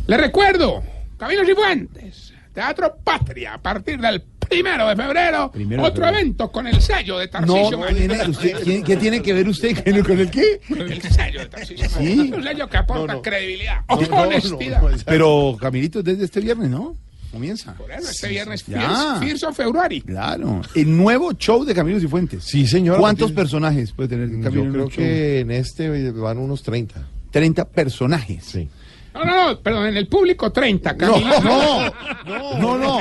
Les 0.07 0.19
recuerdo, 0.19 0.83
Caminos 1.17 1.47
y 1.47 1.53
Fuentes, 1.53 2.22
Teatro 2.53 2.95
Patria, 3.03 3.55
a 3.55 3.57
partir 3.61 3.99
del 3.99 4.21
primero 4.21 4.87
de 4.87 4.95
febrero, 4.95 5.51
Primero 5.51 5.81
de 5.81 5.87
otro 5.89 6.03
febrero. 6.03 6.19
evento 6.21 6.51
con 6.51 6.67
el 6.67 6.79
sello 6.81 7.17
de 7.17 7.27
Tarcicio 7.27 7.71
No, 7.71 7.77
Maya. 7.79 7.95
tiene- 7.97 8.29
usted- 8.29 8.57
¿quién- 8.63 8.83
¿qué 8.83 8.95
tiene 8.97 9.21
que 9.23 9.33
ver 9.33 9.47
usted 9.47 9.83
con 9.83 9.93
el- 9.95 10.03
con 10.05 10.19
el 10.19 10.29
qué? 10.29 10.61
Con 10.67 10.81
el 10.81 11.01
sello 11.01 11.39
de 11.39 11.45
Tarcicio 11.47 11.85
Maya. 11.89 11.97
Sí. 12.13 12.31
Un 12.35 12.43
sello 12.43 12.69
que 12.69 12.77
aporta 12.77 13.21
credibilidad, 13.21 13.81
No, 13.89 13.95
no, 14.01 14.07
no, 14.07 14.21
honestidad. 14.21 14.81
Pero, 15.05 15.57
Camilito, 15.59 16.03
desde 16.03 16.25
este 16.25 16.39
viernes, 16.41 16.69
¿no? 16.69 16.95
Comienza. 17.31 17.73
Por 17.73 17.91
eso, 17.91 18.11
este 18.11 18.27
viernes, 18.27 18.63
Ya. 18.67 18.79
Fierce, 19.17 19.25
Fierce 19.25 19.45
of 19.47 19.57
February. 19.57 20.01
Claro. 20.01 20.61
El 20.75 20.95
nuevo 20.95 21.33
show 21.33 21.65
de 21.65 21.73
Camilos 21.73 22.03
y 22.03 22.07
Fuentes. 22.07 22.43
Sí, 22.43 22.67
señor. 22.67 22.99
¿Cuántos 22.99 23.31
personajes 23.31 23.91
puede 23.91 24.09
tener 24.09 24.29
Yo 24.29 24.41
Camilo 24.43 24.63
en 24.65 24.71
creo 24.73 24.87
que 24.89 25.39
en 25.39 25.49
este 25.49 26.11
van 26.11 26.37
unos 26.37 26.61
30. 26.61 27.07
30 27.31 27.67
personajes. 27.67 28.43
Sí. 28.45 28.69
No, 29.13 29.23
no, 29.25 29.47
no, 29.49 29.59
perdón, 29.59 29.87
en 29.87 29.97
el 29.97 30.07
público 30.07 30.51
30, 30.51 30.93
No, 30.93 30.97
Camilo. 30.97 31.39
no, 31.41 32.57
no, 32.59 32.77
no. 32.77 32.97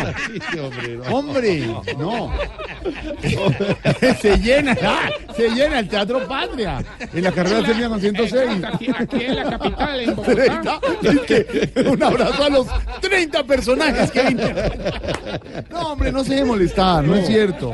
Hombre, 1.10 1.66
no. 1.98 2.30
se 4.20 4.36
llena, 4.39 4.76
ah, 4.82 5.09
se 5.36 5.48
llena 5.51 5.78
el 5.78 5.89
Teatro 5.89 6.26
Patria. 6.26 6.84
En 7.12 7.24
la 7.24 7.32
carrera 7.32 7.62
termina 7.64 7.89
con 7.89 8.01
106. 8.01 8.51
Aquí, 8.64 8.89
aquí 8.94 9.24
en 9.24 9.36
la 9.36 9.44
capital, 9.59 10.01
en 10.01 10.14
Bogotá. 10.16 10.34
30. 10.34 10.80
Es 11.02 11.20
que 11.72 11.80
un 11.89 12.02
abrazo 12.02 12.44
a 12.44 12.48
los 12.51 12.66
30 13.01 13.44
personajes 13.44 14.10
que 14.10 14.22
vinieron. 14.22 14.72
No, 15.70 15.80
hombre, 15.93 16.12
no 16.12 16.24
se 16.24 16.34
debe 16.34 16.47
molestar, 16.47 17.05
no, 17.05 17.14
es 17.16 17.26
cierto. 17.26 17.72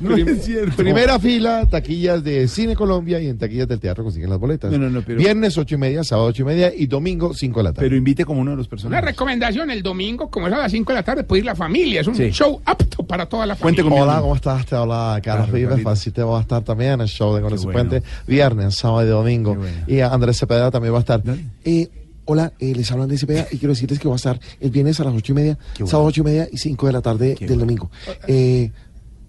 No 0.00 0.16
es 0.16 0.44
cierto. 0.44 0.76
Primera 0.76 1.18
fila, 1.18 1.66
taquillas 1.70 2.22
de 2.24 2.46
Cine 2.48 2.74
Colombia 2.76 3.20
y 3.20 3.28
en 3.28 3.38
taquillas 3.38 3.68
del 3.68 3.80
teatro 3.80 4.04
consiguen 4.04 4.30
las 4.30 4.38
boletas. 4.38 4.70
No, 4.70 4.78
no, 4.78 4.90
no, 4.90 5.02
pero- 5.02 5.18
Viernes 5.18 5.56
ocho 5.56 5.74
y 5.76 5.78
media, 5.78 6.04
sábado 6.04 6.28
ocho 6.28 6.42
y 6.42 6.46
media 6.46 6.72
y 6.74 6.86
domingo 6.86 7.32
5 7.34 7.60
de 7.60 7.64
la 7.64 7.69
tarde. 7.72 7.86
Pero 7.86 7.96
invite 7.96 8.24
como 8.24 8.40
uno 8.40 8.52
de 8.52 8.56
los 8.58 8.66
Una 8.66 8.70
personajes. 8.70 9.04
recomendación, 9.04 9.70
el 9.70 9.82
domingo, 9.82 10.30
como 10.30 10.46
es 10.48 10.52
a 10.52 10.58
las 10.58 10.72
5 10.72 10.92
de 10.92 10.98
la 10.98 11.02
tarde, 11.02 11.24
puede 11.24 11.40
ir 11.40 11.46
la 11.46 11.54
familia. 11.54 12.00
Es 12.00 12.06
un 12.06 12.14
Sí. 12.16 12.30
show 12.30 12.60
apto 12.64 13.02
para 13.04 13.26
toda 13.26 13.44
la 13.46 13.56
Cuente 13.56 13.82
familia. 13.82 14.00
conmigo. 14.00 14.12
Hola, 14.12 14.20
¿cómo 14.22 14.34
estás? 14.36 14.66
Te 14.66 14.76
habla 14.76 15.20
Carlos 15.22 15.48
Claro, 15.50 15.68
Vives. 15.76 15.86
Así 15.86 16.10
te 16.10 16.22
va 16.22 16.38
a 16.38 16.42
estar 16.42 16.62
también 16.62 16.92
en 16.92 17.00
el 17.02 17.08
show 17.08 17.34
de 17.34 17.42
Con 17.42 17.56
bueno. 17.72 18.00
Viernes, 18.26 18.74
sábado 18.76 19.06
y 19.06 19.10
domingo. 19.10 19.54
Bueno. 19.54 19.76
Y 19.86 20.00
Andrés 20.00 20.38
Cepeda 20.38 20.70
también 20.70 20.92
va 20.94 20.98
a 20.98 21.00
estar. 21.00 21.22
Eh, 21.64 21.88
hola, 22.26 22.52
eh, 22.58 22.74
les 22.74 22.90
habla 22.92 23.04
Andrés 23.04 23.20
Cepeda 23.20 23.46
y 23.50 23.58
quiero 23.58 23.72
decirles 23.74 23.98
que 23.98 24.08
va 24.08 24.14
a 24.14 24.16
estar 24.16 24.38
el 24.60 24.70
viernes 24.70 25.00
a 25.00 25.04
las 25.04 25.14
ocho 25.14 25.32
y 25.32 25.36
media, 25.36 25.58
bueno. 25.74 25.86
sábado 25.86 26.08
ocho 26.08 26.20
y 26.20 26.24
media 26.24 26.48
y 26.52 26.58
cinco 26.58 26.86
de 26.86 26.92
la 26.92 27.00
tarde 27.00 27.36
del 27.40 27.58
domingo. 27.58 27.90
Eh, 28.28 28.70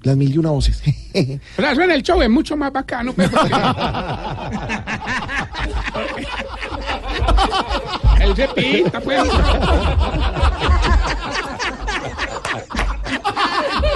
las 0.03 0.17
mil 0.17 0.33
y 0.33 0.37
una 0.39 0.49
voces. 0.51 0.81
Pero 1.55 1.83
en 1.83 1.91
el 1.91 2.01
show 2.03 2.19
es 2.21 2.29
mucho 2.29 2.57
más 2.57 2.73
bacano. 2.73 3.13
porque- 3.13 3.29
Él 8.19 8.35
se 8.35 8.47
pinta, 8.49 8.99
pues. 8.99 9.23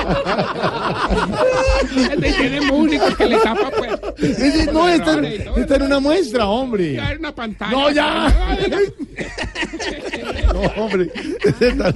Este 1.95 2.34
tiene 2.34 2.61
música 2.61 3.15
que 3.18 3.26
le 3.26 3.38
tapa, 3.38 3.72
pues. 3.72 3.91
Ese- 4.40 4.72
no, 4.72 4.88
está, 4.90 5.14
en- 5.14 5.26
está 5.26 5.76
en 5.76 5.82
una 5.84 5.99
muestra, 5.99 6.48
hombre. 6.48 6.94
Ya 6.94 7.10
era 7.11 7.19
una 7.19 7.36
pantalla. 7.36 7.72
No, 7.72 7.91
ya. 7.91 8.34
No, 10.53 10.61
hombre. 10.84 11.10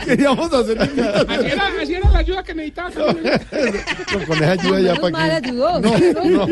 Queríamos 0.05 0.51
hacer 0.53 0.81
Así 0.81 0.99
era, 1.45 1.67
así 1.81 1.93
era 1.93 2.09
la 2.11 2.19
ayuda 2.19 2.43
que 2.43 2.53
necesitaba. 2.53 2.91
Camilo. 2.91 3.29
Con 4.27 4.37
esa 4.37 4.51
ayuda 4.51 4.79
ya 4.81 4.95
para 4.95 5.39
que. 5.39 5.47
ayudó. 5.47 5.79
No, 5.79 5.97
no. 6.25 6.47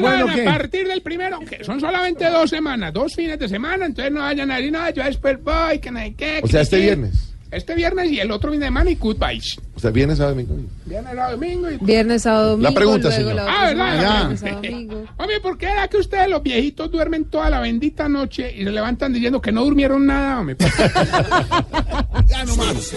Bueno, 0.00 0.26
a 0.30 0.44
partir 0.44 0.86
del 0.88 1.00
primero, 1.02 1.40
que 1.40 1.64
son 1.64 1.80
solamente 1.80 2.28
dos 2.28 2.50
semanas, 2.50 2.92
dos 2.92 3.14
fines 3.14 3.38
de 3.38 3.48
semana, 3.48 3.86
entonces 3.86 4.12
no 4.12 4.20
vayan 4.20 4.50
a 4.50 4.56
decir, 4.56 4.72
no, 4.72 4.90
yo 4.90 5.04
después 5.04 5.42
voy, 5.42 5.78
que 5.78 5.90
no 5.90 5.98
hay 6.00 6.12
qué. 6.12 6.40
O 6.42 6.46
que 6.46 6.52
sea, 6.52 6.60
este 6.62 6.76
hay 6.76 6.82
qué". 6.82 6.86
viernes. 6.88 7.34
Este 7.50 7.74
viernes 7.74 8.10
y 8.12 8.20
el 8.20 8.30
otro 8.30 8.50
fin 8.50 8.60
de 8.60 8.66
semana 8.66 8.90
y 8.90 8.94
goodbyes. 8.96 9.56
O 9.74 9.80
sea, 9.80 9.90
viernes, 9.90 10.18
sábado 10.18 10.34
domingo. 10.36 10.56
Viernes, 10.84 11.14
sábado, 11.14 11.32
domingo 11.36 11.70
y... 11.70 11.76
Viernes, 11.78 12.22
sábado, 12.22 12.50
domingo. 12.50 12.68
La 12.68 12.74
pregunta, 12.74 13.10
señor. 13.10 13.34
la 13.36 13.42
Ah, 13.44 13.66
¿verdad? 13.66 13.70
semana, 13.70 14.02
Ya. 14.02 14.16
viernes, 14.18 14.40
sábado, 14.40 14.60
domingo. 14.62 15.04
Hombre, 15.16 15.40
¿por 15.40 15.56
qué 15.58 15.66
era 15.66 15.88
que 15.88 15.96
ustedes 15.96 16.28
los 16.28 16.42
viejitos 16.42 16.90
duermen 16.90 17.24
toda 17.24 17.48
la 17.48 17.60
bendita 17.60 18.06
noche 18.08 18.54
y 18.54 18.64
se 18.64 18.70
levantan 18.70 19.14
diciendo 19.14 19.40
que 19.40 19.50
no 19.52 19.64
durmieron 19.64 20.04
nada, 20.04 20.40
hombre? 20.40 20.56
ya 22.28 22.44
no 22.44 22.56
más. 22.56 22.92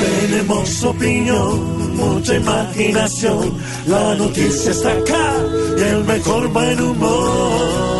Tenemos 0.00 0.84
opinión, 0.84 1.96
mucha 1.96 2.34
imaginación. 2.36 3.56
La 3.86 4.14
noticia 4.16 4.70
está 4.72 4.92
acá 4.92 5.34
y 5.78 5.82
el 5.82 6.04
mejor 6.04 6.48
buen 6.48 6.80
humor. 6.80 7.95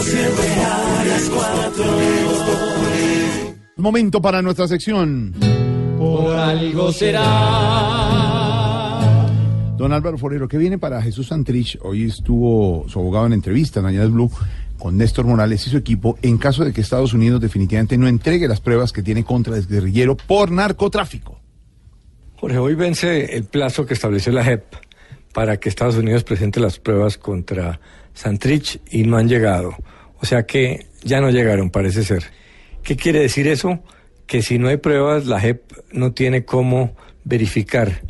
Siempre 0.00 0.48
a 0.64 1.04
las 1.06 1.28
cuatro. 1.28 1.84
Momento 3.76 4.22
para 4.22 4.40
nuestra 4.40 4.66
sección. 4.66 5.34
Por 5.98 6.34
algo 6.34 6.90
será. 6.92 7.20
Don 9.76 9.92
Álvaro 9.92 10.16
Forero, 10.16 10.48
¿qué 10.48 10.56
viene 10.56 10.78
para 10.78 11.02
Jesús 11.02 11.26
Santrich? 11.26 11.78
Hoy 11.82 12.04
estuvo 12.04 12.88
su 12.88 12.98
abogado 12.98 13.26
en 13.26 13.34
entrevista 13.34 13.80
en 13.80 13.86
Añadas 13.86 14.10
Blue 14.10 14.30
con 14.78 14.96
Néstor 14.96 15.26
Morales 15.26 15.66
y 15.66 15.70
su 15.70 15.76
equipo 15.76 16.18
en 16.22 16.38
caso 16.38 16.64
de 16.64 16.72
que 16.72 16.80
Estados 16.80 17.12
Unidos 17.12 17.42
definitivamente 17.42 17.98
no 17.98 18.08
entregue 18.08 18.48
las 18.48 18.60
pruebas 18.60 18.92
que 18.92 19.02
tiene 19.02 19.22
contra 19.24 19.56
el 19.56 19.66
guerrillero 19.66 20.16
por 20.16 20.50
narcotráfico. 20.50 21.38
Jorge, 22.36 22.56
hoy 22.56 22.74
vence 22.74 23.36
el 23.36 23.44
plazo 23.44 23.84
que 23.84 23.92
estableció 23.94 24.32
la 24.32 24.44
JEP 24.44 24.64
para 25.34 25.58
que 25.58 25.68
Estados 25.68 25.96
Unidos 25.96 26.24
presente 26.24 26.60
las 26.60 26.78
pruebas 26.78 27.18
contra 27.18 27.80
Santrich 28.14 28.80
y 28.90 29.02
no 29.02 29.18
han 29.18 29.28
llegado. 29.28 29.76
O 30.20 30.24
sea 30.24 30.46
que 30.46 30.86
ya 31.02 31.20
no 31.20 31.28
llegaron, 31.28 31.68
parece 31.68 32.04
ser. 32.04 32.24
¿Qué 32.82 32.96
quiere 32.96 33.20
decir 33.20 33.48
eso? 33.48 33.82
Que 34.26 34.40
si 34.40 34.58
no 34.58 34.68
hay 34.68 34.78
pruebas, 34.78 35.26
la 35.26 35.40
JEP 35.40 35.60
no 35.92 36.12
tiene 36.12 36.44
cómo 36.44 36.96
verificar 37.24 38.02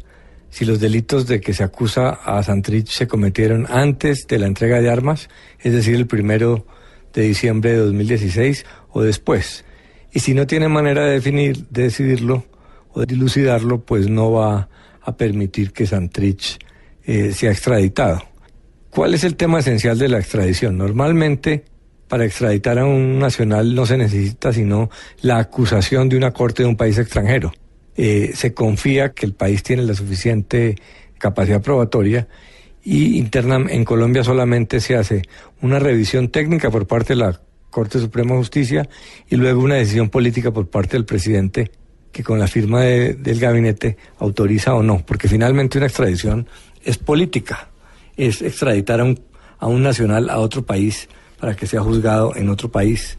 si 0.51 0.65
los 0.65 0.79
delitos 0.79 1.27
de 1.27 1.41
que 1.41 1.55
se 1.55 1.65
acusa 1.65 2.11
a 2.11 2.41
Santrich 2.43 2.89
se 2.89 3.09
cometieron 3.09 3.67
antes 3.69 4.29
de 4.29 4.39
la 4.39 4.47
entrega 4.47 4.81
de 4.81 4.91
armas, 4.91 5.29
es 5.59 5.73
decir, 5.73 5.97
el 5.97 6.07
primero 6.07 6.67
de 7.13 7.23
diciembre 7.23 7.73
de 7.73 7.79
2016 7.79 8.65
o 8.91 9.03
después. 9.03 9.65
Y 10.13 10.21
si 10.21 10.35
no 10.35 10.47
tiene 10.47 10.69
manera 10.69 11.07
de 11.07 11.15
definir, 11.15 11.67
de 11.71 11.85
decidirlo 11.85 12.45
o 12.93 13.01
de 13.01 13.07
dilucidarlo, 13.07 13.81
pues 13.81 14.09
no 14.09 14.31
va 14.31 14.69
a 15.01 15.17
permitir 15.17 15.73
que 15.73 15.87
Santrich 15.87 16.59
eh, 17.07 17.33
sea 17.33 17.51
extraditado. 17.51 18.23
¿Cuál 18.91 19.15
es 19.15 19.25
el 19.25 19.37
tema 19.37 19.59
esencial 19.59 19.99
de 19.99 20.09
la 20.09 20.19
extradición? 20.19 20.79
Normalmente, 20.79 21.65
para 22.09 22.25
extraditar 22.25 22.79
a 22.79 22.85
un 22.87 23.19
nacional 23.19 23.75
no 23.75 23.87
se 23.87 23.97
necesita 23.97 24.53
sino 24.53 24.91
la 25.23 25.39
acusación 25.39 26.09
de 26.09 26.17
una 26.17 26.31
corte 26.33 26.63
de 26.63 26.69
un 26.69 26.77
país 26.77 26.97
extranjero. 26.99 27.53
Eh, 27.97 28.33
se 28.35 28.55
confía 28.55 29.13
que 29.13 29.27
el 29.27 29.35
país 29.35 29.63
tiene 29.63 29.83
la 29.83 29.95
suficiente 29.95 30.77
capacidad 31.19 31.63
probatoria 31.63 32.29
y 32.85 33.19
interna 33.19 33.57
en 33.69 33.85
Colombia 33.85 34.23
solamente 34.23 34.81
se 34.81 34.95
hace 34.97 35.23
una 35.63 35.79
revisión 35.79 36.29
técnica 36.29 36.71
por 36.71 36.87
parte 36.87 37.15
de 37.15 37.21
la 37.21 37.41
Corte 37.71 37.99
Suprema 37.99 38.33
de 38.33 38.39
Justicia 38.39 38.89
y 39.29 39.37
luego 39.37 39.63
una 39.63 39.77
decisión 39.77 40.11
política 40.11 40.53
por 40.53 40.69
parte 40.69 40.97
del 40.97 41.05
presidente 41.07 41.71
que 42.13 42.23
con 42.23 42.39
la 42.39 42.47
firma 42.47 42.83
de- 42.83 43.15
del 43.15 43.41
gabinete 43.41 43.97
autoriza 44.19 44.75
o 44.75 44.83
no, 44.83 45.05
porque 45.05 45.27
finalmente 45.27 45.79
una 45.79 45.87
extradición 45.87 46.47
es 46.85 46.99
política, 46.99 47.69
es 48.17 48.43
extraditar 48.43 49.01
a 49.01 49.05
un, 49.05 49.21
a 49.59 49.67
un 49.67 49.83
nacional 49.83 50.31
a 50.31 50.39
otro 50.39 50.65
país 50.65 51.09
para 51.41 51.57
que 51.57 51.67
sea 51.67 51.81
juzgado 51.81 52.35
en 52.37 52.49
otro 52.49 52.71
país 52.71 53.19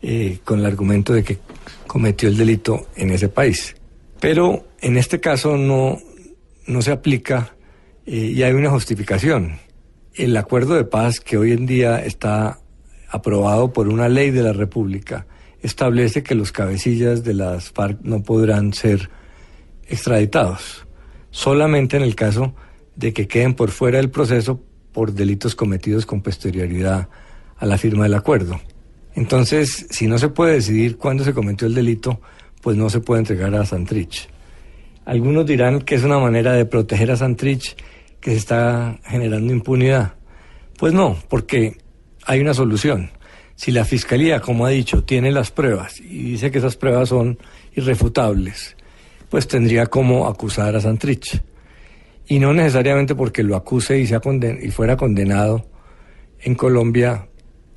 eh, 0.00 0.38
con 0.44 0.60
el 0.60 0.66
argumento 0.66 1.12
de 1.12 1.24
que 1.24 1.38
cometió 1.86 2.28
el 2.28 2.36
delito 2.36 2.86
en 2.96 3.10
ese 3.10 3.28
país. 3.28 3.74
Pero 4.20 4.66
en 4.80 4.96
este 4.96 5.20
caso 5.20 5.56
no, 5.56 5.98
no 6.66 6.82
se 6.82 6.92
aplica 6.92 7.54
eh, 8.06 8.32
y 8.34 8.42
hay 8.42 8.52
una 8.52 8.70
justificación. 8.70 9.58
el 10.14 10.36
acuerdo 10.36 10.74
de 10.74 10.84
paz 10.84 11.20
que 11.20 11.36
hoy 11.36 11.52
en 11.52 11.66
día 11.66 12.04
está 12.04 12.60
aprobado 13.08 13.72
por 13.72 13.88
una 13.88 14.08
ley 14.08 14.30
de 14.30 14.42
la 14.42 14.52
República 14.52 15.26
establece 15.62 16.22
que 16.22 16.34
los 16.34 16.52
cabecillas 16.52 17.24
de 17.24 17.34
las 17.34 17.70
FARC 17.70 17.98
no 18.02 18.22
podrán 18.22 18.72
ser 18.72 19.10
extraditados, 19.86 20.86
solamente 21.30 21.96
en 21.96 22.02
el 22.02 22.14
caso 22.14 22.54
de 22.98 23.12
que 23.12 23.28
queden 23.28 23.54
por 23.54 23.70
fuera 23.70 23.98
del 23.98 24.10
proceso 24.10 24.60
por 24.92 25.12
delitos 25.12 25.54
cometidos 25.54 26.04
con 26.04 26.20
posterioridad 26.20 27.08
a 27.56 27.64
la 27.64 27.78
firma 27.78 28.02
del 28.02 28.14
acuerdo. 28.14 28.60
Entonces, 29.14 29.86
si 29.90 30.08
no 30.08 30.18
se 30.18 30.28
puede 30.28 30.54
decidir 30.54 30.96
cuándo 30.96 31.22
se 31.22 31.32
cometió 31.32 31.68
el 31.68 31.74
delito, 31.74 32.20
pues 32.60 32.76
no 32.76 32.90
se 32.90 32.98
puede 32.98 33.20
entregar 33.20 33.54
a 33.54 33.64
Santrich. 33.64 34.28
Algunos 35.04 35.46
dirán 35.46 35.82
que 35.82 35.94
es 35.94 36.02
una 36.02 36.18
manera 36.18 36.52
de 36.52 36.66
proteger 36.66 37.12
a 37.12 37.16
Santrich 37.16 37.76
que 38.20 38.32
se 38.32 38.36
está 38.36 38.98
generando 39.04 39.52
impunidad. 39.52 40.14
Pues 40.76 40.92
no, 40.92 41.16
porque 41.28 41.78
hay 42.26 42.40
una 42.40 42.52
solución. 42.52 43.10
Si 43.54 43.70
la 43.70 43.84
Fiscalía, 43.84 44.40
como 44.40 44.66
ha 44.66 44.70
dicho, 44.70 45.04
tiene 45.04 45.30
las 45.30 45.52
pruebas 45.52 46.00
y 46.00 46.32
dice 46.32 46.50
que 46.50 46.58
esas 46.58 46.76
pruebas 46.76 47.10
son 47.10 47.38
irrefutables, 47.76 48.76
pues 49.30 49.46
tendría 49.46 49.86
como 49.86 50.26
acusar 50.26 50.74
a 50.74 50.80
Santrich. 50.80 51.42
Y 52.28 52.38
no 52.38 52.52
necesariamente 52.52 53.14
porque 53.14 53.42
lo 53.42 53.56
acuse 53.56 53.98
y, 53.98 54.06
sea 54.06 54.20
conden 54.20 54.58
y 54.62 54.70
fuera 54.70 54.96
condenado 54.96 55.66
en 56.40 56.54
Colombia, 56.54 57.26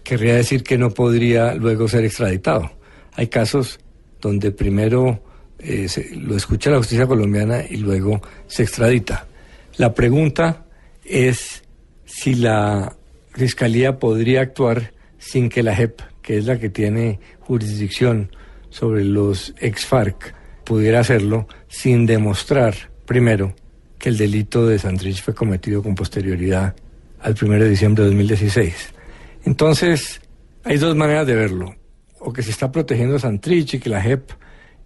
querría 0.03 0.35
decir 0.35 0.63
que 0.63 0.77
no 0.77 0.91
podría 0.91 1.55
luego 1.55 1.87
ser 1.87 2.03
extraditado. 2.03 2.69
Hay 3.13 3.27
casos 3.27 3.79
donde 4.19 4.51
primero 4.51 5.23
eh, 5.57 5.87
se, 5.87 6.15
lo 6.15 6.35
escucha 6.35 6.69
la 6.69 6.77
justicia 6.77 7.07
colombiana 7.07 7.63
y 7.67 7.77
luego 7.77 8.21
se 8.47 8.63
extradita. 8.63 9.25
La 9.77 9.93
pregunta 9.93 10.65
es 11.05 11.63
si 12.05 12.35
la 12.35 12.95
Fiscalía 13.33 13.99
podría 13.99 14.41
actuar 14.41 14.91
sin 15.17 15.47
que 15.47 15.63
la 15.63 15.73
JEP, 15.73 16.01
que 16.21 16.37
es 16.37 16.45
la 16.45 16.59
que 16.59 16.69
tiene 16.69 17.19
jurisdicción 17.39 18.35
sobre 18.69 19.05
los 19.05 19.53
ex-FARC, 19.59 20.35
pudiera 20.65 20.99
hacerlo 20.99 21.47
sin 21.69 22.05
demostrar, 22.05 22.75
primero, 23.05 23.55
que 24.01 24.09
el 24.09 24.17
delito 24.17 24.65
de 24.65 24.79
Santrich 24.79 25.21
fue 25.21 25.35
cometido 25.35 25.83
con 25.83 25.93
posterioridad 25.93 26.75
al 27.19 27.35
1 27.39 27.53
de 27.59 27.69
diciembre 27.69 28.03
de 28.03 28.09
2016. 28.09 28.93
Entonces, 29.45 30.21
hay 30.63 30.77
dos 30.77 30.95
maneras 30.95 31.27
de 31.27 31.35
verlo. 31.35 31.75
O 32.19 32.33
que 32.33 32.41
se 32.41 32.49
está 32.49 32.71
protegiendo 32.71 33.17
a 33.17 33.19
Santrich 33.19 33.75
y 33.75 33.79
que 33.79 33.89
la 33.91 34.01
JEP 34.01 34.31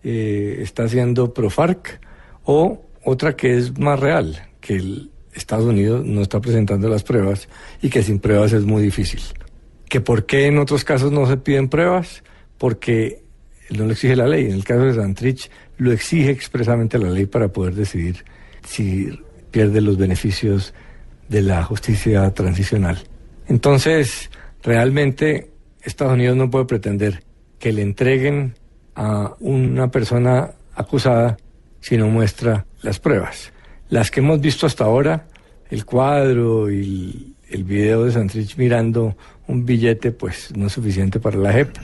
eh, 0.04 0.58
está 0.60 0.84
haciendo 0.84 1.34
pro-FARC, 1.34 2.02
o 2.44 2.86
otra 3.06 3.38
que 3.38 3.58
es 3.58 3.80
más 3.80 4.02
real, 4.02 4.50
que 4.60 4.76
el 4.76 5.12
Estados 5.34 5.66
Unidos 5.66 6.06
no 6.06 6.22
está 6.22 6.42
presentando 6.42 6.90
las 6.90 7.04
pruebas 7.04 7.48
y 7.82 7.90
que 7.90 8.04
sin 8.04 8.20
pruebas 8.20 8.52
es 8.52 8.66
muy 8.66 8.84
difícil. 8.84 9.22
¿Que 9.88 10.02
por 10.02 10.26
qué 10.26 10.48
en 10.48 10.58
otros 10.58 10.84
casos 10.84 11.14
no 11.14 11.26
se 11.26 11.38
piden 11.38 11.70
pruebas? 11.70 12.22
Porque 12.58 13.24
no 13.70 13.86
lo 13.86 13.92
exige 13.92 14.18
la 14.18 14.28
ley. 14.28 14.46
En 14.46 14.54
el 14.54 14.64
caso 14.66 14.82
de 14.82 14.94
Santrich 14.94 15.50
lo 15.78 15.94
exige 15.94 16.32
expresamente 16.32 17.00
la 17.00 17.10
ley 17.10 17.26
para 17.26 17.48
poder 17.48 17.76
decidir 17.76 18.26
si 18.66 19.20
pierde 19.52 19.82
los 19.82 19.98
beneficios 19.98 20.74
de 21.30 21.42
la 21.42 21.64
justicia 21.64 22.34
transicional. 22.34 23.00
Entonces, 23.48 24.30
realmente 24.64 25.52
Estados 25.82 26.14
Unidos 26.14 26.36
no 26.36 26.50
puede 26.50 26.66
pretender 26.66 27.24
que 27.60 27.72
le 27.72 27.82
entreguen 27.82 28.56
a 28.96 29.34
una 29.40 29.90
persona 29.90 30.52
acusada 30.76 31.38
si 31.80 31.98
no 31.98 32.08
muestra 32.08 32.66
las 32.82 33.00
pruebas. 33.00 33.52
Las 33.90 34.12
que 34.12 34.20
hemos 34.20 34.42
visto 34.42 34.66
hasta 34.66 34.86
ahora, 34.86 35.28
el 35.70 35.86
cuadro 35.86 36.72
y 36.72 37.36
el 37.50 37.64
video 37.64 38.06
de 38.06 38.12
Santrich 38.12 38.58
mirando 38.58 39.16
un 39.48 39.66
billete, 39.66 40.12
pues 40.12 40.52
no 40.56 40.68
es 40.68 40.74
suficiente 40.74 41.20
para 41.20 41.38
la 41.38 41.54
JEP 41.54 41.78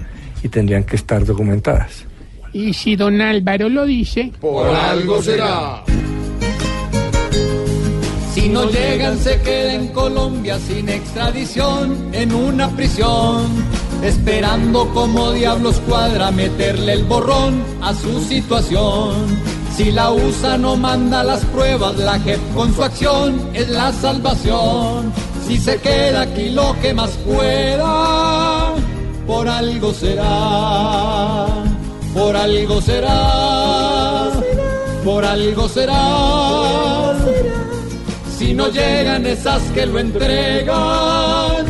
y 0.44 0.50
tendrían 0.50 0.84
que 0.84 0.96
estar 0.96 1.24
documentadas. 1.26 2.06
Y 2.54 2.74
si 2.74 2.96
don 2.96 3.22
Álvaro 3.22 3.70
lo 3.70 3.86
dice, 3.86 4.32
Por 4.42 4.68
algo 4.68 5.22
será. 5.22 5.84
Si 8.34 8.48
no 8.48 8.64
llegan, 8.66 9.20
se 9.20 9.42
queda 9.42 9.74
en 9.74 9.90
Colombia 9.90 10.58
sin 10.58 10.88
extradición, 10.88 12.10
en 12.14 12.34
una 12.34 12.70
prisión, 12.70 13.46
esperando 14.02 14.88
como 14.94 15.34
diablos 15.34 15.82
cuadra 15.86 16.32
meterle 16.32 16.94
el 16.94 17.04
borrón 17.04 17.62
a 17.82 17.94
su 17.94 18.22
situación. 18.22 19.12
Si 19.76 19.92
la 19.92 20.12
USA 20.12 20.58
no 20.58 20.78
manda 20.78 21.26
las 21.26 21.44
pruebas, 21.46 21.98
la 21.98 22.20
JEP 22.20 22.40
con 22.56 22.74
su 22.74 22.84
acción 22.84 23.50
es 23.54 23.68
la 23.68 23.92
salvación. 23.92 25.12
Si 25.46 25.58
se 25.58 25.78
queda 25.80 26.22
aquí 26.22 26.52
lo 26.52 26.74
que 26.82 26.94
más 26.94 27.12
pueda, 27.26 28.74
por 29.28 29.50
algo 29.50 29.94
será, 29.94 31.48
por 32.14 32.38
algo 32.38 32.82
será, 32.82 34.30
por 35.04 35.26
algo 35.26 35.68
será. 35.68 37.01
Si 38.42 38.56
no 38.56 38.70
llegan 38.70 39.24
esas 39.28 39.62
que 39.72 39.86
lo 39.86 40.00
entregan, 40.00 41.64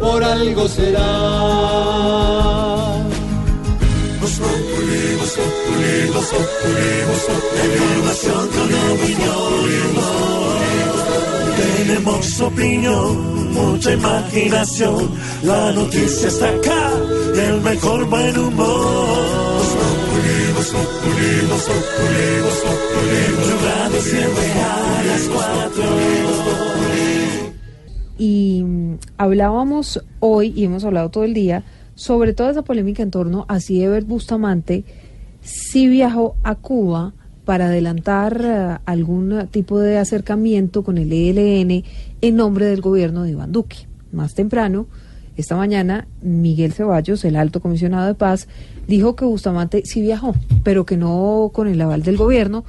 por 0.00 0.24
algo 0.24 0.66
será. 0.66 1.06
Tenemos 11.56 12.40
opinión, 12.40 13.52
mucha 13.52 13.92
imaginación. 13.92 15.10
La 15.44 15.70
noticia 15.70 16.26
está 16.26 16.48
acá, 16.48 16.90
el 17.36 17.60
mejor 17.60 18.04
buen 18.06 18.36
humor. 18.36 19.55
Y 28.18 28.62
mm, 28.62 28.98
hablábamos 29.18 30.02
hoy, 30.20 30.52
y 30.56 30.64
hemos 30.64 30.84
hablado 30.84 31.10
todo 31.10 31.24
el 31.24 31.34
día, 31.34 31.64
sobre 31.94 32.32
toda 32.32 32.50
esa 32.50 32.62
polémica 32.62 33.02
en 33.02 33.10
torno 33.10 33.44
a 33.48 33.60
si 33.60 33.82
Ebert 33.82 34.06
Bustamante 34.06 34.84
sí 35.42 35.88
viajó 35.88 36.36
a 36.42 36.54
Cuba 36.54 37.12
para 37.44 37.66
adelantar 37.66 38.40
eh, 38.42 38.78
algún 38.86 39.48
tipo 39.50 39.78
de 39.78 39.98
acercamiento 39.98 40.82
con 40.82 40.98
el 40.98 41.12
ELN 41.12 41.84
en 42.20 42.36
nombre 42.36 42.66
del 42.66 42.80
gobierno 42.80 43.22
de 43.22 43.30
Iván 43.30 43.52
Duque. 43.52 43.86
Más 44.10 44.34
temprano, 44.34 44.86
esta 45.36 45.54
mañana, 45.54 46.08
Miguel 46.22 46.72
Ceballos, 46.72 47.24
el 47.24 47.36
alto 47.36 47.60
comisionado 47.60 48.06
de 48.06 48.14
paz, 48.14 48.48
dijo 48.86 49.16
que 49.16 49.24
Bustamante 49.24 49.82
sí 49.84 50.00
viajó, 50.00 50.34
pero 50.62 50.86
que 50.86 50.96
no 50.96 51.50
con 51.52 51.68
el 51.68 51.80
aval 51.80 52.02
del 52.02 52.16
gobierno. 52.16 52.64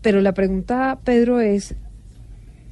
Pero 0.00 0.20
la 0.20 0.32
pregunta, 0.32 0.98
Pedro, 1.04 1.40
es 1.40 1.74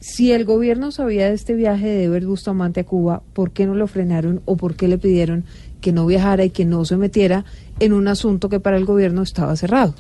si 0.01 0.33
el 0.33 0.45
gobierno 0.45 0.91
sabía 0.93 1.29
de 1.29 1.35
este 1.35 1.55
viaje 1.55 1.87
de 1.87 2.05
Eber 2.05 2.27
Bustamante 2.27 2.81
a 2.81 2.85
Cuba, 2.85 3.23
¿por 3.35 3.51
qué 3.51 3.67
no 3.67 3.75
lo 3.75 3.87
frenaron 3.87 4.41
o 4.47 4.57
por 4.57 4.75
qué 4.75 4.89
le 4.89 4.99
pidieron 4.99 5.45
que 5.81 5.93
no 5.93 6.07
viajara 6.07 6.45
y 6.45 6.51
que 6.51 6.65
no 6.65 6.85
se 6.85 6.97
metiera 6.97 7.45
en 7.81 7.93
un 7.93 8.09
asunto 8.09 8.49
que 8.49 8.61
para 8.61 8.79
el 8.79 8.87
gobierno 8.87 9.23
estaba 9.23 9.55
cerrado? 9.57 9.95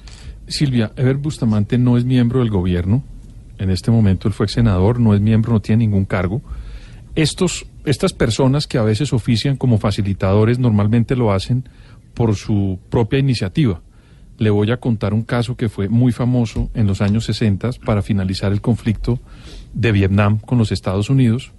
Silvia, 0.48 0.92
Eber 0.96 1.16
Bustamante 1.16 1.78
no 1.78 1.96
es 1.96 2.04
miembro 2.04 2.40
del 2.40 2.50
gobierno. 2.50 3.02
En 3.58 3.70
este 3.70 3.90
momento 3.90 4.26
él 4.26 4.34
fue 4.34 4.48
senador, 4.48 4.98
no 4.98 5.14
es 5.14 5.20
miembro, 5.20 5.52
no 5.52 5.60
tiene 5.60 5.84
ningún 5.84 6.06
cargo. 6.06 6.40
Estos, 7.14 7.66
estas 7.84 8.14
personas 8.14 8.66
que 8.66 8.78
a 8.78 8.82
veces 8.82 9.12
ofician 9.12 9.56
como 9.56 9.76
facilitadores 9.76 10.58
normalmente 10.58 11.14
lo 11.14 11.30
hacen 11.30 11.64
por 12.20 12.36
su 12.36 12.78
propia 12.90 13.18
iniciativa. 13.18 13.80
Le 14.36 14.50
voy 14.50 14.70
a 14.72 14.76
contar 14.76 15.14
un 15.14 15.22
caso 15.22 15.56
que 15.56 15.70
fue 15.70 15.88
muy 15.88 16.12
famoso 16.12 16.70
en 16.74 16.86
los 16.86 17.00
años 17.00 17.24
60 17.24 17.70
para 17.86 18.02
finalizar 18.02 18.52
el 18.52 18.60
conflicto 18.60 19.18
de 19.72 19.90
Vietnam 19.90 20.38
con 20.38 20.58
los 20.58 20.70
Estados 20.70 21.08
Unidos. 21.08 21.52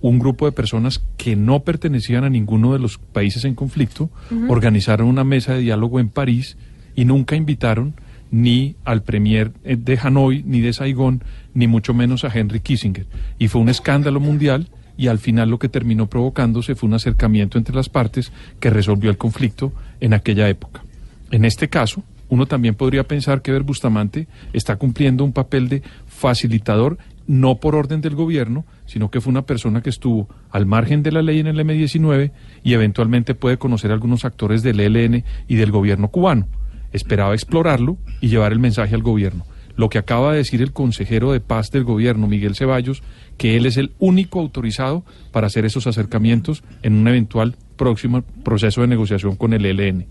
Un 0.00 0.18
grupo 0.18 0.46
de 0.46 0.52
personas 0.52 1.00
que 1.16 1.36
no 1.36 1.62
pertenecían 1.62 2.24
a 2.24 2.28
ninguno 2.28 2.72
de 2.72 2.80
los 2.80 2.98
países 2.98 3.44
en 3.44 3.54
conflicto 3.54 4.10
organizaron 4.48 5.06
una 5.06 5.22
mesa 5.22 5.52
de 5.54 5.60
diálogo 5.60 6.00
en 6.00 6.08
París 6.08 6.56
y 6.96 7.04
nunca 7.04 7.36
invitaron 7.36 7.94
ni 8.32 8.74
al 8.84 9.04
premier 9.04 9.52
eh, 9.62 9.76
de 9.76 9.96
Hanoi, 9.96 10.42
ni 10.44 10.60
de 10.60 10.72
Saigón, 10.72 11.22
ni 11.54 11.68
mucho 11.68 11.94
menos 11.94 12.24
a 12.24 12.36
Henry 12.36 12.58
Kissinger. 12.58 13.06
Y 13.38 13.46
fue 13.46 13.60
un 13.60 13.68
escándalo 13.68 14.18
mundial 14.18 14.70
y 15.00 15.08
al 15.08 15.18
final 15.18 15.48
lo 15.48 15.58
que 15.58 15.70
terminó 15.70 16.08
provocándose 16.08 16.74
fue 16.74 16.86
un 16.86 16.92
acercamiento 16.92 17.56
entre 17.56 17.74
las 17.74 17.88
partes 17.88 18.32
que 18.60 18.68
resolvió 18.68 19.10
el 19.10 19.16
conflicto 19.16 19.72
en 19.98 20.12
aquella 20.12 20.46
época. 20.50 20.82
En 21.30 21.46
este 21.46 21.70
caso, 21.70 22.02
uno 22.28 22.44
también 22.44 22.74
podría 22.74 23.04
pensar 23.04 23.40
que 23.40 23.50
Eber 23.50 23.62
Bustamante 23.62 24.28
está 24.52 24.76
cumpliendo 24.76 25.24
un 25.24 25.32
papel 25.32 25.70
de 25.70 25.82
facilitador, 26.06 26.98
no 27.26 27.54
por 27.60 27.76
orden 27.76 28.02
del 28.02 28.14
gobierno, 28.14 28.66
sino 28.84 29.10
que 29.10 29.22
fue 29.22 29.30
una 29.30 29.46
persona 29.46 29.80
que 29.80 29.88
estuvo 29.88 30.28
al 30.50 30.66
margen 30.66 31.02
de 31.02 31.12
la 31.12 31.22
ley 31.22 31.40
en 31.40 31.46
el 31.46 31.58
M-19 31.60 32.32
y 32.62 32.74
eventualmente 32.74 33.34
puede 33.34 33.56
conocer 33.56 33.92
a 33.92 33.94
algunos 33.94 34.26
actores 34.26 34.62
del 34.62 34.80
ELN 34.80 35.24
y 35.48 35.54
del 35.54 35.70
gobierno 35.70 36.08
cubano. 36.08 36.46
Esperaba 36.92 37.32
explorarlo 37.32 37.96
y 38.20 38.28
llevar 38.28 38.52
el 38.52 38.58
mensaje 38.58 38.94
al 38.94 39.02
gobierno. 39.02 39.46
lo 39.76 39.88
que 39.88 39.96
acaba 39.96 40.32
de 40.32 40.38
decir 40.38 40.60
el 40.60 40.74
consejero 40.74 41.32
de 41.32 41.40
paz 41.40 41.70
del 41.70 41.84
gobierno, 41.84 42.26
Miguel 42.26 42.54
Ceballos, 42.54 43.02
que 43.40 43.56
él 43.56 43.64
es 43.64 43.78
el 43.78 43.92
único 43.98 44.38
autorizado 44.38 45.02
para 45.32 45.46
hacer 45.46 45.64
esos 45.64 45.86
acercamientos 45.86 46.62
en 46.82 46.92
un 46.92 47.08
eventual 47.08 47.56
próximo 47.78 48.20
proceso 48.44 48.82
de 48.82 48.86
negociación 48.86 49.34
con 49.34 49.54
el 49.54 49.64
ELN. 49.64 50.04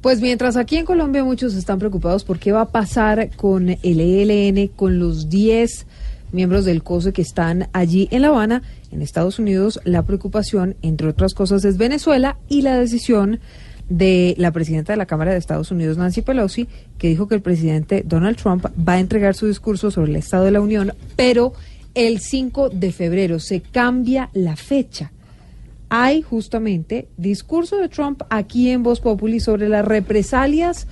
Pues 0.00 0.20
mientras 0.20 0.56
aquí 0.56 0.76
en 0.76 0.84
Colombia 0.84 1.24
muchos 1.24 1.54
están 1.54 1.80
preocupados 1.80 2.22
por 2.22 2.38
qué 2.38 2.52
va 2.52 2.60
a 2.60 2.68
pasar 2.68 3.30
con 3.34 3.70
el 3.70 4.00
ELN, 4.00 4.68
con 4.68 5.00
los 5.00 5.28
10 5.28 5.86
miembros 6.30 6.64
del 6.66 6.84
COSE 6.84 7.12
que 7.12 7.22
están 7.22 7.68
allí 7.72 8.06
en 8.12 8.22
La 8.22 8.28
Habana, 8.28 8.62
en 8.92 9.02
Estados 9.02 9.40
Unidos, 9.40 9.80
la 9.82 10.04
preocupación, 10.04 10.76
entre 10.80 11.08
otras 11.08 11.34
cosas, 11.34 11.64
es 11.64 11.78
Venezuela 11.78 12.36
y 12.48 12.62
la 12.62 12.78
decisión 12.78 13.40
de 13.88 14.36
la 14.38 14.52
presidenta 14.52 14.92
de 14.92 14.98
la 14.98 15.06
Cámara 15.06 15.32
de 15.32 15.38
Estados 15.38 15.72
Unidos, 15.72 15.98
Nancy 15.98 16.22
Pelosi, 16.22 16.68
que 16.96 17.08
dijo 17.08 17.26
que 17.26 17.34
el 17.34 17.42
presidente 17.42 18.04
Donald 18.06 18.36
Trump 18.36 18.66
va 18.88 18.92
a 18.92 19.00
entregar 19.00 19.34
su 19.34 19.48
discurso 19.48 19.90
sobre 19.90 20.12
el 20.12 20.16
Estado 20.16 20.44
de 20.44 20.52
la 20.52 20.60
Unión, 20.60 20.92
pero 21.16 21.54
el 21.98 22.20
5 22.20 22.68
de 22.68 22.92
febrero 22.92 23.40
se 23.40 23.60
cambia 23.60 24.30
la 24.32 24.54
fecha. 24.54 25.10
Hay 25.88 26.22
justamente 26.22 27.08
discurso 27.16 27.76
de 27.76 27.88
Trump 27.88 28.22
aquí 28.30 28.70
en 28.70 28.84
Voz 28.84 29.00
Populi 29.00 29.40
sobre 29.40 29.68
las 29.68 29.84
represalias 29.84 30.86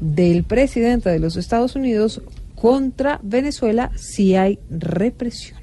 del 0.00 0.42
presidente 0.42 1.10
de 1.10 1.20
los 1.20 1.36
Estados 1.36 1.76
Unidos 1.76 2.22
contra 2.56 3.20
Venezuela 3.22 3.92
si 3.94 4.34
hay 4.34 4.58
represión. 4.68 5.60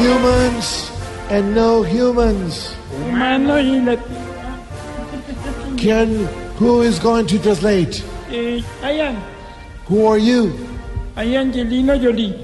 Humans 0.00 0.92
and 1.30 1.56
no 1.56 1.82
humans. 1.82 2.76
Humano 3.04 3.58
y 3.60 3.80
la... 3.84 3.96
Can, 5.76 6.26
who 6.56 6.82
is 6.82 6.98
going 6.98 7.26
to 7.26 7.38
translate? 7.38 8.02
Eh, 8.30 8.62
I 8.82 8.90
am. 8.92 9.16
Who 9.86 10.06
are 10.06 10.18
you? 10.18 10.52
I 11.16 11.24
am 11.24 11.48
Angelino 11.48 11.98
Jolie. 11.98 12.34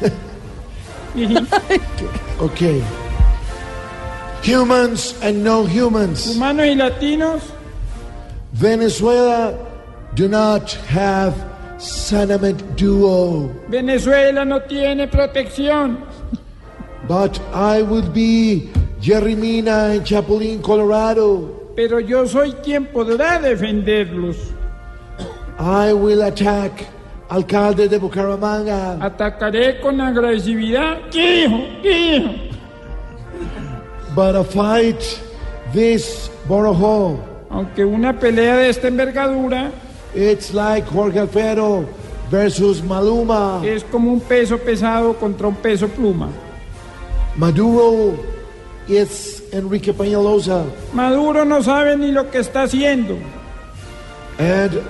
Okay. 2.40 2.84
Humans 4.42 5.18
and 5.22 5.42
no 5.42 5.64
humans. 5.64 6.36
Humanos 6.36 6.66
y 6.66 6.74
latinos. 6.76 7.42
Venezuela 8.52 9.58
do 10.14 10.28
not 10.28 10.72
have 10.88 11.34
Sanament 11.78 12.76
duo, 12.76 13.48
Venezuela 13.68 14.44
no 14.44 14.60
tiene 14.60 15.06
protección. 15.08 15.98
but 17.08 17.38
I 17.52 17.82
will 17.82 18.08
be 18.10 18.68
Jerry 19.00 19.36
Mina 19.36 19.94
in 19.94 20.02
Chapulín, 20.04 20.60
Colorado. 20.60 21.72
Pero 21.76 22.00
yo 22.00 22.26
soy 22.26 22.52
quien 22.64 22.86
podrá 22.86 23.38
defenderlos. 23.40 24.36
I 25.58 25.92
will 25.92 26.22
attack 26.22 26.86
alcalde 27.28 27.88
de 27.88 27.98
Bucaramanga. 27.98 28.98
Atacaré 29.00 29.80
con 29.80 30.00
agresividad. 30.00 30.98
¿Qué 31.10 31.44
hijo? 31.44 31.58
¿Qué 31.82 32.16
hijo? 32.16 32.30
But 34.14 34.34
a 34.34 34.44
fight 34.44 35.00
this 35.72 36.30
Borojo. 36.48 37.18
Aunque 37.50 37.84
una 37.84 38.18
pelea 38.18 38.56
de 38.56 38.68
esta 38.68 38.88
envergadura 38.88 39.70
It's 40.14 40.52
like 40.52 40.86
Jorge 40.88 41.18
Alfredo 41.20 41.86
versus 42.30 42.82
Maluma. 42.82 43.60
es 43.64 43.84
como 43.84 44.12
un 44.12 44.20
peso 44.20 44.58
pesado 44.58 45.14
contra 45.14 45.46
un 45.46 45.54
peso 45.54 45.86
pluma. 45.88 46.28
Maduro 47.36 48.14
is 48.88 49.42
Enrique 49.52 49.92
Peñalosa. 49.92 50.64
Maduro 50.92 51.44
no 51.44 51.62
sabe 51.62 51.96
ni 51.96 52.10
lo 52.10 52.30
que 52.30 52.38
está 52.38 52.62
haciendo. 52.62 53.16
And 54.38 54.80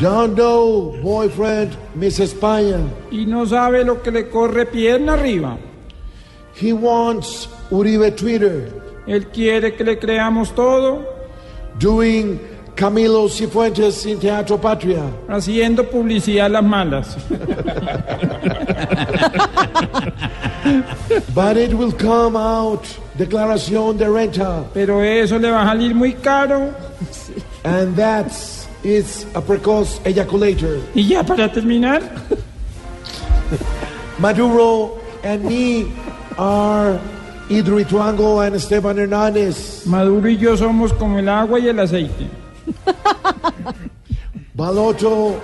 Dondo, 0.00 0.92
boyfriend, 1.02 1.76
Miss 1.94 2.20
España. 2.20 2.78
Y 3.10 3.24
no 3.24 3.46
sabe 3.46 3.84
lo 3.84 4.02
que 4.02 4.10
le 4.10 4.28
corre 4.28 4.66
pierna 4.66 5.14
arriba. 5.14 5.56
He 6.54 6.72
wants 6.72 7.48
Uribe 7.70 8.10
Twitter. 8.14 8.72
Él 9.06 9.26
quiere 9.28 9.74
que 9.74 9.84
le 9.84 9.98
creamos 9.98 10.54
todo, 10.54 11.14
Doing 11.78 12.40
Camilo 12.74 13.28
Cifuentes 13.28 14.04
in 14.06 14.18
Teatro 14.18 14.58
Patria. 14.58 15.02
haciendo 15.28 15.84
publicidad 15.84 16.46
a 16.46 16.48
las 16.48 16.64
malas. 16.64 17.16
But 21.34 21.56
it 21.56 21.74
will 21.74 21.92
come 21.92 22.36
out. 22.36 22.84
Declaración 23.16 23.98
de 23.98 24.08
renta. 24.08 24.64
Pero 24.74 25.02
eso 25.02 25.38
le 25.38 25.50
va 25.50 25.62
a 25.62 25.66
salir 25.66 25.94
muy 25.94 26.14
caro. 26.14 26.74
And 27.64 27.96
that's 27.96 28.66
it's 28.82 29.26
a 29.34 29.40
precoce 29.40 30.00
ejaculator. 30.04 30.80
Y 30.94 31.08
ya 31.08 31.22
para 31.22 31.50
terminar, 31.50 32.02
Maduro 34.18 34.98
and 35.24 35.44
me 35.44 35.86
are 36.38 37.00
Hidroituango 37.48 38.46
and 38.46 38.56
Esteban 38.56 38.98
Hernández. 38.98 39.86
Maduro 39.86 40.28
y 40.28 40.36
yo 40.36 40.56
somos 40.56 40.92
como 40.92 41.18
el 41.18 41.28
agua 41.28 41.58
y 41.58 41.68
el 41.68 41.80
aceite. 41.80 42.28
Baloto 44.54 45.40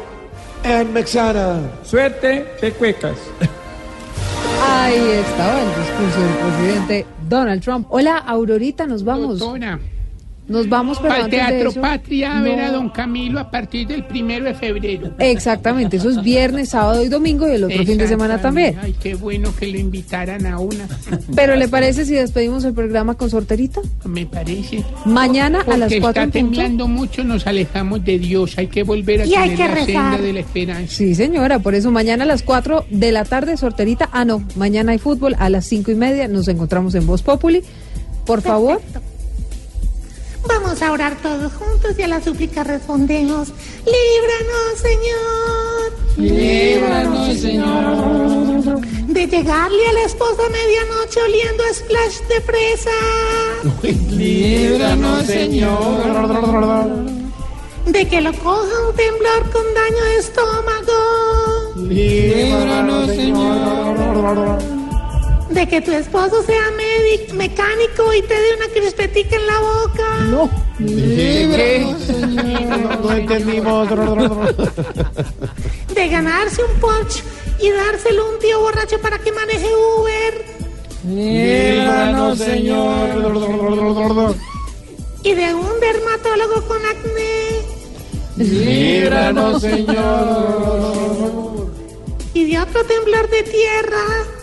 and 0.64 0.92
Mexana. 0.92 1.60
Suerte, 1.84 2.46
pecuecas. 2.60 3.16
Ahí 4.64 5.10
estaba 5.10 5.60
el 5.60 5.68
discurso 5.68 6.20
del 6.20 6.34
presidente 6.36 7.06
Donald 7.28 7.62
Trump. 7.62 7.86
Hola, 7.90 8.18
Aurorita, 8.18 8.86
nos 8.86 9.04
vamos. 9.04 9.40
Nos 10.52 10.68
vamos, 10.68 10.98
pero 11.00 11.14
al 11.14 11.22
antes 11.22 11.40
de 11.40 11.46
Teatro 11.46 11.70
eso- 11.70 11.80
Patria 11.80 12.38
a 12.38 12.42
ver 12.42 12.60
a 12.60 12.70
don 12.70 12.90
Camilo 12.90 13.40
a 13.40 13.50
partir 13.50 13.86
del 13.88 14.04
primero 14.04 14.44
de 14.44 14.54
febrero. 14.54 15.10
Exactamente, 15.18 15.96
eso 15.96 16.10
es 16.10 16.22
viernes, 16.22 16.68
sábado 16.68 17.02
y 17.02 17.08
domingo 17.08 17.48
y 17.48 17.52
el 17.52 17.64
otro 17.64 17.84
fin 17.84 17.96
de 17.98 18.06
semana 18.06 18.40
también. 18.40 18.76
Ay, 18.82 18.94
qué 19.02 19.14
bueno 19.14 19.52
que 19.58 19.66
lo 19.66 19.78
invitaran 19.78 20.46
a 20.46 20.58
una. 20.58 20.86
Pero 21.34 21.56
¿le 21.56 21.68
parece 21.68 22.04
si 22.04 22.12
despedimos 22.14 22.64
el 22.64 22.74
programa 22.74 23.14
con 23.14 23.30
sorterita? 23.30 23.80
Me 24.04 24.26
parece. 24.26 24.84
Mañana 25.06 25.60
a 25.60 25.76
las 25.76 25.88
Porque 25.92 26.00
4 26.00 26.22
está 26.24 26.38
en 26.38 26.46
punto. 26.46 26.60
temblando 26.60 26.88
mucho, 26.88 27.24
nos 27.24 27.46
alejamos 27.46 28.04
de 28.04 28.18
Dios. 28.18 28.58
Hay 28.58 28.66
que 28.68 28.82
volver 28.82 29.22
a 29.22 29.26
Y 29.26 29.34
hay 29.34 29.50
tener 29.50 29.56
que 29.56 29.62
la 29.68 29.74
rezar. 29.74 29.86
senda 30.12 30.18
de 30.26 30.32
la 30.34 30.40
esperanza. 30.40 30.94
Sí, 30.94 31.14
señora, 31.14 31.58
por 31.60 31.74
eso 31.74 31.90
mañana 31.90 32.24
a 32.24 32.26
las 32.26 32.42
4 32.42 32.84
de 32.90 33.10
la 33.12 33.24
tarde, 33.24 33.56
sorterita. 33.56 34.08
Ah, 34.12 34.24
no, 34.24 34.42
mañana 34.56 34.92
hay 34.92 34.98
fútbol 34.98 35.34
a 35.38 35.48
las 35.48 35.64
5 35.66 35.90
y 35.90 35.94
media. 35.94 36.28
Nos 36.28 36.46
encontramos 36.48 36.94
en 36.94 37.06
Voz 37.06 37.22
Populi. 37.22 37.62
Por 38.26 38.40
favor. 38.42 38.80
Vamos 40.46 40.82
a 40.82 40.92
orar 40.92 41.16
todos 41.22 41.52
juntos 41.52 41.98
y 41.98 42.02
a 42.02 42.08
la 42.08 42.20
súplica 42.22 42.64
respondemos. 42.64 43.52
Líbranos, 43.84 44.78
Señor. 44.80 45.92
Líbranos, 46.16 47.38
Señor. 47.38 48.80
De 49.06 49.26
llegarle 49.26 49.86
a 49.86 49.92
la 49.92 50.02
esposa 50.04 50.42
a 50.44 50.48
medianoche 50.48 51.20
oliendo 51.22 51.62
a 51.64 51.74
splash 51.74 52.20
de 52.28 52.40
fresa. 52.40 52.90
Líbranos, 54.10 55.26
Señor. 55.26 56.92
De 57.86 58.08
que 58.08 58.20
lo 58.20 58.32
coja 58.34 58.88
un 58.88 58.96
temblor 58.96 59.50
con 59.52 59.62
daño 59.74 60.04
de 60.04 60.16
estómago. 60.16 61.72
Líbranos, 61.76 63.08
Señor. 63.08 64.81
De 65.52 65.68
que 65.68 65.80
tu 65.82 65.92
esposo 65.92 66.42
sea 66.42 66.70
médico, 66.70 67.34
mecánico 67.34 68.14
y 68.14 68.22
te 68.22 68.34
dé 68.34 68.54
una 68.56 68.68
crispetica 68.72 69.36
en 69.36 69.46
la 69.46 69.58
boca. 69.60 70.18
No. 70.30 70.50
Líbranos, 70.78 72.08
No, 72.08 72.96
no 72.96 73.12
entendimos. 73.12 73.88
De 75.94 76.08
ganarse 76.08 76.64
un 76.64 76.80
Porsche 76.80 77.22
y 77.60 77.70
dárselo 77.70 78.24
a 78.24 78.30
un 78.30 78.38
tío 78.38 78.60
borracho 78.60 78.98
para 79.00 79.18
que 79.18 79.30
maneje 79.30 79.66
Uber. 79.66 80.44
Líbranos, 81.06 82.38
Señor. 82.38 83.08
Y 85.22 85.34
de 85.34 85.54
un 85.54 85.80
dermatólogo 85.80 86.66
con 86.66 86.78
acné. 86.86 87.60
Líbranos, 88.38 89.60
Señor. 89.60 91.12
Y 92.32 92.50
de 92.50 92.58
otro 92.58 92.84
temblor 92.84 93.28
de 93.28 93.42
tierra. 93.42 94.41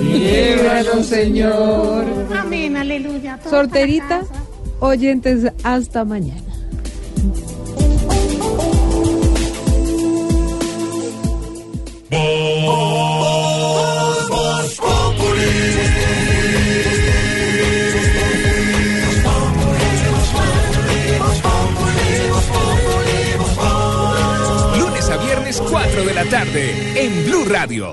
Líbranos, 0.00 1.06
Señor. 1.06 2.04
Amén, 2.36 2.76
aleluya. 2.76 3.38
Sorterita, 3.48 4.22
oyentes, 4.80 5.52
hasta 5.62 6.04
mañana. 6.04 6.42
Lunes 24.78 25.10
a 25.10 25.16
viernes 25.16 25.60
4 25.68 26.04
de 26.04 26.14
la 26.14 26.24
tarde 26.26 27.04
en 27.04 27.24
Blue 27.24 27.44
Radio. 27.46 27.92